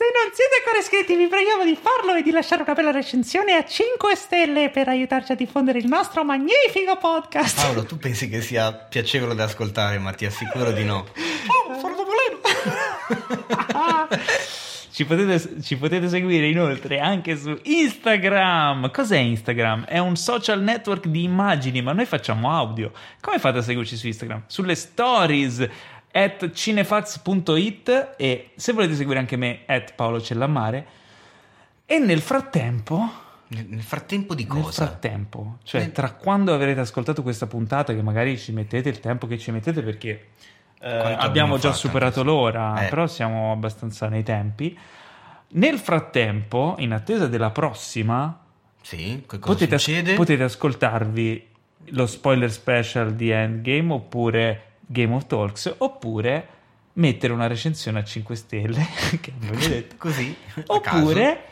Se 0.00 0.04
non 0.12 0.32
siete 0.34 0.56
ancora 0.58 0.78
iscritti, 0.80 1.14
vi 1.14 1.28
preghiamo 1.28 1.64
di 1.64 1.78
farlo 1.80 2.14
e 2.14 2.22
di 2.22 2.32
lasciare 2.32 2.62
una 2.62 2.72
bella 2.72 2.90
recensione 2.90 3.54
a 3.54 3.64
5 3.64 4.16
stelle 4.16 4.70
per 4.70 4.88
aiutarci 4.88 5.30
a 5.30 5.36
diffondere 5.36 5.78
il 5.78 5.86
nostro 5.86 6.24
magnifico 6.24 6.96
podcast. 6.98 7.60
Paolo, 7.60 7.84
tu 7.84 7.98
pensi 7.98 8.28
che 8.28 8.40
sia 8.40 8.72
piacevole 8.72 9.36
da 9.36 9.44
ascoltare, 9.44 9.98
ma 9.98 10.12
ti 10.12 10.26
assicuro 10.26 10.72
di 10.72 10.82
no. 10.84 11.06
Ci 14.92 15.06
potete, 15.06 15.62
ci 15.62 15.76
potete 15.76 16.08
seguire 16.08 16.48
inoltre 16.48 16.98
anche 16.98 17.34
su 17.36 17.56
Instagram. 17.62 18.90
Cos'è 18.90 19.16
Instagram? 19.16 19.84
È 19.84 19.98
un 19.98 20.14
social 20.16 20.60
network 20.60 21.06
di 21.06 21.22
immagini, 21.22 21.80
ma 21.80 21.92
noi 21.92 22.04
facciamo 22.04 22.54
audio. 22.54 22.90
Come 23.20 23.38
fate 23.38 23.58
a 23.58 23.62
seguirci 23.62 23.96
su 23.96 24.08
Instagram? 24.08 24.42
Sulle 24.46 24.74
stories 24.74 25.66
at 26.12 26.50
cinefax.it 26.52 28.14
e 28.16 28.50
se 28.56 28.72
volete 28.72 28.94
seguire 28.94 29.18
anche 29.18 29.36
me 29.36 29.60
at 29.66 29.94
Paolo 29.94 30.20
Cellammare. 30.20 30.86
E 31.86 31.98
nel 31.98 32.20
frattempo... 32.20 33.28
Nel, 33.48 33.66
nel 33.68 33.82
frattempo 33.82 34.34
di 34.36 34.44
Nel 34.48 34.62
cosa? 34.62 34.86
frattempo, 34.86 35.58
cioè 35.64 35.80
Nel- 35.80 35.90
tra 35.92 36.12
quando 36.12 36.54
avrete 36.54 36.78
ascoltato 36.78 37.22
questa 37.22 37.48
puntata, 37.48 37.92
che 37.92 38.00
magari 38.00 38.38
ci 38.38 38.52
mettete 38.52 38.88
il 38.88 39.00
tempo 39.00 39.26
che 39.26 39.38
ci 39.38 39.50
mettete 39.50 39.82
perché 39.82 40.28
eh, 40.80 40.88
abbiamo 41.18 41.58
già 41.58 41.72
superato 41.72 42.22
l'ora, 42.22 42.86
Eh. 42.86 42.88
però 42.88 43.08
siamo 43.08 43.50
abbastanza 43.50 44.08
nei 44.08 44.22
tempi. 44.22 44.78
Nel 45.48 45.78
frattempo, 45.80 46.76
in 46.78 46.92
attesa 46.92 47.26
della 47.26 47.50
prossima, 47.50 48.38
Sì, 48.82 49.20
potete, 49.26 49.78
succede? 49.78 50.14
potete 50.14 50.44
ascoltarvi 50.44 51.48
lo 51.86 52.06
spoiler 52.06 52.52
special 52.52 53.14
di 53.14 53.30
Endgame 53.30 53.92
oppure 53.94 54.69
Game 54.92 55.14
of 55.14 55.26
Talks 55.26 55.72
oppure 55.78 56.48
mettere 56.94 57.32
una 57.32 57.46
recensione 57.46 58.00
a 58.00 58.04
5 58.04 58.34
stelle, 58.34 58.84
che 59.20 59.32
ho 59.48 59.54
detto. 59.56 59.94
Così. 59.96 60.36
Oppure, 60.66 61.44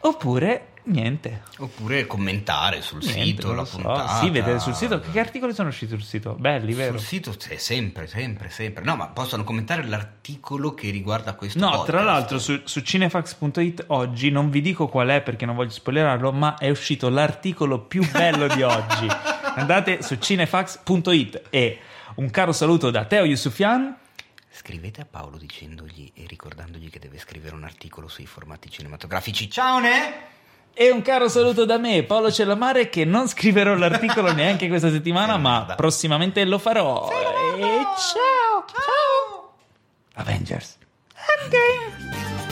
oppure 0.00 0.66
niente. 0.84 1.42
Oppure 1.58 2.06
commentare 2.06 2.82
sul 2.82 2.98
Niente, 3.02 3.22
sito 3.24 3.52
la 3.54 3.64
so. 3.64 3.76
puntata. 3.78 4.18
Sì, 4.18 4.28
vedete 4.30 4.58
sul 4.58 4.74
sito. 4.74 5.00
Che 5.00 5.18
articoli 5.18 5.54
sono 5.54 5.68
usciti 5.68 5.92
sul 5.92 6.02
sito? 6.02 6.34
Belli, 6.38 6.74
vero? 6.74 6.98
Sul 6.98 7.06
sito 7.06 7.30
c'è 7.30 7.56
sempre, 7.56 8.06
sempre, 8.06 8.50
sempre. 8.50 8.84
No, 8.84 8.96
ma 8.96 9.06
possono 9.08 9.42
commentare 9.42 9.86
l'articolo 9.86 10.74
che 10.74 10.90
riguarda 10.90 11.34
questo 11.34 11.58
No, 11.58 11.70
podcast. 11.70 11.88
tra 11.90 12.02
l'altro 12.02 12.38
su, 12.38 12.60
su 12.64 12.80
cinefax.it 12.80 13.84
oggi 13.88 14.30
non 14.30 14.50
vi 14.50 14.60
dico 14.60 14.88
qual 14.88 15.08
è 15.08 15.22
perché 15.22 15.46
non 15.46 15.54
voglio 15.54 15.70
spoilerarlo, 15.70 16.30
ma 16.32 16.58
è 16.58 16.68
uscito 16.68 17.08
l'articolo 17.08 17.78
più 17.80 18.06
bello 18.10 18.46
di 18.48 18.62
oggi. 18.62 19.06
Andate 19.54 20.02
su 20.02 20.16
cinefax.it 20.16 21.42
e 21.50 21.78
un 22.16 22.30
caro 22.30 22.52
saluto 22.52 22.90
da 22.90 23.04
Teo 23.04 23.24
Yusufian. 23.24 23.96
Scrivete 24.50 25.00
a 25.00 25.06
Paolo 25.08 25.38
dicendogli 25.38 26.12
e 26.14 26.26
ricordandogli 26.26 26.90
che 26.90 26.98
deve 26.98 27.18
scrivere 27.18 27.54
un 27.54 27.64
articolo 27.64 28.08
sui 28.08 28.26
formati 28.26 28.70
cinematografici. 28.70 29.50
Ciao, 29.50 29.78
ne? 29.78 30.30
E 30.74 30.90
un 30.90 31.02
caro 31.02 31.28
saluto 31.28 31.64
da 31.64 31.78
me, 31.78 32.02
Paolo 32.02 32.30
Cellamare, 32.30 32.88
che 32.88 33.04
non 33.04 33.28
scriverò 33.28 33.74
l'articolo 33.74 34.32
neanche 34.34 34.68
questa 34.68 34.90
settimana, 34.90 35.36
ma 35.36 35.74
prossimamente 35.76 36.44
lo 36.44 36.58
farò. 36.58 37.08
E 37.10 37.60
ciao! 37.60 38.64
Ciao! 38.66 39.54
Avengers. 40.14 40.78
Endgame. 41.40 42.51